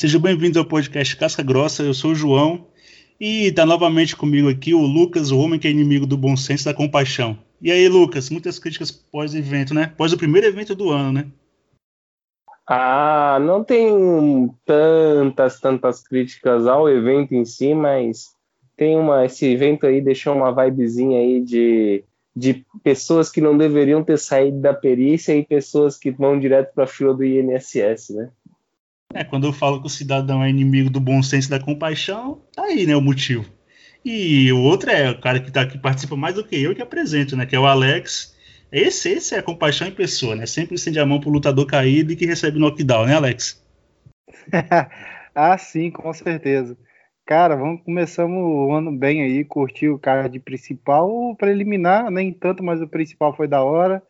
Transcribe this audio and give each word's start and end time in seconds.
Sejam 0.00 0.18
bem-vindos 0.18 0.56
ao 0.56 0.64
podcast 0.64 1.14
Casca 1.14 1.42
Grossa. 1.42 1.82
Eu 1.82 1.92
sou 1.92 2.12
o 2.12 2.14
João 2.14 2.68
e 3.20 3.48
está 3.48 3.66
novamente 3.66 4.16
comigo 4.16 4.48
aqui 4.48 4.72
o 4.72 4.80
Lucas, 4.80 5.30
o 5.30 5.38
homem 5.38 5.60
que 5.60 5.68
é 5.68 5.70
inimigo 5.70 6.06
do 6.06 6.16
bom 6.16 6.34
senso 6.38 6.62
e 6.62 6.72
da 6.72 6.74
compaixão. 6.74 7.36
E 7.60 7.70
aí, 7.70 7.86
Lucas, 7.86 8.30
muitas 8.30 8.58
críticas 8.58 8.90
pós-evento, 8.90 9.74
né? 9.74 9.92
Pós 9.98 10.10
o 10.14 10.16
primeiro 10.16 10.46
evento 10.46 10.74
do 10.74 10.88
ano, 10.88 11.12
né? 11.12 11.26
Ah, 12.66 13.38
não 13.42 13.62
tem 13.62 13.92
tantas, 14.64 15.60
tantas 15.60 16.02
críticas 16.02 16.66
ao 16.66 16.88
evento 16.88 17.34
em 17.34 17.44
si, 17.44 17.74
mas 17.74 18.28
tem 18.78 18.96
uma. 18.96 19.26
Esse 19.26 19.52
evento 19.52 19.84
aí 19.84 20.00
deixou 20.00 20.34
uma 20.34 20.50
vibezinha 20.50 21.18
aí 21.18 21.42
de, 21.42 22.04
de 22.34 22.64
pessoas 22.82 23.30
que 23.30 23.42
não 23.42 23.54
deveriam 23.54 24.02
ter 24.02 24.18
saído 24.18 24.62
da 24.62 24.72
perícia 24.72 25.36
e 25.36 25.44
pessoas 25.44 25.98
que 25.98 26.10
vão 26.10 26.40
direto 26.40 26.72
para 26.72 26.84
a 26.84 26.86
fila 26.86 27.12
do 27.12 27.22
INSS, 27.22 28.14
né? 28.14 28.30
É, 29.12 29.24
quando 29.24 29.46
eu 29.46 29.52
falo 29.52 29.80
que 29.80 29.86
o 29.86 29.90
cidadão 29.90 30.42
é 30.42 30.48
inimigo 30.48 30.88
do 30.88 31.00
bom 31.00 31.22
senso 31.22 31.48
e 31.48 31.50
da 31.50 31.58
compaixão, 31.58 32.42
tá 32.54 32.64
aí, 32.64 32.86
né, 32.86 32.94
o 32.94 33.00
motivo. 33.00 33.44
E 34.04 34.50
o 34.52 34.60
outro 34.60 34.90
é 34.90 35.10
o 35.10 35.20
cara 35.20 35.40
que, 35.40 35.50
tá, 35.50 35.66
que 35.66 35.78
participa 35.78 36.16
mais 36.16 36.36
do 36.36 36.44
que 36.44 36.60
eu 36.60 36.74
que 36.74 36.80
apresento, 36.80 37.36
né, 37.36 37.44
que 37.44 37.56
é 37.56 37.58
o 37.58 37.66
Alex. 37.66 38.34
Esse, 38.72 39.10
esse 39.10 39.34
é 39.34 39.38
a 39.38 39.42
compaixão 39.42 39.88
em 39.88 39.92
pessoa, 39.92 40.36
né? 40.36 40.46
Sempre 40.46 40.76
estende 40.76 41.00
a 41.00 41.06
mão 41.06 41.18
pro 41.18 41.28
lutador 41.28 41.66
caído 41.66 42.12
e 42.12 42.16
que 42.16 42.24
recebe 42.24 42.58
knockdown, 42.58 43.06
né, 43.06 43.14
Alex? 43.14 43.60
ah, 45.34 45.58
sim, 45.58 45.90
com 45.90 46.12
certeza. 46.12 46.78
Cara, 47.26 47.56
vamos 47.56 47.82
começamos 47.82 48.38
o 48.38 48.72
ano 48.72 48.96
bem 48.96 49.22
aí, 49.22 49.44
curtir 49.44 49.88
o 49.88 49.98
card 49.98 50.38
principal, 50.40 51.10
o 51.10 51.36
preliminar, 51.36 52.10
nem 52.10 52.32
tanto, 52.32 52.62
mas 52.62 52.80
o 52.80 52.88
principal 52.88 53.36
foi 53.36 53.48
da 53.48 53.62
hora. 53.62 54.02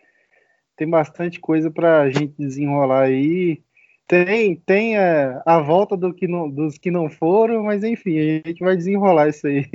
Tem 0.76 0.88
bastante 0.88 1.40
coisa 1.40 1.70
pra 1.70 2.08
gente 2.10 2.34
desenrolar 2.38 3.02
aí. 3.02 3.62
Tem, 4.10 4.56
tem 4.66 4.98
a, 4.98 5.40
a 5.46 5.60
volta 5.60 5.96
do 5.96 6.12
que 6.12 6.26
não, 6.26 6.50
dos 6.50 6.76
que 6.76 6.90
não 6.90 7.08
foram, 7.08 7.62
mas 7.62 7.84
enfim, 7.84 8.18
a 8.18 8.48
gente 8.48 8.58
vai 8.58 8.76
desenrolar 8.76 9.28
isso 9.28 9.46
aí. 9.46 9.70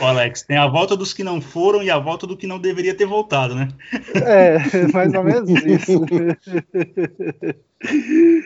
Ô 0.00 0.04
Alex, 0.04 0.42
tem 0.42 0.56
a 0.56 0.68
volta 0.68 0.96
dos 0.96 1.12
que 1.12 1.24
não 1.24 1.40
foram 1.40 1.82
e 1.82 1.90
a 1.90 1.98
volta 1.98 2.24
do 2.24 2.36
que 2.36 2.46
não 2.46 2.60
deveria 2.60 2.94
ter 2.94 3.06
voltado, 3.06 3.56
né? 3.56 3.66
É, 4.14 4.58
mais 4.94 5.12
ou 5.12 5.24
menos 5.24 5.50
isso. 5.50 6.06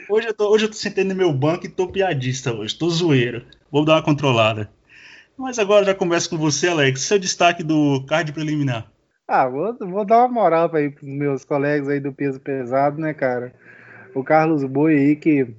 Hoje 0.08 0.28
eu 0.28 0.34
tô, 0.34 0.50
hoje 0.50 0.64
eu 0.64 0.70
tô 0.70 0.76
sentando 0.76 1.10
no 1.10 1.14
meu 1.14 1.30
banco 1.30 1.66
e 1.66 1.68
tô 1.68 1.86
piadista 1.86 2.50
hoje, 2.54 2.74
tô 2.74 2.88
zoeiro. 2.88 3.44
Vou 3.70 3.84
dar 3.84 3.96
uma 3.96 4.02
controlada. 4.02 4.70
Mas 5.36 5.58
agora 5.58 5.84
já 5.84 5.94
começo 5.94 6.30
com 6.30 6.38
você, 6.38 6.68
Alex. 6.68 7.02
Seu 7.02 7.18
destaque 7.18 7.62
do 7.62 8.02
card 8.06 8.32
preliminar. 8.32 8.90
Ah, 9.28 9.46
vou, 9.46 9.76
vou 9.78 10.06
dar 10.06 10.20
uma 10.20 10.28
moral 10.28 10.70
para 10.70 10.86
os 10.86 11.02
meus 11.02 11.44
colegas 11.44 11.86
aí 11.86 12.00
do 12.00 12.14
peso 12.14 12.40
pesado, 12.40 12.98
né, 12.98 13.12
cara? 13.12 13.52
O 14.14 14.22
Carlos 14.22 14.62
Boi 14.62 14.96
aí 14.96 15.16
que, 15.16 15.56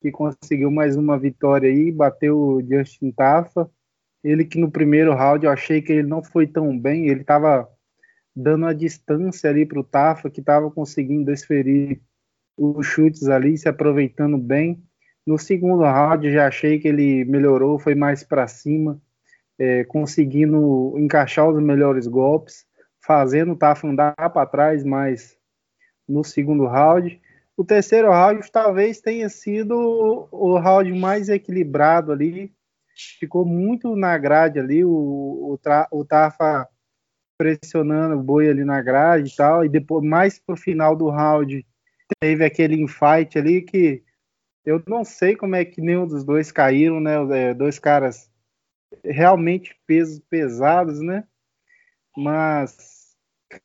que 0.00 0.10
conseguiu 0.10 0.72
mais 0.72 0.96
uma 0.96 1.16
vitória 1.16 1.70
aí, 1.70 1.92
bateu 1.92 2.36
o 2.36 2.60
Justin 2.60 3.12
Tafa. 3.12 3.70
Ele 4.24 4.44
que 4.44 4.58
no 4.58 4.70
primeiro 4.70 5.14
round 5.14 5.46
eu 5.46 5.52
achei 5.52 5.80
que 5.80 5.92
ele 5.92 6.08
não 6.08 6.22
foi 6.22 6.48
tão 6.48 6.76
bem, 6.76 7.06
ele 7.08 7.22
tava 7.22 7.68
dando 8.34 8.66
a 8.66 8.72
distância 8.72 9.48
ali 9.48 9.64
pro 9.64 9.84
Tafa, 9.84 10.28
que 10.28 10.42
tava 10.42 10.68
conseguindo 10.70 11.26
desferir 11.26 12.00
os 12.56 12.86
chutes 12.86 13.28
ali, 13.28 13.56
se 13.56 13.68
aproveitando 13.68 14.36
bem. 14.36 14.82
No 15.24 15.38
segundo 15.38 15.82
round 15.84 16.32
já 16.32 16.48
achei 16.48 16.80
que 16.80 16.88
ele 16.88 17.24
melhorou, 17.24 17.78
foi 17.78 17.94
mais 17.94 18.24
para 18.24 18.48
cima, 18.48 19.00
é, 19.56 19.84
conseguindo 19.84 20.94
encaixar 20.98 21.48
os 21.48 21.62
melhores 21.62 22.08
golpes, 22.08 22.66
fazendo 23.00 23.52
o 23.52 23.56
Tafa 23.56 23.86
andar 23.86 24.14
para 24.16 24.46
trás 24.46 24.82
mais 24.82 25.36
no 26.08 26.24
segundo 26.24 26.66
round. 26.66 27.20
O 27.56 27.64
terceiro 27.64 28.10
round 28.10 28.50
talvez 28.50 29.00
tenha 29.00 29.28
sido 29.28 30.28
o 30.30 30.58
round 30.58 30.92
mais 30.92 31.28
equilibrado 31.28 32.12
ali. 32.12 32.52
Ficou 33.18 33.44
muito 33.44 33.94
na 33.96 34.16
grade 34.18 34.58
ali, 34.58 34.84
o, 34.84 34.90
o, 34.90 35.58
o 35.90 36.04
Tafa 36.04 36.68
pressionando 37.38 38.16
o 38.16 38.22
boi 38.22 38.48
ali 38.48 38.64
na 38.64 38.80
grade 38.80 39.30
e 39.30 39.36
tal. 39.36 39.64
E 39.64 39.68
depois, 39.68 40.04
mais 40.04 40.38
pro 40.38 40.56
final 40.56 40.96
do 40.96 41.10
round, 41.10 41.66
teve 42.20 42.44
aquele 42.44 42.80
infight 42.80 43.38
ali 43.38 43.62
que 43.62 44.02
eu 44.64 44.82
não 44.86 45.04
sei 45.04 45.34
como 45.34 45.56
é 45.56 45.64
que 45.64 45.80
nenhum 45.80 46.06
dos 46.06 46.24
dois 46.24 46.52
caíram, 46.52 47.00
né? 47.00 47.14
É, 47.36 47.54
dois 47.54 47.78
caras 47.78 48.30
realmente 49.04 49.76
pesos 49.86 50.20
pesados, 50.30 51.00
né? 51.00 51.24
Mas, 52.16 53.01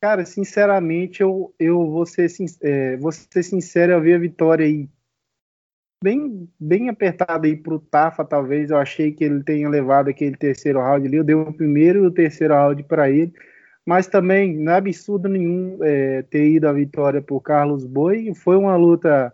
cara, 0.00 0.24
sinceramente, 0.24 1.20
eu, 1.22 1.54
eu 1.58 1.90
vou, 1.90 2.06
ser, 2.06 2.28
é, 2.62 2.96
vou 2.96 3.12
ser 3.12 3.42
sincero, 3.42 3.92
eu 3.92 4.00
vi 4.00 4.14
a 4.14 4.18
vitória 4.18 4.66
aí 4.66 4.88
bem, 6.02 6.48
bem 6.58 6.88
apertada 6.88 7.46
aí 7.46 7.56
pro 7.56 7.78
Tafa, 7.78 8.24
talvez. 8.24 8.70
Eu 8.70 8.78
achei 8.78 9.12
que 9.12 9.24
ele 9.24 9.42
tenha 9.42 9.68
levado 9.68 10.08
aquele 10.08 10.36
terceiro 10.36 10.80
round 10.80 11.06
ali. 11.06 11.16
Eu 11.16 11.24
dei 11.24 11.34
o 11.34 11.52
primeiro 11.52 12.04
e 12.04 12.06
o 12.06 12.10
terceiro 12.10 12.54
round 12.54 12.82
para 12.84 13.10
ele 13.10 13.32
mas 13.88 14.06
também 14.06 14.54
não 14.54 14.72
é 14.72 14.76
absurdo 14.76 15.30
nenhum 15.30 15.82
é, 15.82 16.20
ter 16.24 16.46
ido 16.46 16.68
a 16.68 16.72
vitória 16.74 17.22
por 17.22 17.40
Carlos 17.40 17.86
Boi. 17.86 18.34
Foi 18.34 18.54
uma 18.54 18.76
luta 18.76 19.32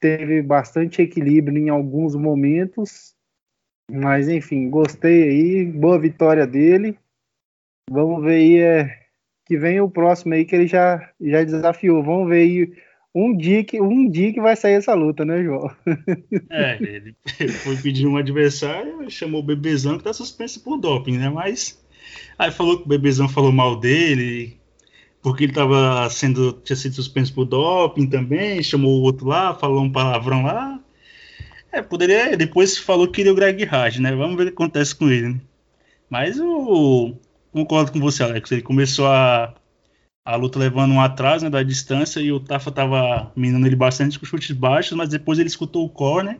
teve 0.00 0.40
bastante 0.42 1.02
equilíbrio 1.02 1.58
em 1.58 1.68
alguns 1.68 2.14
momentos, 2.14 3.16
mas 3.90 4.28
enfim, 4.28 4.70
gostei 4.70 5.24
aí, 5.24 5.64
boa 5.64 5.98
vitória 5.98 6.46
dele. 6.46 6.96
Vamos 7.90 8.22
ver 8.22 8.34
aí 8.34 8.58
é, 8.58 9.07
que 9.48 9.56
vem 9.56 9.80
o 9.80 9.90
próximo 9.90 10.34
aí 10.34 10.44
que 10.44 10.54
ele 10.54 10.68
já 10.68 11.10
já 11.20 11.42
desafiou. 11.42 12.02
Vamos 12.02 12.28
ver 12.28 12.42
aí 12.42 12.72
um 13.14 13.36
dia 13.36 13.64
que 13.64 13.80
um 13.80 14.08
dia 14.08 14.32
que 14.32 14.40
vai 14.40 14.54
sair 14.54 14.74
essa 14.74 14.94
luta, 14.94 15.24
né, 15.24 15.42
João? 15.42 15.70
É, 16.50 16.78
ele 17.40 17.52
foi 17.52 17.76
pedir 17.76 18.06
um 18.06 18.16
adversário, 18.16 19.10
chamou 19.10 19.40
o 19.40 19.44
Bebezão 19.44 19.98
que 19.98 20.04
tá 20.04 20.12
suspenso 20.12 20.62
por 20.62 20.78
doping, 20.78 21.18
né? 21.18 21.28
Mas 21.28 21.78
Aí 22.38 22.50
falou 22.50 22.78
que 22.78 22.84
o 22.84 22.88
Bebezão 22.88 23.28
falou 23.28 23.50
mal 23.50 23.76
dele, 23.76 24.56
porque 25.20 25.44
ele 25.44 25.52
tava 25.52 26.08
sendo, 26.08 26.52
tinha 26.52 26.76
sido 26.76 26.94
suspenso 26.94 27.34
por 27.34 27.44
doping 27.44 28.06
também, 28.06 28.62
chamou 28.62 29.00
o 29.00 29.02
outro 29.02 29.26
lá, 29.26 29.54
falou 29.54 29.82
um 29.82 29.90
palavrão 29.90 30.44
lá. 30.44 30.80
É, 31.72 31.82
poderia. 31.82 32.36
Depois 32.36 32.78
falou 32.78 33.06
que 33.06 33.14
queria 33.14 33.32
o 33.32 33.34
Greg 33.34 33.64
Hard, 33.64 33.98
né? 33.98 34.14
Vamos 34.14 34.36
ver 34.36 34.44
o 34.44 34.46
que 34.46 34.52
acontece 34.52 34.94
com 34.94 35.10
ele. 35.10 35.30
Né? 35.30 35.40
Mas 36.08 36.38
o. 36.38 37.14
Concordo 37.58 37.90
com 37.90 37.98
você, 37.98 38.22
Alex. 38.22 38.52
Ele 38.52 38.62
começou 38.62 39.08
a, 39.08 39.52
a 40.24 40.36
luta 40.36 40.60
levando 40.60 40.92
um 40.92 41.00
atraso 41.00 41.44
né, 41.44 41.50
da 41.50 41.60
distância 41.60 42.20
e 42.20 42.30
o 42.30 42.38
Tafa 42.38 42.70
tava 42.70 43.32
minando 43.34 43.66
ele 43.66 43.74
bastante 43.74 44.16
com 44.16 44.24
chutes 44.24 44.52
baixos, 44.52 44.96
mas 44.96 45.08
depois 45.08 45.40
ele 45.40 45.48
escutou 45.48 45.84
o 45.84 45.88
corner 45.88 46.38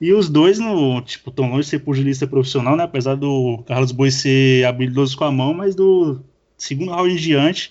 e 0.00 0.14
os 0.14 0.30
dois, 0.30 0.58
no, 0.58 1.02
tipo, 1.02 1.30
tão 1.30 1.50
longe 1.50 1.64
de 1.64 1.68
ser 1.68 1.80
pugilista 1.80 2.26
profissional, 2.26 2.74
né? 2.74 2.84
Apesar 2.84 3.16
do 3.16 3.62
Carlos 3.66 3.92
Boi 3.92 4.10
ser 4.10 4.64
habilidoso 4.64 5.14
com 5.14 5.24
a 5.24 5.30
mão, 5.30 5.52
mas 5.52 5.74
do 5.74 6.22
segundo 6.56 6.90
round 6.90 7.12
em 7.12 7.16
diante, 7.16 7.70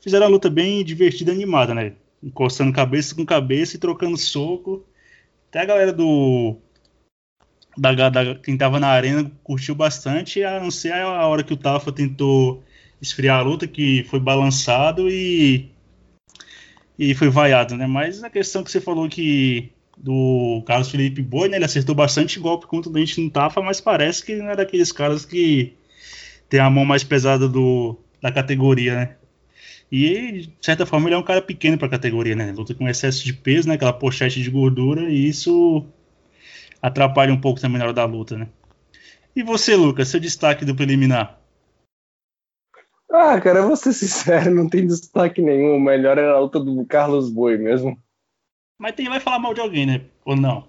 fizeram 0.00 0.26
a 0.26 0.28
luta 0.28 0.48
bem 0.48 0.84
divertida 0.84 1.32
e 1.32 1.34
animada, 1.34 1.74
né? 1.74 1.94
Encostando 2.22 2.72
cabeça 2.72 3.12
com 3.12 3.26
cabeça 3.26 3.74
e 3.74 3.80
trocando 3.80 4.16
soco. 4.16 4.84
Até 5.48 5.62
a 5.62 5.64
galera 5.64 5.92
do. 5.92 6.56
Da, 7.76 8.08
da, 8.08 8.34
quem 8.36 8.56
tava 8.56 8.78
na 8.78 8.88
arena 8.88 9.30
curtiu 9.42 9.74
bastante, 9.74 10.42
a 10.44 10.60
não 10.60 10.70
ser 10.70 10.92
a 10.92 11.26
hora 11.26 11.42
que 11.42 11.52
o 11.52 11.56
Tafa 11.56 11.90
tentou 11.90 12.62
esfriar 13.00 13.40
a 13.40 13.42
luta, 13.42 13.66
que 13.66 14.04
foi 14.04 14.20
balançado 14.20 15.10
e. 15.10 15.70
E 16.96 17.12
foi 17.14 17.28
vaiado, 17.28 17.76
né? 17.76 17.86
Mas 17.86 18.22
a 18.22 18.30
questão 18.30 18.62
que 18.62 18.70
você 18.70 18.80
falou 18.80 19.08
que 19.08 19.72
do 19.96 20.62
Carlos 20.66 20.90
Felipe 20.90 21.22
Boi, 21.22 21.48
né? 21.48 21.56
Ele 21.56 21.64
acertou 21.64 21.94
bastante 21.94 22.38
golpe 22.38 22.66
contra 22.66 22.90
o 22.90 22.92
Dente 22.92 23.20
no 23.20 23.30
Tafa, 23.30 23.60
mas 23.60 23.80
parece 23.80 24.24
que 24.24 24.36
não 24.36 24.50
é 24.50 24.56
daqueles 24.56 24.92
caras 24.92 25.24
que 25.24 25.74
tem 26.48 26.60
a 26.60 26.70
mão 26.70 26.84
mais 26.84 27.02
pesada 27.02 27.48
do, 27.48 27.98
da 28.20 28.30
categoria, 28.30 28.94
né? 28.94 29.16
E, 29.90 30.48
de 30.48 30.52
certa 30.60 30.86
forma, 30.86 31.08
ele 31.08 31.14
é 31.14 31.18
um 31.18 31.22
cara 31.22 31.42
pequeno 31.42 31.78
para 31.78 31.86
a 31.86 31.90
categoria, 31.90 32.34
né? 32.34 32.52
Luta 32.52 32.74
com 32.74 32.88
excesso 32.88 33.24
de 33.24 33.32
peso, 33.32 33.68
né? 33.68 33.74
Aquela 33.74 33.92
pochete 33.92 34.42
de 34.42 34.50
gordura, 34.50 35.10
e 35.10 35.28
isso 35.28 35.86
atrapalha 36.84 37.32
um 37.32 37.40
pouco 37.40 37.60
também 37.60 37.78
na 37.78 37.84
hora 37.84 37.94
da 37.94 38.04
luta, 38.04 38.36
né? 38.36 38.46
E 39.34 39.42
você, 39.42 39.74
Lucas, 39.74 40.08
seu 40.08 40.20
destaque 40.20 40.66
do 40.66 40.76
preliminar? 40.76 41.40
Ah, 43.10 43.40
cara, 43.40 43.60
eu 43.60 43.68
vou 43.68 43.76
ser 43.76 43.94
sincero, 43.94 44.54
não 44.54 44.68
tem 44.68 44.86
destaque 44.86 45.40
nenhum. 45.40 45.76
O 45.76 45.80
melhor 45.80 46.18
era 46.18 46.34
a 46.34 46.40
luta 46.40 46.60
do 46.60 46.84
Carlos 46.84 47.30
Boi 47.30 47.56
mesmo. 47.56 47.98
Mas 48.78 48.92
tem, 48.92 49.08
vai 49.08 49.18
falar 49.18 49.38
mal 49.38 49.54
de 49.54 49.62
alguém, 49.62 49.86
né? 49.86 50.02
Ou 50.26 50.36
não? 50.36 50.68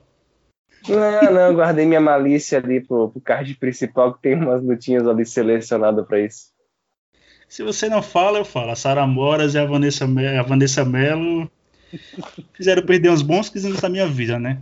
Não, 0.87 1.33
não, 1.33 1.53
guardei 1.53 1.85
minha 1.85 1.99
malícia 1.99 2.59
ali 2.59 2.79
pro, 2.79 3.09
pro 3.09 3.19
card 3.19 3.53
principal, 3.55 4.13
que 4.13 4.21
tem 4.21 4.35
umas 4.35 4.63
lutinhas 4.63 5.05
ali 5.07 5.25
selecionadas 5.25 6.05
para 6.07 6.21
isso. 6.21 6.53
Se 7.49 7.61
você 7.61 7.89
não 7.89 8.01
fala, 8.01 8.37
eu 8.37 8.45
falo. 8.45 8.71
A 8.71 8.75
Sara 8.75 9.05
Moras 9.05 9.53
e 9.53 9.59
a 9.59 9.65
Vanessa, 9.65 10.05
a 10.05 10.43
Vanessa 10.43 10.85
Mello 10.85 11.51
fizeram 12.53 12.83
perder 12.83 13.09
uns 13.09 13.21
bons 13.21 13.49
15 13.49 13.67
anos 13.67 13.81
da 13.81 13.89
minha 13.89 14.07
vida, 14.07 14.39
né? 14.39 14.61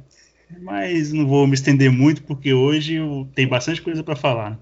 Mas 0.61 1.11
não 1.11 1.27
vou 1.27 1.47
me 1.47 1.53
estender 1.53 1.91
muito, 1.91 2.23
porque 2.23 2.53
hoje 2.53 2.97
tem 3.33 3.47
bastante 3.47 3.81
coisa 3.81 4.03
para 4.03 4.15
falar. 4.15 4.59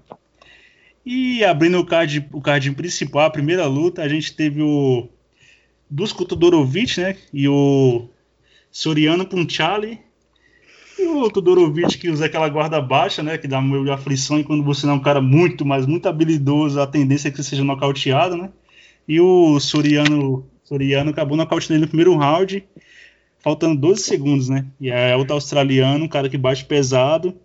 E 1.04 1.44
abrindo 1.44 1.78
o 1.78 1.84
card, 1.84 2.28
o 2.32 2.40
card 2.40 2.70
principal, 2.72 3.26
a 3.26 3.30
primeira 3.30 3.66
luta, 3.66 4.02
a 4.02 4.08
gente 4.08 4.34
teve 4.34 4.62
o 4.62 5.08
Dusko 5.90 6.24
Todorovic, 6.24 7.00
né? 7.00 7.16
E 7.32 7.48
o 7.48 8.08
Soriano 8.70 9.26
Punchali. 9.26 9.98
E 10.98 11.06
o 11.06 11.28
Todorovic 11.28 11.98
que 11.98 12.08
usa 12.08 12.26
aquela 12.26 12.48
guarda 12.48 12.80
baixa, 12.80 13.22
né? 13.22 13.36
Que 13.36 13.48
dá 13.48 13.60
meio 13.60 13.84
de 13.84 13.90
aflição 13.90 14.38
e 14.38 14.44
quando 14.44 14.62
você 14.62 14.86
não 14.86 14.94
é 14.94 14.96
um 14.96 15.02
cara 15.02 15.20
muito, 15.20 15.66
mas 15.66 15.86
muito 15.86 16.08
habilidoso, 16.08 16.80
a 16.80 16.86
tendência 16.86 17.28
é 17.28 17.30
que 17.30 17.36
você 17.36 17.42
seja 17.42 17.64
nocauteado, 17.64 18.36
né? 18.36 18.50
E 19.08 19.20
o 19.20 19.58
Soriano, 19.58 20.46
Soriano 20.62 21.10
acabou 21.10 21.36
nocauteando 21.36 21.74
ele 21.74 21.82
no 21.82 21.88
primeiro 21.88 22.16
round, 22.16 22.64
faltando 23.42 23.80
12 23.80 24.02
segundos, 24.02 24.48
né? 24.48 24.66
E 24.80 24.90
é 24.90 25.16
outro 25.16 25.34
australiano, 25.34 26.04
um 26.04 26.08
cara 26.08 26.28
que 26.28 26.38
bate 26.38 26.64
pesado. 26.64 27.38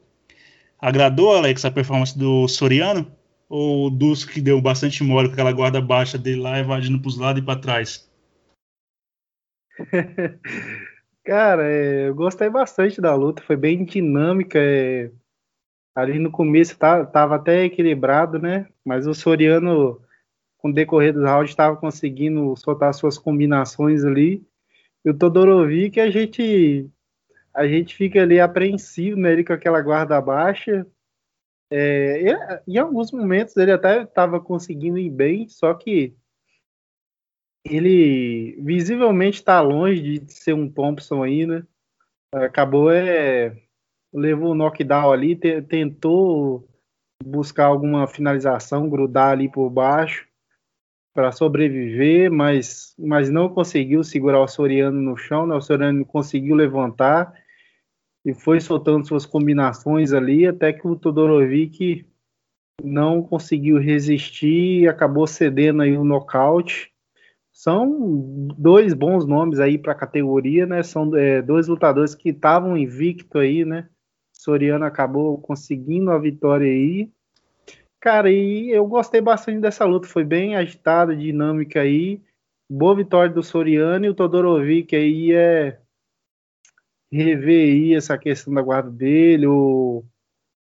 Agradou, 0.80 1.36
Alex, 1.36 1.66
a 1.66 1.72
performance 1.72 2.18
do 2.18 2.48
Soriano? 2.48 3.12
Ou 3.50 3.88
o 3.88 3.90
Dusk 3.90 4.34
que 4.34 4.42
deu 4.42 4.62
bastante 4.62 5.04
mole 5.04 5.28
com 5.28 5.34
aquela 5.34 5.52
guarda 5.52 5.82
baixa 5.82 6.18
dele 6.18 6.42
lá, 6.42 6.60
evadindo 6.60 7.00
para 7.00 7.08
os 7.08 7.18
lados 7.18 7.42
e 7.42 7.46
para 7.46 7.60
trás? 7.60 8.10
Cara, 11.24 11.70
é, 11.70 12.10
eu 12.10 12.16
gostei 12.16 12.50
bastante 12.50 13.02
da 13.02 13.16
luta, 13.16 13.42
foi 13.42 13.56
bem 13.56 13.84
dinâmica. 13.84 14.60
É, 14.60 15.12
ali 15.96 16.20
no 16.20 16.30
começo 16.30 16.78
tá, 16.78 17.06
tava 17.06 17.36
até 17.36 17.66
equilibrado, 17.66 18.38
né? 18.38 18.68
Mas 18.86 19.08
o 19.08 19.14
Soriano, 19.14 20.00
com 20.58 20.70
o 20.70 20.74
decorrer 20.74 21.14
dos 21.14 21.24
rounds, 21.24 21.50
estava 21.50 21.76
conseguindo 21.76 22.56
soltar 22.56 22.94
suas 22.94 23.18
combinações 23.18 24.04
ali. 24.04 24.46
O 25.10 25.14
Todorovic, 25.14 26.00
a 26.00 26.10
gente, 26.10 26.90
a 27.54 27.66
gente 27.66 27.96
fica 27.96 28.22
ali 28.22 28.40
apreensivo, 28.40 29.18
né? 29.18 29.32
Ele 29.32 29.44
com 29.44 29.54
aquela 29.54 29.82
guarda 29.82 30.20
baixa. 30.20 30.86
É, 31.72 32.20
ele, 32.22 32.38
em 32.68 32.78
alguns 32.78 33.12
momentos 33.12 33.56
ele 33.56 33.72
até 33.72 34.04
estava 34.04 34.40
conseguindo 34.40 34.98
ir 34.98 35.10
bem, 35.10 35.48
só 35.48 35.74
que 35.74 36.14
ele 37.66 38.60
visivelmente 38.62 39.40
está 39.40 39.62
longe 39.62 40.20
de 40.20 40.34
ser 40.34 40.54
um 40.54 40.70
Thompson 40.70 41.24
aí, 41.24 41.46
né? 41.46 41.66
Acabou 42.34 42.92
é 42.92 43.56
levou 44.14 44.52
o 44.52 44.56
knockdown 44.56 45.12
ali, 45.12 45.36
te, 45.36 45.62
tentou 45.62 46.68
buscar 47.24 47.66
alguma 47.66 48.08
finalização, 48.08 48.90
grudar 48.90 49.32
ali 49.32 49.50
por 49.50 49.70
baixo 49.70 50.27
para 51.18 51.32
sobreviver, 51.32 52.32
mas, 52.32 52.94
mas 52.96 53.28
não 53.28 53.50
conseguiu 53.50 54.04
segurar 54.04 54.40
o 54.40 54.48
Soriano 54.48 55.02
no 55.02 55.18
chão, 55.18 55.48
né? 55.48 55.56
O 55.56 55.62
Soriano 55.62 56.06
conseguiu 56.06 56.56
levantar 56.56 57.34
e 58.24 58.36
foi 58.36 58.60
soltando 58.60 59.08
suas 59.08 59.26
combinações 59.26 60.14
ali 60.14 60.46
até 60.46 60.72
que 60.72 60.88
o 60.88 60.96
Todorovic 60.96 62.06
não 62.84 63.24
conseguiu 63.24 63.80
resistir 63.80 64.82
e 64.84 64.88
acabou 64.88 65.26
cedendo 65.26 65.82
aí 65.82 65.98
o 65.98 66.04
nocaute 66.04 66.94
são 67.52 68.46
dois 68.56 68.94
bons 68.94 69.26
nomes 69.26 69.60
aí 69.60 69.80
para 69.80 69.94
a 69.94 69.98
categoria, 69.98 70.68
né? 70.68 70.84
São 70.84 71.16
é, 71.16 71.42
dois 71.42 71.68
lutadores 71.68 72.14
que 72.14 72.30
estavam 72.30 72.78
invicto 72.78 73.40
aí, 73.40 73.66
né? 73.66 73.90
Soriano 74.32 74.86
acabou 74.86 75.42
conseguindo 75.42 76.12
a 76.12 76.20
vitória 76.20 76.68
aí. 76.68 77.12
Cara, 78.08 78.32
e 78.32 78.70
eu 78.70 78.88
gostei 78.88 79.20
bastante 79.20 79.60
dessa 79.60 79.84
luta, 79.84 80.08
foi 80.08 80.24
bem 80.24 80.56
agitada, 80.56 81.14
dinâmica 81.14 81.82
aí. 81.82 82.22
Boa 82.72 82.96
vitória 82.96 83.34
do 83.34 83.44
Soriano 83.44 84.06
e 84.06 84.10
o 84.10 84.14
Todorovic 84.14 84.96
aí 84.96 85.34
é 85.34 85.78
rever 87.12 87.66
aí 87.66 87.94
essa 87.94 88.18
questão 88.18 88.54
da 88.54 88.62
guarda 88.62 88.90
dele, 88.90 89.46
ou, 89.46 90.06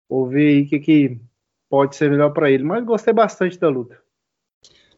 ou 0.09 0.27
ver 0.27 0.57
aí 0.57 0.63
o 0.63 0.67
que, 0.67 0.77
que 0.77 1.21
pode 1.69 1.95
ser 1.95 2.11
melhor 2.11 2.31
para 2.31 2.51
ele. 2.51 2.65
Mas 2.65 2.83
gostei 2.83 3.13
bastante 3.13 3.57
da 3.57 3.69
luta. 3.69 3.97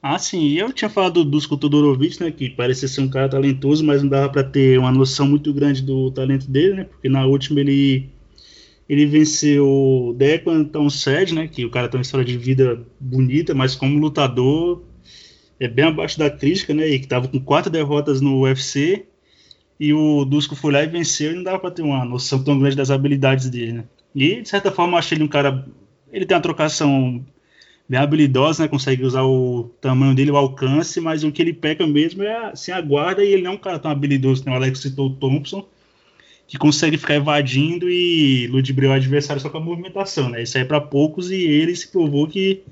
Ah, 0.01 0.17
sim, 0.17 0.53
eu 0.53 0.73
tinha 0.73 0.89
falado 0.89 1.23
do 1.23 1.29
Dusko 1.29 1.55
Todorovic, 1.55 2.19
né, 2.19 2.31
que 2.31 2.49
parecia 2.49 2.87
ser 2.87 3.01
um 3.01 3.09
cara 3.11 3.29
talentoso, 3.29 3.85
mas 3.85 4.01
não 4.01 4.09
dava 4.09 4.27
para 4.27 4.43
ter 4.43 4.79
uma 4.79 4.91
noção 4.91 5.27
muito 5.27 5.53
grande 5.53 5.83
do 5.83 6.09
talento 6.09 6.49
dele, 6.49 6.73
né, 6.73 6.83
porque 6.85 7.09
na 7.09 7.27
última 7.27 7.59
ele 7.59 8.09
ele 8.89 9.05
venceu 9.05 9.67
o 9.67 10.13
Declan 10.17 10.65
Townsend, 10.65 11.35
né, 11.35 11.47
que 11.47 11.63
o 11.63 11.69
cara 11.69 11.87
tem 11.87 11.99
uma 11.99 12.01
história 12.01 12.25
de 12.25 12.37
vida 12.37 12.83
bonita, 12.99 13.53
mas 13.53 13.75
como 13.75 13.99
lutador 13.99 14.83
é 15.59 15.67
bem 15.67 15.85
abaixo 15.85 16.17
da 16.17 16.29
crítica, 16.29 16.73
né, 16.73 16.87
e 16.87 16.99
que 16.99 17.07
tava 17.07 17.27
com 17.27 17.39
quatro 17.39 17.71
derrotas 17.71 18.19
no 18.19 18.41
UFC, 18.41 19.05
e 19.79 19.93
o 19.93 20.25
Dusko 20.25 20.55
foi 20.55 20.73
lá 20.73 20.83
e 20.83 20.87
venceu, 20.87 21.31
e 21.31 21.35
não 21.35 21.43
dava 21.43 21.59
para 21.59 21.71
ter 21.71 21.83
uma 21.83 22.03
noção 22.03 22.43
tão 22.43 22.59
grande 22.59 22.75
das 22.75 22.89
habilidades 22.89 23.49
dele, 23.49 23.73
né. 23.73 23.83
E, 24.15 24.41
de 24.41 24.49
certa 24.49 24.71
forma, 24.71 24.97
achei 24.97 25.15
ele 25.17 25.23
um 25.23 25.27
cara... 25.27 25.67
Ele 26.11 26.25
tem 26.25 26.35
uma 26.35 26.41
trocação 26.41 27.23
bem 27.87 27.99
habilidosa, 27.99 28.63
né? 28.63 28.69
Consegue 28.69 29.03
usar 29.03 29.23
o 29.23 29.71
tamanho 29.81 30.13
dele, 30.13 30.31
o 30.31 30.37
alcance, 30.37 31.01
mas 31.01 31.23
o 31.23 31.31
que 31.31 31.41
ele 31.41 31.53
peca 31.53 31.85
mesmo 31.87 32.23
é 32.23 32.51
assim, 32.51 32.71
a 32.71 32.79
guarda 32.81 33.23
e 33.23 33.33
ele 33.33 33.41
não 33.41 33.51
é 33.51 33.53
um 33.55 33.57
cara 33.57 33.79
tão 33.79 33.89
habilidoso, 33.89 34.43
né? 34.45 34.51
O 34.51 34.55
Alex 34.55 34.79
citou 34.79 35.07
o 35.07 35.15
Thompson, 35.15 35.67
que 36.49 36.57
consegue 36.57 36.97
ficar 36.97 37.13
evadindo 37.13 37.87
e 37.87 38.47
ludibriar 38.47 38.93
o 38.93 38.95
adversário 38.95 39.39
só 39.39 39.51
com 39.51 39.59
a 39.59 39.61
movimentação, 39.61 40.29
né? 40.29 40.41
Isso 40.41 40.57
aí 40.57 40.63
é 40.63 40.65
para 40.65 40.81
poucos 40.81 41.29
e 41.29 41.35
ele 41.35 41.75
se 41.75 41.87
provou 41.87 42.27
que 42.27 42.63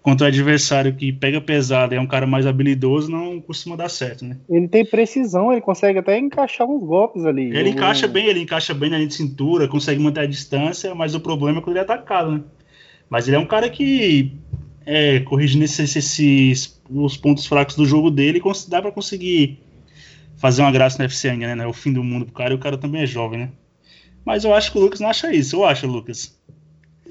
contra 0.00 0.24
o 0.24 0.28
adversário 0.28 0.94
que 0.94 1.12
pega 1.12 1.38
pesado 1.38 1.92
e 1.92 1.98
é 1.98 2.00
um 2.00 2.06
cara 2.06 2.26
mais 2.26 2.46
habilidoso, 2.46 3.10
não 3.10 3.38
costuma 3.38 3.76
dar 3.76 3.90
certo, 3.90 4.24
né? 4.24 4.38
Ele 4.48 4.66
tem 4.66 4.86
precisão, 4.86 5.52
ele 5.52 5.60
consegue 5.60 5.98
até 5.98 6.18
encaixar 6.18 6.66
uns 6.66 6.80
golpes 6.80 7.26
ali. 7.26 7.54
Ele 7.54 7.68
encaixa 7.68 8.08
bem, 8.08 8.26
ele 8.26 8.40
encaixa 8.40 8.72
bem 8.72 8.88
na 8.88 8.96
linha 8.96 9.08
de 9.08 9.14
cintura, 9.14 9.68
consegue 9.68 10.00
manter 10.00 10.20
a 10.20 10.26
distância, 10.26 10.94
mas 10.94 11.14
o 11.14 11.20
problema 11.20 11.58
é 11.58 11.60
quando 11.60 11.76
ele 11.76 11.80
é 11.80 11.82
atacado, 11.82 12.32
né? 12.32 12.40
Mas 13.10 13.28
ele 13.28 13.36
é 13.36 13.38
um 13.38 13.46
cara 13.46 13.68
que 13.68 14.32
é, 14.86 15.20
corrigindo 15.20 15.66
esses, 15.66 15.94
esses, 15.94 16.80
os 16.88 17.18
pontos 17.18 17.44
fracos 17.44 17.76
do 17.76 17.84
jogo 17.84 18.10
dele, 18.10 18.40
dá 18.66 18.80
para 18.80 18.90
conseguir 18.90 19.60
fazer 20.40 20.62
uma 20.62 20.72
graça 20.72 20.98
no 20.98 21.04
UFC 21.04 21.28
ainda, 21.28 21.54
né? 21.54 21.64
É 21.64 21.66
o 21.66 21.72
fim 21.72 21.92
do 21.92 22.02
mundo 22.02 22.24
pro 22.24 22.34
cara 22.34 22.52
e 22.52 22.56
o 22.56 22.60
cara 22.60 22.78
também 22.78 23.02
é 23.02 23.06
jovem, 23.06 23.40
né? 23.40 23.50
Mas 24.24 24.44
eu 24.44 24.54
acho 24.54 24.72
que 24.72 24.78
o 24.78 24.80
Lucas 24.80 25.00
não 25.00 25.10
acha 25.10 25.32
isso. 25.32 25.56
Eu 25.56 25.64
acho, 25.64 25.86
Lucas. 25.86 26.38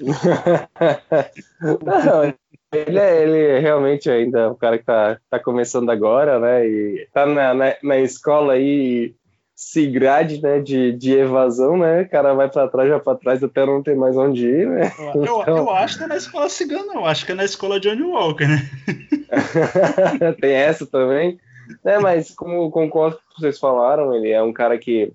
não, 1.61 2.33
ele 2.73 2.99
é, 2.99 3.23
ele 3.23 3.37
é 3.37 3.59
realmente 3.59 4.09
ainda 4.09 4.51
um 4.51 4.55
cara 4.55 4.77
que 4.77 4.85
tá, 4.85 5.19
tá 5.29 5.39
começando 5.39 5.89
agora, 5.89 6.39
né? 6.39 6.67
E 6.67 7.07
tá 7.13 7.25
na, 7.25 7.53
na, 7.53 7.75
na 7.81 7.97
escola 7.97 8.53
aí 8.53 9.13
se 9.55 9.85
grade 9.87 10.41
né, 10.41 10.59
de, 10.59 10.93
de 10.93 11.13
evasão, 11.13 11.77
né? 11.77 12.03
O 12.03 12.09
cara 12.09 12.33
vai 12.33 12.49
para 12.49 12.69
trás, 12.69 12.87
já 12.87 12.97
para 12.99 13.17
trás 13.17 13.43
até 13.43 13.65
não 13.65 13.83
ter 13.83 13.95
mais 13.95 14.15
onde 14.15 14.47
ir, 14.47 14.67
né? 14.67 14.91
Eu, 15.13 15.41
então... 15.41 15.57
eu 15.57 15.69
acho 15.69 15.97
que 15.97 16.03
é 16.05 16.07
na 16.07 16.15
escola 16.15 16.47
cigana, 16.47 16.93
eu 16.93 17.05
acho 17.05 17.25
que 17.25 17.33
é 17.33 17.35
na 17.35 17.43
escola 17.43 17.79
Johnny 17.79 18.03
Walker, 18.03 18.47
né? 18.47 18.69
Tem 20.39 20.53
essa 20.53 20.85
também. 20.85 21.37
É, 21.83 21.99
mas 21.99 22.31
como 22.31 22.69
concordo 22.71 23.17
com 23.17 23.21
o 23.21 23.35
que 23.35 23.41
vocês 23.41 23.59
falaram, 23.59 24.13
ele 24.13 24.29
é 24.29 24.41
um 24.41 24.53
cara 24.53 24.77
que, 24.77 25.13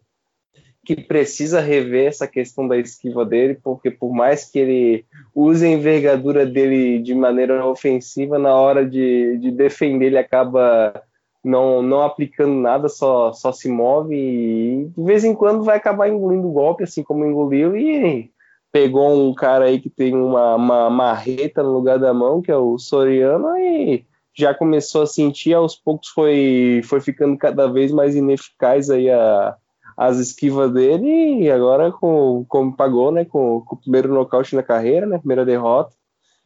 que 0.84 0.96
precisa 0.96 1.60
rever 1.60 2.06
essa 2.08 2.26
questão 2.26 2.66
da 2.68 2.76
esquiva 2.76 3.24
dele, 3.24 3.58
porque 3.62 3.90
por 3.90 4.12
mais 4.12 4.44
que 4.44 4.58
ele 4.58 5.04
use 5.34 5.64
a 5.64 5.68
envergadura 5.68 6.46
dele 6.46 7.00
de 7.00 7.14
maneira 7.14 7.66
ofensiva, 7.66 8.38
na 8.38 8.54
hora 8.54 8.88
de, 8.88 9.38
de 9.38 9.50
defender 9.50 10.06
ele 10.06 10.18
acaba 10.18 11.02
não, 11.44 11.82
não 11.82 12.02
aplicando 12.02 12.54
nada, 12.54 12.88
só, 12.88 13.32
só 13.32 13.52
se 13.52 13.68
move 13.68 14.14
e 14.14 14.90
de 14.96 15.04
vez 15.04 15.24
em 15.24 15.34
quando 15.34 15.62
vai 15.62 15.76
acabar 15.76 16.08
engolindo 16.08 16.48
o 16.48 16.52
golpe, 16.52 16.84
assim 16.84 17.02
como 17.02 17.26
engoliu, 17.26 17.76
e 17.76 18.30
pegou 18.72 19.28
um 19.28 19.34
cara 19.34 19.66
aí 19.66 19.78
que 19.78 19.90
tem 19.90 20.16
uma, 20.16 20.56
uma 20.56 20.90
marreta 20.90 21.62
no 21.62 21.72
lugar 21.72 21.98
da 21.98 22.14
mão, 22.14 22.40
que 22.40 22.50
é 22.50 22.56
o 22.56 22.78
Soriano, 22.78 23.56
e 23.58 24.04
já 24.34 24.52
começou 24.54 25.02
a 25.02 25.06
sentir, 25.06 25.54
aos 25.54 25.76
poucos 25.76 26.08
foi, 26.08 26.82
foi 26.84 27.00
ficando 27.00 27.38
cada 27.38 27.66
vez 27.66 27.92
mais 27.92 28.16
ineficaz 28.16 28.90
aí 28.90 29.08
a, 29.10 29.56
as 29.96 30.18
esquivas 30.18 30.72
dele, 30.72 31.42
e 31.42 31.50
agora 31.50 31.92
com, 31.92 32.44
como 32.48 32.76
pagou, 32.76 33.12
né, 33.12 33.24
com, 33.24 33.60
com 33.60 33.76
o 33.76 33.80
primeiro 33.80 34.12
nocaute 34.12 34.56
na 34.56 34.62
carreira, 34.62 35.06
né, 35.06 35.18
primeira 35.18 35.44
derrota, 35.44 35.94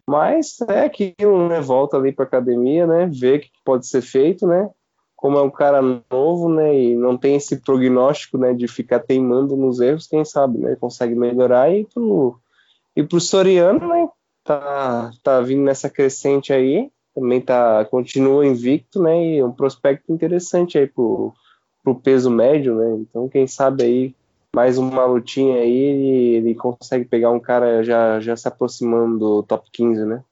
mas 0.07 0.57
é 0.68 0.85
aquilo, 0.85 1.49
né, 1.49 1.61
volta 1.61 1.97
ali 1.97 2.12
para 2.12 2.25
academia, 2.25 2.87
né, 2.87 3.07
ver 3.12 3.38
o 3.38 3.40
que 3.40 3.50
pode 3.64 3.87
ser 3.87 4.02
feito, 4.02 4.47
né, 4.47 4.68
como 5.16 5.37
é 5.37 5.42
um 5.42 5.50
cara 5.50 5.80
novo, 6.11 6.49
né, 6.49 6.78
e 6.78 6.95
não 6.95 7.16
tem 7.16 7.37
esse 7.37 7.57
prognóstico, 7.57 8.38
né, 8.38 8.54
de 8.54 8.68
ficar 8.68 9.00
teimando 9.00 9.57
nos 9.57 9.80
erros, 9.80 10.07
quem 10.07 10.25
sabe, 10.25 10.59
né, 10.59 10.76
consegue 10.76 11.14
melhorar. 11.14 11.75
E 11.75 11.85
pro 11.85 12.38
e 12.95 13.02
pro 13.02 13.21
Soriano, 13.21 13.88
né, 13.88 14.09
tá 14.45 15.11
tá 15.23 15.40
vindo 15.40 15.62
nessa 15.62 15.90
crescente 15.90 16.52
aí, 16.52 16.90
também 17.15 17.41
tá 17.41 17.85
continua 17.87 18.47
invicto, 18.47 19.03
né, 19.03 19.25
e 19.25 19.38
é 19.38 19.45
um 19.45 19.53
prospecto 19.53 20.12
interessante 20.12 20.79
aí 20.79 20.87
pro 20.87 21.33
pro 21.83 21.95
peso 21.95 22.31
médio, 22.31 22.75
né? 22.75 22.99
Então, 23.00 23.29
quem 23.29 23.47
sabe 23.47 23.83
aí 23.83 24.15
mais 24.55 24.79
uma 24.79 25.05
lutinha 25.07 25.57
aí, 25.57 25.71
ele, 25.71 26.37
ele 26.37 26.55
consegue 26.55 27.05
pegar 27.05 27.31
um 27.31 27.41
cara 27.41 27.83
já 27.83 28.21
já 28.21 28.37
se 28.37 28.49
aproximando 28.49 29.19
do 29.19 29.43
top 29.43 29.69
15, 29.73 30.05
né? 30.05 30.23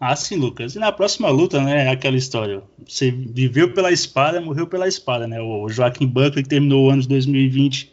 Ah, 0.00 0.16
sim, 0.16 0.36
Lucas. 0.36 0.74
E 0.74 0.78
na 0.78 0.92
próxima 0.92 1.30
luta, 1.30 1.62
né, 1.62 1.86
é 1.86 1.90
aquela 1.90 2.16
história. 2.16 2.62
Você 2.86 3.10
viveu 3.10 3.72
pela 3.72 3.92
espada, 3.92 4.40
morreu 4.40 4.66
pela 4.66 4.88
espada, 4.88 5.26
né? 5.26 5.40
O 5.40 5.68
Joaquim 5.68 6.06
Buckley 6.06 6.44
terminou 6.44 6.86
o 6.86 6.90
ano 6.90 7.02
de 7.02 7.08
2020 7.08 7.92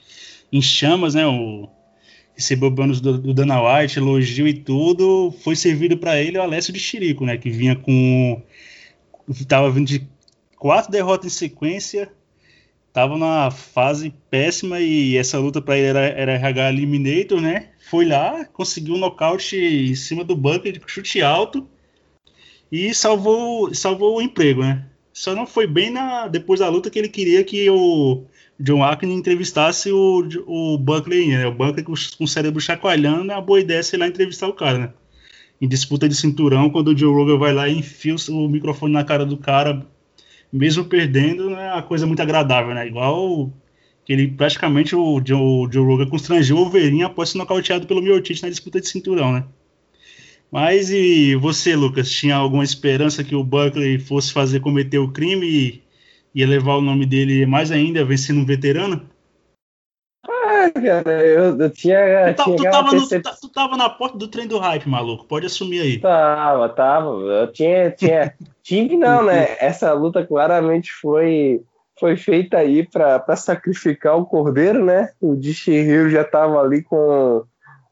em 0.52 0.62
chamas, 0.62 1.14
né? 1.14 1.26
O, 1.26 1.70
recebeu 2.42 2.72
bônus 2.72 3.00
do, 3.00 3.18
do 3.18 3.34
Dana 3.34 3.62
White, 3.62 4.00
elogio 4.00 4.48
e 4.48 4.54
tudo. 4.54 5.34
Foi 5.44 5.56
servido 5.56 5.96
para 5.98 6.20
ele 6.20 6.38
o 6.38 6.42
Alessio 6.42 6.74
de 6.74 6.80
Chirico, 6.80 7.24
né? 7.24 7.38
Que 7.38 7.50
vinha 7.50 7.76
com. 7.76 8.42
Tava 9.48 9.70
vindo 9.70 9.88
de 9.88 10.08
quatro 10.58 10.92
derrotas 10.92 11.28
em 11.28 11.36
sequência. 11.36 12.12
tava 12.92 13.18
numa 13.18 13.52
fase 13.52 14.14
péssima 14.30 14.80
e 14.80 15.16
essa 15.16 15.40
luta 15.40 15.62
para 15.62 15.78
ele 15.78 15.88
era, 15.88 16.00
era 16.02 16.34
RH 16.34 16.70
Eliminator, 16.70 17.40
né? 17.40 17.70
Foi 17.90 18.06
lá, 18.06 18.46
conseguiu 18.46 18.96
um 18.96 19.00
nocaute 19.00 19.56
em 19.56 19.96
cima 19.96 20.24
do 20.24 20.36
bunker 20.36 20.72
de 20.74 20.82
chute 20.88 21.22
alto 21.22 21.68
e 22.72 22.94
salvou, 22.94 23.74
salvou 23.74 24.18
o 24.18 24.22
emprego, 24.22 24.62
né? 24.62 24.86
Só 25.14 25.36
não 25.36 25.46
foi 25.46 25.68
bem 25.68 25.90
na, 25.92 26.28
depois 26.28 26.60
da 26.60 26.70
luta 26.70 26.90
que 26.90 26.98
ele 26.98 27.10
queria 27.10 27.44
que 27.44 27.70
o 27.70 28.26
John 28.62 28.84
Ackney 28.84 29.16
entrevistasse 29.16 29.92
o, 29.92 30.28
o 30.46 30.78
Buckley, 30.78 31.30
né? 31.30 31.48
O 31.48 31.52
Buckley 31.54 31.84
com, 31.84 31.94
o 31.94 32.28
cérebro 32.28 32.62
chacoalhando, 32.62 33.32
é 33.32 33.36
uma 33.36 33.42
boa 33.42 33.60
ideia 33.60 33.82
sei 33.82 33.98
lá 33.98 34.08
entrevistar 34.08 34.48
o 34.48 34.54
cara, 34.54 34.78
né? 34.78 34.94
Em 35.60 35.68
disputa 35.68 36.08
de 36.08 36.16
cinturão, 36.16 36.70
quando 36.70 36.90
o 36.90 36.98
Joe 36.98 37.14
Rogan 37.14 37.38
vai 37.38 37.54
lá 37.54 37.68
e 37.68 37.80
enfia 37.80 38.16
o 38.30 38.48
microfone 38.48 38.94
na 38.94 39.04
cara 39.04 39.26
do 39.26 39.38
cara, 39.38 39.86
mesmo 40.52 40.86
perdendo, 40.86 41.52
é 41.52 41.74
uma 41.74 41.84
coisa 41.84 42.06
muito 42.06 42.22
agradável, 42.22 42.74
né? 42.74 42.88
Igual 42.88 43.52
que 44.06 44.14
ele 44.14 44.28
praticamente 44.28 44.96
o 44.96 45.22
Joe, 45.26 45.68
Joe 45.72 45.86
Rogan 45.86 46.08
constrangeu 46.08 46.58
o 46.58 46.62
Overeem 46.62 47.04
após 47.04 47.30
ser 47.30 47.38
nocauteado 47.38 47.88
pelo 47.88 48.02
Miocic 48.02 48.42
na 48.42 48.50
disputa 48.50 48.80
de 48.80 48.88
cinturão, 48.88 49.32
né? 49.34 49.46
Mas 50.52 50.90
e 50.92 51.36
você, 51.36 51.76
Lucas, 51.76 52.12
tinha 52.12 52.36
alguma 52.36 52.64
esperança 52.64 53.24
que 53.24 53.36
o 53.36 53.44
Buckley 53.44 53.98
fosse 54.00 54.34
fazer 54.34 54.60
cometer 54.60 55.00
o 55.00 55.12
crime 55.12 55.48
e 55.48 55.82
ia 56.34 56.48
levar 56.48 56.76
o 56.76 56.82
nome 56.82 57.06
dele 57.06 57.46
mais 57.46 57.72
ainda, 57.72 58.06
vencendo 58.06 58.40
um 58.40 58.46
veterano? 58.46 59.10
Ah, 60.24 60.70
cara, 60.70 61.26
eu, 61.26 61.60
eu 61.60 61.70
tinha. 61.70 62.34
Tu, 62.36 62.44
tinha 62.44 62.58
tu, 62.58 62.64
tava 62.72 62.92
no, 62.94 63.08
tu, 63.08 63.22
tu, 63.42 63.50
tava 63.50 63.78
na 63.78 63.90
porta 63.90 64.18
do 64.18 64.28
trem 64.28 64.48
do 64.48 64.60
hype, 64.60 64.88
maluco. 64.88 65.26
Pode 65.26 65.46
assumir 65.46 65.82
aí. 65.82 66.00
Tava, 66.00 66.70
tava. 66.70 67.10
Eu 67.10 67.52
tinha. 67.52 67.92
tinha 67.92 68.34
tive 68.62 68.96
não, 68.96 69.24
né? 69.24 69.56
Essa 69.60 69.92
luta 69.94 70.26
claramente 70.26 70.92
foi 70.92 71.62
foi 72.00 72.18
feita 72.18 72.58
aí 72.58 72.84
para 72.84 73.36
sacrificar 73.36 74.18
o 74.18 74.26
cordeiro, 74.26 74.84
né? 74.84 75.12
O 75.22 75.36
Dishihiro 75.36 76.10
já 76.10 76.24
tava 76.24 76.60
ali 76.60 76.82
com, 76.82 77.44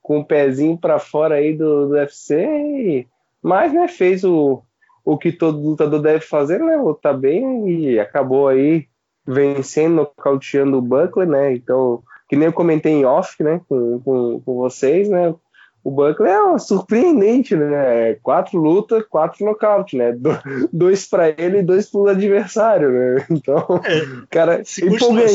com 0.02 0.20
o 0.20 0.26
pezinho 0.26 0.76
para 0.76 0.98
fora 0.98 1.36
aí 1.36 1.56
do, 1.56 1.90
do 1.90 1.94
UFC, 1.94 2.36
e, 2.44 3.08
mas 3.40 3.72
né, 3.72 3.88
fez 3.88 4.24
o, 4.24 4.64
o 5.12 5.18
que 5.18 5.32
todo 5.32 5.60
lutador 5.60 6.02
deve 6.02 6.22
fazer, 6.22 6.60
né? 6.60 6.78
Lutar 6.78 7.18
bem 7.18 7.70
e 7.70 8.00
acabou 8.00 8.48
aí 8.48 8.86
vencendo, 9.26 9.96
nocauteando 9.96 10.78
o 10.78 10.82
Buckley, 10.82 11.28
né? 11.28 11.54
Então, 11.54 12.02
que 12.28 12.36
nem 12.36 12.48
eu 12.48 12.54
comentei 12.54 12.94
em 12.94 13.06
off, 13.06 13.42
né, 13.44 13.60
com, 13.68 14.00
com, 14.00 14.42
com 14.42 14.56
vocês, 14.56 15.10
né? 15.10 15.34
O 15.84 15.92
Buckley 15.92 16.32
é 16.32 16.58
surpreendente, 16.58 17.56
né? 17.56 18.16
Quatro 18.22 18.60
lutas, 18.60 19.04
quatro 19.10 19.46
nocaute, 19.46 19.96
né? 19.96 20.12
Do, 20.12 20.30
dois 20.72 21.06
para 21.06 21.30
ele 21.30 21.60
e 21.60 21.64
dois 21.64 21.90
pro 21.90 22.08
adversário, 22.08 22.92
né? 22.92 23.26
Então, 23.32 23.82
é, 23.86 24.26
cara, 24.30 24.64
se 24.64 24.82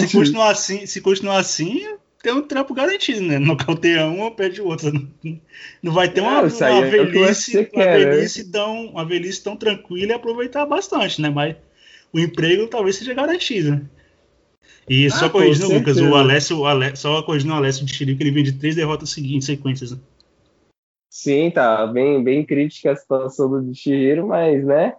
se 0.09 0.17
continuar 0.17 0.51
assim, 0.51 0.87
se 0.87 1.01
continuar 1.01 1.39
assim, 1.39 1.81
tem 2.25 2.33
um 2.33 2.41
trampo 2.41 2.73
garantido, 2.73 3.21
né? 3.21 3.39
Nocauteia 3.39 4.07
um 4.07 4.23
ou 4.23 4.31
perde 4.31 4.63
o 4.63 4.67
outro. 4.67 4.91
Não, 4.91 5.41
não 5.83 5.93
vai 5.93 6.09
ter 6.09 6.23
uma, 6.23 6.41
é, 6.41 6.71
uma 6.71 6.87
é 6.87 6.91
velhice, 6.91 7.59
uma, 7.59 7.65
quer, 7.67 7.99
né? 8.01 8.07
velhice 8.07 8.45
né? 8.45 8.51
tão, 8.51 8.87
uma 8.87 9.05
velhice 9.05 9.45
tão 9.45 9.55
tranquila 9.55 10.13
e 10.13 10.15
aproveitar 10.15 10.65
bastante, 10.65 11.21
né? 11.21 11.29
Mas 11.29 11.55
o 12.11 12.19
emprego 12.19 12.67
talvez 12.67 12.97
seja 12.97 13.13
garantido. 13.13 13.73
Né? 13.73 13.83
E 14.89 15.07
ah, 15.07 15.11
só 15.11 15.29
corrigindo, 15.29 15.75
Lucas, 15.75 15.99
o 15.99 16.15
Alessio, 16.15 16.61
o 16.61 16.67
Alessio, 16.67 16.97
só 16.97 17.23
corrigindo 17.23 17.53
o 17.53 17.57
Alessio 17.57 17.85
de 17.85 17.95
Chile, 17.95 18.17
que 18.17 18.23
ele 18.23 18.31
vem 18.31 18.43
de 18.43 18.53
três 18.53 18.75
derrotas 18.75 19.11
seguintes, 19.11 19.45
sequências. 19.45 19.93
Né? 19.93 19.99
Sim, 21.11 21.51
tá 21.51 21.87
bem, 21.87 22.25
bem 22.25 22.43
crítica 22.43 22.93
a 22.93 22.97
situação 22.97 23.51
do 23.51 23.75
Chihiro, 23.75 24.27
mas, 24.27 24.65
né, 24.65 24.95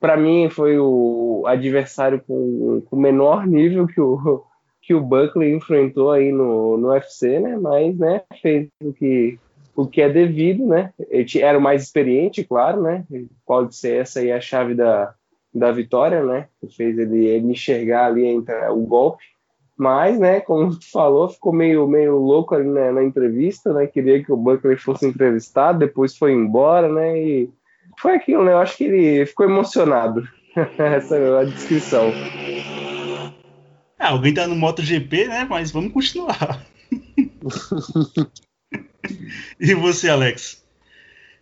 para 0.00 0.16
mim 0.16 0.48
foi 0.48 0.78
o 0.78 1.44
adversário 1.46 2.22
com, 2.26 2.82
com 2.88 2.96
menor 2.96 3.46
nível 3.46 3.86
que 3.86 4.00
o, 4.00 4.44
que 4.90 4.94
o 4.94 5.00
Buckley 5.00 5.54
enfrentou 5.54 6.10
aí 6.10 6.32
no, 6.32 6.76
no 6.76 6.88
UFC, 6.88 7.38
né, 7.38 7.56
mas, 7.56 7.96
né, 7.96 8.22
fez 8.42 8.66
o 8.82 8.92
que, 8.92 9.38
o 9.76 9.86
que 9.86 10.02
é 10.02 10.08
devido, 10.08 10.66
né, 10.66 10.92
ele 11.08 11.26
era 11.40 11.56
o 11.56 11.60
mais 11.60 11.84
experiente, 11.84 12.42
claro, 12.42 12.82
né, 12.82 13.04
pode 13.46 13.76
ser 13.76 14.00
essa 14.00 14.18
aí 14.18 14.32
a 14.32 14.40
chave 14.40 14.74
da, 14.74 15.14
da 15.54 15.70
vitória, 15.70 16.24
né? 16.24 16.48
Que 16.60 16.74
fez 16.74 16.98
ele, 16.98 17.24
ele 17.24 17.52
enxergar 17.52 18.06
ali 18.06 18.26
entre 18.26 18.52
o 18.70 18.80
golpe. 18.80 19.22
Mas, 19.76 20.18
né, 20.18 20.40
como 20.40 20.76
tu 20.76 20.90
falou, 20.90 21.28
ficou 21.28 21.52
meio, 21.52 21.86
meio 21.86 22.18
louco 22.18 22.56
ali 22.56 22.68
né, 22.68 22.90
na 22.90 23.04
entrevista, 23.04 23.72
né? 23.72 23.86
Queria 23.86 24.24
que 24.24 24.32
o 24.32 24.36
Buckley 24.36 24.76
fosse 24.76 25.06
entrevistado, 25.06 25.78
depois 25.78 26.16
foi 26.16 26.32
embora, 26.32 26.92
né? 26.92 27.16
E 27.16 27.50
foi 27.96 28.16
aquilo, 28.16 28.44
né? 28.44 28.52
Eu 28.52 28.58
acho 28.58 28.76
que 28.76 28.84
ele 28.84 29.24
ficou 29.24 29.46
emocionado. 29.46 30.24
Essa 30.76 31.16
é 31.16 31.38
a 31.38 31.44
descrição. 31.44 32.10
É, 34.00 34.06
alguém 34.06 34.32
tá 34.32 34.48
no 34.48 34.56
MotoGP, 34.56 35.26
né? 35.26 35.46
Mas 35.48 35.70
vamos 35.70 35.92
continuar. 35.92 36.66
e 39.60 39.74
você, 39.74 40.08
Alex? 40.08 40.60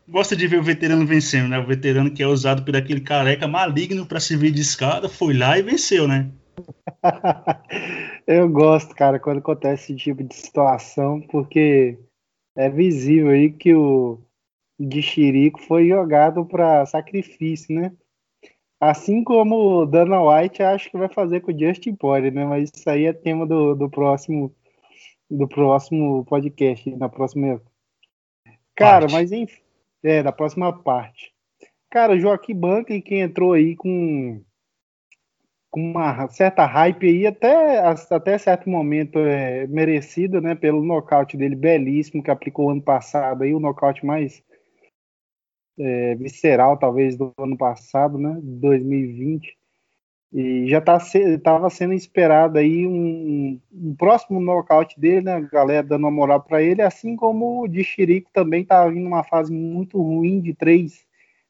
gosta 0.09 0.35
de 0.35 0.47
ver 0.47 0.59
o 0.59 0.63
veterano 0.63 1.07
vencendo, 1.07 1.49
né? 1.49 1.59
O 1.59 1.67
veterano 1.67 2.11
que 2.11 2.23
é 2.23 2.27
usado 2.27 2.65
por 2.65 2.75
aquele 2.75 3.01
careca 3.01 3.47
maligno 3.47 4.07
para 4.07 4.19
servir 4.19 4.51
de 4.51 4.63
escada, 4.63 5.09
foi 5.09 5.37
lá 5.37 5.59
e 5.59 5.63
venceu, 5.63 6.09
né? 6.09 6.31
Eu 8.27 8.49
gosto, 8.49 8.95
cara, 8.95 9.21
quando 9.21 9.39
acontece 9.39 9.93
esse 9.93 10.03
tipo 10.03 10.25
de 10.25 10.35
situação, 10.35 11.21
porque 11.21 11.99
é 12.57 12.69
visível 12.69 13.31
aí 13.31 13.53
que 13.53 13.75
o 13.75 14.19
de 14.79 15.03
Chirico 15.03 15.61
foi 15.61 15.89
jogado 15.89 16.45
para 16.45 16.87
sacrifício, 16.87 17.75
né? 17.75 17.93
Assim 18.81 19.25
como 19.25 19.83
o 19.83 19.87
Dana 19.87 20.23
White 20.23 20.63
acho 20.63 20.91
que 20.91 20.97
vai 20.97 21.09
fazer 21.09 21.41
com 21.41 21.53
o 21.53 21.59
Justin 21.59 21.95
Poirier, 21.95 22.33
né? 22.33 22.45
Mas 22.45 22.71
isso 22.75 22.89
aí 22.89 23.07
é 23.07 23.13
tema 23.13 23.47
do, 23.47 23.75
do 23.75 23.91
próximo 23.91 24.55
do 25.31 25.47
próximo 25.47 26.25
podcast, 26.25 26.91
na 26.97 27.09
próxima. 27.09 27.61
Cara, 28.75 29.01
Parte. 29.01 29.13
mas 29.13 29.33
enfim, 29.33 29.61
é, 30.03 30.23
da 30.23 30.33
próxima 30.33 30.73
parte. 30.73 31.35
Cara, 31.91 32.19
Joaquim 32.19 32.55
Banca, 32.55 32.99
quem 33.01 33.21
entrou 33.21 33.53
aí 33.53 33.75
com, 33.77 34.43
com 35.71 35.81
uma 35.81 36.29
certa 36.29 36.65
hype 36.65 37.07
aí, 37.07 37.27
até, 37.27 37.79
até 38.11 38.39
certo 38.39 38.69
momento 38.71 39.19
é, 39.19 39.67
merecido, 39.67 40.41
né? 40.41 40.55
Pelo 40.55 40.85
nocaute 40.85 41.37
dele 41.37 41.57
belíssimo 41.57 42.23
que 42.23 42.31
aplicou 42.31 42.71
ano 42.71 42.83
passado 42.83 43.43
aí, 43.43 43.55
o 43.55 43.61
nocaute 43.61 44.05
mais 44.07 44.43
é, 45.79 46.15
visceral, 46.17 46.77
talvez, 46.77 47.17
do 47.17 47.33
ano 47.39 47.57
passado, 47.57 48.19
né? 48.19 48.39
2020. 48.43 49.57
E 50.33 50.69
já 50.69 50.79
estava 50.79 51.01
tá, 51.43 51.71
sendo 51.71 51.95
esperado 51.95 52.59
aí 52.59 52.87
um, 52.87 53.59
um, 53.73 53.95
próximo 53.95 54.39
nocaute 54.39 55.01
dele, 55.01 55.23
né? 55.23 55.35
A 55.37 55.41
galera 55.41 55.83
dando 55.83 56.03
uma 56.03 56.11
moral 56.11 56.43
para 56.43 56.63
ele, 56.63 56.83
assim 56.83 57.17
como 57.17 57.63
o 57.63 57.69
de 57.69 57.83
Chirico 57.83 58.31
também 58.33 58.63
estava 58.63 58.91
vindo 58.91 59.07
uma 59.07 59.25
fase 59.25 59.51
muito 59.51 60.01
ruim 60.01 60.41
de 60.41 60.53
três 60.53 61.07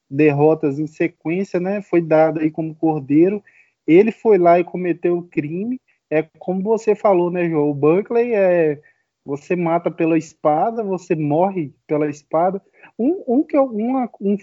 derrotas 0.09 0.79
em 0.79 0.87
sequência, 0.87 1.59
né? 1.59 1.83
Foi 1.83 2.01
dado 2.01 2.41
aí 2.41 2.51
como 2.51 2.75
cordeiro. 2.75 3.43
Ele 3.87 4.13
foi 4.13 4.39
lá 4.39 4.61
e 4.61 4.65
cometeu 4.65 5.19
o 5.19 5.25
crime. 5.25 5.81
É 6.11 6.23
como 6.39 6.63
você 6.63 6.95
falou, 6.95 7.31
né, 7.31 7.49
João? 7.49 7.71
O 7.71 7.75
Buckley 7.75 8.33
é 8.33 8.81
você 9.29 9.55
mata 9.55 9.91
pela 9.91 10.17
espada, 10.17 10.83
você 10.83 11.15
morre 11.15 11.75
pela 11.87 12.09
espada. 12.09 12.63
Um, 12.99 13.23
um 13.29 13.43
que 13.43 13.59
uma, 13.59 14.11
um, 14.19 14.37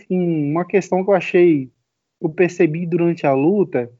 uma 0.51 0.63
questão 0.63 1.03
que 1.03 1.09
eu 1.09 1.15
achei, 1.15 1.71
eu 2.21 2.29
percebi 2.29 2.85
durante 2.85 3.25
a 3.25 3.33
luta 3.33 3.91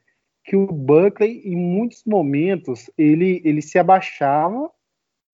que 0.44 0.56
o 0.56 0.68
Buckley, 0.68 1.42
em 1.44 1.56
muitos 1.56 2.04
momentos, 2.06 2.88
ele, 2.96 3.42
ele 3.44 3.64
se 3.64 3.80
abaixava 3.80 4.70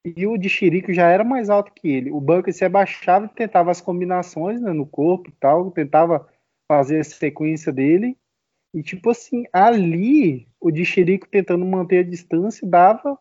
e 0.06 0.26
o 0.26 0.38
de 0.38 0.48
Chirico 0.48 0.94
já 0.94 1.10
era 1.10 1.26
mais 1.26 1.50
alto 1.50 1.74
que 1.74 1.90
ele. 1.90 2.12
O 2.12 2.22
Buckley 2.22 2.54
se 2.54 2.64
abaixava 2.64 3.26
e 3.26 3.36
tentava 3.36 3.72
as 3.72 3.82
combinações 3.82 4.62
né, 4.62 4.72
no 4.72 4.86
corpo 4.86 5.30
e 5.30 5.34
tal, 5.34 5.70
tentava 5.72 6.26
fazer 6.66 7.02
a 7.02 7.04
sequência 7.04 7.74
dele. 7.74 8.18
E, 8.74 8.82
tipo 8.82 9.10
assim, 9.10 9.44
ali, 9.52 10.48
o 10.62 10.72
de 10.72 10.86
Chirico 10.86 11.28
tentando 11.28 11.66
manter 11.66 12.06
a 12.06 12.10
distância, 12.10 12.66
dava 12.66 13.20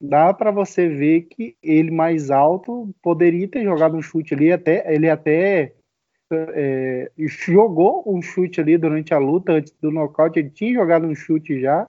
dá 0.00 0.32
para 0.32 0.50
você 0.50 0.88
ver 0.88 1.22
que 1.22 1.56
ele 1.62 1.90
mais 1.90 2.30
alto 2.30 2.94
poderia 3.02 3.46
ter 3.48 3.62
jogado 3.64 3.96
um 3.96 4.02
chute 4.02 4.32
ali, 4.32 4.50
até 4.50 4.92
ele 4.94 5.10
até 5.10 5.74
é, 6.32 7.10
jogou 7.18 8.04
um 8.06 8.22
chute 8.22 8.60
ali 8.60 8.78
durante 8.78 9.12
a 9.12 9.18
luta, 9.18 9.52
antes 9.52 9.72
do 9.80 9.90
nocaute, 9.90 10.38
ele 10.38 10.50
tinha 10.50 10.74
jogado 10.74 11.06
um 11.06 11.14
chute 11.14 11.60
já. 11.60 11.88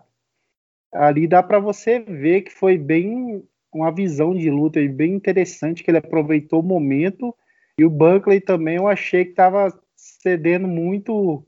Ali 0.91 1.27
dá 1.27 1.41
para 1.41 1.60
você 1.60 2.00
ver 2.00 2.41
que 2.41 2.51
foi 2.51 2.77
bem 2.77 3.44
uma 3.74 3.91
visão 3.91 4.36
de 4.36 4.50
luta 4.50 4.86
bem 4.89 5.13
interessante, 5.13 5.84
que 5.84 5.91
ele 5.91 6.00
aproveitou 6.00 6.60
o 6.60 6.63
momento. 6.63 7.34
E 7.77 7.86
o 7.86 7.89
Buckley 7.89 8.41
também 8.41 8.75
eu 8.75 8.88
achei 8.88 9.24
que 9.24 9.32
estava 9.32 9.70
cedendo 9.96 10.68
muito, 10.68 11.46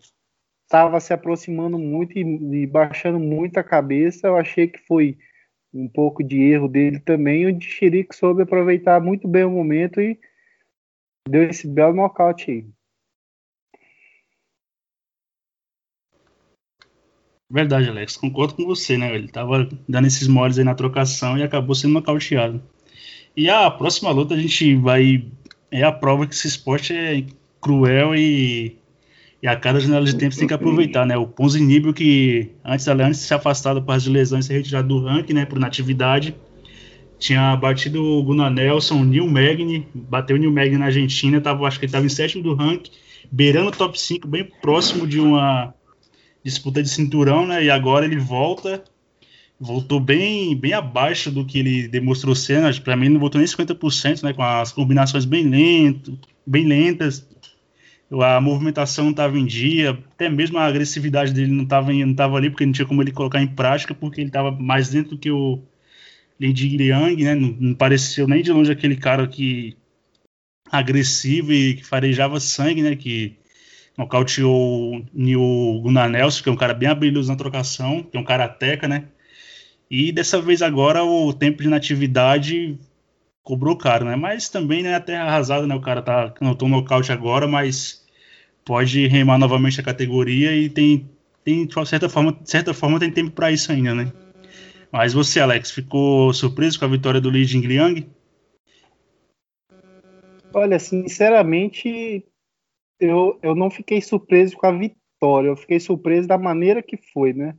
estava 0.63 0.99
se 1.01 1.13
aproximando 1.13 1.77
muito 1.77 2.17
e, 2.17 2.21
e, 2.21 2.67
baixando 2.67 3.19
muito 3.19 3.57
a 3.57 3.63
cabeça. 3.63 4.27
Eu 4.27 4.37
achei 4.37 4.67
que 4.67 4.79
foi 4.87 5.17
um 5.73 5.87
pouco 5.87 6.23
de 6.23 6.41
erro 6.41 6.67
dele 6.67 6.99
também. 6.99 7.45
O 7.45 7.61
Chirico 7.61 8.15
soube 8.15 8.43
aproveitar 8.43 9.01
muito 9.01 9.27
bem 9.27 9.43
o 9.43 9.49
momento 9.49 9.99
e 9.99 10.19
deu 11.27 11.43
esse 11.43 11.67
belo 11.67 11.95
nocaute 11.95 12.51
aí. 12.51 12.65
Verdade, 17.49 17.87
Alex. 17.87 18.17
Concordo 18.17 18.55
com 18.55 18.65
você, 18.65 18.97
né? 18.97 19.13
Ele 19.13 19.27
tava 19.27 19.69
dando 19.87 20.07
esses 20.07 20.27
moles 20.27 20.57
aí 20.57 20.63
na 20.63 20.73
trocação 20.73 21.37
e 21.37 21.43
acabou 21.43 21.75
sendo 21.75 21.93
nocauteado. 21.93 22.61
E 23.37 23.49
a 23.49 23.69
próxima 23.69 24.11
luta 24.11 24.33
a 24.33 24.37
gente 24.37 24.75
vai. 24.75 25.25
É 25.69 25.83
a 25.83 25.91
prova 25.91 26.27
que 26.27 26.33
esse 26.33 26.47
esporte 26.47 26.93
é 26.93 27.25
cruel 27.61 28.15
e, 28.15 28.77
e 29.43 29.47
a 29.47 29.57
cada 29.57 29.77
janela 29.77 30.05
de 30.05 30.15
tempo 30.15 30.33
você 30.33 30.39
tem 30.39 30.47
que 30.47 30.53
aproveitar, 30.53 31.05
né? 31.05 31.17
O 31.17 31.27
Ponzinibio, 31.27 31.93
que 31.93 32.51
antes, 32.63 32.87
antes 32.87 33.19
de 33.19 33.25
se 33.25 33.33
afastar 33.33 33.75
por 33.75 33.87
causa 33.87 34.05
de 34.05 34.09
lesões, 34.09 34.45
ser 34.45 34.53
retirado 34.53 34.87
do 34.87 35.03
ranking, 35.03 35.33
né? 35.33 35.45
Por 35.45 35.59
natividade, 35.59 36.33
tinha 37.19 37.53
batido 37.57 38.01
o 38.01 38.23
Gunnar 38.23 38.49
Nelson, 38.49 39.01
o 39.01 39.03
Neil 39.03 39.27
Magny, 39.27 39.85
bateu 39.93 40.37
o 40.37 40.39
Neil 40.39 40.49
Magny 40.49 40.77
na 40.77 40.85
Argentina, 40.85 41.41
tava, 41.41 41.67
acho 41.67 41.77
que 41.77 41.83
ele 41.83 41.89
estava 41.89 42.05
em 42.05 42.09
sétimo 42.09 42.41
do 42.41 42.53
ranking, 42.53 42.89
beirando 43.29 43.67
o 43.67 43.71
top 43.73 43.99
5, 43.99 44.25
bem 44.25 44.49
próximo 44.61 45.05
de 45.05 45.19
uma 45.19 45.73
disputa 46.41 46.81
de 46.81 46.87
cinturão, 46.87 47.45
né? 47.45 47.65
E 47.65 47.69
agora 47.69 48.05
ele 48.05 48.17
volta, 48.17 48.81
voltou 49.59 49.99
bem, 49.99 50.55
bem 50.55 50.71
abaixo 50.71 51.29
do 51.29 51.43
que 51.43 51.59
ele 51.59 51.89
demonstrou 51.89 52.33
ser, 52.33 52.61
né? 52.61 52.71
para 52.81 52.95
mim 52.95 53.09
não 53.09 53.19
voltou 53.19 53.39
nem 53.39 53.47
50%, 53.47 54.23
né? 54.23 54.31
Com 54.31 54.41
as 54.41 54.71
combinações 54.71 55.25
bem 55.25 55.49
lento, 55.49 56.17
bem 56.47 56.65
lentas, 56.65 57.27
a 58.21 58.39
movimentação 58.39 59.05
não 59.05 59.11
estava 59.11 59.37
em 59.37 59.45
dia, 59.45 59.91
até 59.91 60.29
mesmo 60.29 60.57
a 60.57 60.65
agressividade 60.65 61.33
dele 61.33 61.51
não 61.51 61.63
estava 61.63 61.91
não 61.91 62.13
tava 62.13 62.37
ali, 62.37 62.49
porque 62.49 62.65
não 62.65 62.73
tinha 62.73 62.85
como 62.85 63.01
ele 63.01 63.11
colocar 63.11 63.41
em 63.41 63.47
prática, 63.47 63.93
porque 63.93 64.21
ele 64.21 64.29
estava 64.29 64.51
mais 64.51 64.89
dentro 64.89 65.11
do 65.11 65.17
que 65.17 65.31
o 65.31 65.61
Lady 66.39 66.77
Liang, 66.77 67.23
né? 67.23 67.35
Não, 67.35 67.55
não, 67.59 67.73
pareceu 67.75 68.27
nem 68.27 68.43
de 68.43 68.51
longe 68.51 68.71
aquele 68.71 68.95
cara 68.97 69.27
que 69.27 69.77
agressivo 70.71 71.53
e 71.53 71.75
que 71.75 71.85
farejava 71.85 72.39
sangue, 72.39 72.81
né? 72.81 72.95
Que 72.95 73.37
nocauteou 73.97 74.97
o 75.15 75.81
Gunnar 75.81 76.09
Nelson, 76.09 76.43
que 76.43 76.49
é 76.49 76.51
um 76.51 76.57
cara 76.57 76.73
bem 76.73 76.89
habilidoso 76.89 77.29
na 77.31 77.37
trocação, 77.37 78.03
que 78.03 78.17
é 78.17 78.19
um 78.19 78.23
karateca, 78.23 78.87
né? 78.87 79.05
E 79.89 80.11
dessa 80.11 80.41
vez 80.41 80.61
agora 80.61 81.03
o 81.03 81.33
tempo 81.33 81.61
de 81.61 81.69
natividade 81.69 82.77
cobrou 83.43 83.77
caro, 83.77 84.05
né? 84.05 84.15
Mas 84.15 84.49
também, 84.49 84.83
né, 84.83 84.95
a 84.95 84.99
terra 84.99 85.25
arrasada, 85.25 85.67
né? 85.67 85.75
O 85.75 85.81
cara 85.81 86.01
tá 86.01 86.33
notou 86.41 86.67
um 86.67 86.71
nocaute 86.71 87.11
agora, 87.11 87.47
mas 87.47 88.02
pode 88.65 89.07
remar 89.07 89.37
novamente 89.37 89.79
a 89.79 89.83
categoria 89.83 90.55
e 90.55 90.69
tem, 90.69 91.09
tem 91.43 91.65
de 91.65 91.85
certa 91.87 92.09
forma, 92.09 92.33
de 92.33 92.49
certa 92.49 92.73
forma 92.73 92.99
tem 92.99 93.11
tempo 93.11 93.31
para 93.31 93.51
isso 93.51 93.71
ainda, 93.71 93.93
né? 93.93 94.11
Mas 94.91 95.13
você, 95.13 95.39
Alex, 95.39 95.71
ficou 95.71 96.33
surpreso 96.33 96.77
com 96.77 96.85
a 96.85 96.89
vitória 96.89 97.19
do 97.19 97.29
Li 97.29 97.45
Jingliang? 97.45 98.07
Olha, 100.53 100.77
sinceramente, 100.77 102.23
eu, 102.99 103.39
eu 103.41 103.55
não 103.55 103.71
fiquei 103.71 104.01
surpreso 104.01 104.55
com 104.55 104.67
a 104.67 104.71
vitória, 104.71 105.47
eu 105.47 105.55
fiquei 105.57 105.79
surpreso 105.79 106.27
da 106.27 106.37
maneira 106.37 106.83
que 106.83 106.95
foi, 106.95 107.33
né? 107.33 107.57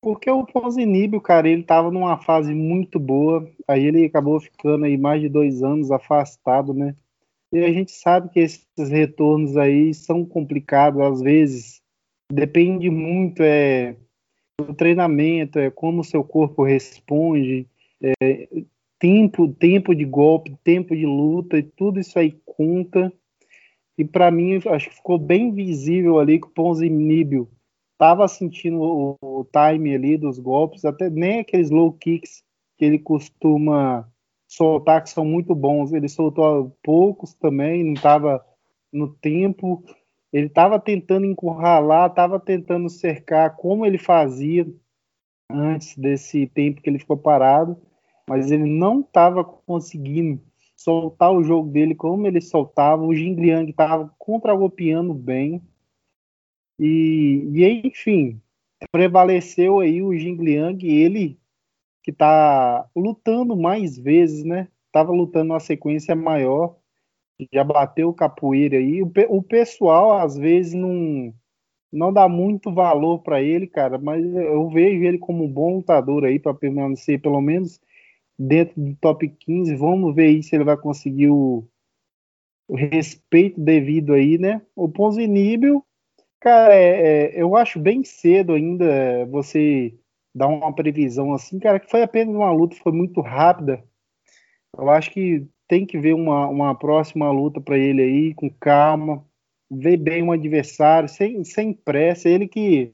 Porque 0.00 0.30
o 0.30 0.44
Ponzinibio, 0.44 1.20
cara, 1.20 1.48
ele 1.48 1.62
tava 1.62 1.90
numa 1.90 2.18
fase 2.18 2.54
muito 2.54 2.98
boa, 2.98 3.48
aí 3.66 3.84
ele 3.84 4.04
acabou 4.04 4.40
ficando 4.40 4.84
aí 4.84 4.96
mais 4.96 5.20
de 5.20 5.28
dois 5.28 5.62
anos 5.62 5.90
afastado, 5.90 6.72
né? 6.72 6.96
E 7.52 7.64
a 7.64 7.72
gente 7.72 7.92
sabe 7.92 8.28
que 8.30 8.40
esses 8.40 8.90
retornos 8.90 9.56
aí 9.56 9.94
são 9.94 10.24
complicados, 10.24 11.00
às 11.00 11.20
vezes 11.20 11.80
depende 12.30 12.90
muito 12.90 13.42
é, 13.42 13.96
do 14.60 14.74
treinamento, 14.74 15.58
é 15.58 15.70
como 15.70 16.00
o 16.00 16.04
seu 16.04 16.22
corpo 16.22 16.62
responde, 16.62 17.66
é, 18.02 18.48
tempo, 18.98 19.48
tempo 19.48 19.94
de 19.94 20.04
golpe, 20.04 20.56
tempo 20.62 20.94
de 20.94 21.06
luta, 21.06 21.58
e 21.58 21.62
tudo 21.62 22.00
isso 22.00 22.18
aí 22.18 22.38
conta. 22.44 23.12
E 23.96 24.04
para 24.04 24.30
mim, 24.30 24.60
acho 24.66 24.90
que 24.90 24.96
ficou 24.96 25.18
bem 25.18 25.52
visível 25.52 26.18
ali 26.18 26.40
que 26.40 26.46
o 26.46 26.50
Ponzinibio 26.50 27.48
estava 27.92 28.28
sentindo 28.28 28.80
o, 28.80 29.16
o, 29.20 29.44
time 29.44 29.94
ali 29.94 30.16
dos 30.16 30.38
golpes, 30.38 30.84
até 30.84 31.10
nem 31.10 31.40
aqueles 31.40 31.70
low 31.70 31.92
kicks 31.92 32.44
que 32.76 32.84
ele 32.84 32.98
costuma 32.98 34.08
soltar, 34.48 35.02
que 35.04 35.10
são 35.10 35.24
muito 35.24 35.54
bons. 35.54 35.92
Ele 35.92 36.08
soltou 36.08 36.76
poucos 36.82 37.34
também, 37.34 37.84
não 37.84 37.92
estava 37.92 38.44
no 38.90 39.14
tempo. 39.14 39.84
Ele 40.32 40.46
estava 40.46 40.80
tentando 40.80 41.26
encurralar, 41.26 42.08
estava 42.08 42.40
tentando 42.40 42.88
cercar 42.88 43.54
como 43.56 43.84
ele 43.84 43.98
fazia 43.98 44.66
antes 45.50 45.96
desse 45.96 46.46
tempo 46.46 46.80
que 46.80 46.90
ele 46.90 46.98
ficou 46.98 47.16
parado, 47.16 47.80
mas 48.28 48.50
ele 48.50 48.66
não 48.66 49.00
estava 49.00 49.44
conseguindo 49.44 50.40
soltar 50.76 51.32
o 51.32 51.42
jogo 51.42 51.70
dele 51.70 51.94
como 51.94 52.26
ele 52.26 52.40
soltava. 52.40 53.02
O 53.02 53.14
Jin 53.14 53.34
Liang 53.34 53.70
estava 53.70 54.14
contra-golpeando 54.18 55.14
bem. 55.14 55.62
E, 56.78 57.48
e, 57.52 57.86
enfim, 57.86 58.40
prevaleceu 58.92 59.80
aí 59.80 60.02
o 60.02 60.14
Jin 60.16 60.36
Liang, 60.36 60.86
ele 60.86 61.38
que 62.08 62.12
está 62.12 62.88
lutando 62.96 63.54
mais 63.54 63.98
vezes, 63.98 64.42
né? 64.42 64.68
Tava 64.90 65.12
lutando 65.12 65.52
uma 65.52 65.60
sequência 65.60 66.16
maior, 66.16 66.78
já 67.52 67.62
bateu 67.62 68.14
capoeira 68.14 68.78
aí. 68.78 69.02
O, 69.02 69.12
o 69.28 69.42
pessoal 69.42 70.14
às 70.18 70.34
vezes 70.34 70.72
não 70.72 71.34
não 71.92 72.10
dá 72.10 72.26
muito 72.26 72.72
valor 72.72 73.18
para 73.18 73.42
ele, 73.42 73.66
cara, 73.66 73.98
mas 73.98 74.24
eu 74.24 74.70
vejo 74.70 75.04
ele 75.04 75.18
como 75.18 75.44
um 75.44 75.52
bom 75.52 75.76
lutador 75.76 76.24
aí 76.24 76.38
para 76.38 76.54
permanecer 76.54 77.20
pelo 77.20 77.42
menos 77.42 77.78
dentro 78.38 78.80
do 78.80 78.96
top 78.96 79.28
15. 79.28 79.74
Vamos 79.76 80.14
ver 80.14 80.28
aí 80.28 80.42
se 80.42 80.56
ele 80.56 80.64
vai 80.64 80.78
conseguir 80.78 81.28
o, 81.28 81.62
o 82.66 82.74
respeito 82.74 83.60
devido 83.60 84.14
aí, 84.14 84.38
né? 84.38 84.62
O 84.74 84.88
Ponzinibio, 84.88 85.84
cara, 86.40 86.74
é, 86.74 87.34
é, 87.36 87.42
eu 87.42 87.54
acho 87.54 87.78
bem 87.78 88.02
cedo 88.02 88.54
ainda 88.54 89.26
você 89.26 89.94
dar 90.34 90.48
uma 90.48 90.74
previsão 90.74 91.32
assim, 91.32 91.58
cara, 91.58 91.80
que 91.80 91.90
foi 91.90 92.02
apenas 92.02 92.34
uma 92.34 92.52
luta, 92.52 92.76
foi 92.76 92.92
muito 92.92 93.20
rápida. 93.20 93.82
Eu 94.76 94.90
acho 94.90 95.10
que 95.10 95.46
tem 95.66 95.84
que 95.86 95.98
ver 95.98 96.14
uma, 96.14 96.46
uma 96.48 96.74
próxima 96.74 97.30
luta 97.30 97.60
para 97.60 97.76
ele 97.76 98.02
aí, 98.02 98.34
com 98.34 98.50
calma, 98.50 99.24
ver 99.70 99.96
bem 99.96 100.22
o 100.22 100.32
adversário, 100.32 101.08
sem, 101.08 101.44
sem 101.44 101.72
pressa. 101.72 102.28
Ele 102.28 102.46
que. 102.48 102.92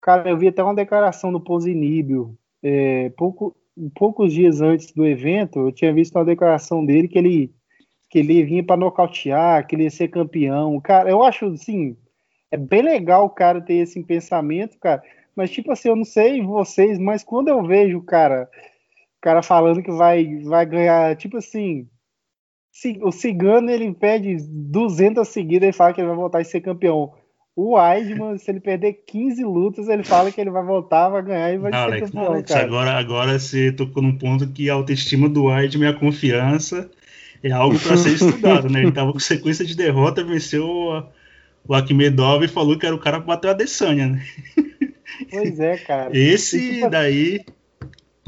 Cara, 0.00 0.30
eu 0.30 0.38
vi 0.38 0.48
até 0.48 0.62
uma 0.62 0.74
declaração 0.74 1.30
do 1.30 1.40
Ponzinibio 1.40 2.38
é, 2.62 3.10
pouco, 3.10 3.56
poucos 3.94 4.32
dias 4.32 4.60
antes 4.60 4.92
do 4.92 5.06
evento, 5.06 5.60
eu 5.60 5.72
tinha 5.72 5.92
visto 5.92 6.14
uma 6.16 6.24
declaração 6.24 6.84
dele 6.84 7.08
que 7.08 7.18
ele 7.18 7.54
que 8.08 8.18
ele 8.18 8.42
vinha 8.42 8.64
para 8.64 8.76
nocautear, 8.76 9.64
que 9.64 9.76
ele 9.76 9.84
ia 9.84 9.90
ser 9.90 10.08
campeão. 10.08 10.80
Cara, 10.80 11.08
eu 11.08 11.22
acho 11.22 11.46
assim, 11.46 11.96
é 12.50 12.56
bem 12.56 12.82
legal 12.82 13.24
o 13.24 13.30
cara 13.30 13.60
ter 13.60 13.74
esse 13.74 14.02
pensamento, 14.02 14.76
cara. 14.80 15.00
Mas 15.40 15.50
tipo 15.50 15.72
assim, 15.72 15.88
eu 15.88 15.96
não 15.96 16.04
sei 16.04 16.42
vocês, 16.42 16.98
mas 16.98 17.24
quando 17.24 17.48
eu 17.48 17.62
vejo 17.62 17.96
o 17.96 18.02
cara, 18.02 18.46
o 19.16 19.22
cara 19.22 19.42
falando 19.42 19.82
que 19.82 19.90
vai 19.90 20.42
vai 20.42 20.66
ganhar, 20.66 21.16
tipo 21.16 21.38
assim, 21.38 21.88
o 23.00 23.10
Cigano 23.10 23.70
ele 23.70 23.90
pede 23.94 24.36
200 24.46 25.26
seguidas 25.26 25.70
e 25.70 25.72
fala 25.72 25.94
que 25.94 26.00
ele 26.02 26.08
vai 26.08 26.16
voltar 26.16 26.40
a 26.42 26.44
ser 26.44 26.60
campeão. 26.60 27.14
O 27.56 27.72
Weidman, 27.72 28.36
se 28.36 28.50
ele 28.50 28.60
perder 28.60 29.02
15 29.06 29.42
lutas, 29.42 29.88
ele 29.88 30.04
fala 30.04 30.30
que 30.30 30.38
ele 30.38 30.50
vai 30.50 30.62
voltar, 30.62 31.08
vai 31.08 31.22
ganhar 31.22 31.54
e 31.54 31.58
vai 31.58 31.70
não, 31.70 31.78
ser 31.78 31.84
Alex, 31.84 32.10
campeão, 32.10 32.32
Alex, 32.32 32.52
cara. 32.52 32.66
Agora, 32.66 32.90
agora 32.98 33.38
você 33.38 33.72
tocou 33.72 34.02
num 34.02 34.18
ponto 34.18 34.46
que 34.46 34.68
a 34.68 34.74
autoestima 34.74 35.26
do 35.26 35.46
Weidman 35.46 35.88
e 35.88 35.90
a 35.90 35.98
confiança 35.98 36.90
é 37.42 37.50
algo 37.50 37.80
para 37.80 37.96
ser 37.96 38.12
estudado, 38.12 38.68
né? 38.68 38.82
Ele 38.82 38.92
tava 38.92 39.10
com 39.10 39.18
sequência 39.18 39.64
de 39.64 39.74
derrota, 39.74 40.22
venceu 40.22 40.66
o 41.66 41.74
Akhmedov 41.74 42.44
e 42.44 42.48
falou 42.48 42.78
que 42.78 42.84
era 42.84 42.94
o 42.94 42.98
cara 42.98 43.22
que 43.22 43.26
bateu 43.26 43.48
a 43.48 43.54
Adesanya, 43.54 44.06
né? 44.08 44.22
Pois 45.28 45.60
é, 45.60 45.76
cara. 45.78 46.10
Esse 46.16 46.74
tipo, 46.74 46.90
daí 46.90 47.44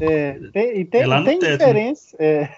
é, 0.01 0.33
tem, 0.51 0.79
e 0.79 0.85
tem, 0.85 1.01
é 1.01 1.23
tem 1.23 1.39
teto, 1.39 1.59
diferença. 1.59 2.17
Né? 2.19 2.25
É. 2.25 2.49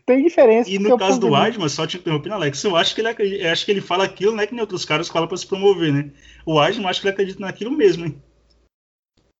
tem 0.06 0.22
diferença. 0.22 0.70
E 0.70 0.78
no 0.78 0.98
caso 0.98 1.20
do 1.20 1.30
Weidman, 1.30 1.68
só 1.68 1.86
te 1.86 1.98
interrompendo, 1.98 2.34
Alex, 2.34 2.64
eu 2.64 2.74
acho 2.74 2.94
que 2.94 3.00
ele 3.00 3.46
acho 3.46 3.64
que 3.64 3.70
ele 3.70 3.80
fala 3.80 4.04
aquilo, 4.04 4.34
né? 4.34 4.46
Que 4.46 4.54
nem 4.54 4.62
outros 4.62 4.84
caras 4.84 5.08
falam 5.08 5.28
para 5.28 5.36
se 5.36 5.46
promover, 5.46 5.92
né? 5.92 6.10
O 6.46 6.58
Weidman 6.58 6.88
acho 6.88 7.00
que 7.00 7.06
ele 7.06 7.14
acredita 7.14 7.40
naquilo 7.40 7.70
mesmo, 7.70 8.06
hein? 8.06 8.22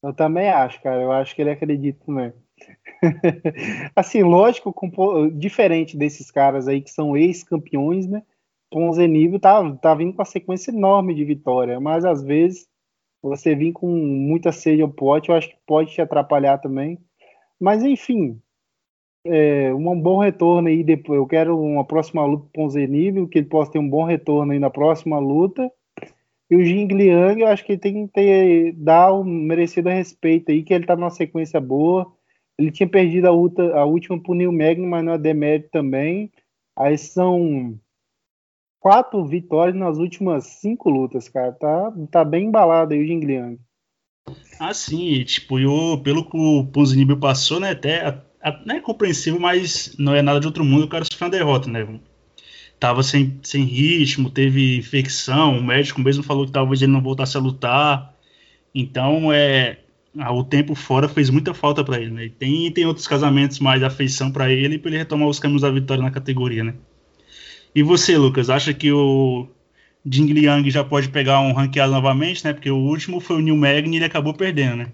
Eu 0.02 0.12
também 0.12 0.48
acho, 0.50 0.82
cara. 0.82 1.00
Eu 1.00 1.12
acho 1.12 1.34
que 1.34 1.40
ele 1.40 1.50
acredita 1.50 2.04
também. 2.04 2.32
assim, 3.96 4.22
lógico, 4.22 4.72
com, 4.72 5.28
diferente 5.30 5.96
desses 5.96 6.30
caras 6.30 6.68
aí 6.68 6.82
que 6.82 6.90
são 6.90 7.16
ex-campeões, 7.16 8.06
né? 8.06 8.22
Ponzenivo 8.70 9.38
tá, 9.38 9.74
tá 9.76 9.94
vindo 9.94 10.12
com 10.12 10.18
uma 10.18 10.24
sequência 10.24 10.70
enorme 10.70 11.14
de 11.14 11.24
vitória, 11.24 11.80
mas 11.80 12.04
às 12.04 12.22
vezes 12.22 12.66
você 13.30 13.54
vir 13.54 13.72
com 13.72 13.88
muita 13.88 14.52
sede 14.52 14.82
ao 14.82 14.88
pote, 14.88 15.30
eu 15.30 15.34
acho 15.34 15.48
que 15.48 15.56
pode 15.66 15.92
te 15.92 16.00
atrapalhar 16.00 16.58
também. 16.58 16.98
Mas 17.58 17.82
enfim, 17.82 18.40
é, 19.24 19.72
um 19.74 20.00
bom 20.00 20.18
retorno 20.18 20.68
aí 20.68 20.84
depois. 20.84 21.18
Eu 21.18 21.26
quero 21.26 21.58
uma 21.58 21.84
próxima 21.84 22.24
luta 22.24 22.48
com 22.54 22.66
o 22.66 22.70
Zenível, 22.70 23.26
que 23.26 23.38
ele 23.38 23.46
possa 23.46 23.72
ter 23.72 23.78
um 23.78 23.88
bom 23.88 24.04
retorno 24.04 24.52
aí 24.52 24.58
na 24.58 24.70
próxima 24.70 25.18
luta. 25.18 25.70
E 26.50 26.56
o 26.56 26.64
Jing 26.64 26.88
Liang, 26.88 27.40
eu 27.40 27.48
acho 27.48 27.64
que 27.64 27.72
ele 27.72 27.80
tem 27.80 28.06
que 28.06 28.12
ter, 28.12 28.72
dar 28.72 29.14
um 29.14 29.24
merecido 29.24 29.88
respeito 29.88 30.50
aí, 30.50 30.62
que 30.62 30.74
ele 30.74 30.86
tá 30.86 30.94
numa 30.94 31.10
sequência 31.10 31.60
boa. 31.60 32.12
Ele 32.58 32.70
tinha 32.70 32.88
perdido 32.88 33.26
a, 33.26 33.30
luta, 33.30 33.74
a 33.74 33.84
última 33.84 34.22
pro 34.22 34.34
Neil 34.34 34.52
Magny, 34.52 34.86
mas 34.86 35.04
não 35.04 35.14
é 35.14 35.18
demérito 35.18 35.70
também. 35.70 36.30
Aí 36.76 36.98
são 36.98 37.78
quatro 38.84 39.24
vitórias 39.24 39.74
nas 39.74 39.96
últimas 39.96 40.44
cinco 40.44 40.90
lutas, 40.90 41.26
cara. 41.26 41.52
Tá, 41.52 41.90
tá 42.10 42.22
bem 42.22 42.48
embalado 42.48 42.92
aí 42.92 43.02
o 43.02 43.06
Jing 43.06 43.24
Liang. 43.24 43.58
Ah, 44.60 44.74
sim, 44.74 45.24
tipo, 45.24 45.58
eu, 45.58 45.98
pelo 46.04 46.28
que 46.28 46.36
o 46.36 46.66
Ponzinibio 46.66 47.16
passou, 47.16 47.58
né, 47.58 47.70
até, 47.70 48.20
não 48.66 48.76
é 48.76 48.80
compreensível, 48.80 49.40
mas 49.40 49.96
não 49.98 50.14
é 50.14 50.20
nada 50.20 50.38
de 50.38 50.46
outro 50.46 50.64
mundo, 50.64 50.84
o 50.84 50.88
cara 50.88 51.04
sofreu 51.04 51.26
uma 51.26 51.30
derrota, 51.30 51.70
né, 51.70 51.86
tava 52.78 53.02
sem, 53.02 53.38
sem 53.42 53.64
ritmo, 53.64 54.30
teve 54.30 54.78
infecção, 54.78 55.58
o 55.58 55.62
médico 55.62 56.00
mesmo 56.00 56.22
falou 56.22 56.46
que 56.46 56.52
talvez 56.52 56.80
ele 56.80 56.92
não 56.92 57.02
voltasse 57.02 57.36
a 57.36 57.40
lutar, 57.40 58.14
então, 58.74 59.30
é, 59.30 59.78
o 60.30 60.42
tempo 60.42 60.74
fora 60.74 61.08
fez 61.08 61.28
muita 61.28 61.52
falta 61.52 61.84
para 61.84 62.00
ele, 62.00 62.10
né, 62.10 62.24
e 62.26 62.30
tem, 62.30 62.70
tem 62.72 62.86
outros 62.86 63.06
casamentos 63.06 63.58
mais 63.58 63.82
afeição 63.82 64.30
para 64.30 64.50
ele, 64.50 64.78
para 64.78 64.90
ele 64.90 64.98
retomar 64.98 65.28
os 65.28 65.38
caminhos 65.38 65.62
da 65.62 65.70
vitória 65.70 66.02
na 66.02 66.10
categoria, 66.10 66.64
né. 66.64 66.74
E 67.74 67.82
você, 67.82 68.16
Lucas, 68.16 68.48
acha 68.48 68.72
que 68.72 68.92
o 68.92 69.48
Jing 70.04 70.32
Liang 70.32 70.70
já 70.70 70.84
pode 70.84 71.08
pegar 71.08 71.40
um 71.40 71.52
ranqueado 71.52 71.92
novamente, 71.92 72.44
né? 72.44 72.52
Porque 72.52 72.70
o 72.70 72.76
último 72.76 73.20
foi 73.20 73.36
o 73.36 73.40
New 73.40 73.56
Magni 73.56 73.94
e 73.94 73.98
ele 73.98 74.04
acabou 74.04 74.32
perdendo, 74.32 74.76
né? 74.76 74.92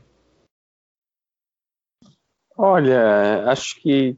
Olha, 2.56 3.44
acho 3.50 3.80
que 3.80 4.16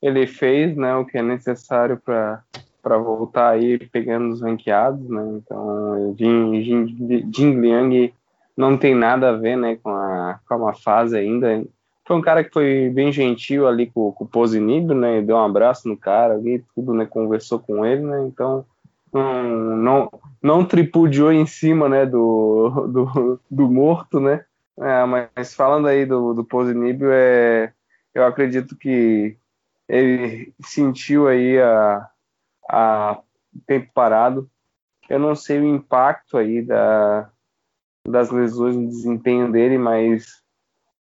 ele 0.00 0.26
fez 0.26 0.76
né, 0.76 0.94
o 0.94 1.04
que 1.04 1.18
é 1.18 1.22
necessário 1.22 1.98
para 1.98 2.98
voltar 2.98 3.50
aí 3.50 3.78
pegando 3.78 4.32
os 4.32 4.42
ranqueados, 4.42 5.08
né? 5.08 5.22
Então, 5.36 6.14
Jing 6.18 7.60
Liang 7.60 8.12
não 8.56 8.76
tem 8.76 8.94
nada 8.94 9.30
a 9.30 9.36
ver 9.36 9.56
né, 9.56 9.76
com, 9.76 9.90
a, 9.90 10.40
com 10.46 10.56
uma 10.56 10.74
fase 10.74 11.16
ainda. 11.16 11.64
Foi 12.06 12.16
um 12.16 12.20
cara 12.20 12.42
que 12.42 12.52
foi 12.52 12.90
bem 12.90 13.12
gentil 13.12 13.66
ali 13.66 13.86
com, 13.86 14.12
com 14.12 14.24
o 14.24 14.28
Posinibio, 14.28 14.94
né? 14.94 15.22
Deu 15.22 15.36
um 15.36 15.44
abraço 15.44 15.88
no 15.88 15.96
cara 15.96 16.34
ali, 16.34 16.64
tudo, 16.74 16.92
né? 16.92 17.06
Conversou 17.06 17.60
com 17.60 17.86
ele, 17.86 18.02
né? 18.02 18.24
Então, 18.26 18.66
não, 19.12 19.42
não, 19.76 20.10
não 20.42 20.64
tripudiou 20.64 21.30
em 21.30 21.46
cima 21.46 21.88
né, 21.88 22.06
do, 22.06 22.86
do, 22.88 23.40
do 23.50 23.70
morto, 23.70 24.18
né? 24.18 24.44
É, 24.78 25.04
mas 25.04 25.54
falando 25.54 25.86
aí 25.86 26.06
do, 26.06 26.32
do 26.32 26.44
Posinibio, 26.44 27.10
é, 27.12 27.72
eu 28.14 28.24
acredito 28.24 28.74
que 28.74 29.36
ele 29.88 30.54
sentiu 30.64 31.28
aí 31.28 31.60
a, 31.60 32.08
a 32.68 33.20
tempo 33.66 33.90
parado. 33.92 34.50
Eu 35.08 35.18
não 35.18 35.34
sei 35.34 35.60
o 35.60 35.66
impacto 35.66 36.38
aí 36.38 36.62
da, 36.62 37.30
das 38.08 38.30
lesões 38.30 38.74
no 38.74 38.88
desempenho 38.88 39.52
dele, 39.52 39.76
mas 39.76 40.41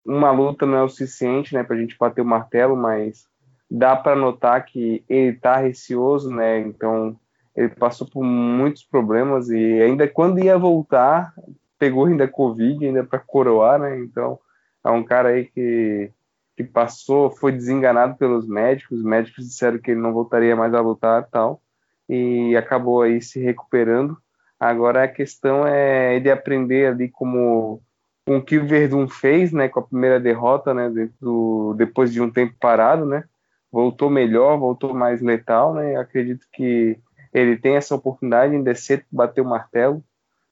uma 0.05 0.31
luta 0.31 0.65
não 0.65 0.77
é 0.77 0.83
o 0.83 0.89
suficiente, 0.89 1.53
né, 1.53 1.63
para 1.63 1.75
a 1.75 1.79
gente 1.79 1.97
bater 1.97 2.21
o 2.21 2.25
martelo, 2.25 2.75
mas 2.75 3.27
dá 3.69 3.95
para 3.95 4.15
notar 4.15 4.65
que 4.65 5.03
ele 5.09 5.35
está 5.35 5.57
receoso, 5.57 6.29
né? 6.29 6.59
Então 6.59 7.17
ele 7.55 7.69
passou 7.69 8.07
por 8.07 8.23
muitos 8.23 8.83
problemas 8.83 9.49
e 9.49 9.81
ainda 9.81 10.07
quando 10.07 10.39
ia 10.39 10.57
voltar, 10.57 11.33
pegou 11.79 12.05
ainda 12.05 12.27
Covid, 12.27 12.85
ainda 12.85 13.03
para 13.03 13.19
coroar, 13.19 13.79
né? 13.79 13.99
Então, 13.99 14.39
é 14.83 14.89
um 14.89 15.03
cara 15.03 15.29
aí 15.29 15.45
que, 15.45 16.11
que 16.55 16.63
passou, 16.63 17.29
foi 17.31 17.51
desenganado 17.51 18.15
pelos 18.15 18.47
médicos, 18.47 18.99
os 18.99 19.03
médicos 19.03 19.47
disseram 19.47 19.79
que 19.79 19.91
ele 19.91 20.01
não 20.01 20.13
voltaria 20.13 20.55
mais 20.55 20.73
a 20.73 20.81
lutar 20.81 21.27
tal, 21.29 21.61
e 22.07 22.55
acabou 22.55 23.01
aí 23.01 23.21
se 23.21 23.39
recuperando. 23.39 24.17
Agora 24.59 25.03
a 25.03 25.07
questão 25.07 25.67
é 25.67 26.15
ele 26.15 26.31
aprender 26.31 26.87
ali 26.87 27.09
como 27.09 27.81
com 28.25 28.37
o 28.37 28.41
que 28.41 28.57
o 28.57 28.67
Verdun 28.67 29.07
fez, 29.07 29.51
né, 29.51 29.67
com 29.67 29.79
a 29.79 29.83
primeira 29.83 30.19
derrota, 30.19 30.73
né, 30.73 30.89
do, 31.19 31.73
depois 31.77 32.11
de 32.11 32.21
um 32.21 32.31
tempo 32.31 32.55
parado, 32.59 33.05
né, 33.05 33.25
voltou 33.71 34.09
melhor, 34.09 34.57
voltou 34.57 34.93
mais 34.93 35.21
letal, 35.21 35.73
né, 35.73 35.95
acredito 35.97 36.45
que 36.51 36.97
ele 37.33 37.57
tem 37.57 37.75
essa 37.75 37.95
oportunidade 37.95 38.55
em 38.55 38.61
descer, 38.61 39.05
bater 39.11 39.41
o 39.41 39.45
martelo. 39.45 40.03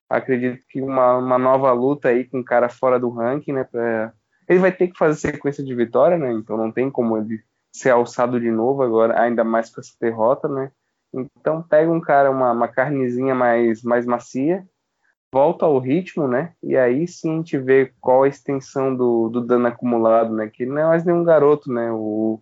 Acredito 0.10 0.66
que 0.68 0.82
uma, 0.82 1.18
uma 1.18 1.38
nova 1.38 1.72
luta 1.72 2.10
aí 2.10 2.26
com 2.26 2.40
um 2.40 2.44
cara 2.44 2.68
fora 2.68 3.00
do 3.00 3.10
ranking, 3.10 3.54
né? 3.54 3.64
Pra... 3.64 4.12
Ele 4.50 4.60
vai 4.60 4.72
ter 4.72 4.88
que 4.88 4.98
fazer 4.98 5.20
sequência 5.20 5.64
de 5.64 5.74
vitória, 5.76 6.18
né? 6.18 6.34
Então 6.34 6.58
não 6.58 6.72
tem 6.72 6.90
como 6.90 7.18
ele 7.18 7.40
ser 7.72 7.92
alçado 7.92 8.40
de 8.40 8.52
novo 8.52 8.82
agora, 8.82 9.22
ainda 9.22 9.44
mais 9.44 9.70
com 9.70 9.80
essa 9.80 9.94
derrota, 10.02 10.48
né? 10.50 10.72
Então 11.14 11.62
pega 11.62 11.92
um 11.92 12.02
cara, 12.02 12.32
uma, 12.32 12.52
uma 12.52 12.68
carnezinha 12.68 13.36
mais, 13.36 13.84
mais 13.84 14.06
macia, 14.06 14.66
volta 15.32 15.66
ao 15.66 15.80
ritmo, 15.80 16.28
né? 16.28 16.54
E 16.62 16.76
aí 16.76 17.08
sim 17.08 17.34
a 17.34 17.36
gente 17.38 17.58
vê 17.58 17.92
qual 18.02 18.24
a 18.24 18.28
extensão 18.28 18.96
do, 18.96 19.30
do 19.30 19.42
dano 19.42 19.68
acumulado, 19.68 20.36
né? 20.36 20.50
Que 20.50 20.66
não 20.66 20.78
é 20.78 20.86
mais 20.86 21.06
nenhum 21.06 21.24
garoto, 21.24 21.72
né? 21.72 21.92
O 21.92 22.42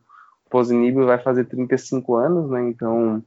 Posinibio 0.50 1.06
vai 1.06 1.20
fazer 1.20 1.46
35 1.46 2.16
anos, 2.16 2.50
né? 2.50 2.68
Então 2.68 3.24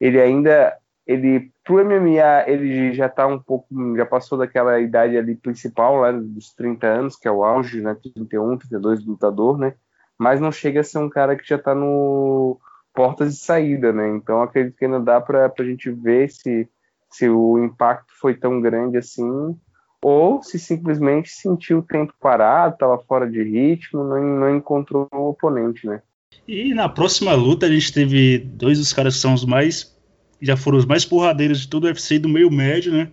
ele 0.00 0.20
ainda 0.20 0.76
ele 1.06 1.52
pro 1.64 1.84
MMA 1.84 2.48
ele 2.48 2.92
já 2.92 3.08
tá 3.08 3.26
um 3.26 3.38
pouco 3.38 3.66
já 3.96 4.06
passou 4.06 4.38
daquela 4.38 4.80
idade 4.80 5.16
ali 5.16 5.34
principal 5.34 5.96
lá 5.96 6.12
dos 6.12 6.52
30 6.54 6.86
anos 6.86 7.16
que 7.16 7.26
é 7.26 7.30
o 7.30 7.44
auge 7.44 7.80
né 7.80 7.96
31 8.14 8.56
32 8.58 9.02
do 9.02 9.12
lutador 9.12 9.58
né 9.58 9.74
mas 10.16 10.40
não 10.40 10.52
chega 10.52 10.80
a 10.80 10.84
ser 10.84 10.98
um 10.98 11.08
cara 11.08 11.36
que 11.36 11.48
já 11.48 11.58
tá 11.58 11.74
no 11.74 12.58
portas 12.94 13.34
de 13.34 13.40
saída 13.40 13.92
né 13.92 14.08
então 14.10 14.42
acredito 14.42 14.76
que 14.76 14.84
ainda 14.84 15.00
dá 15.00 15.20
para 15.20 15.52
a 15.56 15.64
gente 15.64 15.90
ver 15.90 16.30
se 16.30 16.68
se 17.12 17.28
o 17.28 17.58
impacto 17.64 18.12
foi 18.20 18.34
tão 18.34 18.60
grande 18.60 18.96
assim 18.96 19.56
ou 20.02 20.42
se 20.42 20.58
simplesmente 20.58 21.30
sentiu 21.30 21.78
o 21.78 21.82
tempo 21.82 22.12
parado 22.20 22.74
estava 22.74 22.98
fora 22.98 23.30
de 23.30 23.42
ritmo 23.42 24.02
não, 24.02 24.22
não 24.22 24.56
encontrou 24.56 25.08
o 25.12 25.28
oponente 25.28 25.86
né 25.86 26.02
e 26.46 26.74
na 26.74 26.88
próxima 26.88 27.34
luta 27.34 27.66
a 27.66 27.70
gente 27.70 27.92
teve 27.92 28.38
dois 28.38 28.78
dos 28.78 28.92
caras 28.92 29.14
que 29.14 29.20
são 29.20 29.34
os 29.34 29.44
mais. 29.44 29.96
Já 30.40 30.56
foram 30.56 30.78
os 30.78 30.86
mais 30.86 31.04
porradeiros 31.04 31.60
de 31.60 31.68
todo 31.68 31.84
o 31.84 31.86
UFC 31.86 32.18
do 32.18 32.28
meio 32.28 32.50
médio, 32.50 32.92
né? 32.92 33.10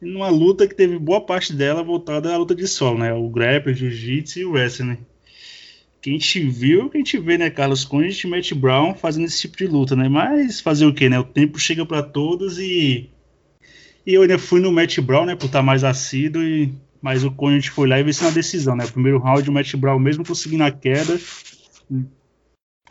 Numa 0.00 0.28
luta 0.28 0.66
que 0.66 0.74
teve 0.74 0.98
boa 0.98 1.20
parte 1.20 1.52
dela 1.52 1.84
voltada 1.84 2.34
à 2.34 2.36
luta 2.36 2.54
de 2.54 2.66
solo, 2.66 2.98
né? 2.98 3.12
O 3.14 3.28
grappler, 3.28 3.76
jiu-jitsu 3.76 4.40
e 4.40 4.44
o 4.44 4.50
wrestling? 4.50 4.98
Que 6.02 6.10
a 6.10 6.12
gente 6.12 6.40
viu, 6.40 6.90
que 6.90 6.98
a 6.98 7.00
gente 7.00 7.18
vê, 7.18 7.38
né? 7.38 7.48
Carlos 7.48 7.84
Conde 7.84 8.20
e 8.22 8.28
Matt 8.28 8.52
Brown 8.54 8.94
fazendo 8.94 9.24
esse 9.24 9.40
tipo 9.40 9.56
de 9.56 9.66
luta, 9.66 9.96
né? 9.96 10.08
Mas 10.08 10.60
fazer 10.60 10.84
o 10.84 10.92
quê, 10.92 11.08
né? 11.08 11.18
O 11.18 11.24
tempo 11.24 11.58
chega 11.58 11.86
para 11.86 12.02
todos 12.02 12.58
e. 12.58 13.08
E 14.04 14.14
eu 14.14 14.22
ainda 14.22 14.36
fui 14.36 14.60
no 14.60 14.72
Matt 14.72 14.98
Brown, 14.98 15.24
né? 15.24 15.36
Por 15.36 15.46
estar 15.46 15.62
mais 15.62 15.84
assíduo 15.84 16.42
e 16.42 16.74
mas 17.02 17.24
o 17.24 17.32
Conde 17.32 17.68
foi 17.68 17.88
lá 17.88 17.98
e 17.98 18.04
venceu 18.04 18.28
na 18.28 18.32
decisão, 18.32 18.76
né? 18.76 18.86
Primeiro 18.86 19.18
round, 19.18 19.50
o 19.50 19.52
Matt 19.52 19.74
Brown, 19.74 19.98
mesmo 19.98 20.24
conseguindo 20.24 20.62
a 20.62 20.70
queda, 20.70 21.20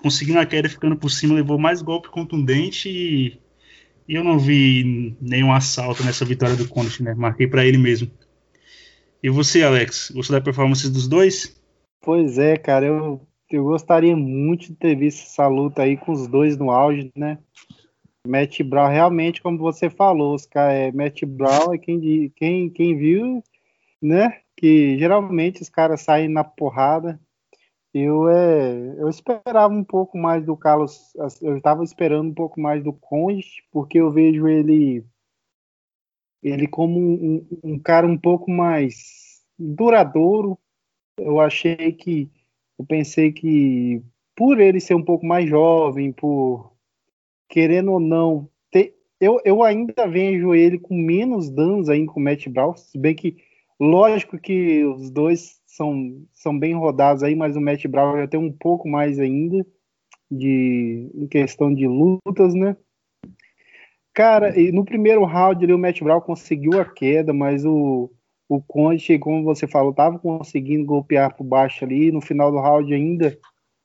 conseguindo 0.02 0.38
a 0.38 0.46
queda 0.46 0.68
ficando 0.68 0.98
por 0.98 1.10
cima, 1.10 1.34
levou 1.34 1.58
mais 1.58 1.82
golpe 1.82 2.10
contundente 2.10 2.90
e, 2.90 3.40
e 4.06 4.16
eu 4.16 4.24
não 4.24 4.38
vi 4.38 5.16
nenhum 5.22 5.54
assalto 5.54 6.04
nessa 6.04 6.26
vitória 6.26 6.58
do 6.58 6.68
Conte, 6.68 7.02
né? 7.02 7.14
Marquei 7.14 7.48
para 7.48 7.66
ele 7.66 7.78
mesmo. 7.78 8.12
E 9.24 9.30
você, 9.30 9.64
Alex, 9.64 10.12
gostou 10.14 10.36
da 10.36 10.44
performance 10.44 10.90
dos 10.90 11.08
dois? 11.08 11.56
Pois 12.02 12.38
é, 12.38 12.58
cara, 12.58 12.86
eu, 12.86 13.22
eu 13.50 13.64
gostaria 13.64 14.16
muito 14.16 14.68
de 14.68 14.76
ter 14.76 14.96
visto 14.96 15.24
essa 15.24 15.48
luta 15.48 15.84
aí 15.84 15.96
com 15.96 16.12
os 16.12 16.28
dois 16.28 16.58
no 16.58 16.72
auge, 16.72 17.12
né? 17.16 17.38
Matt 18.28 18.62
Brown, 18.62 18.90
realmente, 18.90 19.42
como 19.42 19.58
você 19.58 19.90
falou, 19.90 20.36
os 20.36 20.46
cara, 20.46 20.74
é, 20.74 20.92
Matt 20.92 21.24
Brown 21.26 21.74
é 21.74 21.78
quem, 21.78 22.30
quem, 22.36 22.70
quem 22.70 22.98
viu, 22.98 23.44
né? 24.02 24.42
Que 24.56 24.98
geralmente 24.98 25.62
os 25.62 25.70
caras 25.70 26.02
saem 26.02 26.28
na 26.28 26.44
porrada, 26.44 27.20
eu, 27.94 28.30
é, 28.30 28.96
eu 29.00 29.10
esperava 29.10 29.74
um 29.74 29.84
pouco 29.84 30.18
mais 30.18 30.46
do 30.46 30.56
Carlos, 30.56 31.14
eu 31.42 31.58
estava 31.58 31.84
esperando 31.84 32.30
um 32.30 32.34
pouco 32.34 32.60
mais 32.60 32.82
do 32.82 32.94
Conde, 32.94 33.66
porque 33.70 34.00
eu 34.00 34.10
vejo 34.10 34.48
ele 34.48 35.06
ele 36.42 36.68
como 36.68 36.98
um, 37.00 37.48
um, 37.64 37.78
cara 37.78 38.08
um 38.08 38.18
pouco 38.18 38.50
mais 38.50 39.42
duradouro. 39.60 40.58
Eu 41.22 41.40
achei 41.40 41.92
que, 41.94 42.30
eu 42.78 42.86
pensei 42.86 43.32
que 43.32 44.02
por 44.36 44.60
ele 44.60 44.80
ser 44.80 44.96
um 44.96 45.04
pouco 45.04 45.26
mais 45.26 45.50
jovem, 45.50 46.12
por 46.12 46.72
querendo 47.48 47.92
ou 47.92 48.00
não, 48.00 48.50
ter, 48.72 48.96
eu, 49.20 49.40
eu 49.44 49.62
ainda 49.62 50.08
vejo 50.08 50.54
ele 50.54 50.80
com 50.80 50.96
menos 50.96 51.50
danos 51.50 51.90
ainda 51.90 52.12
com 52.12 52.20
o 52.20 52.24
Matt 52.24 52.48
Brown, 52.48 52.76
se 52.76 52.98
bem 52.98 53.14
que 53.14 53.38
lógico 53.80 54.40
que 54.40 54.84
os 54.86 55.10
dois 55.12 55.60
são, 55.66 56.26
são 56.34 56.58
bem 56.58 56.74
rodados 56.74 57.24
aí, 57.24 57.36
mas 57.36 57.56
o 57.56 57.62
Matt 57.62 57.86
Brown 57.88 58.18
já 58.18 58.28
tem 58.28 58.40
um 58.40 58.52
pouco 58.52 58.88
mais 58.88 59.20
ainda 59.20 59.66
de 60.30 61.10
em 61.14 61.28
questão 61.28 61.74
de 61.74 61.88
lutas, 61.88 62.54
né? 62.54 62.78
Cara, 64.14 64.54
no 64.74 64.84
primeiro 64.84 65.24
round 65.24 65.64
ali, 65.64 65.74
o 65.74 65.80
Matt 65.80 66.02
Brown 66.02 66.22
conseguiu 66.22 66.80
a 66.80 66.86
queda, 66.86 67.34
mas 67.34 67.66
o, 67.66 68.12
o 68.52 68.62
Conte, 68.62 69.18
como 69.18 69.46
você 69.46 69.66
falou, 69.66 69.92
estava 69.92 70.20
conseguindo 70.20 70.86
golpear 70.86 71.34
por 71.34 71.46
baixo 71.46 71.86
ali. 71.86 72.12
No 72.12 72.20
final 72.20 72.52
do 72.52 72.60
round 72.60 72.94
ainda 72.94 73.38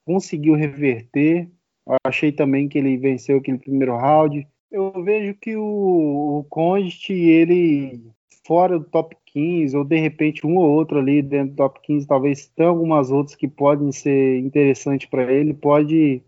conseguiu 0.04 0.54
reverter. 0.54 1.48
Eu 1.88 1.96
achei 2.04 2.32
também 2.32 2.68
que 2.68 2.76
ele 2.76 2.96
venceu 2.96 3.38
aquele 3.38 3.58
primeiro 3.58 3.96
round. 3.96 4.44
Eu 4.68 4.92
vejo 5.04 5.34
que 5.34 5.56
o, 5.56 6.40
o 6.40 6.44
Conte, 6.50 7.12
ele 7.12 8.02
fora 8.44 8.76
do 8.76 8.84
top 8.84 9.16
15, 9.26 9.76
ou 9.76 9.84
de 9.84 10.00
repente 10.00 10.44
um 10.44 10.56
ou 10.56 10.68
outro 10.68 10.98
ali 10.98 11.22
dentro 11.22 11.50
do 11.50 11.56
top 11.56 11.80
15, 11.82 12.06
talvez 12.08 12.48
tenha 12.48 12.68
algumas 12.68 13.12
outras 13.12 13.36
que 13.36 13.46
podem 13.46 13.92
ser 13.92 14.38
interessantes 14.40 15.08
para 15.08 15.32
ele, 15.32 15.54
pode 15.54 16.22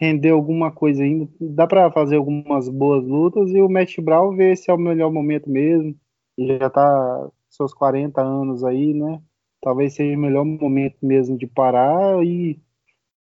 render 0.00 0.30
alguma 0.30 0.70
coisa 0.70 1.02
ainda. 1.02 1.28
Dá 1.40 1.66
para 1.66 1.90
fazer 1.90 2.16
algumas 2.16 2.68
boas 2.68 3.04
lutas 3.04 3.50
e 3.50 3.60
o 3.60 3.68
Matt 3.68 3.98
Brown 4.00 4.36
ver 4.36 4.56
se 4.56 4.70
é 4.70 4.74
o 4.74 4.78
melhor 4.78 5.10
momento 5.12 5.50
mesmo. 5.50 5.96
Ele 6.38 6.58
já 6.58 6.70
tá 6.70 7.30
seus 7.56 7.72
40 7.72 8.20
anos 8.20 8.62
aí, 8.62 8.92
né? 8.92 9.20
Talvez 9.62 9.94
seja 9.94 10.16
o 10.16 10.20
melhor 10.20 10.44
momento 10.44 10.96
mesmo 11.02 11.36
de 11.36 11.46
parar 11.46 12.22
e 12.24 12.60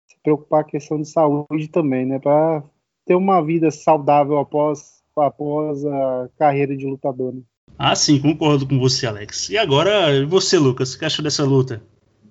se 0.06 0.16
preocupar 0.22 0.62
com 0.62 0.68
a 0.68 0.72
questão 0.72 1.00
de 1.00 1.08
saúde 1.08 1.68
também, 1.68 2.06
né? 2.06 2.18
Para 2.18 2.62
ter 3.04 3.14
uma 3.14 3.42
vida 3.42 3.70
saudável 3.70 4.38
após, 4.38 5.02
após 5.16 5.84
a 5.84 6.28
carreira 6.38 6.76
de 6.76 6.86
lutador. 6.86 7.34
Né? 7.34 7.42
Ah, 7.78 7.94
sim, 7.94 8.20
concordo 8.20 8.66
com 8.66 8.78
você, 8.78 9.06
Alex. 9.06 9.48
E 9.50 9.56
agora, 9.56 10.26
você, 10.26 10.58
Lucas, 10.58 10.94
o 10.94 10.98
que 10.98 11.04
achou 11.04 11.22
dessa 11.22 11.44
luta? 11.44 11.82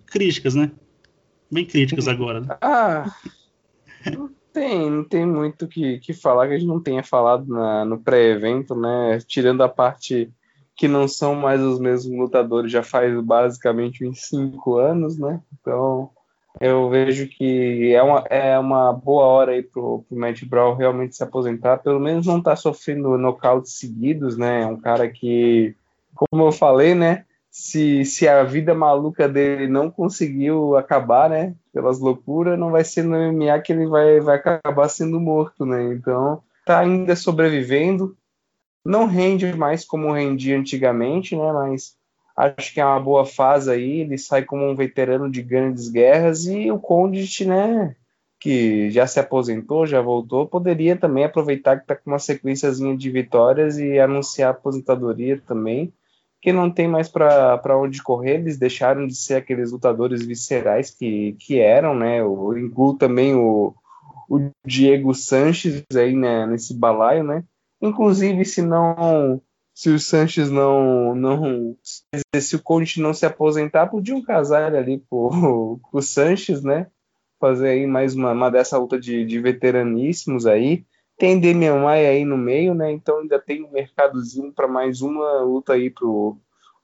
Críticas, 0.05 0.55
né? 0.55 0.71
Bem 1.51 1.65
críticas 1.65 2.07
agora. 2.09 2.41
Né? 2.41 2.57
Ah, 2.61 3.11
não 4.05 4.29
tem, 4.53 4.89
não 4.89 5.03
tem 5.03 5.25
muito 5.25 5.67
que, 5.67 5.99
que 5.99 6.13
falar 6.13 6.47
que 6.47 6.53
a 6.53 6.57
gente 6.57 6.67
não 6.67 6.79
tenha 6.79 7.03
falado 7.03 7.47
na, 7.47 7.85
no 7.85 7.99
pré-evento, 7.99 8.75
né? 8.75 9.19
Tirando 9.25 9.63
a 9.63 9.69
parte 9.69 10.31
que 10.77 10.87
não 10.87 11.07
são 11.07 11.33
mais 11.33 11.59
os 11.59 11.79
mesmos 11.79 12.15
lutadores 12.15 12.71
já 12.71 12.83
faz 12.83 13.19
basicamente 13.19 14.07
uns 14.07 14.27
cinco 14.27 14.77
anos, 14.77 15.17
né? 15.17 15.41
Então 15.59 16.11
eu 16.61 16.87
vejo 16.89 17.27
que 17.27 17.93
é 17.93 18.01
uma, 18.01 18.19
é 18.29 18.57
uma 18.59 18.93
boa 18.93 19.25
hora 19.25 19.51
aí 19.53 19.63
pro, 19.63 20.05
pro 20.07 20.17
Matt 20.17 20.43
Brown 20.45 20.75
realmente 20.75 21.15
se 21.15 21.23
aposentar, 21.23 21.77
pelo 21.77 21.99
menos 21.99 22.27
não 22.27 22.41
tá 22.41 22.55
sofrendo 22.55 23.17
nocautes 23.17 23.77
seguidos, 23.79 24.37
né? 24.37 24.61
É 24.61 24.65
um 24.67 24.77
cara 24.79 25.09
que, 25.09 25.75
como 26.15 26.43
eu 26.47 26.51
falei, 26.51 26.93
né? 26.93 27.25
Se, 27.49 28.05
se 28.05 28.27
a 28.27 28.43
vida 28.43 28.75
maluca 28.75 29.27
dele 29.27 29.67
não 29.67 29.89
conseguiu 29.89 30.77
acabar, 30.77 31.27
né? 31.27 31.55
Pelas 31.73 31.99
loucuras, 31.99 32.57
não 32.57 32.69
vai 32.69 32.83
ser 32.83 33.03
no 33.03 33.17
MMA 33.17 33.59
que 33.61 33.73
ele 33.73 33.87
vai, 33.87 34.19
vai 34.19 34.35
acabar 34.35 34.89
sendo 34.89 35.19
morto, 35.19 35.65
né? 35.65 35.93
Então, 35.93 36.41
tá 36.65 36.79
ainda 36.79 37.15
sobrevivendo, 37.15 38.15
não 38.87 39.05
rende 39.05 39.53
mais 39.53 39.83
como 39.83 40.13
rendia 40.13 40.57
antigamente, 40.57 41.35
né? 41.35 41.51
Mas 41.51 41.97
acho 42.37 42.73
que 42.73 42.79
é 42.79 42.85
uma 42.85 42.99
boa 42.99 43.25
fase 43.25 43.69
aí. 43.69 43.99
Ele 43.99 44.17
sai 44.17 44.43
como 44.45 44.65
um 44.65 44.75
veterano 44.75 45.29
de 45.29 45.41
grandes 45.41 45.89
guerras 45.89 46.45
e 46.45 46.71
o 46.71 46.79
Condit, 46.79 47.45
né? 47.45 47.95
Que 48.39 48.89
já 48.89 49.05
se 49.05 49.19
aposentou, 49.19 49.85
já 49.85 49.99
voltou, 49.99 50.47
poderia 50.47 50.95
também 50.95 51.25
aproveitar 51.25 51.75
que 51.75 51.83
está 51.83 51.95
com 51.95 52.11
uma 52.11 52.19
sequenciazinha 52.19 52.95
de 52.95 53.11
vitórias 53.11 53.77
e 53.77 53.99
anunciar 53.99 54.51
aposentadoria 54.51 55.41
também, 55.45 55.91
que 56.41 56.53
não 56.53 56.71
tem 56.71 56.87
mais 56.87 57.09
para 57.09 57.77
onde 57.77 58.01
correr. 58.01 58.35
Eles 58.35 58.57
deixaram 58.57 59.05
de 59.05 59.15
ser 59.15 59.35
aqueles 59.35 59.71
lutadores 59.73 60.25
viscerais 60.25 60.91
que, 60.91 61.35
que 61.41 61.59
eram, 61.59 61.93
né? 61.93 62.21
Eu 62.21 62.57
incluo 62.57 62.95
também 62.97 63.35
o, 63.35 63.75
o 64.29 64.49
Diego 64.65 65.13
Sanches 65.13 65.83
aí 65.93 66.15
né, 66.15 66.45
nesse 66.45 66.73
balaio, 66.73 67.23
né? 67.25 67.43
Inclusive, 67.81 68.43
se 68.45 68.61
não. 68.61 69.41
Se 69.73 69.89
o 69.89 69.99
Sanches 69.99 70.49
não. 70.49 71.13
não 71.13 71.77
se 72.39 72.55
o 72.55 72.61
Conte 72.61 72.99
não 72.99 73.13
se 73.13 73.25
aposentar, 73.25 73.87
podiam 73.87 74.21
casar 74.21 74.75
ali 74.75 75.03
com, 75.09 75.79
o 75.93 76.01
Sanches, 76.01 76.63
né? 76.63 76.87
Fazer 77.39 77.69
aí 77.69 77.87
mais 77.87 78.15
uma, 78.15 78.31
uma 78.31 78.49
dessa 78.49 78.77
luta 78.77 78.99
de, 78.99 79.23
de 79.25 79.39
veteraníssimos 79.39 80.47
aí. 80.47 80.85
Tem 81.17 81.39
Demian 81.39 81.79
Maia 81.79 82.09
aí 82.09 82.25
no 82.25 82.37
meio, 82.37 82.73
né? 82.73 82.91
Então 82.91 83.19
ainda 83.19 83.39
tem 83.39 83.63
um 83.63 83.71
mercadozinho 83.71 84.51
para 84.51 84.67
mais 84.67 85.01
uma 85.01 85.41
luta 85.41 85.73
aí 85.73 85.89
pro, 85.89 86.37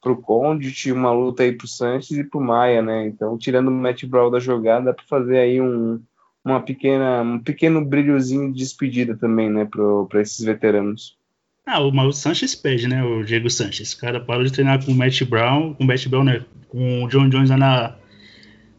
pro 0.03 0.21
Condit, 0.21 0.91
uma 0.91 1.11
luta 1.11 1.43
aí 1.43 1.53
pro 1.53 1.67
Sanches 1.67 2.17
e 2.17 2.23
pro 2.23 2.41
Maia, 2.41 2.81
né? 2.81 3.07
Então, 3.07 3.37
tirando 3.37 3.69
o 3.69 3.71
Matt 3.71 4.03
Brown 4.05 4.29
da 4.29 4.39
jogada, 4.39 4.85
dá 4.85 4.93
para 4.93 5.05
fazer 5.05 5.37
aí 5.37 5.61
um, 5.61 6.03
uma 6.43 6.59
pequena, 6.59 7.21
um 7.21 7.39
pequeno 7.39 7.83
brilhozinho 7.83 8.51
de 8.51 8.59
despedida 8.59 9.15
também, 9.15 9.49
né, 9.49 9.65
para 10.09 10.21
esses 10.21 10.43
veteranos. 10.43 11.17
Ah, 11.65 11.79
o 11.79 11.91
Mauro 11.91 12.11
Sanches 12.11 12.53
pede, 12.53 12.87
né, 12.87 13.01
o 13.03 13.23
Diego 13.23 13.49
Sanches. 13.49 13.93
O 13.93 13.99
cara 13.99 14.19
parou 14.19 14.43
de 14.43 14.51
treinar 14.51 14.83
com 14.83 14.91
o 14.91 14.95
Matt 14.95 15.23
Brown, 15.23 15.73
com 15.73 15.83
o 15.83 15.87
Matt 15.87 16.07
Brown, 16.07 16.25
né, 16.25 16.45
com 16.67 17.03
o 17.03 17.07
John 17.07 17.29
Jones 17.29 17.49
na, 17.49 17.95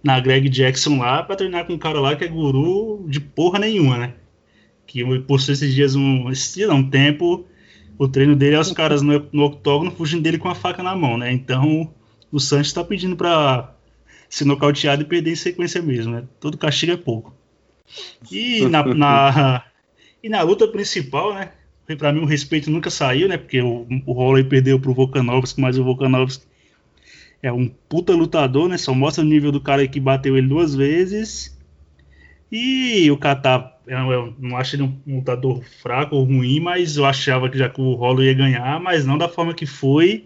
na 0.03 0.21
Greg 0.21 0.51
Jackson 0.51 0.99
lá, 0.99 1.23
para 1.23 1.37
treinar 1.37 1.67
com 1.67 1.73
um 1.73 1.79
cara 1.79 1.99
lá 1.99 2.15
que 2.15 2.25
é 2.25 2.29
guru 2.29 3.07
de 3.09 3.21
porra 3.21 3.59
nenhuma, 3.59 3.97
né. 3.97 4.15
Que 4.87 5.03
por 5.21 5.41
esses 5.41 5.75
dias, 5.75 5.95
um, 5.95 6.31
esse 6.31 6.57
dia 6.57 6.67
não, 6.67 6.77
um 6.77 6.91
tempo, 6.91 7.47
o 7.99 8.07
treino 8.07 8.37
dele 8.37 8.57
é 8.57 8.61
os 8.61 8.71
caras 8.73 9.01
no, 9.01 9.27
no 9.33 9.45
octógono 9.45 9.91
fugindo 9.91 10.23
dele 10.23 10.37
com 10.37 10.51
a 10.51 10.55
faca 10.55 10.83
na 10.83 10.95
mão, 10.95 11.17
né. 11.17 11.33
Então, 11.33 11.91
o 12.31 12.39
Sanches 12.39 12.75
tá 12.75 12.85
pedindo 12.85 13.17
para 13.17 13.75
ser 14.29 14.45
nocauteado 14.45 15.01
e 15.01 15.07
perder 15.07 15.33
em 15.33 15.37
sequência 15.37 15.81
mesmo, 15.81 16.13
né. 16.13 16.25
Todo 16.39 16.59
castigo 16.59 16.93
é 16.93 16.97
pouco. 16.99 17.35
E 18.31 18.67
na, 18.69 18.85
na, 18.85 19.65
e 20.23 20.29
na 20.29 20.43
luta 20.43 20.67
principal, 20.69 21.35
né? 21.35 21.51
Pra 21.99 22.13
mim 22.13 22.21
o 22.21 22.27
respeito 22.27 22.71
nunca 22.71 22.91
saiu, 22.91 23.29
né? 23.29 23.37
Porque 23.37 23.61
o, 23.61 23.87
o 24.07 24.13
Holloway 24.13 24.45
perdeu 24.45 24.81
pro 24.81 24.95
Volkanovski, 24.95 25.61
mas 25.61 25.79
o 25.79 25.85
Volkanovski 25.85 26.47
é 27.43 27.53
um 27.53 27.69
puta 27.69 28.15
lutador, 28.15 28.69
né? 28.69 28.79
Só 28.79 28.95
mostra 28.95 29.23
o 29.23 29.27
nível 29.27 29.53
do 29.53 29.61
cara 29.61 29.87
que 29.87 30.01
bateu 30.01 30.37
ele 30.37 30.49
duas 30.49 30.75
vezes. 30.75 31.55
E 32.51 33.11
o 33.11 33.19
Katar, 33.19 33.79
eu 33.87 34.35
não 34.39 34.57
acho 34.57 34.77
ele 34.77 34.85
um 34.85 35.17
lutador 35.17 35.63
fraco 35.83 36.17
ou 36.17 36.25
ruim, 36.25 36.61
mas 36.61 36.97
eu 36.97 37.05
achava 37.05 37.51
que 37.51 37.59
já 37.59 37.69
que 37.69 37.81
o 37.81 37.95
Holloway 37.95 38.29
ia 38.29 38.35
ganhar, 38.35 38.81
mas 38.81 39.05
não 39.05 39.19
da 39.19 39.29
forma 39.29 39.53
que 39.53 39.67
foi, 39.67 40.25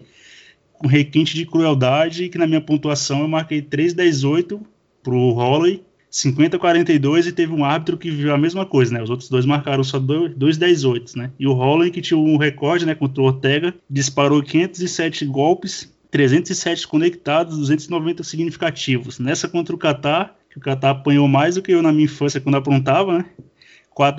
com 0.74 0.86
requinte 0.86 1.34
de 1.34 1.44
crueldade, 1.44 2.28
que 2.28 2.38
na 2.38 2.46
minha 2.46 2.60
pontuação 2.60 3.22
eu 3.22 3.28
marquei 3.28 3.60
3-18 3.60 4.60
pro 5.02 5.32
Holloway 5.32 5.82
50-42 6.22 7.26
e 7.26 7.32
teve 7.32 7.52
um 7.52 7.64
árbitro 7.64 7.96
que 7.96 8.10
viu 8.10 8.34
a 8.34 8.38
mesma 8.38 8.66
coisa, 8.66 8.92
né? 8.92 9.02
Os 9.02 9.10
outros 9.10 9.28
dois 9.28 9.46
marcaram 9.46 9.84
só 9.84 10.00
2-18, 10.00 11.16
né? 11.16 11.30
E 11.38 11.46
o 11.46 11.52
Holland, 11.52 11.90
que 11.90 12.00
tinha 12.00 12.18
um 12.18 12.36
recorde, 12.36 12.84
né, 12.84 12.94
contra 12.94 13.22
o 13.22 13.26
Ortega, 13.26 13.74
disparou 13.88 14.42
507 14.42 15.24
golpes, 15.26 15.92
307 16.10 16.88
conectados, 16.88 17.58
290 17.58 18.24
significativos. 18.24 19.18
Nessa 19.18 19.48
contra 19.48 19.74
o 19.74 19.78
Qatar, 19.78 20.34
que 20.50 20.58
o 20.58 20.60
Qatar 20.60 20.90
apanhou 20.90 21.28
mais 21.28 21.54
do 21.54 21.62
que 21.62 21.72
eu 21.72 21.82
na 21.82 21.92
minha 21.92 22.06
infância 22.06 22.40
quando 22.40 22.56
aprontava, 22.56 23.18
né? 23.18 23.24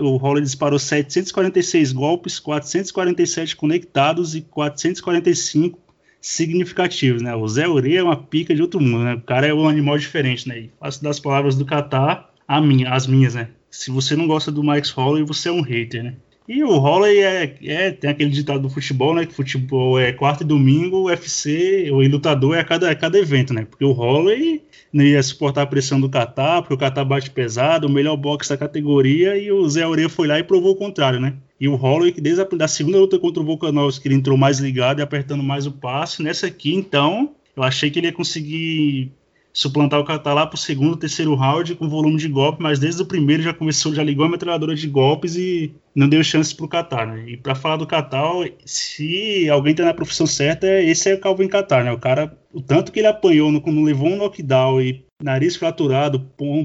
O 0.01 0.17
Holland 0.17 0.45
disparou 0.45 0.77
746 0.77 1.93
golpes, 1.93 2.37
447 2.37 3.55
conectados 3.55 4.35
e 4.35 4.41
445 4.41 5.79
significativos, 6.21 7.21
né? 7.21 7.35
O 7.35 7.47
Zé 7.47 7.67
Uri 7.67 7.97
é 7.97 8.03
uma 8.03 8.17
pica 8.17 8.53
de 8.53 8.61
outro 8.61 8.79
mundo, 8.79 9.03
né? 9.03 9.13
O 9.15 9.21
cara 9.21 9.47
é 9.47 9.53
um 9.53 9.67
animal 9.67 9.97
diferente, 9.97 10.47
né? 10.47 10.59
E 10.59 10.71
faço 10.79 11.03
das 11.03 11.19
palavras 11.19 11.55
do 11.55 11.65
Catar 11.65 12.29
a 12.47 12.59
minha, 12.59 12.91
as 12.91 13.07
minhas, 13.07 13.35
né? 13.35 13.49
Se 13.71 13.91
você 13.91 14.15
não 14.15 14.27
gosta 14.27 14.51
do 14.51 14.63
Max 14.63 14.89
Holloway, 14.89 15.23
você 15.23 15.49
é 15.49 15.51
um 15.51 15.61
hater, 15.61 16.03
né? 16.03 16.15
E 16.47 16.63
o 16.63 16.77
Holloway 16.79 17.19
é, 17.19 17.55
é, 17.63 17.91
tem 17.91 18.09
aquele 18.09 18.31
ditado 18.31 18.59
do 18.59 18.71
futebol, 18.71 19.13
né? 19.13 19.23
Que 19.23 19.33
futebol 19.35 19.99
é 19.99 20.11
quarta 20.11 20.43
e 20.43 20.47
domingo, 20.47 21.03
UFC, 21.03 21.89
o 21.91 22.01
lutador 22.01 22.55
é 22.55 22.61
a 22.61 22.63
cada, 22.63 22.89
é 22.89 22.95
cada 22.95 23.19
evento, 23.19 23.53
né? 23.53 23.67
Porque 23.69 23.85
o 23.85 23.91
Holloway 23.91 24.63
não 24.91 25.05
ia 25.05 25.21
suportar 25.21 25.61
a 25.61 25.67
pressão 25.67 26.01
do 26.01 26.09
Qatar, 26.09 26.63
porque 26.63 26.73
o 26.73 26.77
Qatar 26.77 27.05
bate 27.05 27.29
pesado, 27.29 27.85
o 27.85 27.91
melhor 27.91 28.17
boxe 28.17 28.49
da 28.49 28.57
categoria, 28.57 29.37
e 29.37 29.51
o 29.51 29.69
Zé 29.69 29.83
Aureia 29.83 30.09
foi 30.09 30.27
lá 30.27 30.39
e 30.39 30.43
provou 30.43 30.71
o 30.71 30.75
contrário, 30.75 31.19
né? 31.19 31.35
E 31.59 31.67
o 31.67 31.75
Holloway, 31.75 32.11
que 32.11 32.21
desde 32.21 32.41
a 32.41 32.45
da 32.45 32.67
segunda 32.67 32.97
luta 32.97 33.19
contra 33.19 33.41
o 33.43 33.45
Volkanovski, 33.45 34.07
ele 34.07 34.15
entrou 34.15 34.37
mais 34.37 34.59
ligado 34.59 34.99
e 34.99 35.01
apertando 35.01 35.43
mais 35.43 35.67
o 35.67 35.71
passe. 35.71 36.23
Nessa 36.23 36.47
aqui, 36.47 36.73
então, 36.73 37.31
eu 37.55 37.63
achei 37.63 37.91
que 37.91 37.99
ele 37.99 38.07
ia 38.07 38.13
conseguir 38.13 39.11
suplantar 39.51 39.99
o 39.99 40.05
Qatar 40.05 40.33
lá 40.33 40.45
pro 40.45 40.57
segundo, 40.57 40.95
terceiro 40.95 41.35
round 41.35 41.75
com 41.75 41.89
volume 41.89 42.17
de 42.17 42.27
golpe, 42.27 42.61
mas 42.61 42.79
desde 42.79 43.01
o 43.01 43.05
primeiro 43.05 43.43
já 43.43 43.53
começou, 43.53 43.93
já 43.93 44.03
ligou 44.03 44.25
a 44.25 44.29
metralhadora 44.29 44.75
de 44.75 44.87
golpes 44.87 45.35
e 45.35 45.73
não 45.93 46.07
deu 46.07 46.23
chance 46.23 46.55
pro 46.55 46.67
Qatar, 46.67 47.07
né? 47.07 47.25
E 47.27 47.37
para 47.37 47.55
falar 47.55 47.77
do 47.77 47.87
Qatar, 47.87 48.31
se 48.63 49.49
alguém 49.49 49.75
tá 49.75 49.83
na 49.83 49.93
profissão 49.93 50.25
certa, 50.25 50.65
esse 50.81 51.09
é 51.09 51.15
o 51.15 51.19
Calvin 51.19 51.47
Qatar, 51.47 51.83
né? 51.83 51.91
O 51.91 51.99
cara, 51.99 52.37
o 52.53 52.61
tanto 52.61 52.91
que 52.91 52.99
ele 52.99 53.07
apanhou, 53.07 53.51
não, 53.51 53.59
não 53.59 53.83
levou 53.83 54.07
um 54.07 54.17
knockdown 54.17 54.81
e 54.81 55.03
nariz 55.21 55.55
fraturado, 55.55 56.19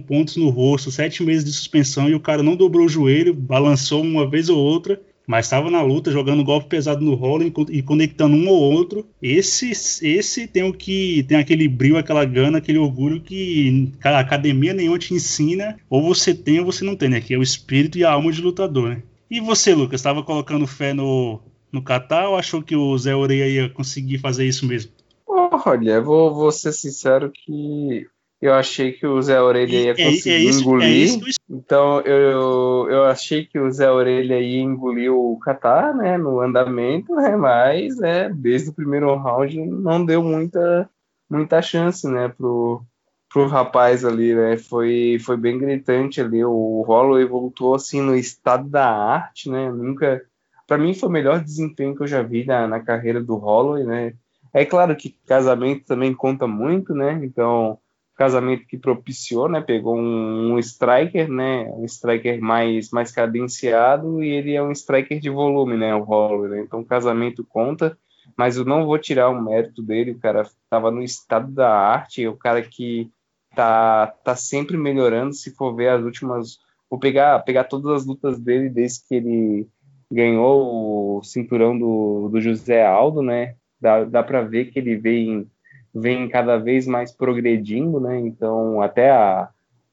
pontos 0.07 0.37
no 0.37 0.49
rosto, 0.49 0.91
sete 0.91 1.23
meses 1.23 1.45
de 1.45 1.53
suspensão 1.53 2.09
e 2.09 2.15
o 2.15 2.21
cara 2.21 2.43
não 2.43 2.57
dobrou 2.57 2.87
o 2.87 2.89
joelho, 2.89 3.35
balançou 3.35 4.03
uma 4.03 4.29
vez 4.29 4.49
ou 4.49 4.59
outra 4.59 5.01
mas 5.27 5.47
estava 5.47 5.71
na 5.71 5.83
luta, 5.83 6.11
jogando 6.11 6.45
golpe 6.45 6.69
pesado 6.69 7.05
no 7.05 7.15
rolo 7.15 7.45
e 7.71 7.83
conectando 7.83 8.37
um 8.37 8.49
ou 8.49 8.61
outro. 8.61 9.07
Esse, 9.23 9.71
esse 9.71 10.47
tem 10.47 10.65
o 10.65 10.73
que 10.73 11.25
tem 11.25 11.39
aquele 11.39 11.67
brilho, 11.67 11.97
aquela 11.97 12.25
gana, 12.25 12.59
aquele 12.59 12.79
orgulho 12.79 13.21
que 13.21 13.91
a 14.03 14.19
academia 14.19 14.75
nenhuma 14.75 14.99
te 14.99 15.15
ensina, 15.15 15.79
ou 15.89 16.03
você 16.03 16.35
tem 16.35 16.61
ou 16.61 16.67
você 16.67 16.85
não 16.85 16.97
tem, 16.97 17.09
né? 17.09 17.21
Que 17.21 17.35
é 17.35 17.39
o 17.39 17.43
espírito 17.43 17.97
e 17.99 18.05
a 18.05 18.13
alma 18.13 18.31
de 18.31 18.43
lutador, 18.43 18.91
né? 18.91 19.03
E 19.31 19.41
você, 19.41 19.75
Lucas, 19.75 20.01
estava 20.01 20.23
colocando 20.23 20.67
fé 20.67 20.93
no, 20.93 21.41
no 21.73 21.83
Qatar 21.83 22.29
ou 22.29 22.37
achou 22.37 22.63
que 22.63 22.77
o 22.77 22.97
Zé 22.99 23.17
Oreia 23.17 23.49
ia 23.49 23.71
conseguir 23.71 24.19
fazer 24.19 24.47
isso 24.47 24.67
mesmo? 24.67 24.93
Olha, 25.27 26.01
vou, 26.03 26.35
vou 26.35 26.53
ser 26.53 26.73
sincero 26.73 27.33
que 27.33 28.07
eu 28.47 28.53
achei 28.55 28.93
que 28.93 29.07
o 29.07 29.23
Zé 29.23 29.41
Orelha 29.41 29.75
ia 29.75 29.91
é, 29.93 29.95
conseguir 29.95 30.31
é, 30.31 30.35
é 30.35 30.39
isso, 30.39 30.61
engolir. 30.61 31.35
então 31.49 32.01
eu, 32.03 32.87
eu 32.91 33.05
achei 33.05 33.47
que 33.47 33.59
o 33.59 33.71
Zé 33.71 33.91
Orelha 33.91 34.39
ia 34.39 34.61
engolir 34.61 35.11
o 35.11 35.39
Qatar, 35.39 35.97
né, 35.97 36.19
no 36.19 36.41
andamento, 36.41 37.15
né, 37.15 37.35
mas 37.37 37.99
é, 38.03 38.29
desde 38.29 38.69
o 38.69 38.75
primeiro 38.75 39.15
round 39.17 39.57
não 39.65 40.05
deu 40.05 40.23
muita, 40.23 40.91
muita 41.31 41.63
chance, 41.63 42.07
né, 42.07 42.29
pro, 42.29 42.85
pro 43.33 43.49
rapaz 43.49 44.05
ali, 44.05 44.35
né? 44.35 44.59
Foi, 44.59 45.19
foi 45.25 45.37
bem 45.37 45.59
gritante 45.59 46.21
ali. 46.21 46.45
O 46.45 46.85
Holloway 46.87 47.25
voltou 47.25 47.75
assim 47.75 48.01
no 48.01 48.15
estado 48.15 48.69
da 48.69 48.87
arte, 48.87 49.51
né? 49.51 49.73
Nunca. 49.73 50.23
Para 50.69 50.79
mim 50.79 50.95
foi 50.95 51.09
o 51.09 51.13
melhor 51.13 51.41
desempenho 51.43 51.97
que 51.97 52.03
eu 52.03 52.07
já 52.07 52.23
vi 52.23 52.45
na, 52.45 52.69
na 52.69 52.79
carreira 52.79 53.21
do 53.21 53.35
Holloway, 53.35 53.85
né? 53.85 54.15
É 54.53 54.65
claro 54.65 54.95
que 54.95 55.19
casamento 55.27 55.85
também 55.85 56.15
conta 56.15 56.47
muito, 56.47 56.95
né? 56.95 57.21
Então, 57.25 57.77
casamento 58.17 58.67
que 58.67 58.79
propiciou, 58.79 59.49
né? 59.49 59.61
Pegou 59.61 59.97
um, 59.97 60.55
um, 60.55 60.59
striker, 60.59 61.29
né? 61.29 61.65
Um 61.73 61.85
striker 61.85 62.41
mais, 62.41 62.91
mais 62.91 63.11
cadenciado 63.11 64.23
e 64.23 64.29
ele 64.29 64.55
é 64.55 64.63
um 64.63 64.73
striker 64.73 65.19
de 65.21 65.31
volume, 65.31 65.77
né? 65.77 65.95
O 65.95 66.03
Holloway, 66.03 66.51
né? 66.51 66.61
Então, 66.61 66.85
casamento 66.85 67.45
conta, 67.45 67.99
mas 68.37 68.57
eu 68.57 68.65
não 68.65 68.87
vou 68.87 68.99
tirar 68.99 69.29
o 69.29 69.43
mérito 69.43 69.83
dele. 69.83 70.13
O 70.13 70.19
cara 70.19 70.43
estava 70.43 70.91
no 70.91 71.03
estado 71.03 71.51
da 71.51 71.71
arte, 71.71 72.27
o 72.27 72.37
cara 72.37 72.63
que 72.63 73.11
tá, 73.55 74.07
tá 74.25 74.37
sempre 74.37 74.77
melhorando. 74.77 75.35
Se 75.35 75.55
for 75.55 75.75
ver 75.75 75.89
as 75.89 76.03
últimas, 76.03 76.59
vou 76.89 76.99
pegar, 76.99 77.41
pegar 77.41 77.65
todas 77.65 77.91
as 77.91 78.07
lutas 78.07 78.39
dele 78.39 78.69
desde 78.69 79.01
que 79.09 79.15
ele 79.17 79.69
ganhou 80.11 81.19
o 81.19 81.23
cinturão 81.25 81.77
do, 81.77 82.29
do 82.29 82.41
José 82.41 82.87
Aldo, 82.87 83.23
né? 83.23 83.57
Dá, 83.81 84.05
dá 84.05 84.23
para 84.23 84.43
ver 84.43 84.67
que 84.67 84.79
ele 84.79 84.97
vem 84.97 85.51
vem 85.95 86.29
cada 86.29 86.59
vez 86.59 86.87
mais 86.87 87.13
progredindo, 87.13 88.01
né? 88.01 88.19
Então, 88.19 88.83
até 88.83 89.11
a 89.11 89.49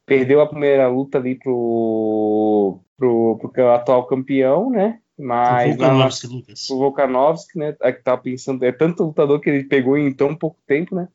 perdeu 0.05 0.41
a 0.41 0.47
primeira 0.47 0.89
luta 0.89 1.17
ali 1.17 1.35
pro, 1.35 2.79
pro, 2.97 3.37
pro 3.37 3.69
atual 3.69 4.05
campeão, 4.07 4.69
né? 4.69 4.99
Mas 5.17 5.75
o 5.75 5.77
Volkanovski, 5.77 6.27
na, 6.27 6.33
Lucas. 6.33 6.69
O 6.69 6.77
Volkanovski, 6.79 7.59
né? 7.59 7.75
É 7.81 7.91
que 7.91 8.03
tá 8.03 8.17
pensando, 8.17 8.63
é 8.63 8.71
tanto 8.71 9.03
lutador 9.03 9.39
que 9.39 9.49
ele 9.49 9.63
pegou 9.63 9.97
em 9.97 10.11
tão 10.11 10.35
pouco 10.35 10.57
tempo, 10.67 10.95
né? 10.95 11.07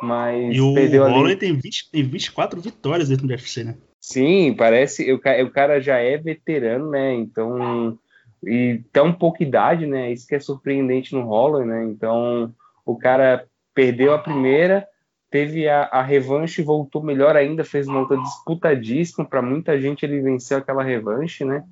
Mas 0.00 0.54
e 0.54 0.60
o 0.60 0.74
ali. 1.04 1.36
tem, 1.36 1.54
20, 1.54 1.90
tem 1.90 2.02
24 2.02 2.60
vitórias 2.60 3.08
dentro 3.08 3.26
do 3.26 3.30
UFC, 3.30 3.64
né? 3.64 3.76
Sim, 4.00 4.54
parece. 4.56 5.10
O, 5.12 5.16
o 5.16 5.50
cara 5.50 5.80
já 5.80 5.98
é 5.98 6.18
veterano, 6.18 6.90
né? 6.90 7.14
Então. 7.14 7.98
E 8.46 8.82
tão 8.92 9.10
pouca 9.10 9.42
idade, 9.42 9.86
né? 9.86 10.12
Isso 10.12 10.26
que 10.26 10.34
é 10.34 10.40
surpreendente 10.40 11.14
no 11.14 11.22
Holloway, 11.22 11.66
né? 11.66 11.84
Então, 11.84 12.54
o 12.84 12.96
cara 12.96 13.46
perdeu 13.74 14.14
a 14.14 14.18
primeira, 14.18 14.86
teve 15.30 15.68
a, 15.68 15.82
a 15.84 16.00
revanche 16.00 16.62
e 16.62 16.64
voltou 16.64 17.02
melhor 17.02 17.34
ainda, 17.36 17.64
fez 17.64 17.88
uma 17.88 18.00
luta 18.00 18.16
disputadíssima, 18.16 19.24
para 19.24 19.42
muita 19.42 19.80
gente 19.80 20.04
ele 20.04 20.20
venceu 20.20 20.58
aquela 20.58 20.82
revanche, 20.82 21.44
né? 21.44 21.64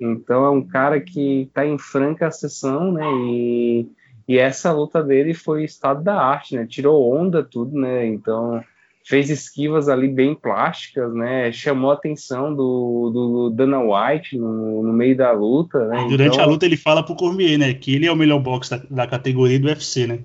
Então 0.00 0.44
é 0.44 0.50
um 0.50 0.66
cara 0.66 0.98
que 1.00 1.42
está 1.42 1.66
em 1.66 1.76
franca 1.76 2.30
sessão, 2.30 2.92
né? 2.92 3.04
E, 3.26 3.86
e 4.26 4.38
essa 4.38 4.72
luta 4.72 5.02
dele 5.02 5.34
foi 5.34 5.64
estado 5.64 6.02
da 6.02 6.16
arte, 6.18 6.56
né? 6.56 6.66
Tirou 6.66 7.14
onda 7.14 7.42
tudo, 7.42 7.78
né? 7.78 8.06
Então 8.06 8.62
fez 9.04 9.28
esquivas 9.28 9.88
ali 9.88 10.08
bem 10.08 10.34
plásticas, 10.34 11.12
né? 11.12 11.52
Chamou 11.52 11.90
a 11.90 11.94
atenção 11.94 12.54
do, 12.54 13.10
do 13.12 13.50
Dana 13.50 13.80
White 13.80 14.38
no, 14.38 14.82
no 14.82 14.92
meio 14.92 15.16
da 15.16 15.32
luta, 15.32 15.86
né? 15.88 16.06
Durante 16.08 16.34
então... 16.34 16.44
a 16.44 16.48
luta 16.48 16.64
ele 16.64 16.76
fala 16.76 17.02
pro 17.02 17.16
Cormier, 17.16 17.58
né? 17.58 17.74
Que 17.74 17.94
ele 17.94 18.06
é 18.06 18.12
o 18.12 18.16
melhor 18.16 18.38
boxe 18.38 18.70
da, 18.70 18.82
da 18.88 19.06
categoria 19.06 19.58
do 19.58 19.66
UFC, 19.66 20.06
né? 20.06 20.20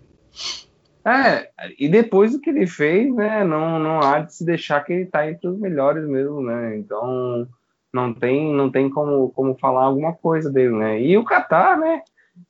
É, 1.05 1.51
e 1.77 1.87
depois 1.87 2.31
do 2.31 2.41
que 2.41 2.49
ele 2.49 2.65
fez, 2.65 3.13
né, 3.13 3.43
não, 3.43 3.77
não 3.77 3.99
há 3.99 4.21
de 4.21 4.33
se 4.33 4.43
deixar 4.43 4.83
que 4.83 4.91
ele 4.91 5.03
está 5.03 5.29
entre 5.29 5.47
os 5.47 5.59
melhores 5.59 6.03
mesmo, 6.07 6.41
né? 6.41 6.75
Então 6.77 7.47
não 7.93 8.11
tem, 8.11 8.51
não 8.51 8.71
tem 8.71 8.89
como, 8.89 9.29
como 9.29 9.55
falar 9.55 9.83
alguma 9.83 10.13
coisa 10.13 10.51
dele, 10.51 10.75
né? 10.75 10.99
E 10.99 11.15
o 11.15 11.23
Qatar, 11.23 11.79
né? 11.79 12.01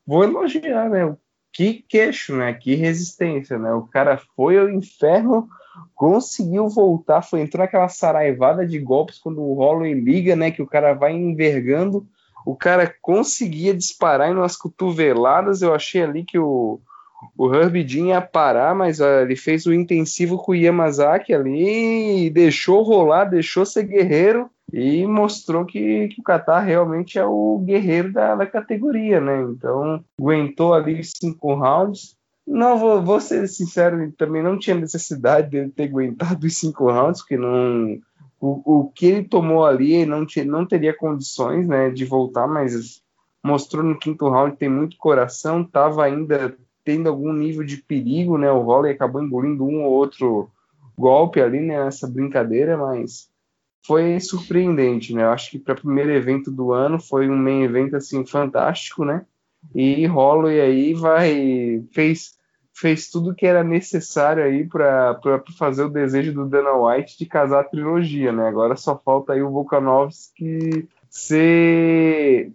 Vou 0.08 0.24
elogiar, 0.24 0.90
né? 0.90 1.16
Que 1.52 1.84
queixo, 1.88 2.34
né? 2.34 2.54
Que 2.54 2.76
resistência, 2.76 3.60
né? 3.60 3.74
O 3.74 3.84
cara 3.84 4.18
foi 4.38 4.58
ao 4.58 4.70
inferno, 4.70 5.50
conseguiu 5.94 6.70
voltar, 6.70 7.22
foi 7.22 7.42
entrou 7.42 7.62
naquela 7.62 7.90
saraivada 7.90 8.66
de 8.66 8.80
golpes 8.80 9.20
quando 9.20 9.42
o 9.42 9.56
Holloway 9.56 9.94
liga, 9.94 10.34
né? 10.34 10.50
Que 10.50 10.62
o 10.62 10.68
cara 10.68 10.94
vai 10.94 11.12
envergando, 11.12 12.08
o 12.46 12.56
cara 12.56 12.94
conseguia 13.02 13.74
disparar 13.74 14.32
em 14.32 14.36
umas 14.36 14.56
cotoveladas. 14.56 15.62
Eu 15.62 15.74
achei 15.74 16.02
ali 16.04 16.24
que 16.24 16.40
o 16.40 16.80
o 17.38 17.54
Herbie 17.54 17.88
Jean 17.88 18.08
ia 18.08 18.22
parar, 18.22 18.76
mas 18.76 19.00
ó, 19.00 19.22
ele 19.22 19.36
fez 19.36 19.66
o 19.66 19.74
intensivo 19.74 20.38
com 20.38 20.52
o 20.52 20.56
Yamazaki 20.56 21.34
ali, 21.34 22.30
deixou 22.30 22.84
rolar, 22.84 23.26
deixou 23.26 23.66
ser 23.66 23.84
guerreiro 23.84 24.50
e 24.74 25.06
mostrou 25.06 25.66
que, 25.66 26.08
que 26.10 26.20
o 26.20 26.24
Qatar 26.24 26.64
realmente 26.64 27.18
é 27.20 27.26
o 27.26 27.60
guerreiro 27.60 28.12
da, 28.12 28.36
da 28.36 28.46
categoria, 28.46 29.22
né? 29.22 29.42
Então, 29.44 30.04
aguentou 30.20 30.74
ali 30.74 31.02
cinco 31.04 31.54
rounds. 31.54 32.16
Não, 32.46 32.78
vou, 32.78 33.02
vou 33.02 33.20
ser 33.20 33.48
sincero, 33.48 34.12
também 34.18 34.44
não 34.44 34.58
tinha 34.58 34.76
necessidade 34.76 35.50
dele 35.50 35.72
ter 35.72 35.84
aguentado 35.84 36.46
os 36.46 36.58
cinco 36.58 36.92
rounds, 36.92 37.22
porque 37.22 37.38
não. 37.38 38.00
O, 38.40 38.80
o 38.80 38.92
que 38.92 39.06
ele 39.06 39.24
tomou 39.24 39.66
ali 39.66 40.06
não, 40.06 40.26
tinha, 40.26 40.44
não 40.44 40.66
teria 40.66 40.96
condições 40.96 41.68
né, 41.68 41.90
de 41.90 42.06
voltar, 42.06 42.48
mas 42.48 43.02
mostrou 43.44 43.84
no 43.84 43.98
quinto 43.98 44.28
round 44.28 44.58
tem 44.58 44.68
muito 44.68 44.98
coração, 44.98 45.62
estava 45.62 46.04
ainda 46.04 46.56
tendo 46.86 47.10
algum 47.10 47.34
nível 47.34 47.66
de 47.66 47.78
perigo, 47.78 48.38
né? 48.38 48.50
O 48.52 48.64
Volley 48.64 48.94
acabou 48.94 49.22
engolindo 49.22 49.66
um 49.66 49.84
ou 49.84 49.92
outro 49.92 50.50
golpe 50.98 51.42
ali 51.42 51.60
né, 51.60 51.84
nessa 51.84 52.08
brincadeira, 52.08 52.78
mas 52.78 53.28
foi 53.86 54.20
surpreendente, 54.20 55.14
né? 55.14 55.24
Eu 55.24 55.32
acho 55.32 55.50
que 55.52 55.60
para 55.60 55.74
o 55.74 55.82
primeiro 55.82 56.12
evento 56.12 56.52
do 56.52 56.72
ano 56.72 57.00
foi 57.00 57.28
um 57.28 57.36
main 57.36 57.64
evento 57.64 57.96
assim 57.96 58.26
fantástico, 58.26 59.04
né? 59.04 59.26
E 59.74 60.06
Holloway 60.06 60.62
aí 60.62 60.94
vai 60.94 61.84
fez 61.92 62.36
fez 62.78 63.10
tudo 63.10 63.34
que 63.34 63.46
era 63.46 63.64
necessário 63.64 64.44
aí 64.44 64.68
para 64.68 65.20
fazer 65.58 65.84
o 65.84 65.90
desejo 65.90 66.34
do 66.34 66.46
Dana 66.46 66.74
White 66.74 67.18
de 67.18 67.26
casar 67.26 67.62
a 67.62 67.64
trilogia, 67.64 68.32
né? 68.32 68.48
Agora 68.48 68.76
só 68.76 68.98
falta 68.98 69.34
aí 69.34 69.42
o 69.42 69.50
Volkanovski 69.50 70.88
ser 71.10 72.52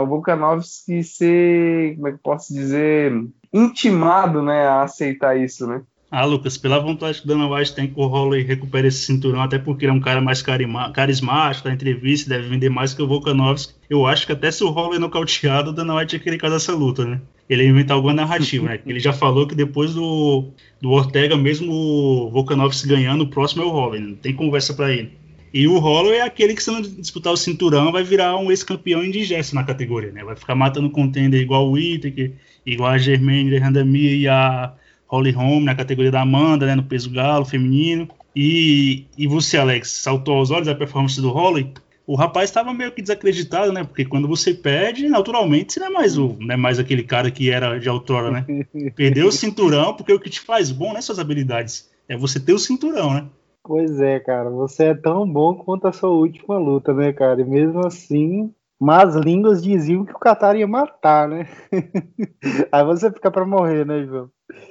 o 0.00 0.06
Volkanovski 0.06 1.02
ser, 1.02 1.94
como 1.96 2.08
é 2.08 2.12
que 2.12 2.18
posso 2.18 2.52
dizer, 2.52 3.12
intimado, 3.52 4.42
né, 4.42 4.66
a 4.66 4.82
aceitar 4.82 5.38
isso, 5.38 5.66
né? 5.66 5.82
Ah, 6.12 6.24
Lucas, 6.24 6.56
pela 6.56 6.80
vontade 6.80 7.20
que 7.20 7.26
Dana 7.28 7.48
White 7.48 7.72
tem 7.72 7.86
que 7.86 7.98
o 7.98 8.04
Holloway 8.04 8.42
recupere 8.42 8.88
esse 8.88 9.04
cinturão, 9.04 9.40
até 9.40 9.60
porque 9.60 9.84
ele 9.84 9.92
é 9.92 9.94
um 9.94 10.00
cara 10.00 10.20
mais 10.20 10.42
carismático, 10.42 11.68
na 11.68 11.74
entrevista, 11.74 12.28
deve 12.28 12.48
vender 12.48 12.68
mais 12.68 12.92
que 12.92 13.00
o 13.00 13.06
Volkanovski. 13.06 13.74
Eu 13.88 14.04
acho 14.04 14.26
que 14.26 14.32
até 14.32 14.50
se 14.50 14.64
o 14.64 14.70
Holloway 14.70 14.98
nocauteado, 14.98 15.70
o 15.70 15.72
Dana 15.72 15.94
White 15.94 16.16
ia 16.16 16.20
querer 16.20 16.38
casar 16.38 16.56
essa 16.56 16.74
luta, 16.74 17.04
né? 17.04 17.20
Ele 17.48 17.62
ia 17.62 17.68
inventar 17.70 17.96
alguma 17.96 18.12
narrativa, 18.12 18.66
né? 18.66 18.80
Ele 18.84 18.98
já 18.98 19.12
falou 19.12 19.46
que 19.46 19.54
depois 19.54 19.94
do, 19.94 20.48
do 20.80 20.90
Ortega, 20.90 21.36
mesmo 21.36 21.72
o 21.72 22.30
Volkanovski 22.30 22.88
ganhando, 22.88 23.22
o 23.22 23.30
próximo 23.30 23.62
é 23.62 23.66
o 23.66 23.70
Holloway, 23.70 24.00
não 24.00 24.16
tem 24.16 24.34
conversa 24.34 24.74
para 24.74 24.92
ele. 24.92 25.16
E 25.52 25.66
o 25.66 25.78
Holloway 25.78 26.18
é 26.18 26.22
aquele 26.22 26.54
que, 26.54 26.62
se 26.62 26.70
não 26.70 26.80
disputar 26.80 27.32
o 27.32 27.36
cinturão, 27.36 27.90
vai 27.90 28.04
virar 28.04 28.36
um 28.36 28.50
ex-campeão 28.50 29.04
indigesto 29.04 29.54
na 29.54 29.64
categoria, 29.64 30.12
né? 30.12 30.22
Vai 30.22 30.36
ficar 30.36 30.54
matando 30.54 30.90
contender 30.90 31.40
igual 31.40 31.68
o 31.68 31.72
Whittaker, 31.72 32.32
igual 32.64 32.90
a 32.90 32.98
Germaine 32.98 33.58
Randamir 33.58 34.12
e 34.12 34.28
a 34.28 34.72
Holly 35.06 35.32
Holm 35.32 35.64
na 35.64 35.74
categoria 35.74 36.10
da 36.10 36.20
Amanda, 36.20 36.66
né? 36.66 36.74
No 36.76 36.84
peso 36.84 37.10
galo 37.10 37.44
feminino. 37.44 38.08
E, 38.34 39.06
e 39.18 39.26
você, 39.26 39.56
Alex, 39.56 39.90
saltou 39.90 40.36
aos 40.36 40.52
olhos 40.52 40.68
a 40.68 40.74
performance 40.74 41.20
do 41.20 41.30
Holloway? 41.30 41.72
O 42.06 42.14
rapaz 42.14 42.50
estava 42.50 42.72
meio 42.72 42.92
que 42.92 43.02
desacreditado, 43.02 43.72
né? 43.72 43.84
Porque 43.84 44.04
quando 44.04 44.28
você 44.28 44.54
perde, 44.54 45.08
naturalmente, 45.08 45.72
você 45.72 45.80
não 45.80 45.86
é 45.86 45.90
mais, 45.90 46.16
o, 46.16 46.36
não 46.40 46.54
é 46.54 46.56
mais 46.56 46.78
aquele 46.78 47.02
cara 47.02 47.30
que 47.30 47.50
era 47.50 47.78
de 47.78 47.88
outrora, 47.88 48.30
né? 48.30 48.46
Perdeu 48.94 49.28
o 49.28 49.32
cinturão, 49.32 49.94
porque 49.94 50.12
o 50.12 50.18
que 50.18 50.30
te 50.30 50.40
faz 50.40 50.70
bom 50.70 50.90
não 50.90 50.98
é 50.98 51.00
suas 51.00 51.18
habilidades, 51.18 51.88
é 52.08 52.16
você 52.16 52.40
ter 52.40 52.52
o 52.52 52.58
cinturão, 52.58 53.14
né? 53.14 53.24
Pois 53.62 54.00
é, 54.00 54.18
cara, 54.20 54.50
você 54.50 54.86
é 54.86 54.94
tão 54.94 55.30
bom 55.30 55.54
quanto 55.54 55.86
a 55.86 55.92
sua 55.92 56.10
última 56.10 56.58
luta, 56.58 56.94
né, 56.94 57.12
cara? 57.12 57.40
E 57.40 57.44
mesmo 57.44 57.86
assim, 57.86 58.52
más 58.80 59.14
línguas 59.14 59.62
diziam 59.62 60.04
que 60.04 60.12
o 60.12 60.18
Qatar 60.18 60.56
ia 60.56 60.66
matar, 60.66 61.28
né? 61.28 61.46
aí 62.72 62.84
você 62.84 63.12
fica 63.12 63.30
para 63.30 63.44
morrer, 63.44 63.84
né, 63.84 64.04
João? 64.06 64.30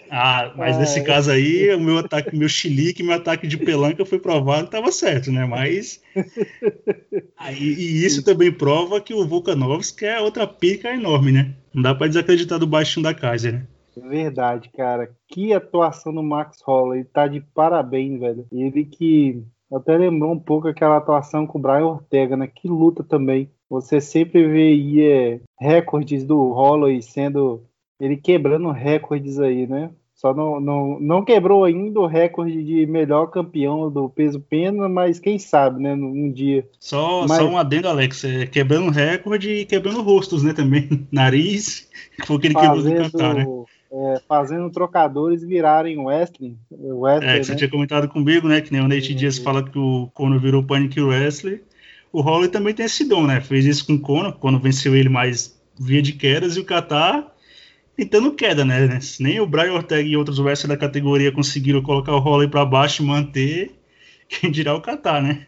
Ah, 0.09 0.51
mas 0.57 0.75
é. 0.75 0.79
nesse 0.79 1.03
caso 1.03 1.31
aí, 1.31 1.73
o 1.73 1.79
meu 1.79 1.99
ataque, 1.99 2.35
meu 2.35 2.49
chilique, 2.49 3.03
meu 3.03 3.15
ataque 3.15 3.47
de 3.47 3.57
pelanca 3.57 4.05
foi 4.05 4.19
provado, 4.19 4.65
estava 4.65 4.91
certo, 4.91 5.31
né? 5.31 5.45
Mas 5.45 6.01
aí, 7.37 7.57
e 7.57 8.05
isso 8.05 8.23
também 8.23 8.51
prova 8.51 8.99
que 8.99 9.13
o 9.13 9.25
Volkanovski 9.27 10.05
é 10.05 10.19
outra 10.19 10.47
pica 10.47 10.91
enorme, 10.91 11.31
né? 11.31 11.55
Não 11.73 11.83
dá 11.83 11.93
para 11.93 12.07
desacreditar 12.07 12.57
do 12.57 12.67
baixinho 12.67 13.03
da 13.03 13.13
Kaiser, 13.13 13.53
né? 13.53 13.67
Verdade, 13.99 14.69
cara. 14.69 15.11
Que 15.27 15.53
atuação 15.53 16.13
do 16.13 16.23
Max 16.23 16.61
Holloway. 16.65 17.03
Tá 17.03 17.27
de 17.27 17.41
parabéns, 17.41 18.19
velho. 18.19 18.45
Ele 18.51 18.85
que 18.85 19.43
até 19.71 19.97
lembrou 19.97 20.31
um 20.31 20.39
pouco 20.39 20.67
aquela 20.67 20.97
atuação 20.97 21.45
com 21.45 21.59
o 21.59 21.61
Brian 21.61 21.85
Ortega, 21.85 22.35
né? 22.35 22.47
Que 22.47 22.67
luta 22.67 23.03
também. 23.03 23.49
Você 23.69 24.01
sempre 24.01 24.47
vê 24.47 24.69
aí 24.69 25.01
é, 25.01 25.41
recordes 25.59 26.25
do 26.25 26.51
Holloway 26.51 27.01
sendo. 27.01 27.63
Ele 27.99 28.17
quebrando 28.17 28.71
recordes 28.71 29.39
aí, 29.39 29.67
né? 29.67 29.91
Só 30.19 30.33
não, 30.33 30.59
não, 30.59 30.99
não 30.99 31.23
quebrou 31.23 31.63
ainda 31.63 31.97
o 31.97 32.05
recorde 32.05 32.61
de 32.61 32.85
melhor 32.85 33.27
campeão 33.27 33.89
do 33.89 34.09
peso 34.09 34.37
pena, 34.37 34.89
mas 34.89 35.17
quem 35.17 35.39
sabe, 35.39 35.81
né? 35.81 35.93
Um 35.93 36.29
dia. 36.29 36.67
Só, 36.77 37.25
mas... 37.25 37.37
só 37.37 37.47
um 37.47 37.57
adendo, 37.57 37.87
Alex. 37.87 38.25
É, 38.25 38.45
quebrando 38.45 38.91
recorde 38.91 39.49
e 39.49 39.65
quebrando 39.65 40.01
rostos, 40.01 40.43
né? 40.43 40.51
Também. 40.51 40.89
Nariz. 41.09 41.87
Foi 42.25 42.35
o 42.35 42.39
que 42.39 42.47
ele 42.47 42.55
quebrou 42.55 42.83
no 42.83 42.95
Qatar, 42.95 43.33
né? 43.33 43.45
É, 43.91 44.21
fazendo 44.27 44.69
trocadores 44.69 45.43
virarem 45.43 45.97
Wrestling. 45.97 46.57
Wrestling 46.71 47.29
é, 47.29 47.39
que 47.39 47.45
você 47.45 47.51
né? 47.51 47.57
tinha 47.57 47.69
comentado 47.69 48.07
comigo, 48.07 48.47
né? 48.47 48.61
Que 48.61 48.71
nem 48.71 48.81
o 48.81 48.87
Nate 48.87 49.15
Diaz 49.15 49.37
fala 49.37 49.63
que 49.63 49.77
o 49.77 50.09
Conor 50.13 50.39
virou 50.39 50.63
Panic 50.63 50.99
Wrestling. 50.99 51.59
O 52.11 52.21
Holly 52.21 52.47
também 52.47 52.73
tem 52.73 52.85
esse 52.85 53.07
dom, 53.07 53.25
né? 53.25 53.41
Fez 53.41 53.65
isso 53.65 53.85
com 53.85 53.93
o 53.93 53.99
Conor, 53.99 54.33
quando 54.33 54.59
venceu 54.59 54.95
ele 54.95 55.09
mais 55.09 55.59
via 55.79 56.01
de 56.01 56.13
quedas, 56.13 56.57
e 56.57 56.59
o 56.59 56.65
Qatar 56.65 57.33
tentando 57.95 58.33
queda, 58.33 58.63
né? 58.63 58.99
Nem 59.19 59.39
o 59.39 59.45
Brian 59.45 59.73
Ortega 59.73 60.07
e 60.07 60.15
outros 60.15 60.39
wrestlers 60.39 60.69
da 60.69 60.77
categoria 60.77 61.31
conseguiram 61.31 61.81
colocar 61.81 62.15
o 62.15 62.19
Holly 62.19 62.47
para 62.47 62.65
baixo 62.65 63.03
e 63.03 63.05
manter. 63.05 63.75
Quem 64.27 64.51
dirá 64.51 64.73
o 64.75 64.81
Qatar, 64.81 65.21
né? 65.21 65.47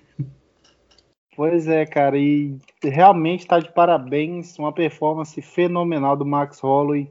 Pois 1.35 1.67
é, 1.67 1.85
cara, 1.85 2.17
e 2.17 2.57
realmente 2.83 3.41
está 3.41 3.57
de 3.57 3.71
parabéns, 3.73 4.59
uma 4.59 4.73
performance 4.73 5.41
fenomenal 5.41 6.17
do 6.17 6.25
Max 6.25 6.59
Holloway. 6.59 7.09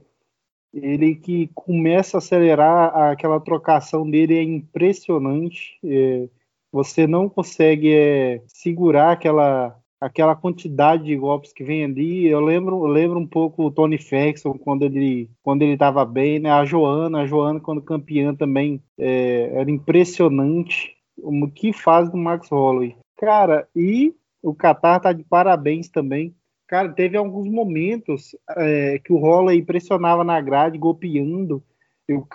Ele 0.72 1.16
que 1.16 1.50
começa 1.54 2.16
a 2.16 2.18
acelerar 2.18 2.94
aquela 3.10 3.40
trocação 3.40 4.08
dele 4.08 4.36
é 4.36 4.42
impressionante. 4.42 5.78
É, 5.84 6.28
você 6.72 7.06
não 7.06 7.28
consegue 7.28 7.92
é, 7.92 8.42
segurar 8.46 9.12
aquela 9.12 9.76
aquela 10.00 10.34
quantidade 10.34 11.04
de 11.04 11.16
golpes 11.16 11.52
que 11.52 11.62
vem 11.62 11.84
ali. 11.84 12.26
Eu 12.26 12.40
lembro, 12.40 12.86
lembro 12.86 13.18
um 13.18 13.26
pouco 13.26 13.64
o 13.64 13.70
Tony 13.70 13.98
Ferguson 13.98 14.54
quando 14.54 14.84
ele 14.84 15.30
quando 15.42 15.62
ele 15.62 15.74
estava 15.74 16.04
bem, 16.04 16.38
né? 16.38 16.50
A 16.50 16.64
Joana, 16.64 17.20
a 17.20 17.26
Joana 17.26 17.60
quando 17.60 17.82
campeã 17.82 18.34
também 18.34 18.82
é, 18.98 19.50
era 19.52 19.70
impressionante 19.70 20.96
o 21.18 21.48
que 21.48 21.72
faz 21.72 22.10
do 22.10 22.16
Max 22.16 22.48
Holloway. 22.48 22.96
Cara, 23.18 23.68
e 23.76 24.14
o 24.42 24.54
Qatar 24.54 25.00
tá 25.00 25.12
de 25.12 25.22
parabéns 25.22 25.90
também. 25.90 26.34
Cara, 26.70 26.88
teve 26.88 27.16
alguns 27.16 27.48
momentos 27.48 28.36
é, 28.56 29.00
que 29.00 29.12
o 29.12 29.16
Holloway 29.16 29.60
pressionava 29.60 30.22
na 30.22 30.40
grade, 30.40 30.78
golpeando. 30.78 31.60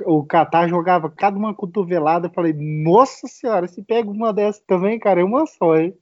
O, 0.05 0.25
Qatar 0.25 0.67
jogava 0.67 1.09
cada 1.09 1.37
uma 1.37 1.53
cotovelada. 1.53 2.27
Eu 2.27 2.33
falei, 2.33 2.51
nossa 2.53 3.29
senhora, 3.29 3.65
se 3.65 3.81
pega 3.81 4.09
uma 4.09 4.33
dessas 4.33 4.61
também, 4.67 4.99
cara, 4.99 5.21
é 5.21 5.23
uma 5.23 5.45
só, 5.45 5.77
hein? 5.77 5.93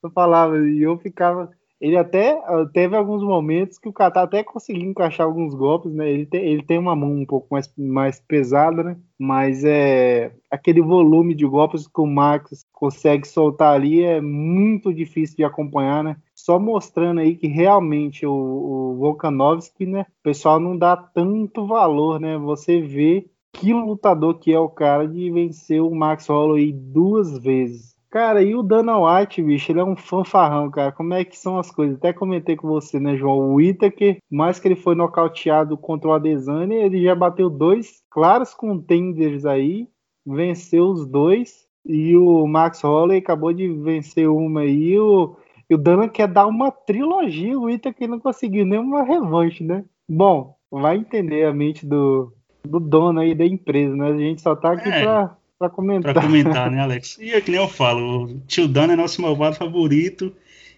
Eu 0.00 0.08
falava, 0.12 0.56
e 0.56 0.82
eu 0.82 0.96
ficava 0.98 1.50
ele 1.80 1.96
até 1.96 2.40
teve 2.72 2.96
alguns 2.96 3.22
momentos 3.22 3.78
que 3.78 3.88
o 3.88 3.92
Katar 3.92 4.24
até 4.24 4.42
conseguiu 4.42 4.88
encaixar 4.88 5.26
alguns 5.26 5.54
golpes, 5.54 5.92
né? 5.92 6.08
Ele 6.10 6.24
tem, 6.24 6.40
ele 6.42 6.62
tem 6.62 6.78
uma 6.78 6.94
mão 6.94 7.12
um 7.12 7.26
pouco 7.26 7.48
mais, 7.50 7.70
mais 7.76 8.20
pesada, 8.20 8.82
né? 8.82 8.96
Mas 9.18 9.64
é 9.64 10.32
aquele 10.50 10.80
volume 10.80 11.34
de 11.34 11.44
golpes 11.44 11.86
que 11.86 12.00
o 12.00 12.06
Max 12.06 12.64
consegue 12.72 13.26
soltar 13.26 13.74
ali 13.74 14.02
é 14.02 14.20
muito 14.20 14.94
difícil 14.94 15.36
de 15.36 15.44
acompanhar, 15.44 16.02
né? 16.04 16.16
Só 16.44 16.58
mostrando 16.58 17.20
aí 17.20 17.36
que 17.36 17.46
realmente 17.46 18.26
o, 18.26 18.32
o 18.32 18.96
Volkanovski, 18.98 19.86
né? 19.86 20.02
O 20.02 20.22
pessoal 20.22 20.60
não 20.60 20.76
dá 20.76 20.96
tanto 20.96 21.66
valor, 21.66 22.20
né? 22.20 22.36
Você 22.38 22.80
vê 22.80 23.26
que 23.52 23.72
lutador 23.72 24.38
que 24.38 24.52
é 24.52 24.58
o 24.58 24.68
cara 24.68 25.06
de 25.08 25.30
vencer 25.30 25.80
o 25.80 25.94
Max 25.94 26.26
Holloway 26.26 26.72
duas 26.72 27.38
vezes 27.38 27.94
Cara, 28.14 28.44
e 28.44 28.54
o 28.54 28.62
Dana 28.62 28.96
White, 28.96 29.42
bicho, 29.42 29.72
ele 29.72 29.80
é 29.80 29.84
um 29.84 29.96
fanfarrão, 29.96 30.70
cara. 30.70 30.92
Como 30.92 31.12
é 31.14 31.24
que 31.24 31.36
são 31.36 31.58
as 31.58 31.72
coisas? 31.72 31.96
Até 31.96 32.12
comentei 32.12 32.54
com 32.54 32.68
você, 32.68 33.00
né, 33.00 33.16
João? 33.16 33.52
O 33.52 33.60
Itaker, 33.60 34.18
mais 34.30 34.60
que 34.60 34.68
ele 34.68 34.76
foi 34.76 34.94
nocauteado 34.94 35.76
contra 35.76 36.08
o 36.08 36.12
Adesanya, 36.12 36.76
ele 36.76 37.02
já 37.02 37.12
bateu 37.12 37.50
dois 37.50 38.04
claros 38.08 38.54
contenders 38.54 39.44
aí, 39.44 39.88
venceu 40.24 40.84
os 40.90 41.04
dois. 41.04 41.66
E 41.84 42.16
o 42.16 42.46
Max 42.46 42.82
Holloway 42.82 43.18
acabou 43.18 43.52
de 43.52 43.66
vencer 43.66 44.28
uma 44.28 44.60
aí. 44.60 44.96
O, 44.96 45.34
e 45.68 45.74
o 45.74 45.78
Dana 45.78 46.08
quer 46.08 46.28
dar 46.28 46.46
uma 46.46 46.70
trilogia. 46.70 47.58
O 47.58 47.70
Itaker 47.70 48.08
não 48.08 48.20
conseguiu 48.20 48.66
nenhuma 48.66 49.02
revanche, 49.02 49.64
né? 49.64 49.84
Bom, 50.08 50.56
vai 50.70 50.96
entender 50.96 51.44
a 51.44 51.52
mente 51.52 51.86
do, 51.86 52.32
do 52.64 52.78
dono 52.78 53.20
aí 53.20 53.34
da 53.34 53.44
empresa, 53.44 53.94
né? 53.94 54.08
A 54.08 54.16
gente 54.16 54.42
só 54.42 54.54
tá 54.54 54.72
aqui 54.72 54.88
é. 54.88 55.02
pra 55.02 55.36
para 55.58 55.70
comentar. 55.70 56.12
Para 56.12 56.22
comentar, 56.22 56.70
né, 56.70 56.80
Alex? 56.82 57.18
E 57.18 57.30
é 57.30 57.40
que 57.40 57.50
nem 57.50 57.60
eu 57.60 57.68
falo, 57.68 58.24
o 58.24 58.40
Tio 58.46 58.68
Dan 58.68 58.92
é 58.92 58.96
nosso 58.96 59.22
malvado 59.22 59.56
favorito 59.56 60.32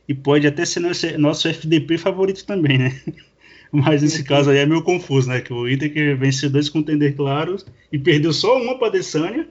e 0.08 0.14
pode 0.14 0.46
até 0.46 0.64
ser 0.64 0.80
nosso, 0.80 1.18
nosso 1.18 1.48
FDP 1.48 1.98
favorito 1.98 2.44
também, 2.44 2.78
né? 2.78 3.00
Mas 3.72 4.02
nesse 4.02 4.22
caso 4.22 4.50
aí 4.50 4.58
é 4.58 4.66
meio 4.66 4.82
confuso, 4.82 5.28
né? 5.28 5.40
Que 5.40 5.52
o 5.52 5.66
que 5.66 6.14
venceu 6.14 6.48
dois 6.48 6.68
contender 6.68 7.16
claros 7.16 7.66
e 7.90 7.98
perdeu 7.98 8.32
só 8.32 8.56
uma 8.62 8.78
para 8.78 8.88
Adesanya, 8.88 9.48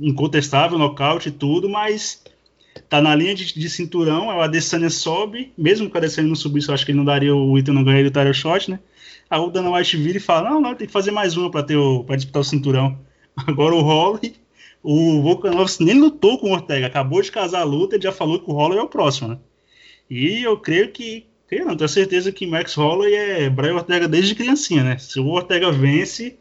incontestável, 0.00 0.78
nocaute 0.78 1.30
e 1.30 1.32
tudo, 1.32 1.68
mas 1.68 2.22
tá 2.88 3.00
na 3.00 3.14
linha 3.14 3.34
de, 3.34 3.54
de 3.54 3.70
cinturão, 3.70 4.28
o 4.28 4.40
Adesanya 4.40 4.90
sobe, 4.90 5.52
mesmo 5.56 5.88
que 5.88 5.94
o 5.94 5.98
Adesanya 5.98 6.28
não 6.28 6.34
subisse, 6.34 6.68
eu 6.68 6.74
acho 6.74 6.84
que 6.84 6.92
ele 6.92 6.98
não 6.98 7.04
daria, 7.04 7.34
o 7.34 7.58
Ita 7.58 7.72
não 7.72 7.84
ganharia 7.84 8.08
o 8.08 8.12
title 8.12 8.34
shot, 8.34 8.70
né? 8.70 8.78
Aí 9.28 9.40
o 9.40 9.50
Dana 9.50 9.70
White 9.70 9.96
vira 9.96 10.18
e 10.18 10.20
fala, 10.20 10.50
não, 10.50 10.60
não, 10.60 10.74
tem 10.74 10.86
que 10.86 10.92
fazer 10.92 11.10
mais 11.10 11.36
uma 11.36 11.50
para 11.50 11.62
ter 11.62 11.76
o, 11.76 12.04
pra 12.04 12.16
disputar 12.16 12.42
o 12.42 12.44
cinturão. 12.44 12.98
Agora 13.36 13.74
o 13.74 13.80
Holly 13.80 14.34
o 14.88 15.20
Volkanovski 15.20 15.82
nem 15.82 15.98
lutou 15.98 16.38
com 16.38 16.50
o 16.50 16.52
Ortega, 16.52 16.86
acabou 16.86 17.20
de 17.20 17.32
casar 17.32 17.62
a 17.62 17.64
luta 17.64 17.96
e 17.96 18.00
já 18.00 18.12
falou 18.12 18.38
que 18.38 18.48
o 18.48 18.54
Holloway 18.54 18.78
é 18.78 18.82
o 18.82 18.88
próximo, 18.88 19.30
né? 19.30 19.38
E 20.08 20.44
eu 20.44 20.56
creio 20.56 20.92
que, 20.92 21.26
creio 21.48 21.64
não, 21.64 21.76
tenho 21.76 21.88
certeza 21.88 22.30
que 22.30 22.46
Max 22.46 22.74
Holloway 22.76 23.12
é 23.12 23.50
Brian 23.50 23.74
Ortega 23.74 24.06
desde 24.06 24.36
criancinha, 24.36 24.84
né? 24.84 24.96
Se 24.96 25.18
o 25.18 25.26
Ortega 25.26 25.72
vence, 25.72 26.38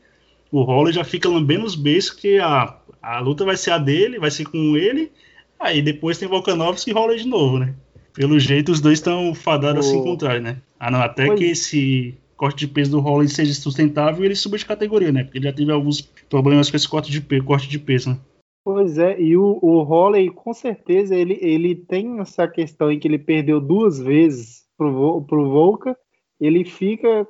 o 0.52 0.62
Holloway 0.62 0.94
já 0.94 1.04
fica 1.04 1.28
lambendo 1.28 1.66
os 1.66 1.74
beijos 1.74 2.12
que 2.12 2.38
a, 2.38 2.78
a 3.02 3.20
luta 3.20 3.44
vai 3.44 3.58
ser 3.58 3.72
a 3.72 3.80
dele, 3.80 4.20
vai 4.20 4.30
ser 4.30 4.46
com 4.46 4.78
ele, 4.78 5.12
aí 5.60 5.82
depois 5.82 6.18
tem 6.18 6.28
Volkanovski 6.28 6.92
e 6.92 6.94
Holloway 6.94 7.18
de 7.18 7.28
novo, 7.28 7.60
né? 7.60 7.76
Pelo 8.14 8.40
jeito, 8.40 8.72
os 8.72 8.80
dois 8.80 9.00
estão 9.00 9.34
fadados 9.36 9.86
oh. 9.86 9.90
a 9.90 9.92
se 9.92 9.98
encontrar, 9.98 10.40
né? 10.40 10.58
Ah, 10.80 10.90
não, 10.90 11.02
até 11.02 11.34
que 11.36 11.44
esse 11.46 12.18
corte 12.38 12.60
de 12.60 12.68
peso 12.68 12.92
do 12.92 13.00
Holloway 13.00 13.28
seja 13.28 13.54
sustentável 13.54 14.24
e 14.24 14.28
ele 14.28 14.36
suba 14.36 14.58
de 14.58 14.66
categoria, 14.66 15.12
né? 15.12 15.24
Porque 15.24 15.38
ele 15.38 15.48
já 15.48 15.54
teve 15.54 15.72
alguns 15.72 16.02
problemas 16.30 16.70
com 16.70 16.78
esse 16.78 16.88
corte 16.88 17.12
de 17.12 17.22
peso, 17.22 17.44
corte 17.44 17.68
de 17.68 17.80
peso 17.80 18.12
né? 18.12 18.18
Pois 18.66 18.98
é, 18.98 19.22
e 19.22 19.38
o, 19.38 19.60
o 19.62 19.84
Holley, 19.84 20.32
com 20.32 20.52
certeza, 20.52 21.16
ele, 21.16 21.38
ele 21.40 21.76
tem 21.76 22.20
essa 22.20 22.48
questão 22.48 22.92
em 22.92 22.98
que 22.98 23.08
ele 23.08 23.20
perdeu 23.20 23.62
duas 23.62 24.00
vezes 24.00 24.66
pro, 24.76 25.22
pro 25.22 25.52
Volca, 25.52 25.96
ele 26.40 26.66
fica. 26.66 27.28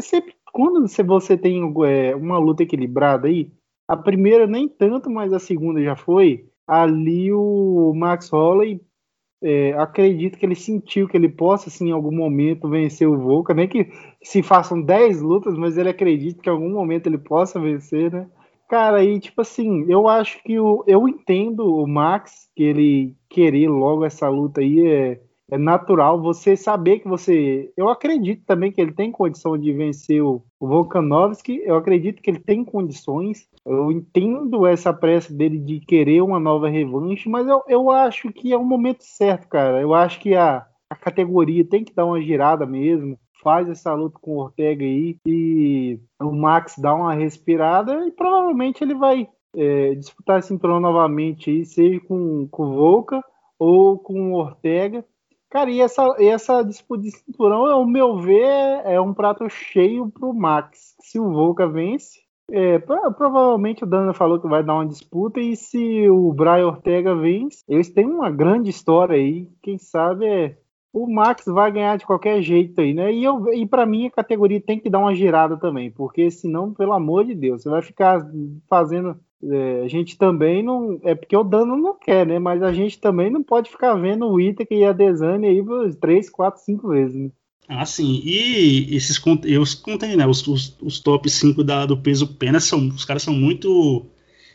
Sempre, 0.00 0.34
quando 0.52 0.86
você 1.04 1.36
tem 1.36 1.60
é, 1.84 2.14
uma 2.14 2.38
luta 2.38 2.62
equilibrada 2.62 3.26
aí, 3.26 3.50
a 3.88 3.96
primeira 3.96 4.46
nem 4.46 4.68
tanto, 4.68 5.10
mas 5.10 5.32
a 5.32 5.40
segunda 5.40 5.82
já 5.82 5.96
foi. 5.96 6.47
Ali 6.68 7.32
o 7.32 7.92
Max 7.96 8.30
Holley 8.30 8.80
é, 9.42 9.72
acredito 9.74 10.36
que 10.38 10.44
ele 10.44 10.54
sentiu 10.54 11.08
que 11.08 11.16
ele 11.16 11.28
possa, 11.28 11.68
assim, 11.68 11.88
em 11.88 11.92
algum 11.92 12.14
momento 12.14 12.68
vencer 12.68 13.08
o 13.08 13.18
Volca, 13.18 13.54
nem 13.54 13.68
que 13.68 13.90
se 14.22 14.42
façam 14.42 14.80
10 14.82 15.22
lutas, 15.22 15.56
mas 15.56 15.78
ele 15.78 15.88
acredita 15.88 16.42
que 16.42 16.48
em 16.48 16.52
algum 16.52 16.70
momento 16.70 17.06
ele 17.06 17.18
possa 17.18 17.60
vencer, 17.60 18.12
né? 18.12 18.28
Cara, 18.68 19.02
e 19.02 19.18
tipo 19.18 19.40
assim, 19.40 19.86
eu 19.88 20.08
acho 20.08 20.42
que 20.42 20.58
o, 20.58 20.84
eu 20.86 21.08
entendo 21.08 21.60
o 21.60 21.86
Max, 21.86 22.50
que 22.54 22.62
ele 22.64 23.16
querer 23.30 23.68
logo 23.68 24.04
essa 24.04 24.28
luta 24.28 24.60
aí 24.60 24.86
é, 24.86 25.20
é 25.50 25.58
natural. 25.58 26.20
Você 26.20 26.56
saber 26.56 27.00
que 27.00 27.08
você. 27.08 27.72
Eu 27.76 27.88
acredito 27.88 28.44
também 28.44 28.70
que 28.70 28.80
ele 28.80 28.92
tem 28.92 29.10
condição 29.10 29.56
de 29.56 29.72
vencer 29.72 30.22
o, 30.22 30.42
Volkanovski, 30.60 31.62
eu 31.64 31.76
acredito 31.76 32.20
que 32.20 32.30
ele 32.30 32.40
tem 32.40 32.64
condições. 32.64 33.48
Eu 33.64 33.92
entendo 33.92 34.66
essa 34.66 34.92
pressa 34.92 35.32
dele 35.32 35.58
de 35.58 35.80
querer 35.80 36.22
uma 36.22 36.40
nova 36.40 36.68
revanche, 36.68 37.28
mas 37.28 37.46
eu, 37.46 37.62
eu 37.68 37.90
acho 37.90 38.32
que 38.32 38.52
é 38.52 38.56
o 38.56 38.64
momento 38.64 39.02
certo, 39.02 39.48
cara. 39.48 39.80
Eu 39.80 39.94
acho 39.94 40.18
que 40.20 40.34
a, 40.34 40.66
a 40.90 40.96
categoria 40.96 41.64
tem 41.64 41.84
que 41.84 41.94
dar 41.94 42.06
uma 42.06 42.20
girada 42.20 42.66
mesmo 42.66 43.18
faz 43.42 43.68
essa 43.68 43.94
luta 43.94 44.18
com 44.20 44.32
o 44.32 44.40
Ortega 44.40 44.84
aí 44.84 45.16
e 45.26 45.98
o 46.20 46.32
Max 46.32 46.74
dá 46.78 46.94
uma 46.94 47.14
respirada 47.14 48.06
e 48.06 48.10
provavelmente 48.10 48.82
ele 48.82 48.94
vai 48.94 49.28
é, 49.56 49.94
disputar 49.94 50.38
esse 50.38 50.48
cinturão 50.48 50.80
novamente 50.80 51.50
aí, 51.50 51.64
seja 51.64 52.00
com, 52.00 52.46
com 52.48 52.64
o 52.64 52.74
Volca 52.74 53.22
ou 53.58 53.98
com 53.98 54.32
o 54.32 54.36
Ortega. 54.36 55.04
Cara, 55.50 55.70
e 55.70 55.80
essa, 55.80 56.14
essa 56.18 56.62
disputa 56.62 57.02
de 57.02 57.10
cinturão, 57.10 57.64
ao 57.66 57.86
meu 57.86 58.18
ver, 58.18 58.82
é 58.84 59.00
um 59.00 59.14
prato 59.14 59.48
cheio 59.48 60.10
pro 60.10 60.34
Max. 60.34 60.94
Se 61.00 61.18
o 61.18 61.32
Volca 61.32 61.66
vence, 61.66 62.20
é, 62.50 62.78
provavelmente 62.78 63.84
o 63.84 63.86
Dana 63.86 64.12
falou 64.12 64.40
que 64.40 64.48
vai 64.48 64.62
dar 64.62 64.74
uma 64.74 64.86
disputa 64.86 65.40
e 65.40 65.56
se 65.56 66.08
o 66.08 66.32
Brian 66.32 66.66
Ortega 66.66 67.14
vence, 67.14 67.62
eles 67.68 67.90
têm 67.90 68.06
uma 68.06 68.30
grande 68.30 68.70
história 68.70 69.16
aí. 69.16 69.48
Quem 69.62 69.78
sabe 69.78 70.26
é 70.26 70.58
o 70.92 71.06
Max 71.06 71.44
vai 71.46 71.70
ganhar 71.70 71.96
de 71.96 72.06
qualquer 72.06 72.40
jeito 72.42 72.80
aí, 72.80 72.94
né? 72.94 73.12
E, 73.12 73.24
e 73.54 73.66
para 73.66 73.86
mim 73.86 74.06
a 74.06 74.10
categoria 74.10 74.60
tem 74.60 74.80
que 74.80 74.90
dar 74.90 74.98
uma 74.98 75.14
girada 75.14 75.56
também, 75.56 75.90
porque 75.90 76.30
senão, 76.30 76.72
pelo 76.72 76.92
amor 76.92 77.24
de 77.24 77.34
Deus, 77.34 77.62
você 77.62 77.68
vai 77.68 77.82
ficar 77.82 78.26
fazendo. 78.68 79.18
É, 79.42 79.82
a 79.84 79.88
gente 79.88 80.18
também 80.18 80.62
não. 80.62 80.98
É 81.04 81.14
porque 81.14 81.36
o 81.36 81.44
Dano 81.44 81.76
não 81.76 81.96
quer, 81.98 82.26
né? 82.26 82.38
Mas 82.38 82.62
a 82.62 82.72
gente 82.72 82.98
também 82.98 83.30
não 83.30 83.42
pode 83.42 83.70
ficar 83.70 83.94
vendo 83.94 84.26
o 84.26 84.40
Itaker 84.40 84.78
e 84.78 84.84
a 84.84 84.92
Desane 84.92 85.46
aí 85.46 85.64
três, 86.00 86.28
quatro, 86.28 86.60
cinco 86.62 86.88
vezes, 86.88 87.14
né? 87.14 87.30
Ah, 87.68 87.84
sim. 87.84 88.22
E 88.24 88.96
esses 88.96 89.20
eu 89.44 89.62
contei, 89.82 90.16
né? 90.16 90.26
Os, 90.26 90.46
os, 90.46 90.76
os 90.80 91.00
top 91.00 91.28
5 91.28 91.62
da, 91.62 91.86
do 91.86 91.98
peso 91.98 92.26
pena 92.34 92.58
são. 92.58 92.88
Os 92.88 93.04
caras 93.04 93.22
são 93.22 93.34
muito 93.34 94.06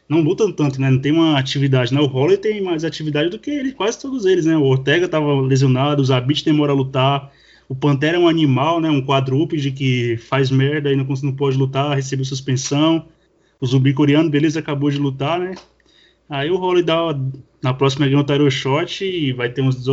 não 0.07 0.21
lutam 0.21 0.51
tanto, 0.51 0.79
né? 0.79 0.89
Não 0.89 0.99
tem 0.99 1.11
uma 1.11 1.39
atividade, 1.39 1.93
né? 1.93 1.99
O 2.01 2.05
Holloway 2.05 2.37
tem 2.37 2.61
mais 2.61 2.83
atividade 2.83 3.29
do 3.29 3.39
que 3.39 3.49
ele, 3.49 3.71
quase 3.71 3.99
todos 3.99 4.25
eles, 4.25 4.45
né? 4.45 4.57
O 4.57 4.63
Ortega 4.63 5.05
estava 5.05 5.41
lesionado, 5.41 6.01
o 6.01 6.05
Zabit 6.05 6.43
demora 6.43 6.71
a 6.71 6.75
lutar, 6.75 7.31
O 7.69 7.75
Pantera 7.75 8.17
é 8.17 8.19
um 8.19 8.27
animal, 8.27 8.81
né? 8.81 8.89
Um 8.89 9.05
quadrúpede 9.05 9.71
que 9.71 10.17
faz 10.17 10.51
merda 10.51 10.91
e 10.91 10.95
não, 10.95 11.05
não 11.23 11.33
pode 11.35 11.57
lutar, 11.57 11.95
recebeu 11.95 12.25
suspensão. 12.25 13.07
O 13.59 13.65
zumbi 13.65 13.93
coreano, 13.93 14.29
beleza, 14.29 14.59
acabou 14.59 14.89
de 14.89 14.97
lutar, 14.97 15.39
né? 15.39 15.55
Aí 16.29 16.49
o 16.49 16.57
Holly 16.57 16.83
dá 16.83 17.17
na 17.61 17.73
próxima 17.73 18.07
ganha 18.07 18.19
o 18.19 18.23
Tyro 18.23 18.49
Shot 18.49 19.03
e 19.05 19.31
vai 19.33 19.49
ter 19.49 19.61
uns 19.61 19.85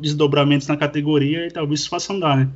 desdobramentos 0.00 0.68
na 0.68 0.76
categoria 0.76 1.46
e 1.46 1.50
talvez 1.50 1.80
isso 1.80 1.88
faça 1.88 2.12
andar, 2.12 2.36
né? 2.36 2.48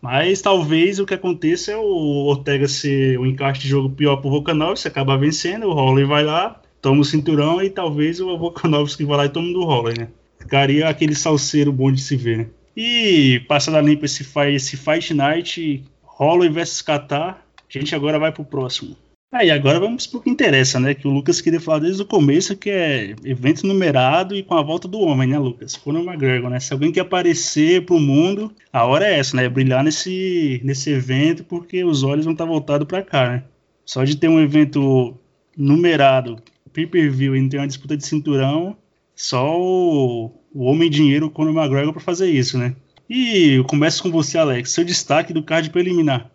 Mas 0.00 0.42
talvez 0.42 0.98
o 0.98 1.06
que 1.06 1.14
aconteça 1.14 1.70
é 1.70 1.76
o 1.76 2.26
Ortega 2.26 2.66
ser 2.66 3.18
um 3.20 3.26
encaixe 3.26 3.62
de 3.62 3.68
jogo 3.68 3.90
pior 3.90 4.16
pro 4.16 4.30
Volkanovski, 4.30 4.88
acaba 4.88 5.16
vencendo, 5.16 5.68
o 5.68 5.72
Holloway 5.72 6.04
vai 6.04 6.24
lá, 6.24 6.60
toma 6.80 7.02
o 7.02 7.04
cinturão 7.04 7.62
e 7.62 7.70
talvez 7.70 8.20
o 8.20 8.36
Volkanovski 8.36 9.04
vai 9.04 9.18
lá 9.18 9.24
e 9.26 9.28
tome 9.28 9.52
do 9.52 9.62
Holloway, 9.64 9.94
né? 9.96 10.08
Ficaria 10.40 10.88
aquele 10.88 11.14
salseiro 11.14 11.72
bom 11.72 11.92
de 11.92 12.00
se 12.00 12.16
ver, 12.16 12.38
né? 12.38 12.46
E 12.76 13.40
passando 13.46 13.76
a 13.76 13.80
limpo 13.80 14.04
esse, 14.04 14.26
esse 14.48 14.76
Fight 14.76 15.14
Night, 15.14 15.84
Holloway 16.02 16.48
versus 16.48 16.82
Qatar, 16.82 17.46
a 17.68 17.78
gente 17.78 17.94
agora 17.94 18.18
vai 18.18 18.32
pro 18.32 18.44
próximo. 18.44 18.96
Aí 19.32 19.50
agora 19.50 19.80
vamos 19.80 20.06
pro 20.06 20.20
que 20.20 20.28
interessa, 20.28 20.78
né? 20.78 20.94
Que 20.94 21.08
o 21.08 21.10
Lucas 21.10 21.40
queria 21.40 21.58
falar 21.58 21.78
desde 21.78 22.02
o 22.02 22.06
começo, 22.06 22.54
que 22.54 22.68
é 22.68 23.14
evento 23.24 23.66
numerado 23.66 24.36
e 24.36 24.42
com 24.42 24.54
a 24.54 24.60
volta 24.60 24.86
do 24.86 25.00
homem, 25.00 25.26
né, 25.26 25.38
Lucas? 25.38 25.74
Conor 25.74 26.04
McGregor, 26.04 26.50
né? 26.50 26.60
Se 26.60 26.70
alguém 26.74 26.92
quer 26.92 27.00
aparecer 27.00 27.86
pro 27.86 27.98
mundo, 27.98 28.52
a 28.70 28.84
hora 28.84 29.06
é 29.06 29.18
essa, 29.18 29.34
né? 29.34 29.48
Brilhar 29.48 29.82
nesse, 29.82 30.60
nesse 30.62 30.90
evento, 30.90 31.44
porque 31.44 31.82
os 31.82 32.02
olhos 32.02 32.26
vão 32.26 32.34
estar 32.34 32.44
voltados 32.44 32.86
para 32.86 33.02
cá, 33.02 33.30
né? 33.30 33.44
Só 33.86 34.04
de 34.04 34.18
ter 34.18 34.28
um 34.28 34.38
evento 34.38 35.16
numerado, 35.56 36.36
pay-per-view 36.70 37.34
e 37.34 37.40
não 37.40 37.48
ter 37.48 37.56
uma 37.56 37.66
disputa 37.66 37.96
de 37.96 38.04
cinturão, 38.06 38.76
só 39.16 39.58
o, 39.58 40.30
o 40.52 40.64
homem 40.64 40.90
dinheiro, 40.90 41.26
o 41.26 41.30
Conor 41.30 41.56
McGregor, 41.56 41.94
para 41.94 42.02
fazer 42.02 42.30
isso, 42.30 42.58
né? 42.58 42.76
E 43.08 43.54
eu 43.54 43.64
começo 43.64 44.02
com 44.02 44.10
você, 44.10 44.36
Alex. 44.36 44.72
Seu 44.72 44.84
destaque 44.84 45.32
do 45.32 45.42
card 45.42 45.70
preliminar. 45.70 46.30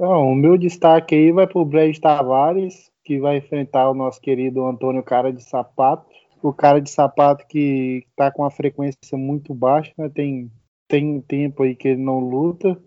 Bom, 0.00 0.32
o 0.32 0.34
meu 0.34 0.56
destaque 0.56 1.14
aí 1.14 1.30
vai 1.30 1.46
para 1.46 1.60
o 1.60 1.64
Brad 1.64 1.94
Tavares, 1.98 2.90
que 3.04 3.20
vai 3.20 3.36
enfrentar 3.36 3.90
o 3.90 3.94
nosso 3.94 4.18
querido 4.18 4.64
Antônio 4.64 5.02
Cara 5.02 5.30
de 5.30 5.42
Sapato. 5.42 6.06
O 6.42 6.54
cara 6.54 6.80
de 6.80 6.88
sapato 6.88 7.46
que 7.46 8.06
está 8.08 8.30
com 8.30 8.40
uma 8.40 8.50
frequência 8.50 9.18
muito 9.18 9.52
baixa, 9.52 9.92
né? 9.98 10.08
tem, 10.08 10.50
tem 10.88 11.20
tempo 11.20 11.62
aí 11.64 11.76
que 11.76 11.88
ele 11.88 12.02
não 12.02 12.18
luta. 12.18 12.82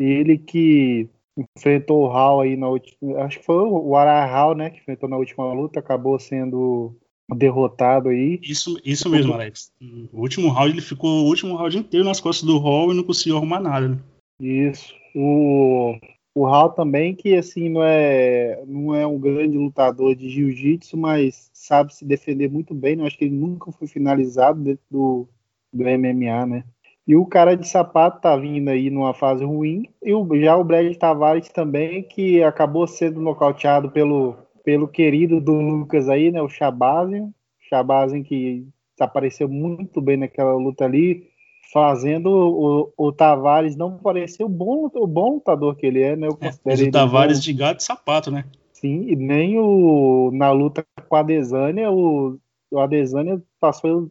E 0.00 0.04
ele 0.04 0.38
que 0.38 1.08
enfrentou 1.36 2.04
o 2.04 2.06
Hall 2.06 2.42
aí 2.42 2.56
na 2.56 2.68
última. 2.68 3.24
Acho 3.24 3.40
que 3.40 3.44
foi 3.44 3.56
o 3.56 3.96
Ara 3.96 4.24
Hall, 4.24 4.54
né? 4.54 4.70
Que 4.70 4.78
enfrentou 4.78 5.08
na 5.08 5.16
última 5.16 5.52
luta, 5.52 5.80
acabou 5.80 6.16
sendo 6.20 6.96
derrotado 7.34 8.10
aí. 8.10 8.38
Isso, 8.40 8.80
isso 8.84 9.10
mesmo, 9.10 9.32
Alex. 9.32 9.72
O 10.12 10.20
último 10.20 10.48
round, 10.48 10.70
ele 10.70 10.80
ficou 10.80 11.24
o 11.24 11.26
último 11.26 11.56
round 11.56 11.76
inteiro 11.76 12.06
nas 12.06 12.20
costas 12.20 12.46
do 12.46 12.58
Hall 12.58 12.92
e 12.92 12.96
não 12.96 13.02
conseguiu 13.02 13.36
arrumar 13.36 13.58
nada. 13.58 13.88
Né? 13.88 13.98
Isso. 14.40 14.94
O, 15.12 15.98
o 16.34 16.44
Hall 16.46 16.70
também, 16.70 17.14
que 17.14 17.34
assim, 17.34 17.68
não 17.68 17.84
é, 17.84 18.62
não 18.66 18.94
é 18.94 19.06
um 19.06 19.18
grande 19.18 19.58
lutador 19.58 20.14
de 20.14 20.30
jiu-jitsu, 20.30 20.96
mas 20.96 21.50
sabe 21.52 21.94
se 21.94 22.04
defender 22.04 22.50
muito 22.50 22.74
bem. 22.74 22.96
Né? 22.96 23.06
Acho 23.06 23.18
que 23.18 23.26
ele 23.26 23.36
nunca 23.36 23.70
foi 23.70 23.86
finalizado 23.86 24.62
dentro 24.62 24.84
do, 24.90 25.28
do 25.72 25.84
MMA, 25.84 26.46
né? 26.46 26.64
E 27.06 27.16
o 27.16 27.26
cara 27.26 27.56
de 27.56 27.68
sapato 27.68 28.20
tá 28.20 28.36
vindo 28.36 28.68
aí 28.68 28.88
numa 28.88 29.12
fase 29.12 29.44
ruim. 29.44 29.88
E 30.02 30.14
o, 30.14 30.26
já 30.40 30.56
o 30.56 30.64
Brad 30.64 30.94
Tavares 30.96 31.48
também, 31.48 32.02
que 32.02 32.42
acabou 32.42 32.86
sendo 32.86 33.20
nocauteado 33.20 33.90
pelo, 33.90 34.36
pelo 34.64 34.86
querido 34.86 35.40
do 35.40 35.52
Lucas 35.52 36.08
aí, 36.08 36.30
né? 36.30 36.40
O 36.40 36.48
Shabazian. 36.48 37.30
Shabazian 37.68 38.22
que 38.22 38.66
apareceu 39.00 39.48
muito 39.48 40.00
bem 40.00 40.16
naquela 40.16 40.54
luta 40.54 40.84
ali 40.84 41.31
fazendo 41.72 42.26
o, 42.26 42.92
o 42.96 43.12
Tavares 43.12 43.74
não 43.74 43.96
parecer 43.96 44.44
o 44.44 44.48
bom, 44.48 44.90
o 44.94 45.06
bom 45.06 45.34
lutador 45.34 45.74
que 45.74 45.86
ele 45.86 46.02
é, 46.02 46.14
né? 46.14 46.26
Eu 46.26 46.36
considero 46.36 46.84
é, 46.84 46.88
o 46.88 46.90
Tavares 46.92 47.38
bom. 47.38 47.44
de 47.44 47.52
gato 47.54 47.80
e 47.80 47.84
sapato, 47.84 48.30
né? 48.30 48.44
Sim, 48.74 49.06
e 49.08 49.16
nem 49.16 49.58
o 49.58 50.30
na 50.34 50.50
luta 50.50 50.84
com 51.08 51.16
a 51.16 51.20
Adesanya, 51.20 51.90
o, 51.90 52.38
o 52.70 52.78
Adesanya 52.78 53.40
passou 53.58 54.10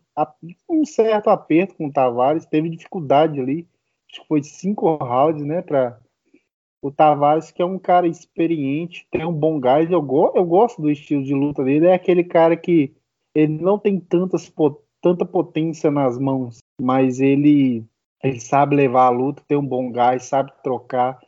um 0.70 0.86
certo 0.86 1.30
aperto 1.30 1.76
com 1.76 1.88
o 1.88 1.91
Tavares, 1.91 2.45
teve 2.45 2.70
dificuldade 2.70 3.39
ali, 3.39 3.68
acho 4.09 4.22
que 4.22 4.28
foi 4.28 4.41
cinco 4.41 4.95
rounds, 4.95 5.43
né, 5.43 5.62
para 5.62 5.99
o 6.82 6.89
Tavares, 6.89 7.51
que 7.51 7.62
é 7.62 7.66
um 7.66 7.78
cara 7.78 8.07
experiente, 8.07 9.05
tem 9.12 9.26
um 9.26 9.34
bom 9.34 9.59
gás, 9.59 9.91
eu, 9.91 10.01
go 10.01 10.32
eu 10.34 10.45
gosto 10.45 10.82
do 10.82 10.89
estilo 10.89 11.24
de 11.24 11.34
luta 11.34 11.64
dele, 11.64 11.88
é 11.88 11.93
aquele 11.93 12.24
cara 12.24 12.55
que 12.55 12.93
ele 13.36 13.62
não 13.62 13.78
tem 13.78 13.99
tantas 13.99 14.51
tanta 15.01 15.26
potência 15.26 15.91
nas 15.91 16.18
mãos, 16.18 16.61
mas 16.82 17.20
ele, 17.20 17.86
ele 18.24 18.40
sabe 18.40 18.76
levar 18.76 19.06
a 19.06 19.10
luta, 19.10 19.44
tem 19.48 19.58
um 19.58 19.66
bom 19.66 19.92
gás, 19.92 20.26
sabe 20.26 20.52
trocar. 20.64 21.20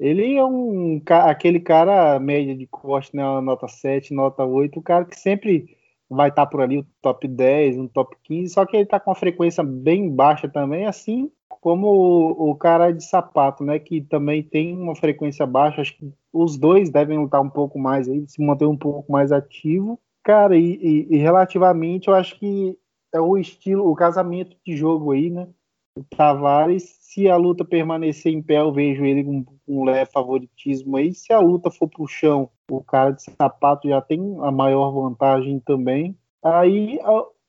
Ele 0.00 0.34
é 0.36 0.44
um 0.44 1.00
aquele 1.08 1.60
cara 1.60 2.18
média 2.18 2.56
de 2.56 2.66
corte, 2.66 3.14
né, 3.14 3.22
nota 3.40 3.68
7, 3.68 4.14
nota 4.14 4.44
8, 4.44 4.78
o 4.78 4.82
cara 4.82 5.04
que 5.04 5.18
sempre 5.18 5.76
vai 6.08 6.28
estar 6.28 6.46
tá 6.46 6.50
por 6.50 6.60
ali, 6.60 6.78
o 6.78 6.86
top 7.00 7.28
10, 7.28 7.78
um 7.78 7.88
top 7.88 8.16
15, 8.24 8.52
só 8.52 8.66
que 8.66 8.76
ele 8.76 8.84
está 8.84 8.98
com 8.98 9.10
uma 9.10 9.16
frequência 9.16 9.62
bem 9.62 10.10
baixa 10.10 10.48
também, 10.48 10.86
assim 10.86 11.30
como 11.62 11.86
o, 11.86 12.50
o, 12.50 12.56
cara 12.56 12.90
de 12.90 13.04
sapato, 13.04 13.62
né, 13.62 13.78
que 13.78 14.00
também 14.00 14.42
tem 14.42 14.76
uma 14.76 14.96
frequência 14.96 15.46
baixa, 15.46 15.80
acho 15.80 15.96
que 15.96 16.12
os 16.32 16.58
dois 16.58 16.90
devem 16.90 17.18
lutar 17.18 17.40
um 17.40 17.48
pouco 17.48 17.78
mais 17.78 18.08
aí, 18.08 18.24
se 18.26 18.44
manter 18.44 18.66
um 18.66 18.76
pouco 18.76 19.12
mais 19.12 19.30
ativo. 19.30 19.96
Cara, 20.24 20.56
e, 20.56 20.74
e, 20.74 21.06
e 21.14 21.16
relativamente 21.18 22.08
eu 22.08 22.14
acho 22.14 22.36
que 22.36 22.76
é 23.12 23.20
o 23.20 23.36
estilo, 23.36 23.90
o 23.90 23.94
casamento 23.94 24.56
de 24.64 24.76
jogo 24.76 25.12
aí, 25.12 25.30
né? 25.30 25.48
O 25.96 26.02
Tavares, 26.04 26.84
se 27.00 27.28
a 27.28 27.36
luta 27.36 27.64
permanecer 27.64 28.32
em 28.32 28.42
pé, 28.42 28.58
eu 28.58 28.72
vejo 28.72 29.04
ele 29.04 29.22
com 29.22 29.44
um 29.68 29.84
leve 29.84 30.10
favoritismo 30.10 30.96
aí. 30.96 31.12
Se 31.12 31.32
a 31.32 31.38
luta 31.38 31.70
for 31.70 31.88
pro 31.88 32.06
chão, 32.06 32.48
o 32.70 32.82
cara 32.82 33.10
de 33.10 33.22
sapato 33.22 33.88
já 33.88 34.00
tem 34.00 34.18
a 34.40 34.50
maior 34.50 34.90
vantagem 34.90 35.60
também. 35.60 36.16
Aí 36.42 36.98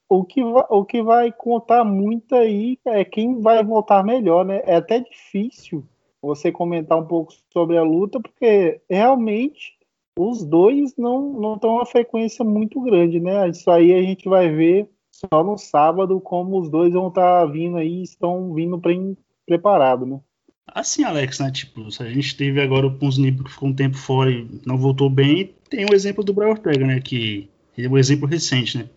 o 0.09 0.23
que, 0.23 0.43
vai, 0.43 0.65
o 0.69 0.85
que 0.85 1.01
vai 1.01 1.31
contar 1.31 1.83
muito 1.83 2.35
aí 2.35 2.77
é 2.85 3.05
quem 3.05 3.39
vai 3.39 3.63
voltar 3.63 4.03
melhor, 4.03 4.45
né? 4.45 4.61
É 4.65 4.75
até 4.75 4.99
difícil 4.99 5.85
você 6.21 6.51
comentar 6.51 6.97
um 6.97 7.05
pouco 7.05 7.33
sobre 7.51 7.77
a 7.77 7.83
luta, 7.83 8.19
porque 8.19 8.81
realmente 8.89 9.77
os 10.17 10.43
dois 10.45 10.95
não 10.95 11.33
não 11.33 11.55
estão 11.55 11.75
uma 11.75 11.85
frequência 11.85 12.45
muito 12.45 12.79
grande, 12.81 13.19
né? 13.19 13.49
Isso 13.49 13.69
aí 13.71 13.93
a 13.93 14.01
gente 14.01 14.29
vai 14.29 14.49
ver 14.49 14.89
só 15.13 15.43
no 15.43 15.57
sábado 15.57 16.19
como 16.19 16.59
os 16.59 16.69
dois 16.69 16.93
vão 16.93 17.07
estar 17.07 17.41
tá 17.41 17.45
vindo 17.45 17.77
aí, 17.77 18.01
estão 18.01 18.53
vindo 18.53 18.79
pre 18.79 19.15
preparado, 19.45 20.05
né? 20.05 20.19
Assim, 20.65 21.03
Alex, 21.03 21.39
né? 21.39 21.51
Tipo, 21.51 21.91
se 21.91 22.01
a 22.01 22.09
gente 22.09 22.35
teve 22.35 22.61
agora 22.61 22.87
o 22.87 22.97
Ponzinipo 22.97 23.43
que 23.43 23.51
ficou 23.51 23.69
um 23.69 23.73
tempo 23.73 23.97
fora 23.97 24.31
e 24.31 24.47
não 24.65 24.77
voltou 24.77 25.09
bem, 25.09 25.53
tem 25.69 25.85
o 25.85 25.93
exemplo 25.93 26.23
do 26.23 26.33
Brian 26.33 26.49
Ortega, 26.49 26.87
né? 26.87 26.99
Que 27.01 27.49
é 27.77 27.87
um 27.87 27.97
exemplo 27.97 28.27
recente, 28.27 28.77
né? 28.77 28.89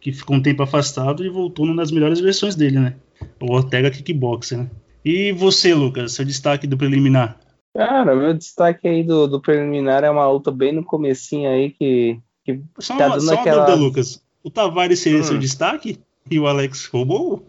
Que 0.00 0.12
ficou 0.12 0.36
um 0.36 0.42
tempo 0.42 0.62
afastado 0.62 1.24
e 1.24 1.28
voltou 1.28 1.66
numa 1.66 1.82
das 1.82 1.90
melhores 1.90 2.20
versões 2.20 2.54
dele, 2.54 2.78
né? 2.78 2.96
O 3.40 3.52
Ortega 3.52 3.90
Kickboxer, 3.90 4.58
né? 4.58 4.70
E 5.04 5.32
você, 5.32 5.74
Lucas, 5.74 6.12
seu 6.12 6.24
destaque 6.24 6.66
do 6.66 6.78
preliminar? 6.78 7.38
Cara, 7.76 8.14
meu 8.14 8.32
destaque 8.32 8.86
aí 8.86 9.02
do, 9.02 9.26
do 9.26 9.40
preliminar 9.40 10.04
é 10.04 10.10
uma 10.10 10.30
luta 10.30 10.52
bem 10.52 10.72
no 10.72 10.84
comecinho 10.84 11.50
aí 11.50 11.70
que, 11.70 12.20
que 12.44 12.62
só 12.78 12.96
tá 12.96 13.06
uma, 13.06 13.16
dando 13.16 13.28
só 13.28 13.34
aquela... 13.34 13.64
Dúvida, 13.64 13.84
Lucas. 13.84 14.21
O 14.42 14.50
Tavares 14.50 14.98
seria 14.98 15.20
hum. 15.20 15.24
seu 15.24 15.38
destaque? 15.38 15.98
E 16.30 16.38
o 16.38 16.46
Alex 16.46 16.86
roubou? 16.86 17.44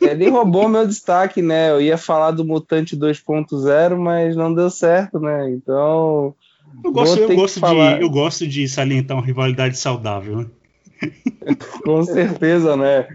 Ele 0.00 0.28
roubou 0.28 0.68
meu 0.68 0.86
destaque, 0.86 1.42
né? 1.42 1.70
Eu 1.70 1.80
ia 1.80 1.98
falar 1.98 2.30
do 2.30 2.44
Mutante 2.44 2.96
2.0, 2.96 3.96
mas 3.96 4.34
não 4.34 4.52
deu 4.54 4.70
certo, 4.70 5.20
né? 5.20 5.50
Então. 5.50 6.34
Eu 6.82 6.90
gosto, 6.90 7.18
eu 7.18 7.36
gosto, 7.36 7.60
de, 7.60 8.02
eu 8.02 8.10
gosto 8.10 8.46
de 8.46 8.66
salientar 8.66 9.16
uma 9.16 9.24
rivalidade 9.24 9.76
saudável. 9.76 10.38
Né? 10.38 10.46
Com 11.84 12.02
certeza, 12.02 12.76
né? 12.76 13.06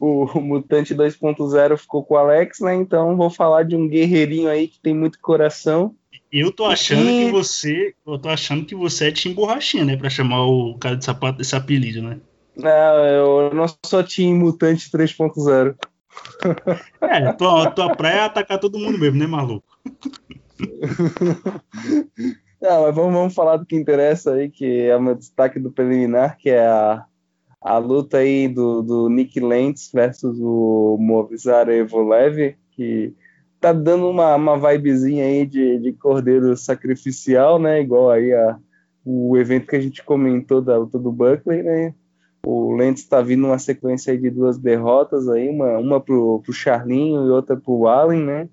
O, 0.00 0.24
o 0.24 0.40
Mutante 0.40 0.94
2.0 0.94 1.76
ficou 1.76 2.04
com 2.04 2.14
o 2.14 2.16
Alex, 2.16 2.60
né? 2.60 2.74
Então 2.76 3.16
vou 3.16 3.28
falar 3.28 3.64
de 3.64 3.74
um 3.74 3.88
guerreirinho 3.88 4.48
aí 4.48 4.68
que 4.68 4.78
tem 4.80 4.94
muito 4.94 5.18
coração. 5.20 5.94
Eu 6.32 6.52
tô 6.52 6.64
achando 6.64 7.10
e... 7.10 7.26
que 7.26 7.32
você. 7.32 7.94
Eu 8.06 8.18
tô 8.18 8.28
achando 8.28 8.64
que 8.64 8.74
você 8.74 9.08
é 9.08 9.12
Tim 9.12 9.32
Borrachinha, 9.32 9.84
né? 9.84 9.96
Pra 9.96 10.08
chamar 10.08 10.46
o 10.46 10.78
cara 10.78 10.96
de 10.96 11.04
sapato 11.04 11.38
desse 11.38 11.56
apelido, 11.56 12.02
né? 12.02 12.18
Não, 12.56 13.06
eu 13.06 13.54
não 13.54 13.66
sou 13.84 14.04
Team 14.04 14.36
Mutante 14.36 14.90
3.0. 14.90 15.76
É, 17.00 17.32
tua, 17.32 17.70
tua 17.70 17.94
praia 17.94 18.20
é 18.20 18.24
atacar 18.24 18.58
todo 18.58 18.78
mundo 18.78 18.98
mesmo, 18.98 19.18
né, 19.18 19.26
maluco? 19.26 19.66
Não, 22.60 22.82
mas 22.82 22.94
vamos, 22.94 23.14
vamos 23.14 23.34
falar 23.34 23.56
do 23.56 23.64
que 23.64 23.74
interessa 23.74 24.34
aí, 24.34 24.50
que 24.50 24.82
é 24.82 24.94
o 24.94 25.00
meu 25.00 25.14
destaque 25.14 25.58
do 25.58 25.72
preliminar, 25.72 26.36
que 26.36 26.50
é 26.50 26.66
a, 26.66 27.06
a 27.58 27.78
luta 27.78 28.18
aí 28.18 28.46
do, 28.48 28.82
do 28.82 29.08
Nick 29.08 29.40
Lentz 29.40 29.90
versus 29.92 30.38
o 30.38 30.98
Movizar 31.00 31.70
Evolev, 31.70 32.54
que 32.72 33.14
tá 33.58 33.72
dando 33.72 34.10
uma, 34.10 34.36
uma 34.36 34.58
vibezinha 34.58 35.24
aí 35.24 35.46
de, 35.46 35.78
de 35.78 35.92
cordeiro 35.94 36.54
sacrificial, 36.54 37.58
né? 37.58 37.80
Igual 37.80 38.10
aí 38.10 38.32
a, 38.34 38.58
o 39.04 39.36
evento 39.38 39.66
que 39.66 39.76
a 39.76 39.80
gente 39.80 40.04
comentou 40.04 40.60
da 40.60 40.76
luta 40.76 40.98
do 40.98 41.10
Buckley, 41.10 41.62
né? 41.62 41.94
O 42.44 42.74
Lentz 42.74 43.02
está 43.02 43.20
vindo 43.20 43.46
uma 43.46 43.58
sequência 43.58 44.16
de 44.16 44.30
duas 44.30 44.58
derrotas 44.58 45.28
aí, 45.28 45.48
uma, 45.48 45.78
uma 45.78 46.00
pro, 46.00 46.40
pro 46.40 46.52
Charlinho 46.52 47.26
e 47.26 47.30
outra 47.30 47.56
pro 47.56 47.86
Allen, 47.86 48.24
né? 48.24 48.48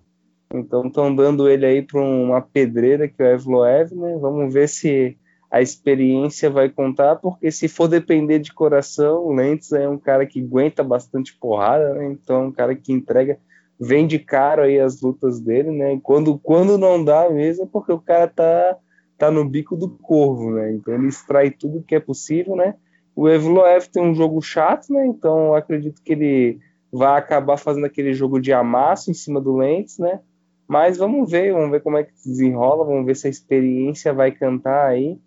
Então 0.53 0.88
estão 0.88 1.13
dando 1.13 1.49
ele 1.49 1.65
aí 1.65 1.81
para 1.81 2.01
uma 2.01 2.41
pedreira 2.41 3.07
que 3.07 3.21
é 3.21 3.25
o 3.25 3.35
Evloev, 3.35 3.93
né? 3.93 4.17
Vamos 4.19 4.53
ver 4.53 4.67
se 4.69 5.17
a 5.49 5.61
experiência 5.61 6.49
vai 6.49 6.69
contar, 6.69 7.15
porque 7.17 7.51
se 7.51 7.67
for 7.67 7.88
depender 7.88 8.39
de 8.39 8.53
coração, 8.53 9.25
o 9.25 9.33
Lentz 9.33 9.71
é 9.71 9.88
um 9.88 9.97
cara 9.97 10.25
que 10.25 10.41
aguenta 10.41 10.83
bastante 10.83 11.38
porrada, 11.38 11.93
né? 11.93 12.07
Então 12.11 12.43
é 12.43 12.47
um 12.47 12.51
cara 12.51 12.75
que 12.75 12.91
entrega, 12.91 13.39
vende 13.79 14.19
caro 14.19 14.63
aí 14.63 14.79
as 14.79 15.01
lutas 15.01 15.39
dele, 15.39 15.71
né? 15.71 15.93
E 15.93 16.01
quando, 16.01 16.38
quando 16.38 16.77
não 16.77 17.03
dá 17.03 17.29
mesmo 17.29 17.63
é 17.63 17.67
porque 17.71 17.91
o 17.91 17.99
cara 17.99 18.27
tá, 18.27 18.77
tá 19.17 19.31
no 19.31 19.45
bico 19.45 19.75
do 19.75 19.89
corvo, 19.89 20.51
né? 20.51 20.73
Então 20.73 20.93
ele 20.93 21.07
extrai 21.07 21.49
tudo 21.49 21.83
que 21.83 21.95
é 21.95 21.99
possível, 21.99 22.55
né? 22.55 22.75
O 23.18 23.28
Evloev 23.28 23.88
tem 23.88 24.03
um 24.03 24.13
jogo 24.13 24.39
chato, 24.43 24.93
né? 24.93 25.07
Então 25.07 25.55
acredito 25.55 26.03
que 26.03 26.11
ele 26.13 26.59
vai 26.91 27.18
acabar 27.18 27.57
fazendo 27.57 27.88
aquele 27.88 28.13
jogo 28.13 28.39
de 28.39 28.53
amasso 28.53 29.09
em 29.09 29.13
cima 29.15 29.41
do 29.41 29.57
Lentz, 29.57 29.97
né? 29.97 30.20
Mas 30.68 30.99
vamos 30.99 31.32
ver, 31.32 31.51
vamos 31.51 31.72
ver 31.72 31.82
como 31.82 31.97
é 31.97 32.03
que 32.03 32.15
se 32.15 32.30
desenrola, 32.30 32.86
vamos 32.86 33.07
ver 33.07 33.15
se 33.15 33.26
a 33.26 33.30
experiência 33.32 34.13
vai 34.13 34.32
cantar 34.32 34.89
aí. 34.89 35.20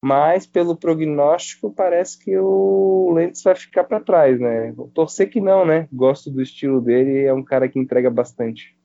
Mas 0.00 0.46
pelo 0.46 0.76
prognóstico 0.76 1.68
parece 1.68 2.16
que 2.16 2.38
o 2.38 3.10
Lentz 3.12 3.42
vai 3.42 3.56
ficar 3.56 3.82
para 3.82 3.98
trás, 3.98 4.38
né? 4.38 4.70
Vou 4.70 4.86
torcer 4.86 5.28
que 5.28 5.40
não, 5.40 5.66
né? 5.66 5.88
Gosto 5.92 6.30
do 6.30 6.40
estilo 6.40 6.80
dele, 6.80 7.24
é 7.24 7.34
um 7.34 7.42
cara 7.42 7.68
que 7.68 7.76
entrega 7.76 8.08
bastante. 8.08 8.76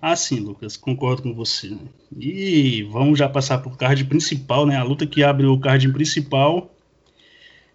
Ah, 0.00 0.16
sim, 0.16 0.40
Lucas, 0.40 0.76
concordo 0.76 1.22
com 1.22 1.34
você. 1.34 1.76
E 2.16 2.82
vamos 2.90 3.18
já 3.18 3.28
passar 3.28 3.58
para 3.58 3.72
o 3.72 3.76
card 3.76 4.04
principal, 4.04 4.66
né? 4.66 4.76
A 4.76 4.82
luta 4.82 5.06
que 5.06 5.22
abre 5.22 5.46
o 5.46 5.58
card 5.58 5.90
principal 5.92 6.74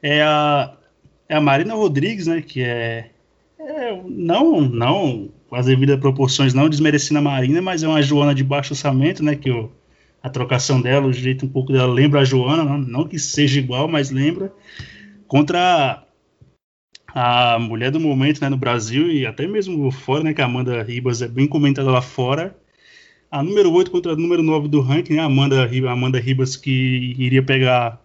é 0.02 0.22
a, 0.22 0.74
é 1.28 1.36
a 1.36 1.42
Marina 1.42 1.74
Rodrigues, 1.74 2.28
né? 2.28 2.42
Que 2.42 2.62
é, 2.62 3.12
é 3.60 4.02
não, 4.08 4.62
não, 4.62 5.30
as 5.52 5.66
devidas 5.66 6.00
proporções, 6.00 6.54
não 6.54 6.70
desmerecendo 6.70 7.20
a 7.20 7.24
Marina, 7.24 7.62
mas 7.62 7.84
é 7.84 7.88
uma 7.88 8.02
Joana 8.02 8.36
de 8.36 8.44
baixo 8.44 8.74
orçamento, 8.74 9.24
né? 9.24 9.36
Que 9.36 9.50
o, 9.50 9.72
a 10.22 10.30
trocação 10.30 10.82
dela, 10.82 11.08
o 11.08 11.14
jeito 11.14 11.46
um 11.46 11.50
pouco 11.50 11.72
dela 11.72 11.92
lembra 11.92 12.22
a 12.22 12.26
Joana, 12.26 12.64
não, 12.64 12.78
não 12.78 13.08
que 13.08 13.18
seja 13.18 13.60
igual, 13.60 13.88
mas 13.88 14.12
lembra, 14.12 14.54
contra 15.28 16.04
a 17.14 17.58
mulher 17.60 17.92
do 17.92 18.00
momento 18.00 18.42
né, 18.42 18.50
no 18.50 18.58
Brasil 18.58 19.12
e 19.12 19.26
até 19.26 19.48
mesmo 19.48 19.90
fora, 19.92 20.24
né, 20.24 20.34
que 20.34 20.42
a 20.42 20.46
Amanda 20.46 20.82
Ribas 20.84 21.22
é 21.22 21.28
bem 21.28 21.48
comentada 21.48 21.90
lá 21.90 22.02
fora. 22.02 22.56
A 23.32 23.44
número 23.44 23.72
8 23.72 23.92
contra 23.92 24.14
a 24.14 24.16
número 24.16 24.42
9 24.42 24.68
do 24.68 24.82
ranking, 24.82 25.14
né, 25.14 25.22
a 25.22 25.26
Amanda, 25.26 25.70
Amanda 25.90 26.20
Ribas 26.20 26.56
que 26.56 27.16
iria 27.18 27.44
pegar 27.44 28.02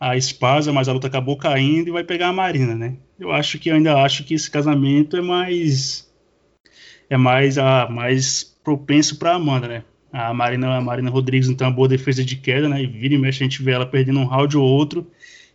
a 0.00 0.16
Espasa, 0.16 0.72
mas 0.72 0.88
a 0.88 0.92
luta 0.92 1.06
acabou 1.08 1.36
caindo 1.36 1.88
e 1.88 1.92
vai 1.92 2.04
pegar 2.04 2.28
a 2.28 2.32
Marina, 2.32 2.74
né? 2.74 2.96
Eu 3.18 3.32
acho 3.32 3.58
que 3.58 3.68
eu 3.68 3.74
ainda 3.74 4.00
acho 4.00 4.24
que 4.24 4.34
esse 4.34 4.48
casamento 4.48 5.16
é 5.16 5.20
mais 5.20 6.08
é 7.10 7.16
mais 7.16 7.58
a 7.58 7.88
mais 7.88 8.44
propenso 8.62 9.18
para 9.18 9.34
Amanda, 9.34 9.66
né? 9.66 9.84
A 10.12 10.32
Marina, 10.32 10.76
a 10.76 10.80
Marina 10.80 11.10
Rodrigues 11.10 11.48
não 11.48 11.56
tem 11.56 11.66
uma 11.66 11.72
boa 11.72 11.88
defesa 11.88 12.24
de 12.24 12.36
queda, 12.36 12.68
né? 12.68 12.82
E 12.82 12.86
vira 12.86 13.14
e 13.14 13.18
mexe 13.18 13.42
a 13.42 13.46
gente 13.46 13.62
vê 13.62 13.72
ela 13.72 13.86
perdendo 13.86 14.20
um 14.20 14.24
round 14.24 14.56
ou 14.56 14.64
outro 14.64 15.06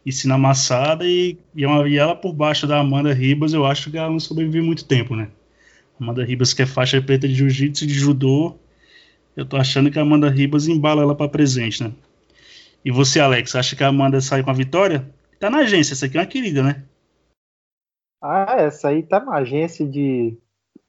e 0.05 0.31
amassada 0.31 1.05
e, 1.07 1.37
e, 1.55 1.65
uma, 1.65 1.87
e 1.87 1.97
ela 1.97 2.15
por 2.15 2.33
baixo 2.33 2.67
da 2.67 2.79
Amanda 2.79 3.13
Ribas, 3.13 3.53
eu 3.53 3.65
acho 3.65 3.89
que 3.89 3.97
ela 3.97 4.09
não 4.09 4.19
sobrevive 4.19 4.61
muito 4.61 4.85
tempo, 4.85 5.15
né? 5.15 5.29
Amanda 5.99 6.23
Ribas 6.25 6.53
que 6.53 6.61
é 6.61 6.65
faixa 6.65 7.01
preta 7.01 7.27
de 7.27 7.35
jiu-jitsu 7.35 7.83
e 7.85 7.87
de 7.87 7.93
judô, 7.93 8.57
eu 9.35 9.45
tô 9.45 9.55
achando 9.57 9.89
que 9.89 9.97
a 9.97 10.01
Amanda 10.01 10.29
Ribas 10.29 10.67
embala 10.67 11.01
ela 11.01 11.15
para 11.15 11.29
presente, 11.29 11.83
né? 11.83 11.93
E 12.83 12.91
você, 12.91 13.19
Alex, 13.19 13.55
acha 13.55 13.75
que 13.75 13.83
a 13.83 13.87
Amanda 13.87 14.19
sai 14.19 14.43
com 14.43 14.49
a 14.49 14.53
vitória? 14.53 15.09
Tá 15.39 15.49
na 15.49 15.59
agência, 15.59 15.93
essa 15.93 16.05
aqui 16.05 16.17
é 16.17 16.21
uma 16.21 16.27
querida, 16.27 16.61
né? 16.61 16.83
Ah, 18.21 18.55
essa 18.57 18.89
aí 18.89 19.03
tá 19.03 19.19
na 19.19 19.35
agência 19.35 19.87
de 19.87 20.37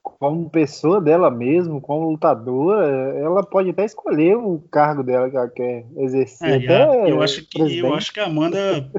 como 0.04 0.50
pessoa 0.50 1.00
dela 1.00 1.30
mesmo, 1.30 1.80
como 1.80 2.10
lutadora, 2.10 2.86
ela 3.18 3.42
pode 3.42 3.70
até 3.70 3.86
escolher 3.86 4.36
o 4.36 4.62
cargo 4.70 5.02
dela 5.02 5.30
que 5.30 5.36
ela 5.36 5.48
quer 5.48 5.86
exercer. 5.96 6.70
É, 6.70 7.10
eu 7.10 7.22
acho 7.22 7.48
que 7.48 7.78
eu 7.78 7.94
acho 7.94 8.12
que 8.12 8.20
a 8.20 8.26
Amanda 8.26 8.90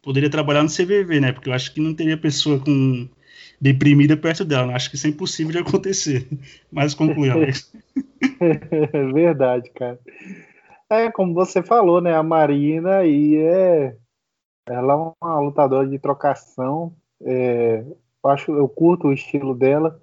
poderia 0.00 0.30
trabalhar 0.30 0.62
no 0.62 0.68
CVV, 0.68 1.20
né? 1.20 1.32
Porque 1.32 1.48
eu 1.48 1.52
acho 1.52 1.74
que 1.74 1.80
não 1.80 1.92
teria 1.92 2.16
pessoa 2.16 2.60
com 2.60 3.08
deprimida 3.60 4.16
perto 4.16 4.44
dela. 4.44 4.72
Eu 4.72 4.76
acho 4.76 4.88
que 4.88 4.96
isso 4.96 5.06
é 5.06 5.10
impossível 5.10 5.52
de 5.52 5.58
acontecer. 5.58 6.28
Mas 6.70 6.94
conclui, 6.94 7.28
Alex. 7.28 7.72
Verdade, 9.12 9.70
cara. 9.70 9.98
É, 10.90 11.10
como 11.10 11.32
você 11.32 11.62
falou, 11.62 12.00
né? 12.00 12.14
A 12.14 12.22
Marina 12.22 12.98
aí 12.98 13.36
é. 13.36 13.96
Ela 14.68 14.92
é 14.92 15.24
uma 15.24 15.40
lutadora 15.40 15.88
de 15.88 15.98
trocação. 15.98 16.92
É, 17.24 17.84
eu 18.24 18.30
acho, 18.30 18.52
eu 18.52 18.68
curto 18.68 19.08
o 19.08 19.12
estilo 19.12 19.54
dela. 19.54 20.00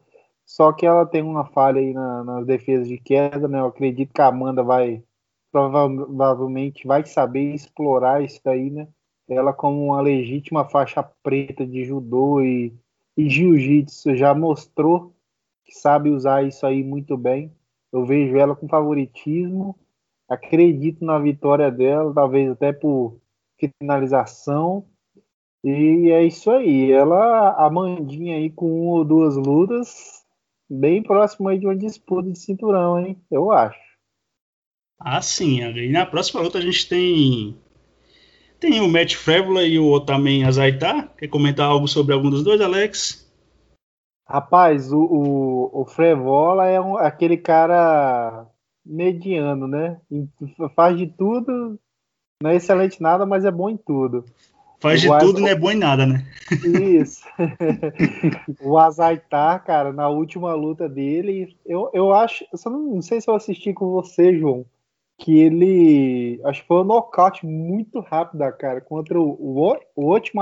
Só 0.50 0.74
que 0.74 0.84
ela 0.84 1.06
tem 1.06 1.22
uma 1.22 1.46
falha 1.46 1.80
aí 1.80 1.94
na, 1.94 2.24
nas 2.24 2.44
defesas 2.44 2.88
de 2.88 2.98
queda, 2.98 3.48
né? 3.48 3.60
Eu 3.60 3.68
acredito 3.68 4.12
que 4.12 4.20
a 4.20 4.28
Amanda 4.28 4.64
vai 4.64 5.04
provavelmente 5.52 6.88
vai 6.88 7.06
saber 7.06 7.54
explorar 7.54 8.24
isso 8.24 8.42
daí, 8.44 8.72
né? 8.72 8.88
Ela 9.30 9.54
como 9.54 9.86
uma 9.86 10.02
legítima 10.02 10.68
faixa 10.68 11.04
preta 11.22 11.66
de 11.68 11.86
judô 11.86 12.42
e, 12.42 12.74
e 13.16 13.30
jiu-jitsu 13.30 14.16
já 14.16 14.34
mostrou 14.34 15.14
que 15.66 15.76
sabe 15.76 16.10
usar 16.10 16.44
isso 16.44 16.66
aí 16.66 16.84
muito 16.84 17.16
bem. 17.16 17.54
Eu 17.92 18.04
vejo 18.04 18.36
ela 18.36 18.56
com 18.56 18.68
favoritismo, 18.68 19.78
acredito 20.28 21.06
na 21.06 21.20
vitória 21.20 21.70
dela, 21.72 22.12
talvez 22.12 22.50
até 22.50 22.74
por 22.74 23.20
finalização. 23.60 24.84
E 25.64 26.10
é 26.10 26.24
isso 26.24 26.50
aí. 26.50 26.92
Ela, 26.92 27.52
a 27.52 27.70
Mandinha 27.70 28.36
aí 28.38 28.50
com 28.50 28.66
uma 28.66 28.98
ou 29.00 29.06
duas 29.06 29.36
lutas, 29.36 30.19
bem 30.70 31.02
próximo 31.02 31.50
aí 31.50 31.58
de 31.58 31.66
uma 31.66 31.76
disputa 31.76 32.30
de 32.30 32.38
cinturão, 32.38 33.00
hein? 33.00 33.18
Eu 33.32 33.52
acho. 33.52 33.80
Ah, 35.00 35.22
sim. 35.22 35.62
E 35.62 35.92
na 35.92 36.06
próxima 36.06 36.42
luta 36.42 36.58
a 36.58 36.62
gente 36.62 36.88
tem 36.88 37.58
tem 38.60 38.82
o 38.82 38.90
Matt 38.90 39.16
Frévola 39.16 39.64
e 39.64 39.80
o 39.80 39.90
Otamen 39.90 40.44
Azaitar. 40.44 41.14
Quer 41.16 41.30
comentar 41.30 41.66
algo 41.66 41.88
sobre 41.88 42.14
algum 42.14 42.30
dos 42.30 42.44
dois, 42.44 42.60
Alex? 42.60 43.26
Rapaz, 44.28 44.92
o, 44.92 45.00
o, 45.00 45.82
o 45.82 45.86
Frevola 45.86 46.68
é 46.68 46.80
um, 46.80 46.98
aquele 46.98 47.36
cara 47.36 48.46
mediano, 48.86 49.68
né? 49.68 50.00
Faz 50.76 50.98
de 50.98 51.08
tudo, 51.08 51.80
não 52.42 52.52
é 52.52 52.56
excelente 52.56 53.02
nada, 53.02 53.26
mas 53.26 53.44
é 53.44 53.50
bom 53.50 53.70
em 53.70 53.78
tudo. 53.78 54.24
Faz 54.80 55.02
de 55.02 55.08
tudo, 55.20 55.42
não 55.42 55.48
é 55.48 55.56
bom 55.56 55.72
em 55.72 55.76
nada, 55.76 56.06
né? 56.06 56.26
Isso. 56.64 57.22
o 58.62 58.78
Azaitar, 58.78 59.64
cara, 59.66 59.92
na 59.92 60.08
última 60.08 60.54
luta 60.54 60.88
dele, 60.88 61.58
eu, 61.66 61.90
eu 61.94 62.14
acho. 62.14 62.46
Eu 62.46 62.72
não, 62.72 62.80
não, 62.96 63.02
sei 63.02 63.20
se 63.20 63.30
eu 63.30 63.36
assisti 63.36 63.74
com 63.74 63.92
você, 63.92 64.38
João, 64.38 64.66
que 65.18 65.38
ele. 65.38 66.40
Acho 66.46 66.62
que 66.62 66.68
foi 66.68 66.78
um 66.78 66.86
nocaute 66.86 67.46
muito 67.46 68.00
rápido, 68.00 68.40
cara, 68.58 68.80
contra 68.80 69.20
o, 69.20 69.32
o, 69.32 69.78
o 69.96 70.14
último. 70.14 70.42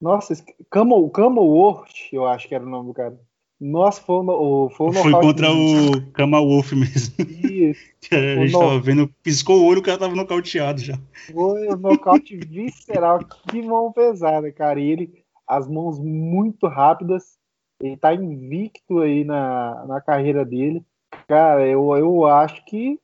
Nossa, 0.00 0.34
Camel, 0.70 1.08
Camel 1.10 1.44
Worth, 1.44 2.12
eu 2.12 2.26
acho 2.26 2.48
que 2.48 2.54
era 2.54 2.64
o 2.64 2.68
nome 2.68 2.88
do 2.88 2.94
cara. 2.94 3.18
Nossa, 3.60 4.02
foi, 4.02 4.16
um, 4.16 4.68
foi, 4.70 4.92
foi 4.92 5.12
contra 5.12 5.50
o 5.52 6.12
Kamal 6.12 6.46
Wolf 6.46 6.72
mesmo. 6.72 7.14
Isso. 7.18 7.80
a 8.12 8.44
gente 8.44 8.52
tava 8.52 8.80
vendo, 8.80 9.08
piscou 9.22 9.60
o 9.60 9.66
olho, 9.66 9.80
o 9.80 9.82
cara 9.82 9.98
tava 9.98 10.14
nocauteado 10.14 10.80
já. 10.80 10.98
Foi 11.32 11.68
um 11.68 11.76
nocaute 11.76 12.36
visceral, 12.36 13.20
que 13.48 13.62
mão 13.62 13.92
pesada, 13.92 14.50
cara. 14.52 14.80
E 14.80 14.90
ele, 14.90 15.24
as 15.46 15.68
mãos 15.68 15.98
muito 16.00 16.66
rápidas, 16.66 17.38
ele 17.80 17.96
tá 17.96 18.12
invicto 18.12 19.00
aí 19.00 19.24
na, 19.24 19.84
na 19.86 20.00
carreira 20.00 20.44
dele. 20.44 20.84
Cara, 21.28 21.66
eu, 21.66 21.96
eu 21.96 22.26
acho 22.26 22.64
que, 22.64 22.98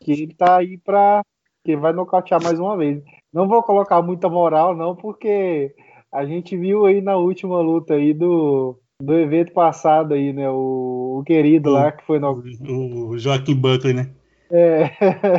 que 0.00 0.12
ele 0.12 0.34
tá 0.34 0.58
aí 0.58 0.78
pra. 0.78 1.22
que 1.64 1.76
vai 1.76 1.92
nocautear 1.92 2.42
mais 2.42 2.60
uma 2.60 2.76
vez. 2.76 3.02
Não 3.32 3.48
vou 3.48 3.62
colocar 3.62 4.00
muita 4.00 4.28
moral, 4.28 4.76
não, 4.76 4.94
porque 4.94 5.74
a 6.12 6.24
gente 6.24 6.56
viu 6.56 6.86
aí 6.86 7.00
na 7.00 7.16
última 7.16 7.60
luta 7.60 7.94
aí 7.94 8.14
do 8.14 8.78
do 9.04 9.18
evento 9.18 9.52
passado 9.52 10.14
aí, 10.14 10.32
né? 10.32 10.48
O, 10.48 11.18
o 11.20 11.24
querido 11.24 11.70
o, 11.70 11.72
lá 11.72 11.92
que 11.92 12.04
foi 12.04 12.18
no. 12.18 12.42
O 13.08 13.18
Joaquim 13.18 13.54
Buckley, 13.54 13.92
né? 13.92 14.10
É, 14.50 14.90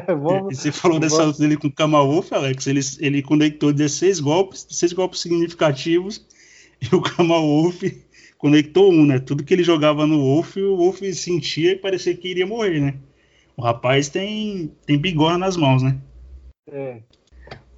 vamos, 0.14 0.58
Você 0.58 0.72
falou 0.72 1.00
dessa 1.00 1.24
luta 1.24 1.40
dele 1.40 1.58
com 1.58 1.68
o 1.68 1.72
Kamalwolf, 1.72 2.32
Alex. 2.34 2.68
Ele, 2.68 2.82
ele 3.00 3.22
conectou 3.22 3.72
16 3.72 4.20
golpes, 4.20 4.66
16 4.66 4.94
golpes 4.94 5.22
significativos, 5.22 6.26
e 6.82 6.94
o 6.94 7.02
Kamalwolf 7.02 7.82
conectou 8.38 8.92
um, 8.92 9.06
né? 9.06 9.20
Tudo 9.20 9.44
que 9.44 9.54
ele 9.54 9.64
jogava 9.64 10.06
no 10.06 10.20
Wolf, 10.20 10.58
o 10.58 10.78
Wolf 10.78 11.02
sentia 11.14 11.72
e 11.72 11.76
parecia 11.76 12.16
que 12.16 12.28
iria 12.28 12.46
morrer, 12.46 12.80
né? 12.80 12.96
O 13.56 13.62
rapaz 13.62 14.10
tem, 14.10 14.72
tem 14.86 14.98
bigorna 14.98 15.38
nas 15.38 15.56
mãos, 15.56 15.82
né? 15.82 15.98
É. 16.70 16.98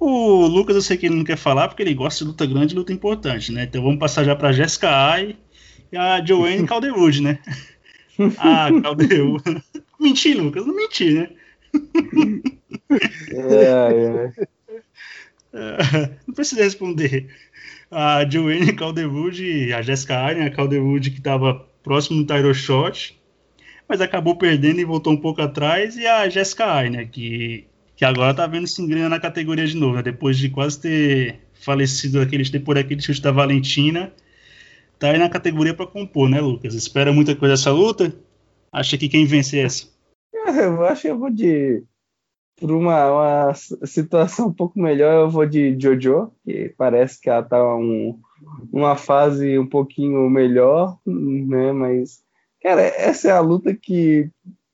O 0.00 0.46
Lucas, 0.46 0.76
eu 0.76 0.82
sei 0.82 0.96
que 0.96 1.06
ele 1.06 1.16
não 1.16 1.24
quer 1.24 1.36
falar 1.36 1.68
porque 1.68 1.82
ele 1.82 1.94
gosta 1.94 2.24
de 2.24 2.30
luta 2.30 2.46
grande 2.46 2.74
e 2.74 2.76
luta 2.76 2.92
importante, 2.92 3.52
né? 3.52 3.64
Então 3.64 3.82
vamos 3.82 3.98
passar 3.98 4.24
já 4.24 4.34
para 4.34 4.52
Jessica 4.52 4.90
Ai 4.90 5.36
e 5.92 5.96
a 5.96 6.24
Joanne 6.24 6.66
Calderwood, 6.66 7.22
né? 7.22 7.38
Ah, 8.38 8.68
Calderwood. 8.82 9.62
menti, 10.00 10.34
Lucas, 10.34 10.66
não 10.66 10.74
menti, 10.74 11.14
né? 11.14 11.30
É, 13.30 14.32
é. 15.52 16.10
Não 16.26 16.34
precisa 16.34 16.62
responder. 16.62 17.28
A 17.90 18.28
Joanne 18.28 18.72
Calderwood, 18.72 19.72
a 19.72 19.82
Jessica 19.82 20.18
Allen, 20.18 20.44
a 20.44 20.50
Calderwood 20.50 21.10
que 21.10 21.18
estava 21.18 21.66
próximo 21.82 22.22
do 22.22 22.26
Tyro 22.26 22.54
Shot, 22.54 23.18
mas 23.88 24.00
acabou 24.00 24.36
perdendo 24.36 24.80
e 24.80 24.84
voltou 24.84 25.12
um 25.12 25.16
pouco 25.16 25.40
atrás. 25.40 25.96
E 25.96 26.06
a 26.06 26.28
Jessica 26.28 26.66
Ai, 26.66 26.90
né? 26.90 27.04
Que, 27.06 27.66
que 27.96 28.04
agora 28.04 28.34
tá 28.34 28.46
vendo 28.46 28.66
se 28.66 28.82
engrena 28.82 29.08
na 29.08 29.20
categoria 29.20 29.66
de 29.66 29.76
novo, 29.76 29.96
né? 29.96 30.02
Depois 30.02 30.36
de 30.36 30.50
quase 30.50 30.80
ter 30.80 31.40
falecido 31.54 32.20
aquele, 32.20 32.44
depois 32.44 32.76
daquele 32.76 33.00
chute 33.00 33.22
da 33.22 33.32
Valentina, 33.32 34.12
tá 34.98 35.10
aí 35.10 35.18
na 35.18 35.28
categoria 35.28 35.74
para 35.74 35.86
compor, 35.86 36.28
né, 36.28 36.40
Lucas? 36.40 36.74
Espera 36.74 37.12
muita 37.12 37.36
coisa 37.36 37.54
dessa 37.54 37.70
luta? 37.70 38.14
Acha 38.72 38.98
que 38.98 39.08
quem 39.08 39.24
vence 39.24 39.58
é 39.58 39.62
essa? 39.62 39.86
Eu 40.32 40.82
acho 40.84 41.02
que 41.02 41.08
eu 41.08 41.18
vou 41.18 41.30
de. 41.30 41.82
Por 42.56 42.72
uma, 42.72 43.46
uma 43.46 43.54
situação 43.54 44.48
um 44.48 44.52
pouco 44.52 44.80
melhor, 44.80 45.12
eu 45.12 45.30
vou 45.30 45.46
de 45.46 45.78
Jojo, 45.78 46.32
que 46.44 46.74
parece 46.76 47.20
que 47.20 47.30
ela 47.30 47.42
tá 47.42 47.62
um, 47.76 48.18
uma 48.72 48.96
fase 48.96 49.56
um 49.58 49.66
pouquinho 49.66 50.28
melhor, 50.28 50.98
né? 51.06 51.70
Mas, 51.70 52.20
cara, 52.60 52.82
essa 52.82 53.28
é 53.28 53.30
a 53.30 53.40
luta 53.40 53.72
que 53.74 54.28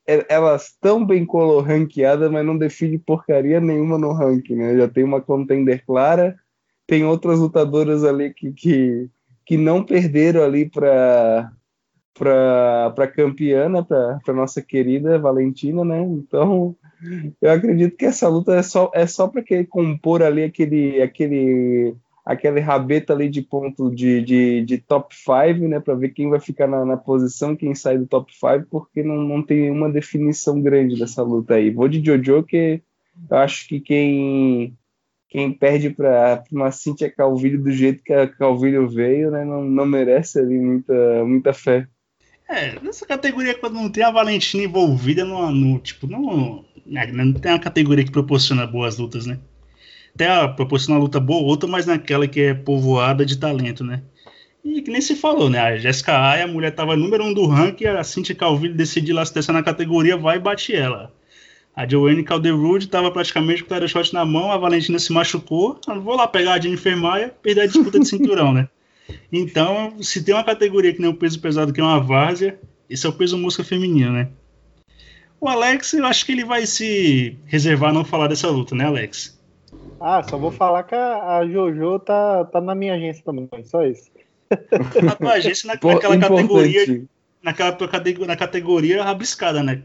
é, 0.06 0.24
elas 0.28 0.68
estão 0.68 1.04
bem 1.04 1.26
ranqueadas, 1.62 2.30
mas 2.30 2.44
não 2.44 2.56
define 2.56 2.98
porcaria 2.98 3.60
nenhuma 3.60 3.98
no 3.98 4.12
ranking, 4.12 4.56
né? 4.56 4.76
Já 4.76 4.88
tem 4.88 5.04
uma 5.04 5.20
contender 5.20 5.84
clara, 5.84 6.38
tem 6.86 7.04
outras 7.04 7.38
lutadoras 7.38 8.04
ali 8.04 8.32
que, 8.32 8.52
que, 8.52 9.08
que 9.44 9.56
não 9.56 9.84
perderam 9.84 10.42
ali 10.42 10.68
para 10.68 11.52
para 12.16 13.08
campeã, 13.12 13.68
né, 13.68 13.82
para 13.82 14.34
nossa 14.34 14.62
querida 14.62 15.18
Valentina, 15.18 15.84
né? 15.84 16.00
Então, 16.00 16.76
eu 17.42 17.50
acredito 17.50 17.96
que 17.96 18.04
essa 18.04 18.28
luta 18.28 18.54
é 18.54 18.62
só 18.62 18.90
é 18.94 19.04
só 19.04 19.26
para 19.26 19.42
que 19.42 19.64
compor 19.64 20.22
ali 20.22 20.44
aquele 20.44 21.02
aquele 21.02 21.96
aquele 22.24 22.60
rabeta 22.60 23.12
ali 23.12 23.28
de 23.28 23.42
ponto 23.42 23.90
de, 23.94 24.22
de, 24.22 24.64
de 24.64 24.78
top 24.78 25.14
5, 25.14 25.68
né, 25.68 25.78
para 25.78 25.94
ver 25.94 26.08
quem 26.10 26.30
vai 26.30 26.40
ficar 26.40 26.66
na, 26.66 26.84
na, 26.84 26.96
posição, 26.96 27.54
quem 27.54 27.74
sai 27.74 27.98
do 27.98 28.06
top 28.06 28.32
5, 28.32 28.66
porque 28.70 29.02
não, 29.02 29.16
não 29.16 29.42
tem 29.42 29.70
uma 29.70 29.90
definição 29.90 30.60
grande 30.62 30.98
dessa 30.98 31.22
luta 31.22 31.56
aí. 31.56 31.70
Vou 31.70 31.86
de 31.86 32.02
Jojo, 32.02 32.42
que 32.44 32.80
eu 33.30 33.36
acho 33.36 33.68
que 33.68 33.78
quem 33.78 34.74
quem 35.34 35.52
perde 35.52 35.90
para 35.90 36.44
uma 36.52 36.70
Cintia 36.70 37.10
Calvilho 37.10 37.60
do 37.60 37.72
jeito 37.72 38.04
que 38.04 38.12
a 38.12 38.28
Calvilho 38.28 38.88
veio, 38.88 39.32
né, 39.32 39.44
não, 39.44 39.64
não 39.64 39.84
merece 39.84 40.38
ali 40.38 40.56
muita, 40.56 41.24
muita 41.24 41.52
fé. 41.52 41.88
É, 42.48 42.78
nessa 42.80 43.04
categoria, 43.04 43.58
quando 43.58 43.74
não 43.74 43.90
tem 43.90 44.04
a 44.04 44.12
Valentina 44.12 44.62
envolvida, 44.62 45.24
no 45.24 45.80
tipo, 45.80 46.06
não, 46.06 46.64
né, 46.86 47.08
não 47.08 47.32
tem 47.32 47.50
uma 47.50 47.58
categoria 47.58 48.04
que 48.04 48.12
proporciona 48.12 48.64
boas 48.64 48.96
lutas, 48.96 49.26
né? 49.26 49.40
Até 50.14 50.46
proporciona 50.54 51.00
uma 51.00 51.02
luta 51.02 51.18
boa 51.18 51.42
outra, 51.42 51.68
mas 51.68 51.84
naquela 51.84 52.28
que 52.28 52.40
é 52.40 52.54
povoada 52.54 53.26
de 53.26 53.36
talento, 53.36 53.82
né? 53.82 54.04
E 54.64 54.82
que 54.82 54.90
nem 54.92 55.00
se 55.00 55.16
falou, 55.16 55.50
né? 55.50 55.58
A 55.58 55.76
Jessica 55.76 56.16
Ai, 56.16 56.42
a 56.42 56.46
mulher 56.46 56.70
tava 56.70 56.94
número 56.94 57.24
um 57.24 57.34
do 57.34 57.44
ranking, 57.46 57.86
a 57.86 58.04
Cintia 58.04 58.36
Calvillo 58.36 58.76
decidiu 58.76 59.16
lá 59.16 59.24
se 59.24 59.50
na 59.50 59.64
categoria, 59.64 60.16
vai 60.16 60.36
e 60.36 60.40
bate 60.40 60.72
ela. 60.76 61.12
A 61.76 61.88
Joanne 61.88 62.22
Calderwood 62.22 62.84
estava 62.84 63.10
praticamente 63.10 63.64
com 63.64 63.74
o 63.74 63.88
shot 63.88 64.14
na 64.14 64.24
mão, 64.24 64.52
a 64.52 64.56
Valentina 64.56 64.98
se 64.98 65.12
machucou. 65.12 65.80
Vou 66.02 66.14
lá 66.14 66.28
pegar 66.28 66.54
a 66.54 66.60
Jennifer 66.60 66.96
Maia, 66.96 67.34
perder 67.42 67.62
a 67.62 67.66
disputa 67.66 67.98
de 67.98 68.08
cinturão, 68.08 68.52
né? 68.52 68.68
Então, 69.30 70.02
se 70.02 70.24
tem 70.24 70.34
uma 70.34 70.42
categoria 70.42 70.90
que 70.94 70.98
nem 70.98 71.10
o 71.10 71.14
peso 71.14 71.38
pesado, 71.38 71.74
que 71.74 71.80
é 71.80 71.84
uma 71.84 72.00
várzea, 72.00 72.58
esse 72.88 73.04
é 73.04 73.08
o 73.08 73.12
peso 73.12 73.36
música 73.36 73.62
feminino, 73.62 74.10
né? 74.10 74.28
O 75.38 75.46
Alex, 75.46 75.92
eu 75.92 76.06
acho 76.06 76.24
que 76.24 76.32
ele 76.32 76.42
vai 76.42 76.64
se 76.64 77.36
reservar 77.44 77.90
a 77.90 77.92
não 77.92 78.02
falar 78.02 78.28
dessa 78.28 78.48
luta, 78.48 78.74
né, 78.74 78.86
Alex? 78.86 79.38
Ah, 80.00 80.22
só 80.22 80.38
vou 80.38 80.50
falar 80.50 80.84
que 80.84 80.94
a, 80.94 81.46
Jojo 81.46 81.98
tá, 81.98 82.46
tá 82.46 82.62
na 82.62 82.74
minha 82.74 82.94
agência 82.94 83.22
também, 83.22 83.46
só 83.64 83.84
isso. 83.84 84.10
Na 85.02 85.14
tua 85.16 85.32
agência, 85.32 85.66
na, 85.66 85.74
naquela 85.74 86.18
categoria. 86.18 87.04
Naquela 87.42 87.76
na 88.26 88.36
categoria 88.36 89.04
rabiscada, 89.04 89.62
né? 89.62 89.82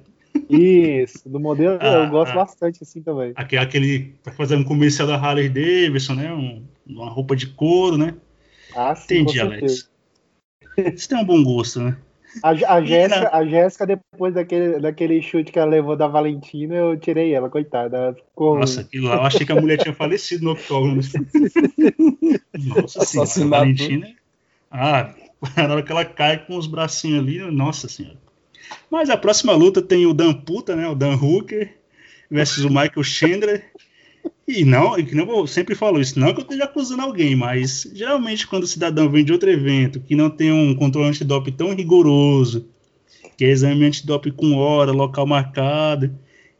Isso, 0.49 1.27
do 1.27 1.39
modelo 1.39 1.77
ah, 1.82 2.03
eu 2.05 2.09
gosto 2.09 2.32
ah, 2.32 2.36
bastante 2.36 2.84
assim 2.84 3.01
também. 3.01 3.34
Aquele, 3.36 3.61
aquele 3.61 3.99
pra 4.23 4.34
fazer 4.34 4.55
um 4.55 4.63
comercial 4.63 5.07
da 5.07 5.15
Harley 5.15 5.49
Davidson, 5.49 6.15
né? 6.15 6.34
Um, 6.34 6.63
uma 6.88 7.09
roupa 7.09 7.36
de 7.36 7.47
couro, 7.47 7.97
né? 7.97 8.15
Ah, 8.75 8.95
sim, 8.95 9.19
Entendi, 9.19 9.39
Alex. 9.39 9.89
Você 10.75 11.09
tem 11.09 11.17
um 11.17 11.25
bom 11.25 11.43
gosto, 11.43 11.82
né? 11.82 11.97
A, 12.43 12.49
a, 12.49 12.82
Jéssica, 12.84 13.30
a 13.36 13.45
Jéssica, 13.45 13.88
depois 13.88 14.34
daquele, 14.34 14.80
daquele 14.80 15.21
chute 15.21 15.51
que 15.51 15.57
ela 15.57 15.69
levou 15.69 15.95
da 15.95 16.07
Valentina, 16.07 16.75
eu 16.75 16.97
tirei 16.97 17.34
ela, 17.34 17.49
coitada. 17.49 18.13
ficou... 18.13 18.59
Nossa, 18.59 18.82
aquilo 18.82 19.07
lá, 19.07 19.15
eu 19.15 19.21
achei 19.23 19.45
que 19.45 19.51
a 19.51 19.59
mulher 19.59 19.77
tinha 19.77 19.93
falecido 19.93 20.45
no 20.45 20.51
octógono. 20.51 21.01
Nossa 22.53 23.05
senhora, 23.05 23.30
a 23.30 23.59
Valentina. 23.59 24.15
Ah, 24.69 25.13
na 25.57 25.73
hora 25.73 25.84
que 25.84 25.91
ela 25.91 26.05
cai 26.05 26.45
com 26.45 26.55
os 26.55 26.67
bracinhos 26.67 27.19
ali, 27.19 27.39
nossa 27.51 27.88
senhora. 27.88 28.17
Mas 28.89 29.09
a 29.09 29.17
próxima 29.17 29.53
luta 29.53 29.82
tem 29.82 30.05
o 30.05 30.13
Dan 30.13 30.34
Puta, 30.34 30.76
né? 30.76 30.88
O 30.88 30.95
Dan 30.95 31.15
Hooker 31.15 31.76
versus 32.30 32.63
o 32.63 32.70
Michael 32.70 33.03
Chandler. 33.03 33.72
E 34.47 34.65
não, 34.65 34.95
eu 34.97 35.47
sempre 35.47 35.76
falo 35.76 36.01
isso, 36.01 36.20
não 36.20 36.34
que 36.34 36.39
eu 36.39 36.43
esteja 36.43 36.63
acusando 36.63 37.03
alguém, 37.03 37.36
mas 37.36 37.89
geralmente 37.93 38.47
quando 38.47 38.63
o 38.63 38.67
cidadão 38.67 39.07
vem 39.07 39.24
de 39.24 39.32
outro 39.32 39.49
evento 39.49 39.99
que 39.99 40.15
não 40.15 40.30
tem 40.30 40.51
um 40.51 40.74
controle 40.76 41.07
antidoping 41.07 41.51
tão 41.51 41.74
rigoroso, 41.74 42.67
que 43.38 43.45
é 43.45 43.49
exame 43.49 43.86
antidoping 43.86 44.32
com 44.32 44.55
hora, 44.55 44.91
local 44.91 45.28
marcado, 45.28 46.11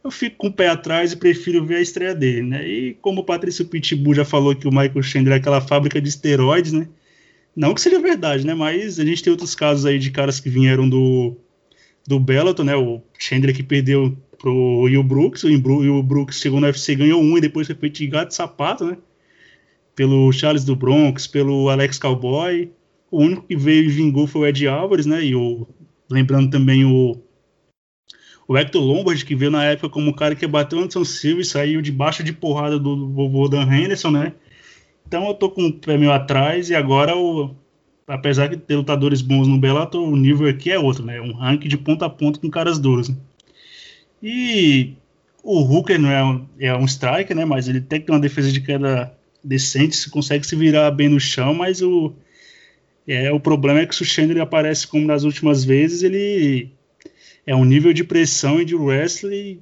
eu 0.02 0.10
fico 0.10 0.36
com 0.36 0.46
o 0.46 0.52
pé 0.52 0.68
atrás 0.68 1.12
e 1.12 1.16
prefiro 1.16 1.64
ver 1.64 1.76
a 1.76 1.80
estreia 1.80 2.14
dele, 2.14 2.42
né? 2.42 2.66
E 2.66 2.94
como 3.02 3.20
o 3.20 3.24
Patrício 3.24 3.66
Pitbull 3.66 4.14
já 4.14 4.24
falou 4.24 4.54
que 4.54 4.68
o 4.68 4.70
Michael 4.70 5.02
Chandler 5.02 5.34
é 5.34 5.36
aquela 5.38 5.60
fábrica 5.60 6.00
de 6.00 6.08
esteroides, 6.08 6.72
né? 6.72 6.88
Não 7.54 7.74
que 7.74 7.80
seja 7.80 8.00
verdade, 8.00 8.46
né? 8.46 8.54
Mas 8.54 8.98
a 8.98 9.04
gente 9.04 9.22
tem 9.22 9.30
outros 9.30 9.54
casos 9.54 9.84
aí 9.84 9.98
de 9.98 10.10
caras 10.10 10.40
que 10.40 10.48
vieram 10.48 10.88
do 10.88 11.36
do 12.06 12.18
Bellator, 12.18 12.64
né? 12.64 12.76
O 12.76 13.00
Chandler 13.18 13.54
que 13.54 13.62
perdeu 13.62 14.16
pro 14.38 14.80
Will 14.82 15.02
Brooks, 15.02 15.44
o 15.44 15.48
Will 15.48 16.02
Brooks 16.02 16.40
chegou 16.40 16.60
no 16.60 16.66
UFC 16.66 16.94
ganhou 16.94 17.20
um 17.20 17.36
e 17.36 17.40
depois 17.40 17.66
foi 17.66 17.76
feito 17.76 17.98
de 17.98 18.06
gato 18.06 18.30
e 18.30 18.34
sapato, 18.34 18.84
né? 18.84 18.96
Pelo 19.94 20.32
Charles 20.32 20.64
do 20.64 20.74
Bronx, 20.74 21.26
pelo 21.26 21.68
Alex 21.68 21.98
Cowboy. 21.98 22.70
O 23.10 23.22
único 23.22 23.42
que 23.46 23.56
veio 23.56 23.84
e 23.84 23.88
vingou 23.88 24.26
foi 24.26 24.42
o 24.42 24.46
Ed 24.46 24.66
Alvarez, 24.66 25.04
né? 25.04 25.22
E 25.24 25.34
o, 25.34 25.66
lembrando 26.10 26.50
também 26.50 26.84
o, 26.84 27.20
o 28.48 28.56
Hector 28.56 28.82
Lombard, 28.82 29.24
que 29.24 29.34
veio 29.34 29.50
na 29.50 29.64
época 29.64 29.90
como 29.90 30.10
o 30.10 30.14
cara 30.14 30.34
que 30.34 30.46
bateu 30.46 30.78
o 30.78 30.82
Anderson 30.82 31.04
Silva 31.04 31.40
e 31.40 31.44
saiu 31.44 31.82
debaixo 31.82 32.22
de 32.22 32.32
porrada 32.32 32.78
do 32.78 33.10
vovô 33.10 33.48
Dan 33.48 33.62
Henderson, 33.62 34.10
né? 34.10 34.32
Então 35.06 35.26
eu 35.26 35.34
tô 35.34 35.50
com 35.50 35.66
o 35.66 35.72
pé 35.72 35.98
meio 35.98 36.12
atrás 36.12 36.70
e 36.70 36.74
agora 36.74 37.16
o, 37.16 37.54
apesar 38.10 38.48
de 38.48 38.56
ter 38.56 38.76
lutadores 38.76 39.22
bons 39.22 39.46
no 39.46 39.58
Bellator, 39.58 40.02
o 40.02 40.16
nível 40.16 40.48
aqui 40.48 40.70
é 40.70 40.78
outro, 40.78 41.04
né? 41.04 41.20
Um 41.20 41.32
ranking 41.32 41.68
de 41.68 41.78
ponta 41.78 42.06
a 42.06 42.10
ponta 42.10 42.40
com 42.40 42.50
caras 42.50 42.78
duros. 42.78 43.08
Né? 43.08 43.16
E 44.22 44.94
o 45.42 45.60
Hooker 45.60 45.98
não 45.98 46.10
é 46.10 46.24
um, 46.24 46.46
é 46.58 46.74
um 46.74 46.84
striker, 46.84 47.36
né? 47.36 47.44
Mas 47.44 47.68
ele 47.68 47.80
tem 47.80 48.00
que 48.00 48.06
ter 48.06 48.12
uma 48.12 48.20
defesa 48.20 48.50
de 48.50 48.60
queda 48.60 49.14
decente, 49.42 49.96
se 49.96 50.10
consegue 50.10 50.46
se 50.46 50.56
virar 50.56 50.90
bem 50.90 51.08
no 51.08 51.20
chão, 51.20 51.54
mas 51.54 51.80
o 51.80 52.12
é, 53.06 53.32
o 53.32 53.40
problema 53.40 53.80
é 53.80 53.86
que 53.86 53.94
se 53.94 54.02
o 54.02 54.04
Chandler 54.04 54.42
aparece 54.42 54.86
como 54.86 55.06
nas 55.06 55.24
últimas 55.24 55.64
vezes, 55.64 56.02
ele 56.02 56.70
é 57.46 57.56
um 57.56 57.64
nível 57.64 57.92
de 57.92 58.04
pressão 58.04 58.60
e 58.60 58.64
de 58.64 58.74
wrestling 58.74 59.60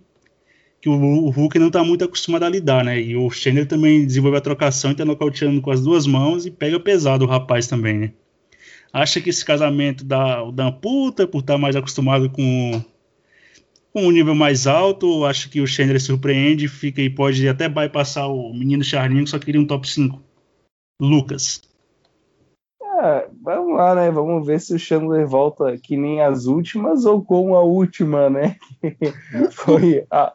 que 0.80 0.88
o, 0.88 0.92
o 0.92 1.30
Hulk 1.30 1.59
não 1.59 1.68
está 1.68 1.82
muito 1.84 2.05
acostumado 2.05 2.44
a 2.44 2.49
lidar, 2.49 2.84
né? 2.84 3.01
E 3.01 3.16
o 3.16 3.30
Chandler 3.30 3.66
também 3.66 4.07
desenvolve 4.07 4.38
a 4.38 4.40
trocação 4.40 4.90
e 4.90 4.94
tá 4.94 5.05
nocauteando 5.05 5.61
com 5.61 5.70
as 5.70 5.82
duas 5.82 6.07
mãos 6.07 6.46
e 6.46 6.51
pega 6.51 6.80
pesado 6.80 7.24
o 7.24 7.28
rapaz 7.28 7.66
também, 7.66 7.99
né? 7.99 8.12
Acha 8.93 9.20
que 9.20 9.30
esse 9.30 9.45
casamento 9.45 10.05
dá 10.05 10.43
Dan 10.51 10.72
puta 10.72 11.26
por 11.26 11.41
estar 11.41 11.59
mais 11.59 11.76
acostumado 11.76 12.30
com, 12.30 12.82
com 13.93 14.07
um 14.07 14.11
nível 14.11 14.34
mais 14.34 14.66
alto, 14.66 15.24
acha 15.24 15.49
que 15.49 15.61
o 15.61 15.66
Chandler 15.66 16.01
surpreende, 16.01 16.68
fica 16.68 17.01
e 17.01 17.11
pode 17.11 17.49
até 17.49 17.68
bypassar 17.68 18.30
o 18.30 18.53
menino 18.53 18.82
Charlinho 18.82 19.24
que 19.24 19.30
só 19.30 19.39
queria 19.39 19.61
um 19.61 19.66
top 19.66 19.89
5. 19.89 20.20
Lucas. 21.01 21.61
É, 23.01 23.28
vamos 23.43 23.76
lá, 23.76 23.95
né? 23.95 24.11
Vamos 24.11 24.45
ver 24.45 24.61
se 24.61 24.74
o 24.74 24.78
Chandler 24.78 25.26
volta 25.26 25.78
que 25.78 25.97
nem 25.97 26.20
as 26.20 26.47
últimas 26.47 27.05
ou 27.05 27.24
com 27.24 27.55
a 27.55 27.62
última, 27.62 28.28
né? 28.28 28.57
Foi 29.53 30.05
a, 30.11 30.34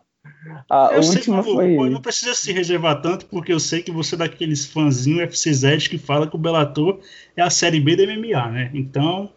a 0.69 0.89
eu 0.93 1.01
última 1.01 1.43
sei, 1.43 1.53
foi. 1.53 1.89
Não 1.89 2.01
precisa 2.01 2.33
se 2.33 2.51
reservar 2.51 3.01
tanto, 3.01 3.25
porque 3.27 3.53
eu 3.53 3.59
sei 3.59 3.81
que 3.81 3.91
você 3.91 4.15
é 4.15 4.19
daqueles 4.19 4.65
fãzinhos 4.65 5.29
FCZ 5.29 5.87
que 5.87 5.97
fala 5.97 6.27
que 6.27 6.35
o 6.35 6.39
Bellator 6.39 6.99
é 7.35 7.41
a 7.41 7.49
série 7.49 7.79
B 7.79 7.95
do 7.95 8.03
MMA, 8.03 8.49
né? 8.49 8.71
Então, 8.73 9.29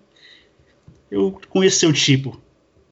eu 1.11 1.39
conheço 1.49 1.81
seu 1.81 1.93
tipo. 1.93 2.41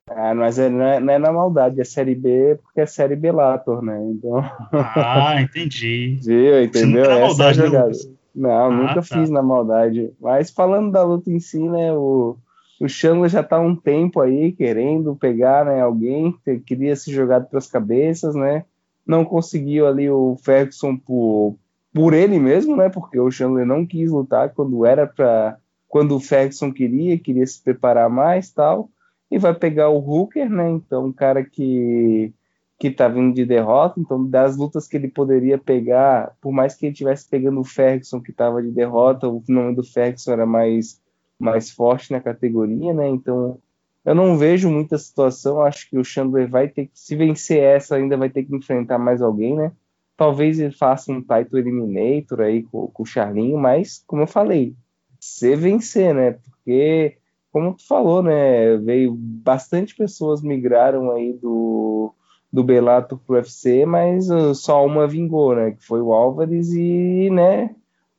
Ah, 0.08 0.34
mas 0.34 0.58
é, 0.58 0.68
não, 0.68 0.84
é, 0.84 1.00
não 1.00 1.14
é 1.14 1.18
na 1.18 1.32
maldade, 1.32 1.80
é 1.80 1.84
série 1.84 2.14
B 2.14 2.58
porque 2.62 2.80
é 2.80 2.86
série 2.86 3.16
Bellator, 3.16 3.82
né? 3.82 3.98
Então... 4.10 4.38
Ah, 4.72 5.36
entendi. 5.42 6.18
Viu, 6.22 6.62
entendeu? 6.62 7.04
Você 7.04 7.10
não, 7.10 7.16
é 7.16 7.20
maldade, 7.20 7.60
é 7.60 7.64
jogada. 7.64 7.92
Não, 8.34 8.50
ah, 8.50 8.70
nunca 8.70 8.94
tá. 8.94 9.02
fiz 9.02 9.30
na 9.30 9.42
maldade. 9.42 10.12
Mas 10.20 10.50
falando 10.50 10.90
da 10.90 11.02
luta 11.02 11.30
em 11.30 11.40
si, 11.40 11.68
né? 11.68 11.92
O 11.92 12.36
o 12.84 12.88
Chandler 12.88 13.30
já 13.30 13.40
está 13.40 13.56
há 13.56 13.60
um 13.60 13.74
tempo 13.74 14.20
aí 14.20 14.52
querendo 14.52 15.16
pegar 15.16 15.64
né, 15.64 15.80
alguém, 15.80 16.36
queria 16.66 16.94
se 16.94 17.10
jogar 17.10 17.40
para 17.40 17.58
as 17.58 17.66
cabeças, 17.66 18.34
né? 18.34 18.66
Não 19.06 19.24
conseguiu 19.24 19.86
ali 19.86 20.10
o 20.10 20.36
Ferguson 20.36 20.94
por, 20.94 21.56
por 21.94 22.12
ele 22.12 22.38
mesmo, 22.38 22.76
né? 22.76 22.90
Porque 22.90 23.18
o 23.18 23.30
Chandler 23.30 23.64
não 23.64 23.86
quis 23.86 24.10
lutar 24.10 24.50
quando 24.50 24.84
era 24.84 25.06
para 25.06 25.56
quando 25.88 26.14
o 26.14 26.20
Ferguson 26.20 26.72
queria, 26.72 27.18
queria 27.18 27.46
se 27.46 27.62
preparar 27.62 28.10
mais 28.10 28.50
tal, 28.50 28.90
e 29.30 29.38
vai 29.38 29.54
pegar 29.54 29.88
o 29.88 29.98
Hooker, 29.98 30.50
né? 30.50 30.68
Então, 30.70 31.06
um 31.06 31.12
cara 31.12 31.42
que 31.42 32.34
que 32.78 32.90
tá 32.90 33.08
vindo 33.08 33.32
de 33.32 33.46
derrota, 33.46 33.98
então 33.98 34.28
das 34.28 34.58
lutas 34.58 34.86
que 34.86 34.96
ele 34.96 35.08
poderia 35.08 35.56
pegar, 35.56 36.36
por 36.38 36.52
mais 36.52 36.74
que 36.74 36.84
ele 36.84 36.92
estivesse 36.92 37.26
pegando 37.26 37.60
o 37.60 37.64
Ferguson 37.64 38.20
que 38.20 38.30
estava 38.30 38.60
de 38.62 38.70
derrota, 38.70 39.26
o 39.26 39.42
nome 39.48 39.74
do 39.74 39.82
Ferguson 39.82 40.32
era 40.32 40.44
mais 40.44 41.00
mais 41.38 41.70
forte 41.70 42.12
na 42.12 42.20
categoria, 42.20 42.92
né? 42.92 43.08
Então, 43.08 43.58
eu 44.04 44.14
não 44.14 44.36
vejo 44.36 44.70
muita 44.70 44.98
situação, 44.98 45.60
acho 45.60 45.88
que 45.88 45.98
o 45.98 46.04
Chandler 46.04 46.48
vai 46.48 46.68
ter 46.68 46.86
que 46.86 46.98
se 46.98 47.16
vencer 47.16 47.62
essa, 47.62 47.96
ainda 47.96 48.16
vai 48.16 48.28
ter 48.28 48.44
que 48.44 48.54
enfrentar 48.54 48.98
mais 48.98 49.22
alguém, 49.22 49.56
né? 49.56 49.72
Talvez 50.16 50.60
ele 50.60 50.72
faça 50.72 51.10
um 51.10 51.20
title 51.20 51.58
eliminator 51.58 52.40
aí 52.40 52.62
com, 52.64 52.86
com 52.88 53.02
o 53.02 53.06
Charlinho, 53.06 53.58
mas 53.58 54.04
como 54.06 54.22
eu 54.22 54.26
falei, 54.26 54.76
se 55.18 55.56
vencer, 55.56 56.14
né? 56.14 56.32
Porque, 56.32 57.16
como 57.50 57.74
tu 57.74 57.86
falou, 57.86 58.22
né? 58.22 58.76
Veio 58.76 59.14
bastante 59.16 59.96
pessoas 59.96 60.42
migraram 60.42 61.10
aí 61.10 61.32
do, 61.32 62.14
do 62.52 62.62
Bellator 62.62 63.18
pro 63.18 63.36
UFC, 63.36 63.86
mas 63.86 64.30
uh, 64.30 64.54
só 64.54 64.84
uma 64.84 65.06
vingou, 65.06 65.56
né? 65.56 65.72
Que 65.72 65.84
foi 65.84 66.00
o 66.00 66.12
Álvares 66.12 66.72
e, 66.72 67.30
né? 67.30 67.74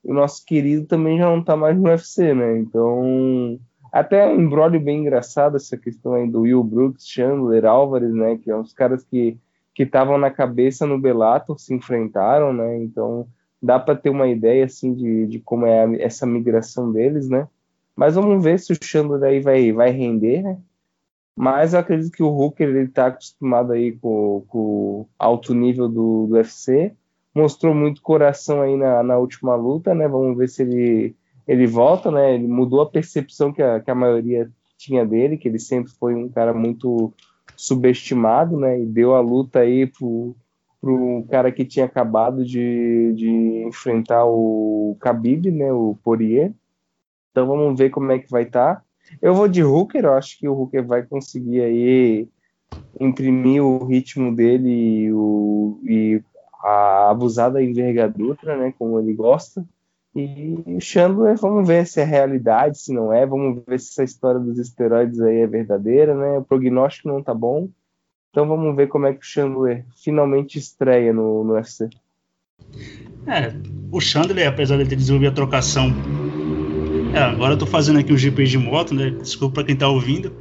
O 0.05 0.13
nosso 0.13 0.45
querido 0.45 0.85
também 0.85 1.17
já 1.17 1.25
não 1.25 1.43
tá 1.43 1.55
mais 1.57 1.75
no 1.75 1.89
UFC, 1.89 2.33
né? 2.33 2.57
Então, 2.59 3.59
até 3.91 4.27
um 4.27 4.39
embrólio 4.39 4.79
bem 4.79 4.99
engraçado 4.99 5.57
essa 5.57 5.75
questão 5.75 6.13
aí 6.13 6.29
do 6.29 6.41
Will 6.41 6.63
Brooks, 6.63 7.07
Chandler, 7.07 7.65
Álvares, 7.65 8.13
né? 8.13 8.37
Que 8.37 8.45
são 8.45 8.59
é 8.59 8.61
os 8.61 8.73
caras 8.73 9.03
que 9.03 9.37
que 9.75 9.83
estavam 9.83 10.17
na 10.17 10.31
cabeça 10.31 10.87
no 10.87 10.97
Bellator 10.97 11.59
se 11.59 11.73
enfrentaram, 11.73 12.53
né? 12.53 12.77
Então 12.77 13.27
dá 13.61 13.77
para 13.77 13.95
ter 13.95 14.09
uma 14.09 14.27
ideia 14.27 14.63
assim 14.63 14.93
de, 14.93 15.27
de 15.27 15.39
como 15.39 15.65
é 15.65 15.83
a, 15.83 15.95
essa 15.97 16.25
migração 16.25 16.91
deles, 16.91 17.27
né? 17.27 17.47
Mas 17.93 18.15
vamos 18.15 18.41
ver 18.41 18.57
se 18.57 18.71
o 18.71 18.77
Chandler 18.81 19.23
aí 19.23 19.41
vai, 19.41 19.71
vai 19.73 19.91
render, 19.91 20.41
né? 20.41 20.57
Mas 21.35 21.73
eu 21.73 21.81
acredito 21.81 22.11
que 22.11 22.23
o 22.23 22.33
Hooker 22.33 22.69
ele 22.69 22.83
está 22.83 23.07
acostumado 23.07 23.73
aí 23.73 23.91
com, 23.91 24.45
com 24.47 24.57
o 24.59 25.09
alto 25.19 25.53
nível 25.53 25.89
do, 25.89 26.27
do 26.27 26.35
UFC, 26.35 26.95
mostrou 27.35 27.75
muito 27.75 28.01
coração 28.01 28.61
aí 28.61 28.77
na, 28.77 29.03
na 29.03 29.17
última 29.17 29.55
luta, 29.55 29.93
né? 29.93 30.07
Vamos 30.07 30.37
ver 30.37 30.47
se 30.47 30.61
ele 30.63 31.15
ele 31.47 31.67
volta, 31.67 32.09
né? 32.09 32.33
Ele 32.33 32.47
mudou 32.47 32.81
a 32.81 32.89
percepção 32.89 33.53
que 33.53 33.61
a, 33.61 33.79
que 33.79 33.91
a 33.91 33.95
maioria 33.95 34.49
tinha 34.77 35.05
dele, 35.05 35.37
que 35.37 35.47
ele 35.47 35.59
sempre 35.59 35.91
foi 35.91 36.15
um 36.15 36.29
cara 36.29 36.53
muito 36.53 37.13
subestimado, 37.55 38.57
né? 38.57 38.79
E 38.79 38.85
deu 38.85 39.13
a 39.13 39.19
luta 39.19 39.59
aí 39.59 39.85
pro, 39.85 40.35
pro 40.81 41.25
cara 41.29 41.51
que 41.51 41.63
tinha 41.65 41.85
acabado 41.85 42.43
de, 42.43 43.13
de 43.13 43.29
enfrentar 43.67 44.25
o 44.25 44.97
Khabib, 44.99 45.51
né? 45.51 45.71
O 45.71 45.97
Poirier. 46.03 46.51
Então 47.31 47.45
vamos 47.45 47.77
ver 47.77 47.89
como 47.89 48.11
é 48.11 48.17
que 48.17 48.31
vai 48.31 48.43
estar. 48.43 48.77
Tá. 48.77 48.83
Eu 49.21 49.35
vou 49.35 49.47
de 49.47 49.63
Hooker, 49.63 50.05
eu 50.05 50.13
acho 50.13 50.39
que 50.39 50.47
o 50.47 50.53
Hooker 50.53 50.83
vai 50.83 51.03
conseguir 51.03 51.61
aí 51.61 52.27
imprimir 52.99 53.63
o 53.63 53.85
ritmo 53.85 54.35
dele 54.35 54.69
e, 54.69 55.13
o, 55.13 55.79
e 55.83 56.23
a 56.65 57.11
abusada 57.11 57.61
envergadura, 57.61 58.57
né? 58.57 58.73
Como 58.77 58.99
ele 58.99 59.13
gosta. 59.13 59.63
E 60.15 60.63
o 60.65 60.79
Chandler, 60.79 61.37
vamos 61.37 61.67
ver 61.67 61.85
se 61.85 62.01
é 62.01 62.03
realidade, 62.03 62.79
se 62.79 62.91
não 62.91 63.13
é, 63.13 63.25
vamos 63.25 63.61
ver 63.67 63.79
se 63.79 63.91
essa 63.91 64.03
história 64.03 64.39
dos 64.39 64.57
esteroides 64.57 65.19
aí 65.19 65.41
é 65.41 65.47
verdadeira, 65.47 66.15
né? 66.15 66.39
O 66.39 66.43
prognóstico 66.43 67.09
não 67.09 67.21
tá 67.21 67.33
bom. 67.33 67.69
Então 68.31 68.47
vamos 68.47 68.75
ver 68.75 68.87
como 68.87 69.05
é 69.05 69.13
que 69.13 69.19
o 69.19 69.25
Chandler 69.25 69.85
finalmente 69.95 70.57
estreia 70.57 71.13
no, 71.13 71.43
no 71.43 71.53
UFC. 71.53 71.89
É, 73.27 73.53
o 73.91 74.01
Chandler, 74.01 74.47
apesar 74.47 74.77
de 74.77 74.89
ter 74.89 74.95
desenvolvido 74.95 75.31
a 75.31 75.35
trocação. 75.35 75.93
É, 77.13 77.19
agora 77.19 77.53
eu 77.53 77.57
tô 77.57 77.65
fazendo 77.67 77.99
aqui 77.99 78.11
um 78.11 78.17
GP 78.17 78.43
de 78.45 78.57
moto, 78.57 78.95
né? 78.95 79.11
Desculpa 79.11 79.55
para 79.55 79.63
quem 79.65 79.75
tá 79.75 79.87
ouvindo. 79.87 80.33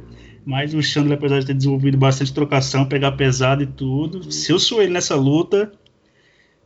Mas 0.43 0.73
o 0.73 0.81
Chandler, 0.81 1.17
apesar 1.17 1.39
de 1.39 1.47
ter 1.47 1.53
desenvolvido 1.53 1.97
bastante 1.97 2.33
trocação, 2.33 2.85
pegar 2.85 3.11
pesado 3.13 3.61
e 3.61 3.67
tudo, 3.67 4.31
se 4.31 4.51
eu 4.51 4.59
sou 4.59 4.81
ele 4.81 4.93
nessa 4.93 5.15
luta, 5.15 5.71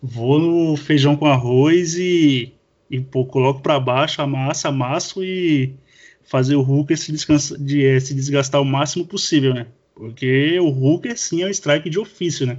vou 0.02 0.40
no 0.40 0.78
feijão 0.78 1.16
com 1.16 1.26
arroz 1.26 1.96
e 1.96 2.54
e 2.90 3.00
pô, 3.00 3.24
coloco 3.24 3.62
para 3.62 3.80
baixo, 3.80 4.22
amassa, 4.22 4.70
amasso 4.70 5.24
e 5.24 5.76
fazer 6.24 6.56
o 6.56 6.62
Hooker 6.62 6.98
se, 6.98 7.12
de, 7.60 7.86
é, 7.86 8.00
se 8.00 8.16
desgastar 8.16 8.62
o 8.62 8.66
máximo 8.66 9.06
possível, 9.06 9.54
né? 9.54 9.68
Porque 9.94 10.60
o 10.60 10.70
Hooker 10.70 11.18
sim 11.18 11.44
é 11.44 11.46
um 11.46 11.50
strike 11.50 11.90
de 11.90 12.00
ofício, 12.00 12.48
né? 12.48 12.58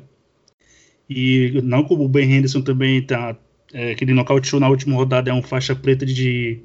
E 1.09 1.61
não 1.65 1.83
como 1.83 2.05
o 2.05 2.09
Ben 2.09 2.31
Henderson 2.31 2.63
também 2.63 3.03
tá. 3.03 3.37
É, 3.73 3.95
que 3.95 4.03
ele 4.05 4.15
nocauteou 4.15 4.61
na 4.61 4.69
última 4.69 4.97
rodada 4.97 5.31
é 5.31 5.35
um 5.35 5.43
faixa 5.43 5.75
preta 5.77 6.05
de 6.05 6.61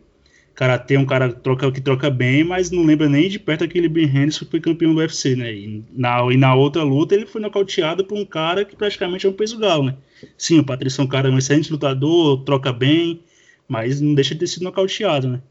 karatê, 0.56 0.98
um 0.98 1.06
cara 1.06 1.32
troca, 1.32 1.70
que 1.72 1.82
troca 1.82 2.10
bem, 2.10 2.44
mas 2.44 2.72
não 2.72 2.84
lembra 2.84 3.10
nem 3.10 3.28
de 3.28 3.38
perto 3.38 3.66
aquele 3.66 3.90
Ben 3.90 4.06
Henderson 4.06 4.46
que 4.46 4.52
foi 4.52 4.62
campeão 4.62 4.94
do 4.94 5.00
UFC, 5.00 5.36
né? 5.36 5.54
E 5.54 5.84
na, 5.92 6.22
e 6.32 6.38
na 6.38 6.56
outra 6.56 6.82
luta 6.82 7.14
ele 7.14 7.26
foi 7.26 7.42
nocauteado 7.42 8.06
por 8.06 8.18
um 8.18 8.26
cara 8.26 8.64
que 8.64 8.76
praticamente 8.76 9.28
é 9.28 9.30
um 9.30 9.34
peso 9.34 9.58
galo, 9.58 9.84
né? 9.84 9.96
Sim, 10.38 10.60
o 10.60 10.64
Patrício 10.64 11.02
é 11.02 11.04
um 11.04 11.08
cara 11.08 11.30
um 11.30 11.38
excelente 11.38 11.72
lutador, 11.72 12.44
troca 12.46 12.72
bem, 12.72 13.20
mas 13.68 14.00
não 14.00 14.16
deixa 14.16 14.34
de 14.34 14.40
ter 14.40 14.48
sido 14.48 14.64
nocauteado, 14.64 15.28
né? 15.28 15.42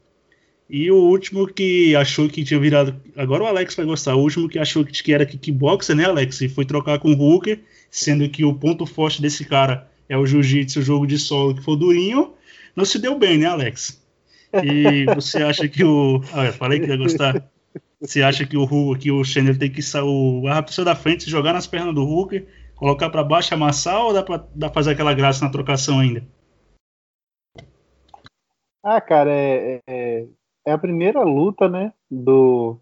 E 0.67 0.89
o 0.89 0.95
último 0.95 1.45
que 1.47 1.95
achou 1.95 2.27
que 2.27 2.43
tinha 2.43 2.59
virado. 2.59 2.95
Agora 3.15 3.43
o 3.43 3.45
Alex 3.45 3.75
vai 3.75 3.85
gostar. 3.85 4.15
O 4.15 4.21
último 4.21 4.49
que 4.49 4.57
achou 4.57 4.83
que 4.83 5.13
era 5.13 5.23
kickboxer, 5.23 5.95
né, 5.95 6.05
Alex? 6.05 6.41
E 6.41 6.49
foi 6.49 6.65
trocar 6.65 6.97
com 6.97 7.11
o 7.11 7.21
Hooker, 7.21 7.59
sendo 7.91 8.27
que 8.27 8.43
o 8.43 8.51
ponto 8.51 8.83
forte 8.87 9.21
desse 9.21 9.45
cara 9.45 9.87
é 10.09 10.17
o 10.17 10.25
jiu-jitsu, 10.25 10.79
o 10.79 10.83
jogo 10.83 11.05
de 11.05 11.19
solo 11.19 11.53
que 11.53 11.61
foi 11.61 11.77
durinho. 11.77 12.33
Não 12.75 12.83
se 12.83 12.97
deu 12.97 13.17
bem, 13.17 13.37
né, 13.37 13.45
Alex? 13.45 14.03
E 14.63 15.05
você 15.13 15.43
acha 15.43 15.67
que 15.67 15.83
o. 15.83 16.21
Ah, 16.33 16.51
falei 16.51 16.79
que 16.79 16.87
ia 16.87 16.97
gostar. 16.97 17.49
Você 17.99 18.21
acha 18.21 18.45
que 18.45 18.57
o 18.57 18.95
que 18.95 19.11
o 19.11 19.23
Chandler 19.23 19.57
tem 19.57 19.71
que 19.71 19.81
sair 19.81 20.03
a 20.49 20.61
pessoa 20.61 20.85
da 20.85 20.95
frente, 20.95 21.29
jogar 21.29 21.53
nas 21.53 21.65
pernas 21.65 21.95
do 21.95 22.03
Hooker, 22.03 22.47
colocar 22.75 23.09
para 23.09 23.23
baixo, 23.23 23.53
amassar 23.53 23.99
ou 24.01 24.13
dá 24.13 24.21
pra 24.23 24.69
fazer 24.73 24.91
aquela 24.91 25.13
graça 25.13 25.43
na 25.43 25.51
trocação 25.51 25.99
ainda? 25.99 26.23
Ah, 28.83 29.01
cara, 29.01 29.31
é, 29.31 29.81
é, 29.87 30.27
é, 30.67 30.71
a 30.71 30.77
primeira 30.77 31.23
luta, 31.23 31.67
né, 31.67 31.91
do, 32.09 32.79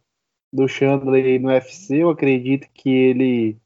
do 0.52 0.68
Chandler 0.68 1.40
no 1.40 1.48
UFC. 1.48 2.04
Eu 2.04 2.10
acredito 2.10 2.68
que 2.74 2.90
ele 2.90 3.58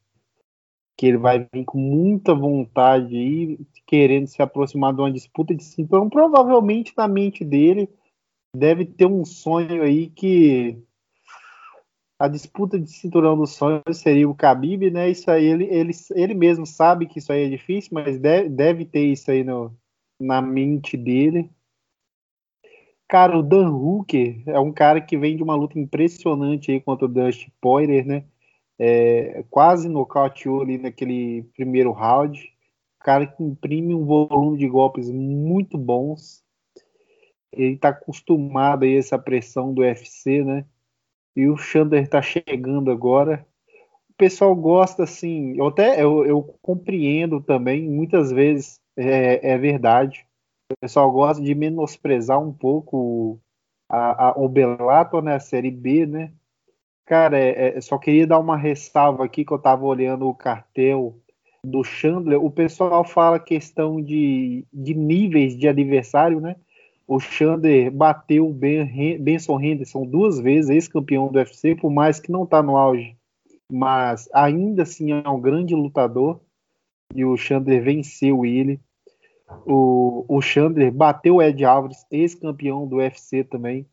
que 0.96 1.06
ele 1.06 1.16
vai 1.16 1.46
vir 1.52 1.64
com 1.64 1.78
muita 1.78 2.34
vontade 2.34 3.14
e 3.14 3.58
querendo 3.88 4.26
se 4.26 4.42
aproximar 4.42 4.94
de 4.94 5.00
uma 5.00 5.10
disputa 5.10 5.54
de 5.54 5.64
cinturão. 5.64 6.10
Provavelmente 6.10 6.92
na 6.94 7.08
mente 7.08 7.42
dele 7.42 7.88
deve 8.54 8.84
ter 8.84 9.06
um 9.06 9.24
sonho 9.24 9.82
aí 9.82 10.10
que 10.10 10.78
a 12.18 12.28
disputa 12.28 12.78
de 12.78 12.90
cinturão 12.90 13.38
dos 13.38 13.54
sonhos 13.54 13.96
seria 13.96 14.28
o 14.28 14.34
Khabib, 14.34 14.90
né? 14.90 15.08
Isso 15.08 15.30
aí 15.30 15.46
ele, 15.46 15.64
ele, 15.64 15.92
ele 16.14 16.34
mesmo 16.34 16.66
sabe 16.66 17.06
que 17.06 17.18
isso 17.18 17.32
aí 17.32 17.44
é 17.44 17.48
difícil, 17.48 17.90
mas 17.92 18.18
deve, 18.18 18.48
deve 18.50 18.84
ter 18.84 19.06
isso 19.06 19.30
aí 19.30 19.42
no, 19.42 19.74
na 20.20 20.42
mente 20.42 20.96
dele. 20.96 21.50
Cara, 23.08 23.38
o 23.38 23.42
Dan 23.42 23.70
Hooker 23.70 24.42
é 24.46 24.60
um 24.60 24.72
cara 24.72 25.00
que 25.00 25.16
vem 25.16 25.34
de 25.34 25.42
uma 25.42 25.54
luta 25.54 25.78
impressionante 25.78 26.70
aí 26.70 26.78
contra 26.78 27.06
o 27.06 27.08
Dusty 27.08 27.50
Poirier, 27.58 28.06
né? 28.06 28.24
É, 28.78 29.44
quase 29.48 29.88
nocauteou 29.88 30.60
ali 30.60 30.76
naquele 30.76 31.44
primeiro 31.56 31.90
round. 31.90 32.52
Cara 33.00 33.26
que 33.26 33.42
imprime 33.42 33.94
um 33.94 34.04
volume 34.04 34.58
de 34.58 34.68
golpes 34.68 35.10
muito 35.10 35.78
bons. 35.78 36.44
Ele 37.52 37.74
está 37.74 37.90
acostumado 37.90 38.84
a 38.84 38.88
essa 38.88 39.18
pressão 39.18 39.72
do 39.72 39.82
UFC, 39.82 40.44
né? 40.44 40.64
E 41.34 41.48
o 41.48 41.56
Chandler 41.56 42.02
está 42.02 42.20
chegando 42.20 42.90
agora. 42.90 43.46
O 44.10 44.14
pessoal 44.14 44.54
gosta, 44.54 45.04
assim, 45.04 45.56
eu 45.56 45.68
até 45.68 46.02
eu, 46.02 46.26
eu 46.26 46.42
compreendo 46.60 47.40
também, 47.40 47.88
muitas 47.88 48.32
vezes 48.32 48.80
é, 48.96 49.52
é 49.52 49.58
verdade 49.58 50.28
o 50.70 50.76
pessoal 50.78 51.10
gosta 51.10 51.42
de 51.42 51.54
menosprezar 51.54 52.38
um 52.38 52.52
pouco 52.52 53.40
a, 53.88 54.28
a, 54.28 54.32
o 54.38 54.48
Bellator, 54.48 55.22
né, 55.22 55.34
a 55.34 55.40
Série 55.40 55.70
B, 55.70 56.06
né? 56.06 56.32
Cara, 57.06 57.38
é, 57.38 57.78
é, 57.78 57.80
só 57.80 57.96
queria 57.96 58.26
dar 58.26 58.38
uma 58.38 58.56
ressalva 58.56 59.24
aqui 59.24 59.44
que 59.44 59.52
eu 59.52 59.58
tava 59.58 59.86
olhando 59.86 60.28
o 60.28 60.34
cartel 60.34 61.18
do 61.70 61.84
Chandler. 61.84 62.42
O 62.42 62.50
pessoal 62.50 63.04
fala 63.04 63.38
questão 63.38 64.00
de, 64.00 64.64
de 64.72 64.94
níveis 64.94 65.56
de 65.56 65.68
adversário, 65.68 66.40
né? 66.40 66.56
O 67.06 67.18
Chandler 67.18 67.90
bateu 67.90 68.48
o 68.48 68.52
ben, 68.52 69.18
Benson 69.18 69.60
Henderson 69.60 70.04
duas 70.04 70.38
vezes, 70.38 70.70
ex-campeão 70.70 71.28
do 71.28 71.38
UFC, 71.38 71.74
por 71.74 71.90
mais 71.90 72.20
que 72.20 72.30
não 72.30 72.44
tá 72.44 72.62
no 72.62 72.76
auge. 72.76 73.16
Mas 73.70 74.28
ainda 74.32 74.82
assim 74.82 75.12
é 75.12 75.28
um 75.28 75.40
grande 75.40 75.74
lutador. 75.74 76.40
E 77.14 77.24
o 77.24 77.36
Chandler 77.36 77.82
venceu 77.82 78.44
ele 78.44 78.78
o, 79.66 80.24
o 80.28 80.40
Chandler 80.40 80.92
bateu 80.92 81.36
o 81.36 81.42
Ed 81.42 81.64
Alvarez, 81.64 82.06
ex-campeão 82.10 82.86
do 82.86 82.96
UFC 82.96 83.44
também. 83.44 83.86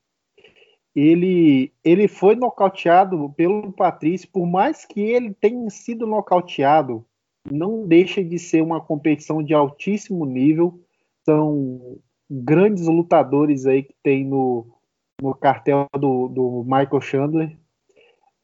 Ele, 0.96 1.74
ele 1.84 2.08
foi 2.08 2.36
nocauteado 2.36 3.34
pelo 3.36 3.72
Patrício, 3.72 4.30
por 4.30 4.46
mais 4.46 4.86
que 4.86 5.02
ele 5.02 5.34
tenha 5.34 5.70
sido 5.70 6.08
nocauteado, 6.08 7.06
não 7.52 7.88
deixa 7.88 8.24
de 8.24 8.40
ser 8.40 8.62
uma 8.62 8.82
competição 8.82 9.44
de 9.44 9.54
altíssimo 9.54 10.26
nível. 10.26 10.80
São 11.24 11.98
grandes 12.30 12.88
lutadores 12.88 13.66
aí 13.66 13.84
que 13.84 13.96
tem 14.02 14.26
no, 14.26 14.66
no 15.22 15.34
cartel 15.34 15.88
do, 15.94 16.28
do 16.28 16.64
Michael 16.64 17.02
Chandler. 17.02 17.58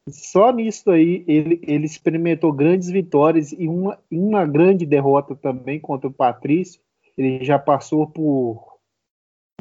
Só 0.09 0.51
nisso 0.51 0.89
aí 0.89 1.23
ele, 1.27 1.59
ele 1.63 1.85
experimentou 1.85 2.51
grandes 2.51 2.89
vitórias 2.89 3.51
e 3.51 3.67
uma, 3.67 3.99
uma 4.09 4.45
grande 4.45 4.85
derrota 4.85 5.35
também 5.35 5.79
contra 5.79 6.07
o 6.07 6.13
Patrício. 6.13 6.81
Ele 7.17 7.43
já 7.43 7.59
passou 7.59 8.07
por 8.07 8.79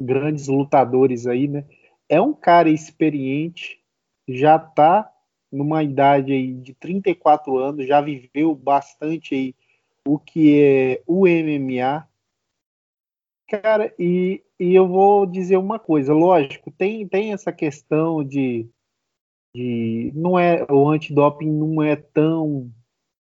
grandes 0.01 0.49
lutadores 0.49 1.27
aí, 1.27 1.47
né? 1.47 1.65
É 2.09 2.21
um 2.21 2.33
cara 2.33 2.71
experiente, 2.71 3.81
já 4.27 4.59
tá 4.59 5.11
numa 5.51 5.83
idade 5.83 6.33
aí 6.33 6.53
de 6.55 6.75
34 6.75 7.57
anos, 7.59 7.87
já 7.87 8.01
viveu 8.01 8.55
bastante 8.55 9.35
aí 9.35 9.55
o 10.07 10.19
que 10.19 10.61
é 10.63 11.03
o 11.07 11.27
MMA. 11.27 12.09
Cara, 13.49 13.93
e, 13.99 14.43
e 14.59 14.75
eu 14.75 14.87
vou 14.87 15.27
dizer 15.27 15.57
uma 15.57 15.79
coisa, 15.79 16.15
lógico, 16.15 16.71
tem, 16.71 17.07
tem 17.09 17.33
essa 17.33 17.53
questão 17.53 18.23
de, 18.23 18.69
de 19.55 20.13
não 20.15 20.39
é 20.39 20.65
o 20.71 20.89
antidoping 20.89 21.51
não 21.51 21.83
é 21.83 21.97
tão 21.97 22.73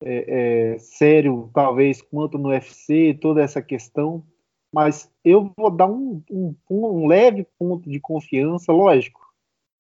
é, 0.03 0.73
é, 0.73 0.77
sério, 0.79 1.49
talvez, 1.53 2.01
quanto 2.01 2.37
no 2.37 2.49
UFC, 2.49 3.17
toda 3.21 3.41
essa 3.41 3.61
questão, 3.61 4.25
mas 4.73 5.11
eu 5.23 5.51
vou 5.57 5.71
dar 5.71 5.87
um, 5.87 6.21
um, 6.29 6.55
um 6.69 7.07
leve 7.07 7.47
ponto 7.57 7.89
de 7.89 7.99
confiança, 7.99 8.71
lógico. 8.71 9.24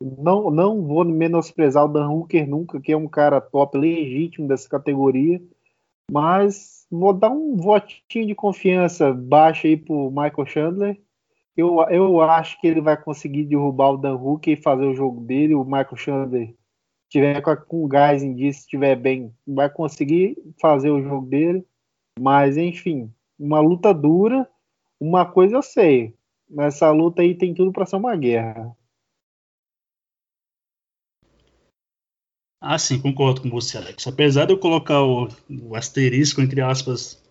Não, 0.01 0.51
não 0.51 0.83
vou 0.83 1.05
menosprezar 1.05 1.85
o 1.85 1.87
Dan 1.87 2.09
Hooker 2.09 2.47
nunca, 2.47 2.81
que 2.81 2.91
é 2.91 2.97
um 2.97 3.07
cara 3.07 3.39
top 3.39 3.77
legítimo 3.77 4.47
dessa 4.47 4.67
categoria, 4.67 5.41
mas 6.11 6.85
vou 6.91 7.13
dar 7.13 7.31
um 7.31 7.55
votinho 7.55 8.27
de 8.27 8.35
confiança 8.35 9.13
baixo 9.13 9.67
aí 9.67 9.77
pro 9.77 10.09
Michael 10.09 10.45
Chandler. 10.45 11.01
Eu, 11.55 11.81
eu 11.89 12.21
acho 12.21 12.59
que 12.59 12.67
ele 12.67 12.81
vai 12.81 13.01
conseguir 13.01 13.45
derrubar 13.45 13.91
o 13.91 13.97
Dan 13.97 14.15
Hooker 14.15 14.57
e 14.57 14.61
fazer 14.61 14.85
o 14.85 14.93
jogo 14.93 15.21
dele. 15.21 15.55
O 15.55 15.63
Michael 15.63 15.95
Chandler 15.95 16.55
tiver 17.09 17.41
com, 17.41 17.55
com 17.55 17.87
gás 17.87 18.21
em 18.21 18.33
dia, 18.33 18.51
se 18.51 18.59
estiver 18.59 18.95
bem, 18.97 19.33
vai 19.47 19.69
conseguir 19.69 20.37
fazer 20.59 20.89
o 20.89 21.01
jogo 21.01 21.27
dele. 21.27 21.65
Mas, 22.19 22.57
enfim, 22.57 23.11
uma 23.39 23.61
luta 23.61 23.93
dura. 23.93 24.47
Uma 24.99 25.25
coisa 25.25 25.57
eu 25.57 25.61
sei, 25.61 26.15
nessa 26.49 26.89
luta 26.91 27.21
aí 27.21 27.35
tem 27.35 27.53
tudo 27.53 27.71
para 27.71 27.85
ser 27.85 27.97
uma 27.97 28.15
guerra. 28.15 28.75
Ah, 32.67 32.79
sim, 32.79 32.99
concordo 32.99 33.41
com 33.41 33.49
você, 33.51 33.77
Alex. 33.77 34.07
Apesar 34.07 34.45
de 34.45 34.53
eu 34.53 34.57
colocar 34.57 34.99
o, 35.03 35.29
o 35.61 35.75
asterisco, 35.75 36.41
entre 36.41 36.61
aspas, 36.61 37.21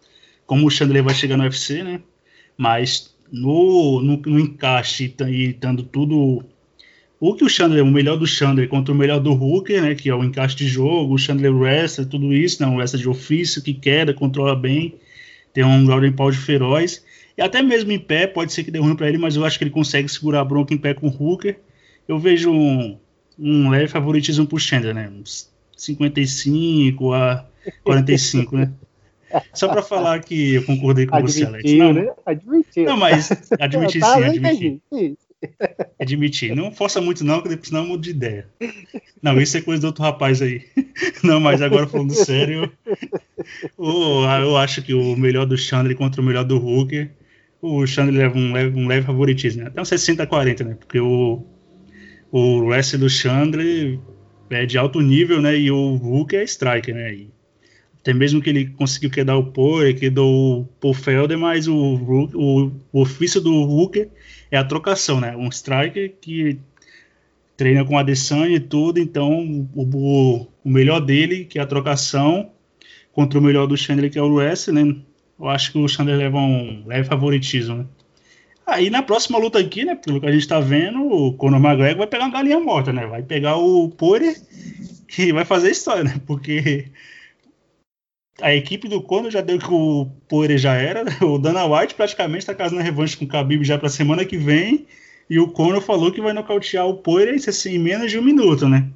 como 0.47 0.65
o 0.65 0.71
Chandler 0.71 1.03
vai 1.03 1.13
chegar 1.13 1.37
no 1.37 1.43
UFC, 1.43 1.83
né? 1.83 2.01
Mas 2.57 3.13
no, 3.33 4.01
no, 4.01 4.17
no 4.17 4.39
encaixe 4.39 5.13
e 5.27 5.51
estando 5.51 5.83
tudo. 5.83 6.45
O 7.19 7.35
que 7.35 7.45
o 7.45 7.49
Chandler, 7.49 7.83
o 7.83 7.91
melhor 7.91 8.17
do 8.17 8.29
Chandler 8.29 8.69
contra 8.69 8.95
o 8.95 8.97
melhor 8.97 9.19
do 9.19 9.33
Hooker, 9.33 9.83
né? 9.83 9.97
Que 9.97 10.09
é 10.09 10.15
o 10.15 10.23
encaixe 10.23 10.55
de 10.55 10.69
jogo, 10.69 11.13
o 11.13 11.19
Chandler 11.19 11.53
wrestler, 11.53 12.07
tudo 12.07 12.33
isso, 12.33 12.63
né? 12.63 12.69
Um 12.69 12.77
wrestler 12.77 13.03
de 13.03 13.09
ofício 13.09 13.61
que 13.61 13.75
queda, 13.75 14.15
controla 14.15 14.55
bem, 14.55 14.95
tem 15.53 15.65
um 15.65 15.85
Golden 15.85 16.13
Pound 16.13 16.37
feroz. 16.37 17.05
E 17.37 17.43
até 17.43 17.61
mesmo 17.61 17.91
em 17.91 17.99
pé, 17.99 18.29
pode 18.29 18.53
ser 18.53 18.63
que 18.63 18.71
dê 18.71 18.79
ruim 18.79 18.95
para 18.95 19.09
ele, 19.09 19.19
mas 19.19 19.35
eu 19.35 19.45
acho 19.45 19.59
que 19.59 19.65
ele 19.65 19.73
consegue 19.73 20.09
segurar 20.09 20.43
a 20.43 20.45
bronca 20.45 20.73
em 20.73 20.79
pé 20.79 20.95
com 20.95 21.09
o 21.09 21.11
Hooker. 21.11 21.59
Eu 22.07 22.21
vejo 22.21 22.53
um, 22.53 22.97
um 23.39 23.71
leve 23.71 23.89
favoritismo 23.89 24.47
pro 24.47 24.59
Chandler, 24.59 24.95
né? 24.95 25.09
Uns 25.09 25.51
55 25.77 27.13
a 27.13 27.47
45, 27.83 28.57
né? 28.57 28.73
Só 29.53 29.69
para 29.69 29.83
falar 29.83 30.21
que 30.21 30.55
eu 30.55 30.65
concordei 30.65 31.07
com 31.07 31.17
admitiu, 31.17 31.41
você, 31.41 31.47
Alex. 31.47 31.73
Não, 31.73 31.93
né? 31.93 32.13
Admitiu. 32.25 32.85
Não, 32.85 32.97
mas 32.97 33.31
admitir 33.59 34.03
sim, 34.05 34.25
admitir. 34.25 34.81
Admitir. 36.01 36.57
Não 36.57 36.73
força 36.73 37.01
muito 37.01 37.25
não, 37.25 37.43
que 37.43 37.49
depois 37.49 37.71
não 37.71 37.87
mudo 37.87 38.03
de 38.03 38.11
ideia. 38.11 38.49
Não, 39.21 39.41
isso 39.41 39.57
é 39.57 39.61
coisa 39.61 39.81
do 39.81 39.87
outro 39.89 40.03
rapaz 40.03 40.41
aí. 40.41 40.63
Não, 41.23 41.41
mas 41.41 41.63
agora 41.63 41.87
falando 41.87 42.15
sério, 42.15 42.71
eu, 43.79 44.23
eu 44.43 44.57
acho 44.57 44.83
que 44.83 44.95
o 44.95 45.17
melhor 45.17 45.47
do 45.47 45.57
Chandler 45.57 45.97
contra 45.97 46.21
o 46.21 46.25
melhor 46.25 46.45
do 46.45 46.57
Hooker, 46.57 47.11
o 47.61 47.87
Chandler 47.87 48.23
leva 48.23 48.39
um 48.39 48.53
leve, 48.53 48.79
um 48.79 48.87
leve 48.87 49.07
favoritismo, 49.07 49.63
né? 49.63 49.69
Até 49.69 49.81
um 49.81 49.85
60 49.85 50.23
a 50.23 50.27
40, 50.27 50.65
né? 50.65 50.77
Porque 50.79 51.01
o 51.01 51.45
o 52.37 52.65
wrestling 52.65 52.99
do 52.99 53.09
Chandler 53.09 54.01
é 54.51 54.67
de 54.67 54.77
alto 54.77 55.01
nível, 55.01 55.41
né? 55.41 55.57
E 55.57 55.71
o 55.71 55.95
Hulk 55.95 56.35
é 56.35 56.43
striker, 56.43 56.93
né? 56.93 57.15
E 57.15 57.31
até 58.01 58.13
mesmo 58.13 58.43
que 58.43 58.51
ele 58.51 58.67
conseguiu 58.71 59.09
quedar 59.09 59.37
o 59.37 59.53
Poe, 59.53 59.95
quedou 59.95 60.63
o 60.63 60.65
Paul 60.81 60.95
Felder, 60.95 61.39
mas 61.39 61.69
o, 61.69 61.77
o, 61.77 62.73
o 62.93 63.01
ofício 63.01 63.41
do 63.41 63.63
Hulk 63.63 64.09
é 64.51 64.57
a 64.57 64.65
trocação, 64.65 65.21
né? 65.21 65.37
Um 65.37 65.49
striker 65.49 66.13
que 66.21 66.59
treina 67.57 67.85
com 67.85 67.97
a 67.97 68.01
Adesanya 68.01 68.57
e 68.57 68.61
tudo, 68.61 68.99
então 68.99 69.31
o, 69.73 69.83
o, 69.83 70.47
o, 70.65 70.69
melhor 70.69 70.99
dele, 70.99 71.45
que 71.45 71.61
é 71.61 71.63
a 71.63 71.67
trocação, 71.67 72.51
contra 73.13 73.39
o 73.39 73.43
melhor 73.43 73.69
do 73.69 73.77
Chandler, 73.77 74.11
que 74.11 74.19
é 74.19 74.23
o 74.23 74.35
wrestling, 74.35 74.83
né? 74.83 74.97
Eu 75.39 75.49
acho 75.49 75.71
que 75.71 75.79
o 75.79 75.87
Chandler 75.87 76.19
leva 76.19 76.39
um 76.39 76.83
leve 76.85 77.07
favoritismo, 77.07 77.77
né? 77.77 77.87
Aí 78.67 78.89
na 78.89 79.03
próxima 79.03 79.39
luta 79.39 79.59
aqui, 79.59 79.85
né, 79.85 79.95
pelo 79.95 80.21
que 80.21 80.27
a 80.27 80.33
gente 80.33 80.49
tá 80.49 80.59
vendo, 80.59 81.01
o 81.03 81.35
Conor 81.35 81.61
McGregor 81.61 81.99
vai 81.99 82.07
pegar 82.07 82.25
uma 82.25 82.33
galinha 82.33 82.59
morta, 82.59 82.93
né? 82.93 83.07
Vai 83.07 83.23
pegar 83.23 83.57
o 83.57 83.91
Poirier 83.91 84.35
que 85.07 85.33
vai 85.33 85.45
fazer 85.45 85.71
história, 85.71 86.05
né? 86.05 86.21
Porque 86.27 86.87
a 88.41 88.55
equipe 88.55 88.89
do 88.89 89.03
Conor 89.03 89.31
já 89.31 89.41
deu 89.41 89.59
que 89.59 89.73
o 89.73 90.07
Poirier 90.29 90.59
já 90.59 90.75
era, 90.75 91.05
né? 91.05 91.17
o 91.21 91.39
Dana 91.39 91.67
White 91.67 91.95
praticamente 91.95 92.47
tá 92.47 92.55
casando 92.55 92.83
revanche 92.83 93.17
com 93.17 93.25
o 93.25 93.29
Khabib 93.29 93.63
já 93.65 93.79
pra 93.79 93.89
semana 93.89 94.25
que 94.25 94.37
vem, 94.37 94.87
e 95.29 95.39
o 95.39 95.49
Conor 95.49 95.81
falou 95.81 96.11
que 96.11 96.21
vai 96.21 96.33
nocautear 96.33 96.87
o 96.87 96.97
Poirier 96.97 97.37
assim, 97.47 97.75
em 97.75 97.79
menos 97.79 98.11
de 98.11 98.19
um 98.19 98.23
minuto, 98.23 98.69
né? 98.69 98.89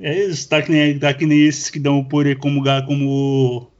É 0.00 0.26
isso, 0.26 0.48
tá 0.48 0.62
que 0.62 0.70
nem, 0.70 0.98
tá 0.98 1.12
que 1.12 1.26
nem 1.26 1.44
esses 1.44 1.70
que 1.70 1.78
dão 1.78 1.98
o 1.98 2.04
Poirier 2.04 2.38
como, 2.38 2.62
como, 2.86 3.70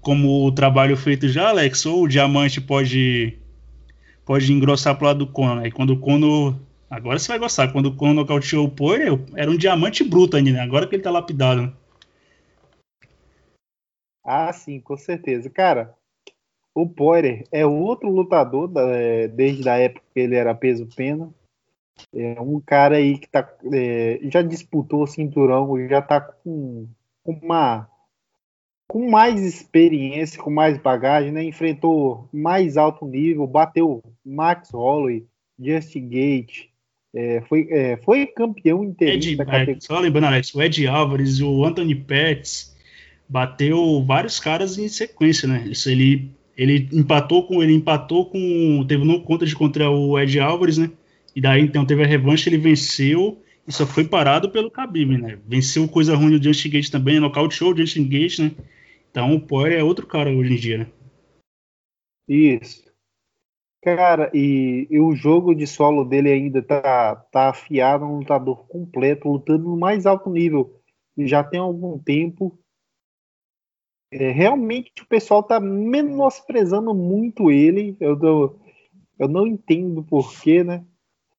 como 0.00 0.46
o 0.46 0.52
trabalho 0.52 0.96
feito 0.96 1.28
já, 1.28 1.48
Alex, 1.48 1.86
ou 1.86 2.02
o 2.02 2.08
diamante 2.08 2.60
pode 2.60 3.38
pode 4.24 4.52
engrossar 4.52 4.96
pro 4.96 5.06
lado 5.06 5.24
do 5.24 5.32
Kono, 5.32 5.56
né? 5.56 5.68
E 5.68 5.72
quando 5.72 5.92
o. 5.92 6.54
Agora 6.90 7.18
você 7.18 7.28
vai 7.28 7.38
gostar. 7.38 7.72
Quando 7.72 7.86
o 7.86 7.96
Kono 7.96 8.14
nocauteou 8.14 8.66
o 8.66 8.70
Poirier, 8.70 9.18
era 9.34 9.50
um 9.50 9.56
diamante 9.56 10.04
bruto 10.04 10.36
ainda, 10.36 10.52
né? 10.52 10.60
Agora 10.60 10.86
que 10.86 10.94
ele 10.94 11.02
tá 11.02 11.10
lapidado. 11.10 11.62
Né? 11.62 11.72
Ah, 14.24 14.52
sim, 14.52 14.80
com 14.80 14.96
certeza. 14.96 15.50
Cara, 15.50 15.94
o 16.74 16.88
Poirier 16.88 17.44
é 17.52 17.66
outro 17.66 18.08
lutador 18.08 18.68
da, 18.68 18.82
é, 18.90 19.28
desde 19.28 19.68
a 19.68 19.76
época 19.76 20.04
que 20.12 20.20
ele 20.20 20.36
era 20.36 20.54
peso 20.54 20.88
pena. 20.94 21.30
É 22.12 22.40
um 22.40 22.60
cara 22.60 22.96
aí 22.96 23.18
que 23.18 23.28
tá, 23.28 23.48
é, 23.72 24.18
já 24.24 24.42
disputou 24.42 25.02
o 25.02 25.06
cinturão, 25.06 25.88
já 25.88 26.02
tá 26.02 26.20
com 26.20 26.88
uma 27.24 27.88
com 28.86 29.10
mais 29.10 29.40
experiência, 29.40 30.40
com 30.40 30.50
mais 30.50 30.78
bagagem, 30.78 31.32
né? 31.32 31.42
Enfrentou 31.44 32.28
mais 32.32 32.76
alto 32.76 33.06
nível, 33.06 33.46
bateu 33.46 34.02
Max 34.24 34.70
Holloway, 34.70 35.24
Justin 35.58 36.08
Gate, 36.08 36.66
é, 37.14 37.40
foi, 37.48 37.68
é, 37.70 37.96
foi 37.98 38.26
campeão 38.26 38.82
inteiro 38.82 39.36
da 39.36 39.44
categoria. 39.44 39.80
Só 39.80 40.00
lembrando, 40.00 40.26
Alex, 40.26 40.52
o 40.52 40.60
Ed 40.60 40.86
Álvares, 40.86 41.40
o 41.40 41.64
Anthony 41.64 41.94
Pettis, 41.94 42.74
bateu 43.28 44.04
vários 44.04 44.40
caras 44.40 44.76
em 44.78 44.88
sequência, 44.88 45.48
né? 45.48 45.64
Isso 45.70 45.88
ele 45.88 46.30
ele 46.56 46.88
empatou 46.92 47.46
com 47.46 47.62
ele 47.62 47.72
empatou 47.72 48.26
com 48.26 48.84
teve 48.86 49.04
no 49.04 49.20
conta 49.22 49.46
de 49.46 49.54
contra 49.54 49.88
o 49.90 50.18
Ed 50.18 50.38
Álvares, 50.40 50.76
né? 50.76 50.90
E 51.34 51.40
daí 51.40 51.62
então 51.62 51.84
teve 51.84 52.02
a 52.02 52.06
revanche, 52.06 52.48
ele 52.48 52.58
venceu 52.58 53.40
e 53.66 53.72
só 53.72 53.86
foi 53.86 54.04
parado 54.04 54.50
pelo 54.50 54.70
Khabib, 54.70 55.16
né? 55.16 55.38
Venceu 55.46 55.86
coisa 55.88 56.16
ruim 56.16 56.36
do 56.36 56.42
Justin 56.42 56.70
Gate 56.70 56.90
também, 56.90 57.20
nocauteou 57.20 57.72
o 57.72 57.76
Justin 57.76 58.08
Gate, 58.08 58.40
né? 58.40 58.50
Então 59.14 59.32
o 59.32 59.40
Poirier 59.40 59.78
é 59.78 59.84
outro 59.84 60.08
cara 60.08 60.28
hoje 60.28 60.54
em 60.54 60.56
dia, 60.56 60.78
né? 60.78 60.92
Isso. 62.28 62.92
Cara, 63.80 64.28
e, 64.34 64.88
e, 64.90 64.98
o 64.98 65.14
jogo 65.14 65.54
de 65.54 65.68
solo 65.68 66.04
dele 66.04 66.32
ainda 66.32 66.60
tá, 66.60 67.14
tá 67.30 67.50
afiado, 67.50 68.04
um 68.04 68.18
lutador 68.18 68.66
completo, 68.66 69.28
lutando 69.28 69.68
no 69.68 69.76
mais 69.76 70.04
alto 70.04 70.28
nível. 70.28 70.82
Já 71.16 71.44
tem 71.44 71.60
algum 71.60 71.96
tempo. 71.96 72.58
É, 74.10 74.32
realmente 74.32 74.90
o 75.00 75.06
pessoal 75.06 75.44
tá 75.44 75.60
menosprezando 75.60 76.92
muito 76.92 77.52
ele. 77.52 77.96
Eu, 78.00 78.18
tô, 78.18 78.58
eu 79.16 79.28
não 79.28 79.46
entendo 79.46 80.02
porquê, 80.02 80.64
né? 80.64 80.84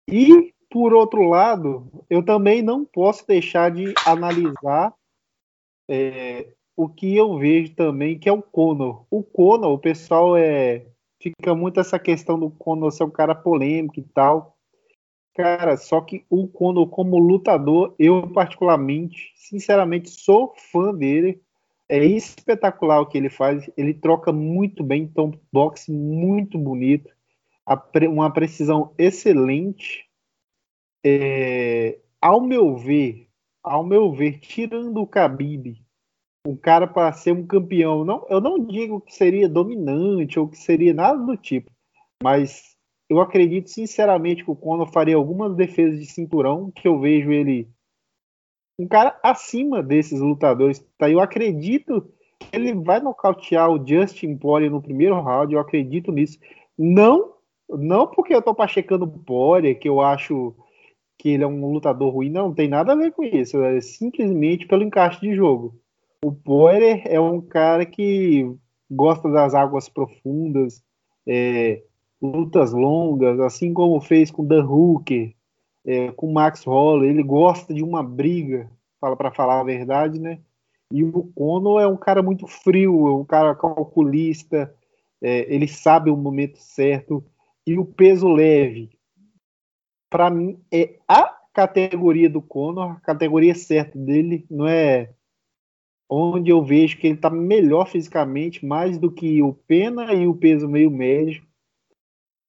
E, 0.10 0.54
por 0.70 0.94
outro 0.94 1.28
lado, 1.28 1.92
eu 2.10 2.24
também 2.24 2.62
não 2.62 2.86
posso 2.86 3.28
deixar 3.28 3.70
de 3.70 3.94
analisar 4.06 4.94
é, 5.90 6.56
o 6.76 6.90
que 6.90 7.16
eu 7.16 7.38
vejo 7.38 7.74
também, 7.76 8.20
que 8.20 8.28
é 8.28 8.34
o 8.34 8.42
Conor. 8.42 9.06
O 9.10 9.24
Conor, 9.24 9.72
o 9.72 9.80
pessoal 9.80 10.36
é 10.38 10.86
fica 11.22 11.56
muito 11.56 11.80
essa 11.80 11.98
questão 11.98 12.38
do 12.38 12.52
Conor 12.52 12.92
ser 12.92 13.04
um 13.04 13.10
cara 13.10 13.34
polêmico 13.34 14.00
e 14.00 14.04
tal. 14.04 14.56
Cara, 15.34 15.76
só 15.76 16.00
que 16.02 16.26
o 16.30 16.48
Conor 16.48 16.88
como 16.88 17.18
lutador, 17.18 17.96
eu 17.98 18.32
particularmente, 18.32 19.34
sinceramente, 19.36 20.10
sou 20.10 20.54
fã 20.72 20.94
dele. 20.94 21.42
É 21.90 22.04
espetacular 22.04 23.02
o 23.02 23.06
que 23.06 23.18
ele 23.18 23.30
faz. 23.30 23.70
Ele 23.76 23.94
troca 23.94 24.32
muito 24.32 24.84
bem, 24.84 25.04
então 25.04 25.34
boxe 25.52 25.92
muito 25.92 26.58
bonito, 26.58 27.12
uma 28.10 28.32
precisão 28.32 28.94
excelente. 28.98 30.06
é, 31.04 32.00
ao 32.22 32.42
meu 32.42 32.76
ver, 32.76 33.28
ao 33.64 33.84
meu 33.84 34.12
ver, 34.12 34.40
tirando 34.40 35.02
o 35.02 35.08
Khabib, 35.08 35.85
um 36.46 36.56
cara 36.56 36.88
para 36.88 37.12
ser 37.12 37.32
um 37.32 37.46
campeão, 37.46 38.06
não, 38.06 38.26
eu 38.30 38.40
não 38.40 38.60
digo 38.60 39.02
que 39.02 39.14
seria 39.14 39.50
dominante 39.50 40.40
ou 40.40 40.48
que 40.48 40.58
seria 40.58 40.94
nada 40.94 41.18
do 41.18 41.36
tipo, 41.36 41.72
mas 42.22 42.76
eu 43.10 43.20
acredito 43.20 43.70
sinceramente 43.70 44.44
que 44.44 44.52
o 44.52 44.56
Conor 44.56 44.92
faria 44.92 45.16
algumas 45.16 45.56
defesas 45.56 46.00
de 46.00 46.06
cinturão 46.06 46.72
que 46.72 46.88
eu 46.88 47.00
vejo 47.00 47.32
ele 47.32 47.70
um 48.78 48.88
cara 48.88 49.18
acima 49.24 49.82
desses 49.82 50.20
lutadores. 50.20 50.86
Tá? 50.98 51.10
Eu 51.10 51.20
acredito 51.20 52.02
que 52.40 52.48
ele 52.52 52.74
vai 52.74 53.00
nocautear 53.00 53.70
o 53.70 53.86
Justin 53.86 54.38
Poirier 54.38 54.72
no 54.72 54.82
primeiro 54.82 55.20
round, 55.22 55.54
eu 55.54 55.60
acredito 55.60 56.12
nisso. 56.12 56.38
Não, 56.78 57.34
não 57.70 58.08
porque 58.08 58.36
eu 58.36 58.42
tô 58.42 58.54
pachecando 58.54 59.06
o 59.06 59.20
Poirier, 59.20 59.80
que 59.80 59.88
eu 59.88 60.02
acho 60.02 60.54
que 61.18 61.30
ele 61.30 61.44
é 61.44 61.48
um 61.48 61.72
lutador 61.72 62.14
ruim, 62.14 62.30
não, 62.30 62.48
não 62.48 62.54
tem 62.54 62.68
nada 62.68 62.92
a 62.92 62.96
ver 62.96 63.12
com 63.14 63.24
isso, 63.24 63.64
é 63.64 63.80
simplesmente 63.80 64.68
pelo 64.68 64.84
encaixe 64.84 65.22
de 65.22 65.34
jogo. 65.34 65.80
O 66.26 66.32
Poirier 66.32 67.04
é 67.06 67.20
um 67.20 67.40
cara 67.40 67.86
que 67.86 68.52
gosta 68.90 69.30
das 69.30 69.54
águas 69.54 69.88
profundas, 69.88 70.84
é, 71.28 71.84
lutas 72.20 72.74
longas, 72.74 73.40
assim 73.40 73.72
como 73.72 74.02
fez 74.02 74.32
com 74.32 74.44
Dan 74.44 74.66
Hooker, 74.66 75.36
é, 75.86 76.12
com 76.14 76.34
Max 76.34 76.66
Holler, 76.66 77.12
ele 77.12 77.22
gosta 77.22 77.72
de 77.72 77.84
uma 77.84 78.02
briga, 78.02 78.68
fala 79.00 79.16
para 79.16 79.32
falar 79.32 79.60
a 79.60 79.64
verdade, 79.64 80.20
né? 80.20 80.40
E 80.92 81.04
o 81.04 81.32
Conor 81.36 81.80
é 81.80 81.86
um 81.86 81.96
cara 81.96 82.24
muito 82.24 82.48
frio, 82.48 83.08
é 83.08 83.14
um 83.14 83.24
cara 83.24 83.54
calculista, 83.54 84.74
é, 85.22 85.54
ele 85.54 85.68
sabe 85.68 86.10
o 86.10 86.18
momento 86.18 86.58
certo. 86.58 87.24
E 87.68 87.78
o 87.78 87.86
peso 87.86 88.28
leve, 88.28 88.90
para 90.10 90.32
mim, 90.32 90.60
é 90.74 90.98
a 91.08 91.38
categoria 91.54 92.32
do 92.32 92.42
Conor, 92.42 92.94
a 92.94 93.00
categoria 93.02 93.54
certa 93.54 93.96
dele, 93.96 94.44
não 94.50 94.68
é 94.68 95.12
onde 96.10 96.52
eu 96.52 96.64
vejo 96.64 96.98
que 96.98 97.08
ele 97.08 97.16
está 97.16 97.30
melhor 97.30 97.88
fisicamente, 97.88 98.66
mais 98.66 98.98
do 98.98 99.12
que 99.12 99.42
o 99.42 99.54
Pena 99.54 100.14
e 100.14 100.28
o 100.28 100.36
peso 100.36 100.68
meio 100.68 100.92
médio. 100.92 101.44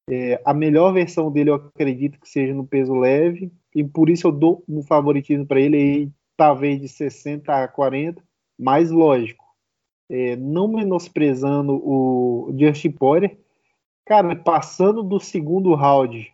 É, 0.09 0.40
a 0.44 0.54
melhor 0.54 0.92
versão 0.92 1.32
dele 1.32 1.50
eu 1.50 1.54
acredito 1.54 2.20
que 2.20 2.28
seja 2.28 2.54
no 2.54 2.66
peso 2.66 2.94
leve, 2.94 3.50
e 3.74 3.82
por 3.82 4.09
isso 4.09 4.28
eu 4.28 4.32
dou 4.32 4.62
um 4.68 4.82
favoritismo 4.82 5.44
para 5.44 5.61
ele 5.61 5.76
aí, 5.76 6.11
talvez 6.36 6.80
de 6.80 6.88
60 6.88 7.52
a 7.52 7.66
40, 7.66 8.22
mais 8.59 8.90
lógico, 8.90 9.44
é, 10.09 10.36
não 10.36 10.68
menosprezando 10.68 11.74
o 11.74 12.54
Justin 12.57 12.92
Poirier, 12.92 13.36
cara, 14.04 14.36
passando 14.36 15.02
do 15.02 15.18
segundo 15.18 15.74
round, 15.74 16.32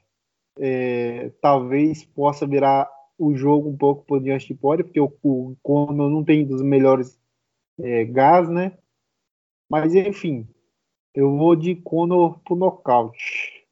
é, 0.59 1.31
talvez 1.41 2.05
possa 2.05 2.47
virar 2.47 2.91
o 3.25 3.37
jogo 3.37 3.69
um 3.69 3.77
pouco 3.77 4.05
para 4.05 4.17
o 4.17 4.25
Justin 4.25 4.57
Poirier, 4.57 4.85
porque 4.85 5.01
o, 5.01 5.13
o 5.23 5.57
Conor 5.63 6.11
não 6.11 6.25
tem 6.25 6.45
dos 6.45 6.61
melhores 6.61 7.17
é, 7.79 8.05
gás, 8.05 8.49
né? 8.49 8.77
Mas 9.71 9.95
enfim, 9.95 10.49
eu 11.15 11.37
vou 11.37 11.55
de 11.55 11.77
Conor 11.77 12.41
pro 12.41 12.57
nocaute. 12.57 13.63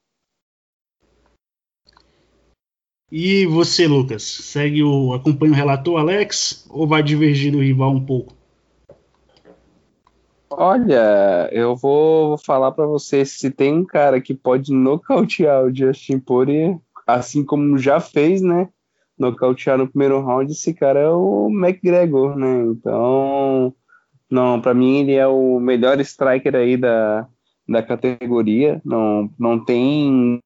E 3.10 3.44
você, 3.46 3.88
Lucas, 3.88 4.22
segue 4.22 4.84
o 4.84 5.12
acompanha 5.12 5.52
o 5.52 5.56
relator 5.56 5.98
Alex 5.98 6.64
ou 6.70 6.86
vai 6.86 7.02
divergir 7.02 7.50
do 7.50 7.60
rival 7.60 7.90
um 7.90 8.06
pouco? 8.06 8.32
Olha, 10.48 11.48
eu 11.50 11.74
vou 11.74 12.38
falar 12.38 12.70
para 12.70 12.86
você 12.86 13.24
se 13.24 13.50
tem 13.50 13.74
um 13.74 13.84
cara 13.84 14.20
que 14.20 14.32
pode 14.32 14.72
nocautear 14.72 15.64
o 15.64 15.74
Justin 15.74 16.20
Poirier, 16.20 16.78
assim 17.04 17.44
como 17.44 17.76
já 17.76 17.98
fez, 17.98 18.42
né? 18.42 18.68
Nocautear 19.20 19.76
no 19.76 19.86
primeiro 19.86 20.20
round, 20.24 20.50
esse 20.50 20.72
cara 20.72 20.98
é 20.98 21.08
o 21.10 21.48
McGregor, 21.50 22.34
né? 22.36 22.62
Então, 22.64 23.74
não, 24.30 24.60
para 24.60 24.72
mim 24.72 25.00
ele 25.00 25.14
é 25.14 25.26
o 25.26 25.60
melhor 25.60 26.00
striker 26.00 26.56
aí 26.56 26.76
da, 26.76 27.28
da 27.68 27.82
categoria. 27.82 28.80
Não, 28.84 29.30
não 29.38 29.62
tem 29.62 30.40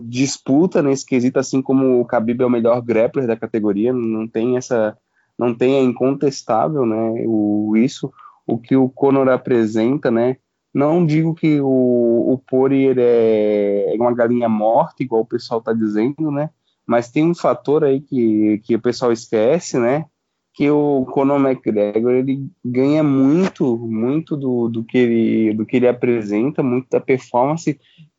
disputa 0.00 0.82
nesse 0.82 1.04
quesito, 1.04 1.38
assim 1.38 1.60
como 1.60 2.00
o 2.00 2.04
Khabib 2.04 2.42
é 2.42 2.46
o 2.46 2.50
melhor 2.50 2.80
grappler 2.80 3.26
da 3.26 3.36
categoria, 3.36 3.92
não 3.92 4.26
tem 4.26 4.56
essa, 4.56 4.96
não 5.38 5.54
tem 5.54 5.74
é 5.74 5.82
incontestável, 5.82 6.86
né, 6.86 7.24
o, 7.26 7.76
isso, 7.76 8.10
o 8.46 8.58
que 8.58 8.74
o 8.76 8.88
Conor 8.88 9.28
apresenta, 9.28 10.10
né, 10.10 10.36
não 10.72 11.04
digo 11.04 11.34
que 11.34 11.60
o, 11.60 12.32
o 12.32 12.38
Poirier 12.48 12.96
é, 12.98 13.92
uma 13.96 14.14
galinha 14.14 14.48
morta, 14.48 15.02
igual 15.02 15.22
o 15.22 15.26
pessoal 15.26 15.60
está 15.60 15.72
dizendo, 15.72 16.30
né, 16.30 16.50
mas 16.90 17.08
tem 17.08 17.24
um 17.24 17.36
fator 17.36 17.84
aí 17.84 18.00
que, 18.00 18.60
que 18.64 18.74
o 18.74 18.80
pessoal 18.80 19.12
esquece, 19.12 19.78
né, 19.78 20.06
que 20.52 20.68
o 20.68 21.06
Conor 21.06 21.38
McGregor 21.38 22.10
ele 22.10 22.50
ganha 22.64 23.00
muito, 23.00 23.78
muito 23.78 24.36
do, 24.36 24.68
do, 24.68 24.82
que 24.82 24.98
ele, 24.98 25.54
do 25.54 25.64
que 25.64 25.76
ele 25.76 25.86
apresenta, 25.86 26.64
muito 26.64 26.88
da 26.90 26.98
performance 26.98 27.78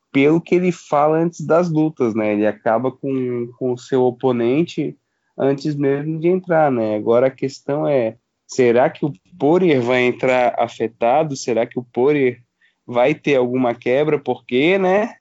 pelo 0.10 0.40
que 0.40 0.56
ele 0.56 0.72
fala 0.72 1.18
antes 1.18 1.46
das 1.46 1.70
lutas, 1.70 2.16
né? 2.16 2.32
Ele 2.32 2.48
acaba 2.48 2.90
com, 2.94 3.50
o 3.60 3.78
seu 3.78 4.04
oponente 4.04 4.98
antes 5.38 5.76
mesmo 5.76 6.18
de 6.18 6.30
entrar, 6.30 6.72
né? 6.72 6.96
Agora 6.96 7.28
a 7.28 7.32
questão 7.32 7.86
é, 7.86 8.16
será 8.48 8.90
que 8.90 9.06
o 9.06 9.12
Poirier 9.38 9.82
vai 9.82 10.04
entrar 10.04 10.56
afetado? 10.58 11.36
Será 11.36 11.66
que 11.66 11.78
o 11.78 11.84
Poirier 11.84 12.42
vai 12.88 13.14
ter 13.14 13.36
alguma 13.36 13.76
quebra? 13.76 14.18
Porque, 14.18 14.78
né? 14.78 15.16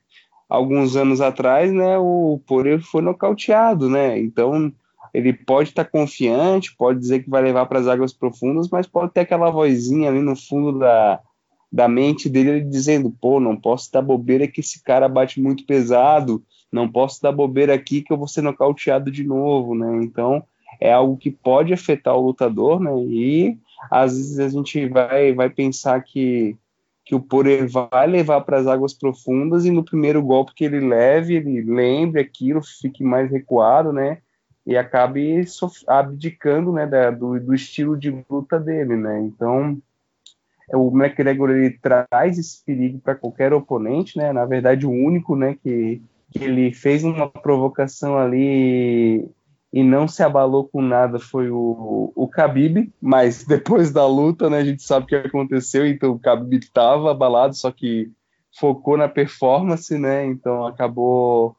Alguns 0.50 0.96
anos 0.96 1.20
atrás, 1.20 1.72
né? 1.72 1.96
O 1.96 2.40
Poirier 2.46 2.80
foi 2.82 3.00
nocauteado, 3.00 3.88
né? 3.88 4.18
Então 4.18 4.72
ele 5.14 5.32
pode 5.32 5.70
estar 5.70 5.84
tá 5.84 5.90
confiante, 5.90 6.74
pode 6.76 6.98
dizer 6.98 7.22
que 7.22 7.30
vai 7.30 7.42
levar 7.42 7.66
para 7.66 7.78
as 7.78 7.88
águas 7.88 8.12
profundas, 8.12 8.68
mas 8.68 8.86
pode 8.86 9.12
ter 9.12 9.20
aquela 9.20 9.50
vozinha 9.50 10.10
ali 10.10 10.20
no 10.20 10.36
fundo 10.36 10.78
da, 10.78 11.20
da 11.72 11.88
mente 11.88 12.28
dele 12.28 12.60
dizendo, 12.62 13.14
pô, 13.20 13.38
não 13.38 13.56
posso 13.56 13.90
dar 13.92 14.02
bobeira 14.02 14.48
que 14.48 14.60
esse 14.60 14.82
cara 14.82 15.08
bate 15.08 15.40
muito 15.40 15.64
pesado, 15.64 16.42
não 16.70 16.90
posso 16.90 17.22
dar 17.22 17.32
bobeira 17.32 17.74
aqui 17.74 18.02
que 18.02 18.12
eu 18.12 18.18
vou 18.18 18.28
ser 18.28 18.42
nocauteado 18.42 19.10
de 19.10 19.24
novo, 19.24 19.74
né? 19.74 20.02
Então, 20.02 20.42
é 20.80 20.92
algo 20.92 21.16
que 21.16 21.30
pode 21.30 21.72
afetar 21.72 22.16
o 22.16 22.26
lutador, 22.26 22.80
né? 22.80 22.92
E 23.04 23.58
às 23.90 24.16
vezes 24.16 24.38
a 24.38 24.48
gente 24.48 24.86
vai, 24.88 25.32
vai 25.32 25.50
pensar 25.50 26.00
que, 26.02 26.56
que 27.04 27.14
o 27.14 27.20
Poirier 27.20 27.68
vai 27.68 28.06
levar 28.06 28.40
para 28.42 28.58
as 28.58 28.66
águas 28.66 28.94
profundas 28.94 29.64
e 29.64 29.70
no 29.70 29.84
primeiro 29.84 30.22
golpe 30.22 30.54
que 30.54 30.64
ele 30.64 30.80
leve, 30.80 31.34
ele 31.34 31.62
lembre 31.62 32.20
aquilo, 32.20 32.60
fique 32.62 33.02
mais 33.02 33.30
recuado, 33.30 33.92
né? 33.92 34.18
E 34.66 34.76
acabe 34.76 35.42
abdicando, 35.86 36.72
né, 36.72 36.86
da, 36.86 37.10
do, 37.10 37.40
do 37.40 37.54
estilo 37.54 37.96
de 37.96 38.10
luta 38.28 38.60
dele, 38.60 38.94
né? 38.96 39.18
Então, 39.20 39.80
o 40.72 40.96
McGregor 40.96 41.50
ele 41.50 41.70
traz 41.70 42.38
esse 42.38 42.64
perigo 42.64 42.98
para 43.00 43.14
qualquer 43.14 43.52
oponente, 43.52 44.16
né? 44.16 44.32
Na 44.32 44.44
verdade, 44.44 44.86
o 44.86 44.90
único, 44.90 45.34
né, 45.34 45.56
que, 45.62 46.02
que 46.30 46.44
ele 46.44 46.72
fez 46.72 47.02
uma 47.02 47.28
provocação 47.28 48.16
ali 48.16 49.28
e 49.72 49.84
não 49.84 50.08
se 50.08 50.22
abalou 50.22 50.68
com 50.68 50.82
nada 50.82 51.18
foi 51.18 51.50
o, 51.50 52.12
o 52.14 52.26
Khabib, 52.26 52.92
mas 53.00 53.44
depois 53.46 53.92
da 53.92 54.06
luta, 54.06 54.50
né, 54.50 54.58
a 54.58 54.64
gente 54.64 54.82
sabe 54.82 55.04
o 55.04 55.08
que 55.08 55.14
aconteceu, 55.14 55.86
então 55.86 56.12
o 56.12 56.18
Khabib 56.18 56.64
estava 56.64 57.10
abalado, 57.10 57.54
só 57.54 57.70
que 57.70 58.10
focou 58.58 58.96
na 58.96 59.08
performance, 59.08 59.96
né, 59.96 60.26
então 60.26 60.66
acabou 60.66 61.56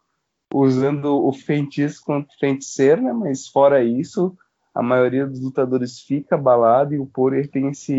usando 0.54 1.26
o 1.26 1.32
feitiço 1.32 2.04
contra 2.04 2.30
o 2.30 2.40
feiticeiro, 2.40 3.02
né, 3.02 3.14
mas 3.14 3.48
fora 3.48 3.84
isso, 3.84 4.36
a 4.76 4.82
maioria 4.82 5.26
dos 5.26 5.42
lutadores 5.42 6.00
fica 6.00 6.36
abalado 6.36 6.94
e 6.94 7.00
o 7.00 7.06
Poirier 7.06 7.48
tem 7.50 7.68
esse, 7.70 7.94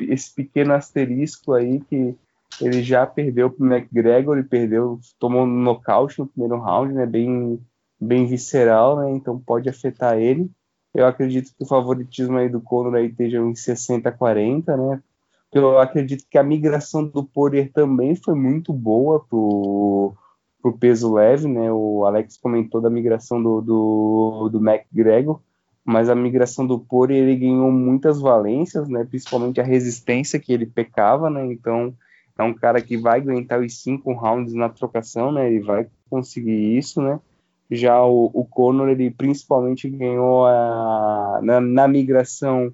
esse, 0.00 0.34
pequeno 0.34 0.74
asterisco 0.74 1.52
aí 1.52 1.80
que 1.80 2.16
ele 2.60 2.82
já 2.82 3.06
perdeu 3.06 3.50
para 3.50 3.64
o 3.64 3.72
McGregor, 3.72 4.36
ele 4.36 4.46
perdeu, 4.46 4.98
tomou 5.18 5.42
um 5.42 5.46
nocaute 5.46 6.18
no 6.18 6.26
primeiro 6.26 6.58
round, 6.58 6.92
né, 6.92 7.04
bem, 7.04 7.60
bem 8.06 8.26
visceral, 8.26 8.96
né, 8.98 9.10
então 9.10 9.38
pode 9.38 9.68
afetar 9.68 10.18
ele. 10.18 10.50
Eu 10.94 11.06
acredito 11.06 11.50
que 11.56 11.64
o 11.64 11.66
favoritismo 11.66 12.38
aí 12.38 12.48
do 12.48 12.60
Conor 12.60 12.94
aí 12.94 13.06
esteja 13.06 13.38
em 13.38 13.52
60-40, 13.52 14.76
né, 14.76 15.02
eu 15.52 15.78
acredito 15.78 16.24
que 16.30 16.38
a 16.38 16.42
migração 16.42 17.04
do 17.04 17.24
Poirier 17.24 17.70
também 17.72 18.14
foi 18.16 18.34
muito 18.34 18.72
boa 18.72 19.20
pro, 19.20 20.14
pro 20.62 20.76
peso 20.76 21.12
leve, 21.12 21.48
né, 21.48 21.70
o 21.72 22.04
Alex 22.04 22.36
comentou 22.36 22.80
da 22.80 22.90
migração 22.90 23.42
do, 23.42 23.60
do, 23.60 24.48
do 24.50 24.58
McGregor, 24.58 25.40
mas 25.86 26.10
a 26.10 26.16
migração 26.16 26.66
do 26.66 26.80
Pori 26.80 27.14
ele 27.14 27.36
ganhou 27.36 27.70
muitas 27.70 28.20
valências, 28.20 28.88
né? 28.88 29.04
Principalmente 29.04 29.60
a 29.60 29.64
resistência 29.64 30.40
que 30.40 30.52
ele 30.52 30.66
pecava, 30.66 31.30
né? 31.30 31.46
Então 31.46 31.94
é 32.36 32.42
um 32.42 32.52
cara 32.52 32.82
que 32.82 32.96
vai 32.96 33.20
aguentar 33.20 33.60
os 33.60 33.80
cinco 33.80 34.12
rounds 34.12 34.52
na 34.52 34.68
trocação, 34.68 35.30
né? 35.30 35.46
Ele 35.46 35.64
vai 35.64 35.86
conseguir 36.10 36.76
isso, 36.76 37.00
né? 37.00 37.20
Já 37.70 38.04
o, 38.04 38.30
o 38.32 38.44
Conor 38.44 38.88
ele 38.88 39.10
principalmente 39.10 39.88
ganhou 39.88 40.46
a, 40.46 41.40
na, 41.42 41.60
na 41.60 41.88
migração 41.88 42.72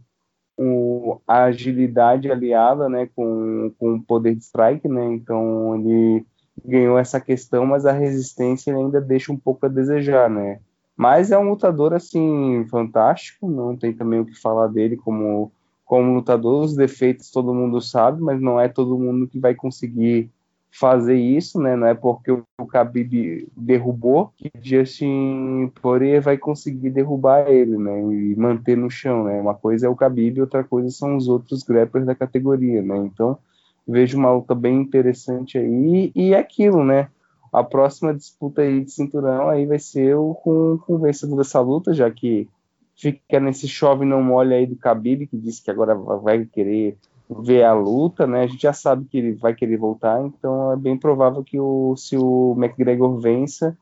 o, 0.56 1.20
a 1.26 1.44
agilidade 1.44 2.30
aliada, 2.30 2.88
né? 2.88 3.08
Com, 3.14 3.72
com 3.78 3.94
o 3.94 4.02
poder 4.02 4.34
de 4.34 4.44
strike, 4.44 4.88
né? 4.88 5.04
Então 5.14 5.76
ele 5.76 6.24
ganhou 6.64 6.98
essa 6.98 7.20
questão, 7.20 7.66
mas 7.66 7.86
a 7.86 7.92
resistência 7.92 8.74
ainda 8.74 9.00
deixa 9.00 9.32
um 9.32 9.38
pouco 9.38 9.66
a 9.66 9.68
desejar, 9.68 10.28
né? 10.28 10.60
Mas 10.96 11.32
é 11.32 11.38
um 11.38 11.48
lutador, 11.48 11.94
assim, 11.94 12.66
fantástico, 12.70 13.48
não 13.48 13.76
tem 13.76 13.92
também 13.92 14.20
o 14.20 14.26
que 14.26 14.38
falar 14.40 14.68
dele 14.68 14.96
como, 14.96 15.50
como 15.84 16.14
lutador. 16.14 16.62
Os 16.62 16.76
defeitos 16.76 17.30
todo 17.30 17.54
mundo 17.54 17.80
sabe, 17.80 18.20
mas 18.22 18.40
não 18.40 18.60
é 18.60 18.68
todo 18.68 18.98
mundo 18.98 19.26
que 19.26 19.38
vai 19.38 19.54
conseguir 19.54 20.30
fazer 20.72 21.16
isso, 21.16 21.60
né? 21.60 21.76
Não 21.76 21.86
é 21.86 21.94
porque 21.94 22.32
o 22.32 22.44
Khabib 22.66 23.46
derrubou 23.54 24.32
que 24.36 24.50
Justin 24.60 25.70
Poirier 25.82 26.22
vai 26.22 26.38
conseguir 26.38 26.88
derrubar 26.88 27.50
ele, 27.50 27.76
né? 27.76 28.00
E 28.00 28.34
manter 28.36 28.76
no 28.76 28.90
chão, 28.90 29.24
né? 29.24 29.38
Uma 29.38 29.54
coisa 29.54 29.86
é 29.86 29.88
o 29.88 29.94
Khabib, 29.94 30.40
outra 30.40 30.64
coisa 30.64 30.88
são 30.90 31.16
os 31.16 31.28
outros 31.28 31.62
grapplers 31.62 32.06
da 32.06 32.14
categoria, 32.14 32.80
né? 32.80 32.96
Então, 32.96 33.38
vejo 33.86 34.16
uma 34.16 34.32
luta 34.32 34.54
bem 34.54 34.80
interessante 34.80 35.58
aí 35.58 36.10
e 36.14 36.32
é 36.32 36.38
aquilo, 36.38 36.82
né? 36.82 37.08
A 37.52 37.62
próxima 37.62 38.14
disputa 38.14 38.62
aí 38.62 38.82
de 38.82 38.90
cinturão 38.90 39.50
aí 39.50 39.66
vai 39.66 39.78
ser 39.78 40.16
o, 40.16 40.34
com, 40.34 40.98
vencedor 40.98 41.36
dessa 41.36 41.60
luta, 41.60 41.92
já 41.92 42.10
que 42.10 42.48
fica 42.96 43.38
nesse 43.38 43.68
chove 43.68 44.06
não 44.06 44.22
molha 44.22 44.56
aí 44.56 44.66
do 44.66 44.76
Khabib, 44.76 45.26
que 45.26 45.36
disse 45.36 45.62
que 45.62 45.70
agora 45.70 45.94
vai 45.94 46.46
querer 46.46 46.96
ver 47.40 47.64
a 47.64 47.72
luta, 47.72 48.26
né? 48.26 48.42
A 48.42 48.46
gente 48.46 48.62
já 48.62 48.72
sabe 48.72 49.04
que 49.04 49.18
ele 49.18 49.32
vai 49.32 49.54
querer 49.54 49.76
voltar, 49.76 50.20
então 50.24 50.72
é 50.72 50.76
bem 50.76 50.96
provável 50.96 51.42
que 51.44 51.58
o, 51.58 51.94
se 51.96 52.16
o 52.16 52.54
McGregor 52.58 53.18
vença, 53.18 53.76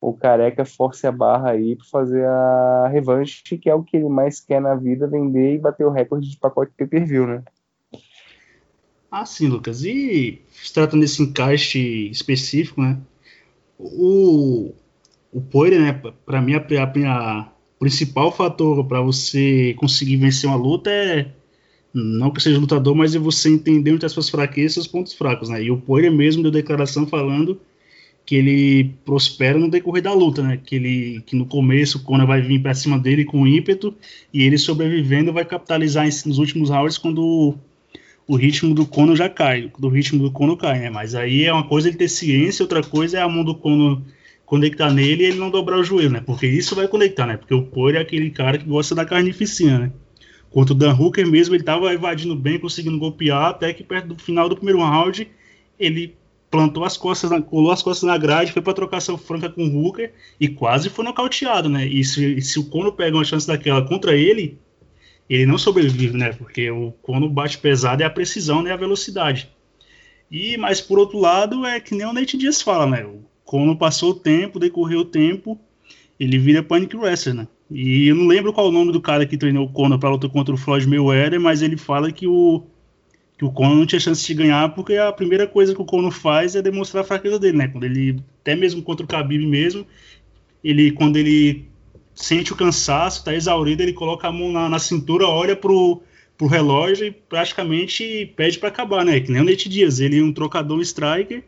o 0.00 0.12
Careca 0.12 0.64
force 0.64 1.06
a 1.06 1.12
barra 1.12 1.50
aí 1.50 1.74
para 1.74 1.86
fazer 1.86 2.24
a 2.24 2.88
revanche, 2.88 3.42
que 3.42 3.68
é 3.68 3.74
o 3.74 3.82
que 3.82 3.96
ele 3.96 4.08
mais 4.08 4.40
quer 4.40 4.60
na 4.60 4.74
vida, 4.74 5.06
vender 5.06 5.54
e 5.54 5.58
bater 5.58 5.84
o 5.84 5.90
recorde 5.90 6.30
de 6.30 6.36
pacote 6.36 6.72
pay-per-view, 6.76 7.26
né? 7.26 7.42
Ah, 9.10 9.24
sim, 9.24 9.48
Lucas. 9.48 9.82
E 9.82 10.42
se 10.50 10.72
tratando 10.72 11.00
desse 11.00 11.22
encaixe 11.22 12.10
específico, 12.10 12.80
né? 12.82 12.98
O, 13.78 14.74
o 15.32 15.40
Poirier, 15.40 15.80
né? 15.80 16.12
Para 16.24 16.42
mim, 16.42 16.54
a, 16.54 16.58
a, 16.58 17.40
a 17.40 17.52
principal 17.78 18.32
fator 18.32 18.84
para 18.86 19.00
você 19.00 19.74
conseguir 19.74 20.16
vencer 20.16 20.48
uma 20.48 20.56
luta 20.56 20.90
é 20.90 21.32
não 22.02 22.30
que 22.30 22.42
seja 22.42 22.58
lutador, 22.58 22.94
mas 22.94 23.14
é 23.14 23.18
você 23.18 23.48
entender 23.48 23.92
onde 23.92 24.04
as 24.04 24.12
suas 24.12 24.28
fraquezas 24.28 24.72
e 24.72 24.74
seus 24.74 24.86
pontos 24.86 25.14
fracos, 25.14 25.48
né? 25.48 25.62
E 25.62 25.70
o 25.70 25.78
Poirier 25.78 26.12
mesmo 26.12 26.42
deu 26.42 26.50
declaração 26.50 27.06
falando 27.06 27.58
que 28.26 28.34
ele 28.34 28.90
prospera 29.04 29.58
no 29.58 29.70
decorrer 29.70 30.02
da 30.02 30.12
luta, 30.12 30.42
né? 30.42 30.60
Que 30.62 30.74
ele 30.74 31.22
que 31.24 31.34
no 31.34 31.46
começo 31.46 31.98
o 31.98 32.02
Conor 32.02 32.26
vai 32.26 32.42
vir 32.42 32.60
para 32.60 32.74
cima 32.74 32.98
dele 32.98 33.24
com 33.24 33.46
ímpeto 33.46 33.94
e 34.32 34.42
ele 34.42 34.58
sobrevivendo 34.58 35.32
vai 35.32 35.44
capitalizar 35.44 36.06
nos 36.26 36.38
últimos 36.38 36.68
rounds 36.68 36.98
quando 36.98 37.54
o 38.28 38.36
ritmo 38.36 38.74
do 38.74 38.84
Conor 38.84 39.16
já 39.16 39.28
cai, 39.28 39.70
do 39.78 39.88
ritmo 39.88 40.22
do 40.22 40.30
Conor 40.30 40.56
cai, 40.56 40.80
né? 40.80 40.90
Mas 40.90 41.14
aí 41.14 41.44
é 41.44 41.52
uma 41.52 41.66
coisa 41.66 41.88
ele 41.88 41.96
ter 41.96 42.08
ciência, 42.08 42.62
outra 42.62 42.82
coisa 42.82 43.18
é 43.18 43.22
a 43.22 43.28
mão 43.28 43.44
do 43.44 43.54
Conor 43.54 44.02
conectar 44.44 44.90
nele 44.92 45.22
e 45.24 45.26
ele 45.28 45.38
não 45.38 45.50
dobrar 45.50 45.78
o 45.78 45.84
joelho, 45.84 46.10
né? 46.10 46.22
Porque 46.24 46.46
isso 46.46 46.74
vai 46.74 46.86
conectar, 46.88 47.26
né? 47.26 47.36
Porque 47.36 47.54
o 47.54 47.62
Poirier 47.62 48.02
é 48.02 48.04
aquele 48.04 48.30
cara 48.30 48.58
que 48.58 48.66
gosta 48.66 48.94
da 48.94 49.04
carnificina, 49.04 49.78
né? 49.78 49.92
Quanto 50.56 50.70
o 50.70 50.74
Dan 50.74 50.94
Hooker 50.94 51.26
mesmo, 51.26 51.54
ele 51.54 51.60
estava 51.60 51.92
evadindo 51.92 52.34
bem, 52.34 52.58
conseguindo 52.58 52.98
golpear, 52.98 53.50
até 53.50 53.74
que 53.74 53.84
perto 53.84 54.14
do 54.14 54.18
final 54.18 54.48
do 54.48 54.56
primeiro 54.56 54.80
round, 54.80 55.28
ele 55.78 56.16
plantou 56.50 56.82
as 56.82 56.96
costas, 56.96 57.30
na, 57.30 57.42
colou 57.42 57.70
as 57.70 57.82
costas 57.82 58.08
na 58.08 58.16
grade, 58.16 58.52
foi 58.52 58.62
para 58.62 58.72
trocação 58.72 59.18
franca 59.18 59.50
com 59.50 59.66
o 59.66 59.84
Hooker 59.84 60.14
e 60.40 60.48
quase 60.48 60.88
foi 60.88 61.04
nocauteado, 61.04 61.68
né? 61.68 61.86
E 61.86 62.02
se, 62.02 62.40
se 62.40 62.58
o 62.58 62.64
Kono 62.64 62.90
pega 62.90 63.18
uma 63.18 63.22
chance 63.22 63.46
daquela 63.46 63.86
contra 63.86 64.16
ele, 64.16 64.58
ele 65.28 65.44
não 65.44 65.58
sobrevive, 65.58 66.16
né? 66.16 66.32
Porque 66.32 66.70
o 66.70 66.90
Kono 67.02 67.28
bate 67.28 67.58
pesado 67.58 68.02
é 68.02 68.06
a 68.06 68.10
precisão, 68.10 68.62
né? 68.62 68.72
A 68.72 68.76
velocidade. 68.76 69.50
E, 70.30 70.56
mas 70.56 70.80
por 70.80 70.98
outro 70.98 71.18
lado, 71.18 71.66
é 71.66 71.78
que 71.80 71.94
nem 71.94 72.06
o 72.06 72.14
Nate 72.14 72.38
Diaz 72.38 72.62
fala, 72.62 72.86
né? 72.86 73.04
O 73.04 73.22
Kono 73.44 73.76
passou 73.76 74.12
o 74.12 74.14
tempo, 74.18 74.58
decorreu 74.58 75.00
o 75.00 75.04
tempo, 75.04 75.60
ele 76.18 76.38
vira 76.38 76.62
Panic 76.62 76.96
Wrestler, 76.96 77.34
né? 77.34 77.48
E 77.70 78.08
eu 78.08 78.14
não 78.14 78.26
lembro 78.26 78.52
qual 78.52 78.68
o 78.68 78.72
nome 78.72 78.92
do 78.92 79.00
cara 79.00 79.26
que 79.26 79.36
treinou 79.36 79.66
o 79.66 79.72
Conor 79.72 79.98
para 79.98 80.10
luta 80.10 80.28
contra 80.28 80.54
o 80.54 80.56
Floyd 80.58 80.86
Mayweather, 80.86 81.40
mas 81.40 81.62
ele 81.62 81.76
fala 81.76 82.12
que 82.12 82.26
o 82.26 82.64
que 83.36 83.44
o 83.44 83.52
Conor 83.52 83.76
não 83.76 83.84
tinha 83.84 84.00
chance 84.00 84.26
de 84.26 84.32
ganhar 84.32 84.74
porque 84.74 84.96
a 84.96 85.12
primeira 85.12 85.46
coisa 85.46 85.74
que 85.74 85.82
o 85.82 85.84
Conor 85.84 86.10
faz 86.10 86.56
é 86.56 86.62
demonstrar 86.62 87.02
a 87.04 87.06
fraqueza 87.06 87.38
dele, 87.38 87.58
né? 87.58 87.68
Quando 87.68 87.84
ele 87.84 88.18
até 88.40 88.54
mesmo 88.56 88.82
contra 88.82 89.04
o 89.04 89.08
Khabib 89.08 89.46
mesmo, 89.46 89.86
ele 90.64 90.92
quando 90.92 91.16
ele 91.16 91.68
sente 92.14 92.52
o 92.52 92.56
cansaço, 92.56 93.24
tá 93.24 93.34
exaurido, 93.34 93.82
ele 93.82 93.92
coloca 93.92 94.26
a 94.26 94.32
mão 94.32 94.50
na, 94.52 94.68
na 94.68 94.78
cintura, 94.78 95.26
olha 95.26 95.56
pro 95.56 96.02
pro 96.38 96.46
relógio 96.46 97.06
e 97.06 97.10
praticamente 97.10 98.30
pede 98.36 98.58
para 98.58 98.68
acabar, 98.68 99.04
né? 99.04 99.20
Que 99.20 99.32
nem 99.32 99.40
o 99.40 99.44
Nate 99.44 99.68
Diaz, 99.68 100.00
ele 100.00 100.18
é 100.18 100.22
um 100.22 100.32
trocador 100.32 100.78
um 100.78 100.82
striker 100.82 101.42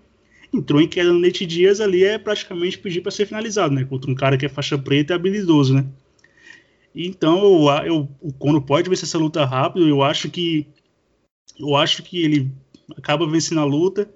entrou 0.53 0.81
em 0.81 0.89
queda 0.89 1.13
no 1.13 1.21
Nate 1.21 1.45
Diaz 1.47 1.81
ali 1.81 2.05
é 2.05 2.19
praticamente 2.19 2.79
pedir 2.79 3.01
para 3.01 3.11
ser 3.11 3.27
finalizado, 3.27 3.75
né? 3.75 3.85
Contra 3.85 4.11
um 4.11 4.15
cara 4.15 4.37
que 4.37 4.47
é 4.47 4.49
faixa 4.49 4.79
preta 4.79 5.13
e 5.13 5.17
habilidoso, 5.17 5.75
né? 5.75 5.87
Então, 7.01 7.39
eu, 7.45 7.87
eu, 7.87 8.09
o 8.21 8.33
Conor 8.33 8.61
pode 8.63 8.91
vencer 8.91 9.05
essa 9.05 9.19
luta 9.19 9.45
rápido. 9.45 9.89
Eu 9.89 10.03
acho 10.03 10.29
que 10.29 10.67
eu 11.59 11.77
acho 11.77 12.03
que 12.03 12.25
ele 12.25 12.51
acaba 12.97 13.25
vencendo 13.25 13.61
a 13.61 13.65
luta. 13.65 14.11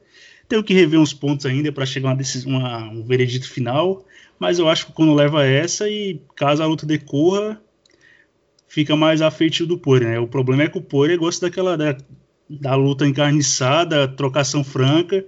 Tenho 0.49 0.65
que 0.65 0.75
rever 0.75 0.99
uns 0.99 1.15
pontos 1.15 1.47
ainda 1.47 1.71
para 1.71 1.87
chegar 1.87 2.11
a 2.11 2.17
uma 2.45 2.91
um 2.91 3.05
veredito 3.05 3.49
final. 3.49 4.05
Mas 4.37 4.59
eu 4.59 4.69
acho 4.69 4.87
que 4.87 4.91
o 4.91 4.95
Conor 4.95 5.15
leva 5.15 5.47
essa 5.47 5.89
e 5.89 6.21
caso 6.35 6.61
a 6.61 6.67
luta 6.67 6.85
decorra, 6.85 7.63
fica 8.67 8.97
mais 8.97 9.23
afeitivo 9.23 9.69
do 9.69 9.79
Poirier. 9.79 10.11
Né? 10.11 10.19
O 10.19 10.27
problema 10.27 10.65
é 10.65 10.69
que 10.69 10.79
o 10.79 10.83
Poirier 10.83 11.21
gosta 11.21 11.47
daquela 11.47 11.77
da, 11.77 11.97
da 12.51 12.75
luta 12.75 13.07
encarniçada, 13.07 14.09
trocação 14.09 14.65
franca 14.65 15.25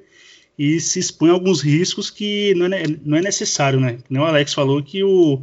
e 0.58 0.80
se 0.80 0.98
expõe 0.98 1.30
a 1.30 1.32
alguns 1.32 1.60
riscos 1.60 2.10
que 2.10 2.52
não 2.54 2.66
é, 2.66 2.82
não 3.04 3.16
é 3.16 3.22
necessário, 3.22 3.78
né? 3.78 3.98
Nem 4.10 4.20
o 4.20 4.24
Alex 4.24 4.52
falou 4.52 4.82
que 4.82 5.04
o 5.04 5.42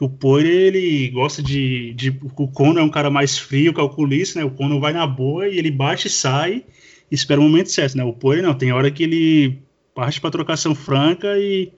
que 0.00 0.04
o 0.04 0.08
Poirier, 0.08 0.74
ele 0.74 1.08
gosta 1.08 1.42
de, 1.42 1.92
de, 1.92 2.08
O 2.34 2.48
Conor 2.48 2.80
é 2.80 2.82
um 2.82 2.88
cara 2.88 3.10
mais 3.10 3.36
frio, 3.36 3.74
calculista, 3.74 4.40
né? 4.40 4.46
O 4.46 4.50
Conor 4.50 4.80
vai 4.80 4.94
na 4.94 5.06
boa 5.06 5.46
e 5.46 5.58
ele 5.58 5.70
bate 5.70 6.06
e 6.06 6.10
sai 6.10 6.64
e 7.10 7.14
espera 7.14 7.38
o 7.38 7.42
momento 7.42 7.70
certo, 7.70 7.98
né? 7.98 8.02
O 8.02 8.14
Poirier 8.14 8.42
não, 8.42 8.54
tem 8.54 8.72
hora 8.72 8.90
que 8.90 9.02
ele 9.02 9.58
parte 9.94 10.18
para 10.18 10.30
trocação 10.30 10.74
franca 10.74 11.36
e 11.36 11.70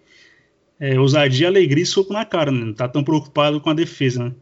é, 0.79 1.01
ousadia, 1.01 1.49
alegria 1.49 1.83
e 1.83 1.87
soco 1.87 2.13
na 2.13 2.25
cara, 2.25 2.53
né? 2.53 2.65
Não 2.65 2.73
tá 2.73 2.87
tão 2.87 3.03
preocupado 3.03 3.61
com 3.61 3.71
a 3.71 3.75
defesa, 3.75 4.27
né? 4.27 4.33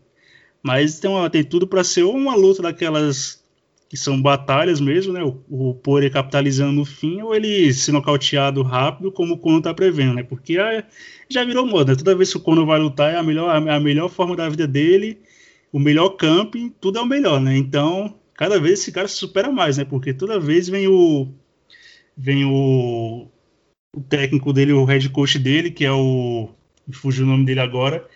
Mas 0.63 1.01
tem, 1.01 1.11
uma, 1.11 1.31
tem 1.31 1.43
tudo 1.43 1.67
para 1.67 1.83
ser 1.83 2.03
uma 2.03 2.35
luta 2.35 2.61
daquelas 2.61 3.40
que 3.91 3.97
são 3.97 4.23
batalhas 4.23 4.81
mesmo, 4.81 5.13
né? 5.13 5.21
O, 5.25 5.43
o 5.51 5.75
Poirier 5.75 6.13
capitalizando 6.13 6.71
no 6.71 6.85
fim 6.85 7.23
ou 7.23 7.35
ele 7.35 7.73
se 7.73 7.91
nocauteado 7.91 8.63
rápido, 8.63 9.11
como 9.11 9.35
o 9.35 9.39
Conor 9.39 9.61
tá 9.61 9.75
prevendo, 9.75 10.15
né? 10.15 10.23
Porque 10.23 10.59
a, 10.59 10.85
já 11.29 11.45
virou 11.45 11.67
moda. 11.67 11.91
Né? 11.91 11.99
Toda 11.99 12.15
vez 12.15 12.31
que 12.31 12.37
o 12.37 12.41
Conor 12.41 12.65
vai 12.65 12.79
lutar, 12.79 13.13
é 13.13 13.17
a 13.17 13.23
melhor, 13.23 13.51
a 13.51 13.81
melhor 13.81 14.09
forma 14.09 14.37
da 14.37 14.49
vida 14.49 14.65
dele, 14.65 15.19
o 15.73 15.81
melhor 15.81 16.11
camping, 16.11 16.73
tudo 16.81 17.01
é 17.01 17.03
o 17.03 17.07
melhor, 17.07 17.41
né? 17.41 17.57
Então, 17.57 18.15
cada 18.37 18.61
vez 18.61 18.79
esse 18.79 18.93
cara 18.93 19.09
se 19.09 19.17
supera 19.17 19.51
mais, 19.51 19.77
né? 19.77 19.85
Porque 19.85 20.15
toda 20.15 20.39
vez 20.39 20.69
vem 20.69 20.87
o 20.87 21.27
vem 22.17 22.45
o, 22.45 23.27
o 23.93 24.01
técnico 24.03 24.53
dele, 24.53 24.73
o 24.73 24.85
head 24.85 25.09
coach 25.09 25.37
dele, 25.37 25.69
que 25.69 25.85
é 25.85 25.91
o 25.91 26.49
fugiu 26.93 27.25
o 27.25 27.29
nome 27.29 27.45
dele 27.45 27.61
agora, 27.61 28.07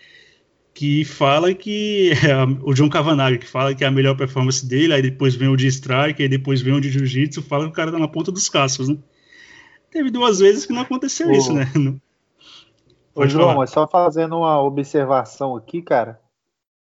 que 0.74 1.04
fala 1.04 1.54
que 1.54 2.10
é 2.26 2.34
o 2.62 2.74
John 2.74 2.90
Cavanagh, 2.90 3.38
que 3.38 3.46
fala 3.46 3.74
que 3.74 3.84
é 3.84 3.86
a 3.86 3.92
melhor 3.92 4.16
performance 4.16 4.66
dele, 4.66 4.92
aí 4.92 5.00
depois 5.00 5.36
vem 5.36 5.48
o 5.48 5.56
de 5.56 5.68
strike, 5.68 6.20
aí 6.20 6.28
depois 6.28 6.60
vem 6.60 6.74
o 6.74 6.80
de 6.80 6.90
jiu-jitsu, 6.90 7.42
fala 7.42 7.64
que 7.64 7.70
o 7.70 7.74
cara 7.74 7.92
tá 7.92 7.98
na 7.98 8.08
ponta 8.08 8.32
dos 8.32 8.48
cascos, 8.48 8.88
né? 8.88 8.98
Teve 9.90 10.10
duas 10.10 10.40
vezes 10.40 10.66
que 10.66 10.72
não 10.72 10.82
aconteceu 10.82 11.30
isso, 11.30 11.52
né? 11.52 11.66
Ô, 13.14 13.28
João, 13.28 13.62
é 13.62 13.66
só 13.68 13.86
fazendo 13.86 14.36
uma 14.36 14.60
observação 14.60 15.54
aqui, 15.54 15.80
cara. 15.80 16.20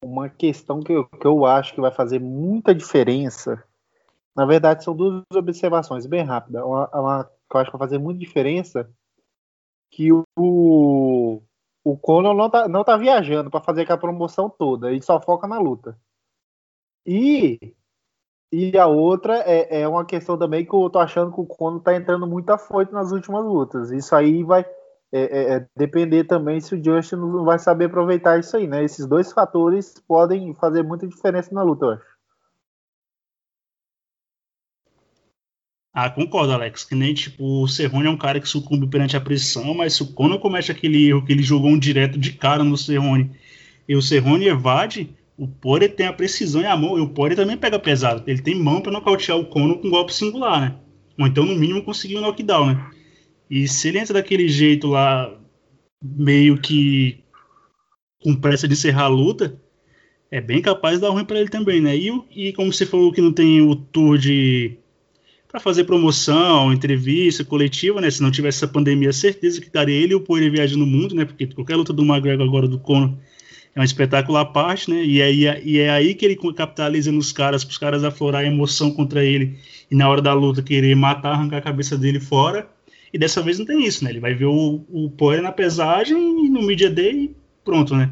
Uma 0.03 0.27
questão 0.27 0.81
que 0.81 0.91
eu, 0.91 1.05
que 1.05 1.27
eu 1.27 1.45
acho 1.45 1.75
que 1.75 1.81
vai 1.81 1.91
fazer 1.91 2.19
muita 2.19 2.73
diferença. 2.73 3.63
Na 4.35 4.43
verdade, 4.43 4.83
são 4.83 4.95
duas 4.95 5.23
observações 5.31 6.07
bem 6.07 6.23
rápidas. 6.23 6.63
Uma, 6.63 6.89
uma 6.91 7.23
que 7.23 7.55
eu 7.55 7.61
acho 7.61 7.71
que 7.71 7.77
vai 7.77 7.87
fazer 7.87 7.99
muita 7.99 8.19
diferença 8.19 8.89
que 9.91 10.11
o, 10.11 11.41
o 11.85 11.95
Conor 11.95 12.33
não 12.33 12.49
tá, 12.49 12.67
não 12.67 12.83
tá 12.83 12.97
viajando 12.97 13.51
para 13.51 13.61
fazer 13.61 13.83
aquela 13.83 13.99
promoção 13.99 14.49
toda, 14.49 14.91
ele 14.91 15.03
só 15.03 15.21
foca 15.21 15.47
na 15.47 15.59
luta. 15.59 15.95
E, 17.05 17.59
e 18.51 18.75
a 18.75 18.87
outra 18.87 19.37
é, 19.45 19.81
é 19.81 19.87
uma 19.87 20.03
questão 20.03 20.35
também 20.35 20.65
que 20.65 20.73
eu 20.73 20.89
tô 20.89 20.97
achando 20.97 21.31
que 21.31 21.39
o 21.39 21.45
Conor 21.45 21.81
tá 21.81 21.95
entrando 21.95 22.25
muito 22.25 22.49
afoito 22.49 22.91
nas 22.91 23.11
últimas 23.11 23.45
lutas. 23.45 23.91
Isso 23.91 24.15
aí 24.15 24.43
vai 24.43 24.65
é, 25.11 25.19
é, 25.21 25.55
é, 25.55 25.67
depender 25.77 26.23
também 26.23 26.59
se 26.59 26.73
o 26.73 26.83
Justin 26.83 27.17
não 27.17 27.45
vai 27.45 27.59
saber 27.59 27.85
aproveitar 27.85 28.39
isso 28.39 28.57
aí, 28.57 28.67
né? 28.67 28.83
Esses 28.83 29.05
dois 29.05 29.31
fatores 29.31 29.93
podem 30.07 30.55
fazer 30.55 30.83
muita 30.83 31.07
diferença 31.07 31.53
na 31.53 31.61
luta, 31.61 31.85
eu 31.85 31.91
acho. 31.91 32.14
Ah, 35.97 36.09
concordo, 36.09 36.51
Alex. 36.51 36.83
Que 36.83 36.93
nem 36.93 37.13
tipo, 37.13 37.63
o 37.63 37.67
Cerrone 37.69 38.07
é 38.07 38.09
um 38.09 38.17
cara 38.17 38.41
que 38.41 38.49
sucumbe 38.49 38.85
perante 38.85 39.15
a 39.15 39.21
pressão, 39.21 39.73
mas 39.73 39.93
se 39.93 40.03
o 40.03 40.07
Conor 40.07 40.39
comete 40.39 40.69
aquele 40.69 41.07
erro 41.07 41.23
que 41.23 41.31
ele 41.31 41.41
jogou 41.41 41.69
um 41.69 41.79
direto 41.79 42.19
de 42.19 42.33
cara 42.33 42.65
no 42.65 42.77
Cerrone 42.77 43.31
e 43.87 43.95
o 43.95 44.01
Cerrone 44.01 44.45
evade, 44.45 45.09
o 45.37 45.47
Poirier 45.47 45.95
tem 45.95 46.05
a 46.05 46.11
precisão 46.11 46.61
e 46.61 46.65
a 46.65 46.75
mão, 46.75 46.97
e 46.97 47.01
o 47.01 47.07
Poirier 47.07 47.37
também 47.37 47.55
pega 47.55 47.79
pesado. 47.79 48.23
Ele 48.27 48.41
tem 48.41 48.55
mão 48.55 48.81
para 48.81 48.91
nocautear 48.91 49.37
o 49.37 49.45
Conor 49.45 49.77
com 49.77 49.87
um 49.87 49.91
golpe 49.91 50.13
singular, 50.13 50.59
né? 50.59 50.75
Ou 51.17 51.27
então, 51.27 51.45
no 51.45 51.55
mínimo, 51.55 51.81
conseguir 51.81 52.17
um 52.17 52.21
knockdown, 52.21 52.73
né? 52.73 52.91
E 53.49 53.65
se 53.65 53.87
ele 53.87 53.99
entra 53.99 54.15
daquele 54.15 54.49
jeito 54.49 54.87
lá, 54.87 55.33
meio 56.03 56.57
que 56.57 57.23
com 58.21 58.35
pressa 58.35 58.67
de 58.67 58.73
encerrar 58.73 59.03
a 59.03 59.07
luta, 59.07 59.61
é 60.29 60.41
bem 60.41 60.61
capaz 60.61 60.95
de 60.95 61.03
dar 61.03 61.11
ruim 61.11 61.23
para 61.23 61.39
ele 61.39 61.47
também, 61.47 61.79
né? 61.79 61.95
E, 61.95 62.11
e 62.31 62.51
como 62.51 62.73
você 62.73 62.85
falou 62.85 63.13
que 63.13 63.21
não 63.21 63.31
tem 63.31 63.61
o 63.61 63.75
tour 63.75 64.17
de 64.17 64.77
para 65.55 65.61
fazer 65.61 65.85
promoção, 65.85 66.73
entrevista, 66.73 67.45
coletiva, 67.45 68.01
né? 68.01 68.11
Se 68.11 68.21
não 68.21 68.29
tivesse 68.29 68.57
essa 68.57 68.67
pandemia, 68.67 69.13
certeza 69.13 69.61
que 69.61 69.69
daria 69.69 69.95
ele 69.95 70.11
e 70.11 70.15
o 70.15 70.19
Poirier 70.19 70.51
viagem 70.51 70.77
no 70.77 70.85
mundo, 70.85 71.15
né? 71.15 71.23
Porque 71.23 71.47
qualquer 71.47 71.77
luta 71.77 71.93
do 71.93 72.03
McGregor 72.03 72.45
agora 72.45 72.67
do 72.67 72.77
Conor 72.77 73.13
é 73.73 73.79
um 73.79 73.83
espetáculo 73.83 74.37
à 74.37 74.43
parte, 74.43 74.89
né? 74.89 75.01
E, 75.05 75.21
aí, 75.21 75.43
e 75.63 75.79
é 75.79 75.89
aí 75.89 76.13
que 76.13 76.25
ele 76.25 76.35
capitaliza 76.53 77.09
nos 77.09 77.31
caras, 77.31 77.63
para 77.63 77.71
os 77.71 77.77
caras 77.77 78.03
aflorar 78.03 78.41
a 78.41 78.45
emoção 78.45 78.91
contra 78.91 79.23
ele 79.23 79.57
e 79.89 79.95
na 79.95 80.09
hora 80.09 80.21
da 80.21 80.33
luta 80.33 80.61
querer 80.61 80.93
matar, 80.93 81.31
arrancar 81.31 81.59
a 81.59 81.61
cabeça 81.61 81.97
dele 81.97 82.19
fora. 82.19 82.67
E 83.13 83.17
dessa 83.17 83.41
vez 83.41 83.57
não 83.57 83.65
tem 83.65 83.85
isso, 83.85 84.03
né? 84.03 84.09
Ele 84.09 84.19
vai 84.19 84.33
ver 84.33 84.47
o, 84.47 84.83
o 84.89 85.09
Poirier 85.09 85.41
na 85.41 85.53
pesagem 85.53 86.47
e 86.47 86.49
no 86.49 86.63
Media 86.63 86.89
Day 86.89 87.33
pronto, 87.63 87.95
né? 87.95 88.11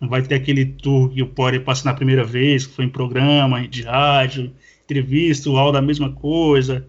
Não 0.00 0.08
vai 0.08 0.22
ter 0.22 0.36
aquele 0.36 0.64
tour 0.64 1.10
que 1.10 1.22
o 1.22 1.26
Poirier 1.26 1.64
passa 1.64 1.86
na 1.86 1.94
primeira 1.94 2.22
vez, 2.22 2.68
que 2.68 2.74
foi 2.74 2.84
em 2.84 2.88
programa, 2.88 3.66
de 3.66 3.82
rádio, 3.82 4.52
entrevista, 4.84 5.50
o 5.50 5.56
Aldo 5.56 5.78
a 5.78 5.82
mesma 5.82 6.12
coisa, 6.12 6.86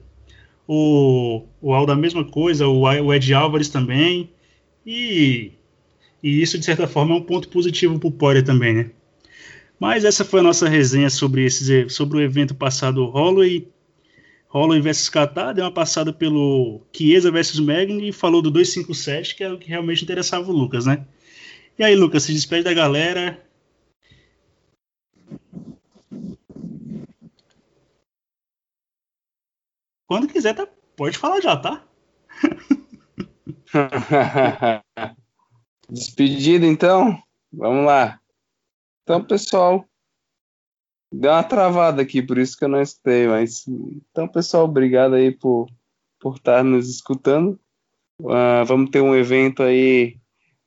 o, 0.68 1.44
o 1.62 1.74
Aldo 1.74 1.92
a 1.92 1.96
mesma 1.96 2.24
coisa, 2.24 2.68
o, 2.68 2.82
o 2.82 3.14
Ed 3.14 3.34
Álvares 3.34 3.70
também, 3.70 4.30
e, 4.86 5.52
e 6.22 6.42
isso, 6.42 6.58
de 6.58 6.66
certa 6.66 6.88
forma, 6.88 7.16
é 7.16 7.18
um 7.18 7.22
ponto 7.22 7.50
positivo 7.50 8.00
para 8.00 8.08
o 8.08 8.12
Poirier 8.12 8.44
também, 8.44 8.74
né? 8.74 8.92
Mas 9.80 10.06
essa 10.06 10.24
foi 10.24 10.40
a 10.40 10.44
nossa 10.44 10.70
resenha 10.70 11.10
sobre, 11.10 11.46
esses, 11.46 11.94
sobre 11.94 12.18
o 12.18 12.22
evento 12.22 12.56
passado 12.56 13.06
Holloway, 13.06 13.68
Holloway 14.48 14.80
vs 14.80 15.10
Qatar, 15.10 15.54
deu 15.54 15.66
uma 15.66 15.72
passada 15.72 16.14
pelo 16.14 16.82
Chiesa 16.94 17.30
vs 17.30 17.60
Magni 17.60 18.10
e 18.10 18.14
falou 18.14 18.42
do 18.42 18.50
257, 18.50 19.36
que 19.36 19.44
é 19.44 19.52
o 19.52 19.58
que 19.58 19.68
realmente 19.68 20.04
interessava 20.04 20.50
o 20.50 20.56
Lucas, 20.56 20.86
né? 20.86 21.06
E 21.78 21.84
aí, 21.84 21.94
Lucas, 21.94 22.24
se 22.24 22.32
despede 22.32 22.64
da 22.64 22.74
galera, 22.74 23.45
Quando 30.08 30.28
quiser, 30.28 30.54
tá, 30.54 30.68
pode 30.96 31.18
falar 31.18 31.42
já, 31.42 31.58
tá? 31.58 31.84
Despedida, 35.90 36.66
então? 36.66 37.22
Vamos 37.52 37.86
lá. 37.86 38.20
Então, 39.04 39.24
pessoal, 39.24 39.86
deu 41.12 41.32
uma 41.32 41.44
travada 41.44 42.02
aqui, 42.02 42.22
por 42.22 42.38
isso 42.38 42.58
que 42.58 42.66
eu 42.66 42.70
não 42.70 42.82
escutei, 42.82 43.28
mas 43.28 43.68
então, 43.68 44.28
pessoal, 44.28 44.66
obrigado 44.66 45.16
aí 45.16 45.32
por, 45.32 45.68
por 46.20 46.36
estar 46.36 46.64
nos 46.64 46.90
escutando. 46.90 47.60
Uh, 48.22 48.66
vamos 48.66 48.90
ter 48.92 49.02
um 49.02 49.16
evento 49.16 49.62
aí 49.64 50.18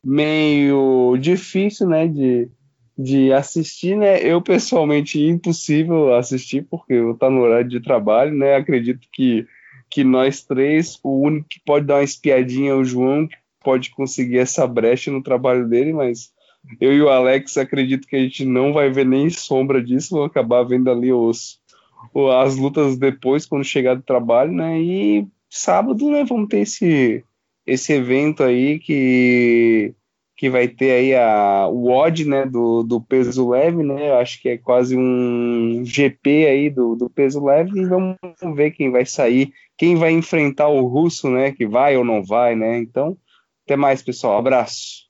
meio 0.03 1.17
difícil, 1.17 1.87
né, 1.87 2.07
de, 2.07 2.49
de 3.01 3.31
assistir, 3.31 3.95
né? 3.95 4.21
Eu 4.21 4.41
pessoalmente 4.41 5.25
impossível 5.25 6.13
assistir 6.13 6.67
porque 6.69 6.91
eu 6.91 7.15
tá 7.15 7.29
no 7.29 7.39
horário 7.39 7.69
de 7.69 7.79
trabalho, 7.79 8.35
né? 8.35 8.55
Acredito 8.55 9.07
que 9.09 9.47
que 9.89 10.03
nós 10.03 10.43
três, 10.43 10.99
o 11.03 11.21
único 11.21 11.47
que 11.49 11.59
pode 11.65 11.87
dar 11.87 11.95
uma 11.95 12.03
espiadinha 12.03 12.71
é 12.71 12.75
o 12.75 12.83
João, 12.83 13.25
que 13.25 13.35
pode 13.63 13.89
conseguir 13.89 14.37
essa 14.37 14.67
brecha 14.67 15.09
no 15.09 15.23
trabalho 15.23 15.67
dele, 15.67 15.93
mas 15.93 16.31
eu 16.79 16.93
e 16.93 17.01
o 17.01 17.09
Alex 17.09 17.57
acredito 17.57 18.07
que 18.07 18.15
a 18.15 18.19
gente 18.19 18.45
não 18.45 18.71
vai 18.71 18.91
ver 18.91 19.05
nem 19.05 19.31
sombra 19.31 19.81
disso, 19.81 20.15
vou 20.15 20.25
acabar 20.25 20.61
vendo 20.63 20.91
ali 20.91 21.11
os 21.11 21.59
as 22.37 22.55
lutas 22.55 22.97
depois 22.97 23.45
quando 23.45 23.63
chegar 23.63 23.95
do 23.95 24.03
trabalho, 24.03 24.51
né? 24.51 24.79
E 24.79 25.27
sábado, 25.49 26.11
né, 26.11 26.23
vamos 26.25 26.49
ter 26.49 26.59
esse 26.59 27.23
esse 27.65 27.93
evento 27.93 28.43
aí 28.43 28.77
que 28.77 29.95
que 30.39 30.49
vai 30.49 30.69
ter 30.69 30.91
aí 30.91 31.13
a, 31.13 31.67
o 31.67 31.89
odd 31.89 32.23
né, 32.23 32.45
do, 32.45 32.81
do 32.81 33.01
peso 33.01 33.49
leve, 33.49 33.83
né? 33.83 34.09
Eu 34.09 34.19
acho 34.19 34.41
que 34.41 34.47
é 34.47 34.57
quase 34.57 34.95
um 34.95 35.83
GP 35.83 36.45
aí 36.45 36.69
do, 36.69 36.95
do 36.95 37.09
peso 37.09 37.43
leve 37.43 37.77
e 37.77 37.85
vamos 37.85 38.15
ver 38.55 38.71
quem 38.71 38.89
vai 38.89 39.05
sair, 39.05 39.51
quem 39.77 39.97
vai 39.97 40.11
enfrentar 40.11 40.69
o 40.69 40.87
russo, 40.87 41.29
né? 41.29 41.51
Que 41.51 41.67
vai 41.67 41.97
ou 41.97 42.05
não 42.05 42.23
vai, 42.23 42.55
né? 42.55 42.79
Então, 42.79 43.17
até 43.65 43.75
mais, 43.75 44.01
pessoal. 44.01 44.37
Abraço. 44.37 45.09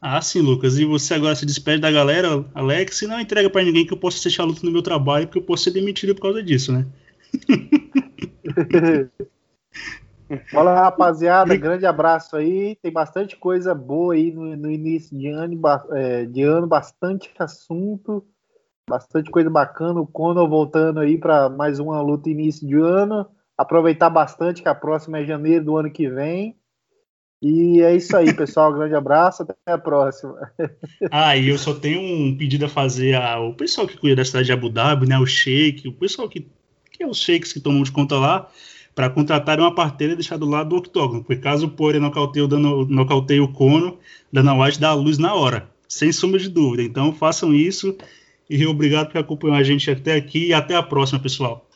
Ah, 0.00 0.22
sim, 0.22 0.40
Lucas. 0.40 0.78
E 0.78 0.86
você 0.86 1.12
agora 1.12 1.36
se 1.36 1.44
despede 1.44 1.82
da 1.82 1.90
galera, 1.90 2.46
Alex, 2.54 3.02
e 3.02 3.06
não 3.06 3.20
entrega 3.20 3.50
para 3.50 3.62
ninguém 3.62 3.84
que 3.84 3.92
eu 3.92 3.98
possa 3.98 4.16
assistir 4.16 4.40
a 4.40 4.44
luta 4.44 4.64
no 4.64 4.72
meu 4.72 4.80
trabalho, 4.80 5.26
porque 5.26 5.40
eu 5.40 5.44
posso 5.44 5.64
ser 5.64 5.72
demitido 5.72 6.14
por 6.14 6.22
causa 6.22 6.42
disso, 6.42 6.72
né? 6.72 6.86
Fala, 10.50 10.74
rapaziada. 10.74 11.56
Grande 11.56 11.86
abraço 11.86 12.36
aí. 12.36 12.76
Tem 12.82 12.92
bastante 12.92 13.36
coisa 13.36 13.74
boa 13.74 14.14
aí 14.14 14.30
no, 14.32 14.56
no 14.56 14.70
início 14.70 15.16
de 15.16 15.28
ano, 15.28 15.60
é, 15.92 16.26
de 16.26 16.42
ano, 16.42 16.66
bastante 16.66 17.30
assunto, 17.38 18.24
bastante 18.88 19.30
coisa 19.30 19.48
bacana. 19.48 20.00
O 20.00 20.06
Conor 20.06 20.48
voltando 20.48 21.00
aí 21.00 21.16
para 21.16 21.48
mais 21.48 21.78
uma 21.78 22.00
luta 22.02 22.28
início 22.28 22.66
de 22.66 22.76
ano. 22.76 23.26
Aproveitar 23.56 24.10
bastante 24.10 24.62
que 24.62 24.68
a 24.68 24.74
próxima 24.74 25.18
é 25.18 25.24
janeiro 25.24 25.64
do 25.64 25.76
ano 25.76 25.90
que 25.90 26.08
vem. 26.08 26.56
E 27.40 27.80
é 27.80 27.94
isso 27.94 28.16
aí, 28.16 28.34
pessoal. 28.34 28.72
Grande 28.74 28.94
abraço, 28.94 29.44
até 29.44 29.54
a 29.66 29.78
próxima. 29.78 30.36
Ah, 31.10 31.36
e 31.36 31.48
eu 31.48 31.56
só 31.56 31.72
tenho 31.72 32.00
um 32.00 32.36
pedido 32.36 32.66
a 32.66 32.68
fazer 32.68 33.14
ao 33.14 33.54
pessoal 33.54 33.86
que 33.86 33.96
cuida 33.96 34.16
da 34.16 34.24
cidade 34.24 34.46
de 34.46 34.52
Abu 34.52 34.68
Dhabi, 34.68 35.08
né? 35.08 35.18
O 35.18 35.26
Sheik, 35.26 35.88
o 35.88 35.92
pessoal 35.92 36.28
que, 36.28 36.46
que 36.90 37.02
é 37.02 37.06
os 37.06 37.18
sheiks 37.18 37.52
que 37.52 37.60
tomam 37.60 37.82
de 37.82 37.92
conta 37.92 38.16
lá 38.16 38.50
para 38.98 39.08
contratar 39.08 39.60
uma 39.60 39.72
parteira 39.72 40.12
e 40.12 40.16
deixar 40.16 40.36
do 40.36 40.44
lado 40.44 40.70
do 40.70 40.76
octógono, 40.76 41.22
porque 41.22 41.40
caso 41.40 41.66
o 41.66 41.70
Poirier 41.70 42.02
nocauteie, 42.02 42.44
nocauteie 42.48 43.38
o 43.38 43.46
Cono, 43.46 43.96
Dana 44.32 44.52
White 44.60 44.80
dá 44.80 44.88
a 44.88 44.94
luz 44.94 45.18
na 45.18 45.36
hora, 45.36 45.70
sem 45.88 46.10
sombra 46.10 46.40
de 46.40 46.48
dúvida. 46.48 46.82
Então 46.82 47.12
façam 47.12 47.54
isso 47.54 47.96
e 48.50 48.66
obrigado 48.66 49.12
por 49.12 49.18
acompanhar 49.18 49.58
a 49.58 49.62
gente 49.62 49.88
até 49.88 50.16
aqui 50.16 50.46
e 50.48 50.52
até 50.52 50.74
a 50.74 50.82
próxima, 50.82 51.20
pessoal. 51.20 51.67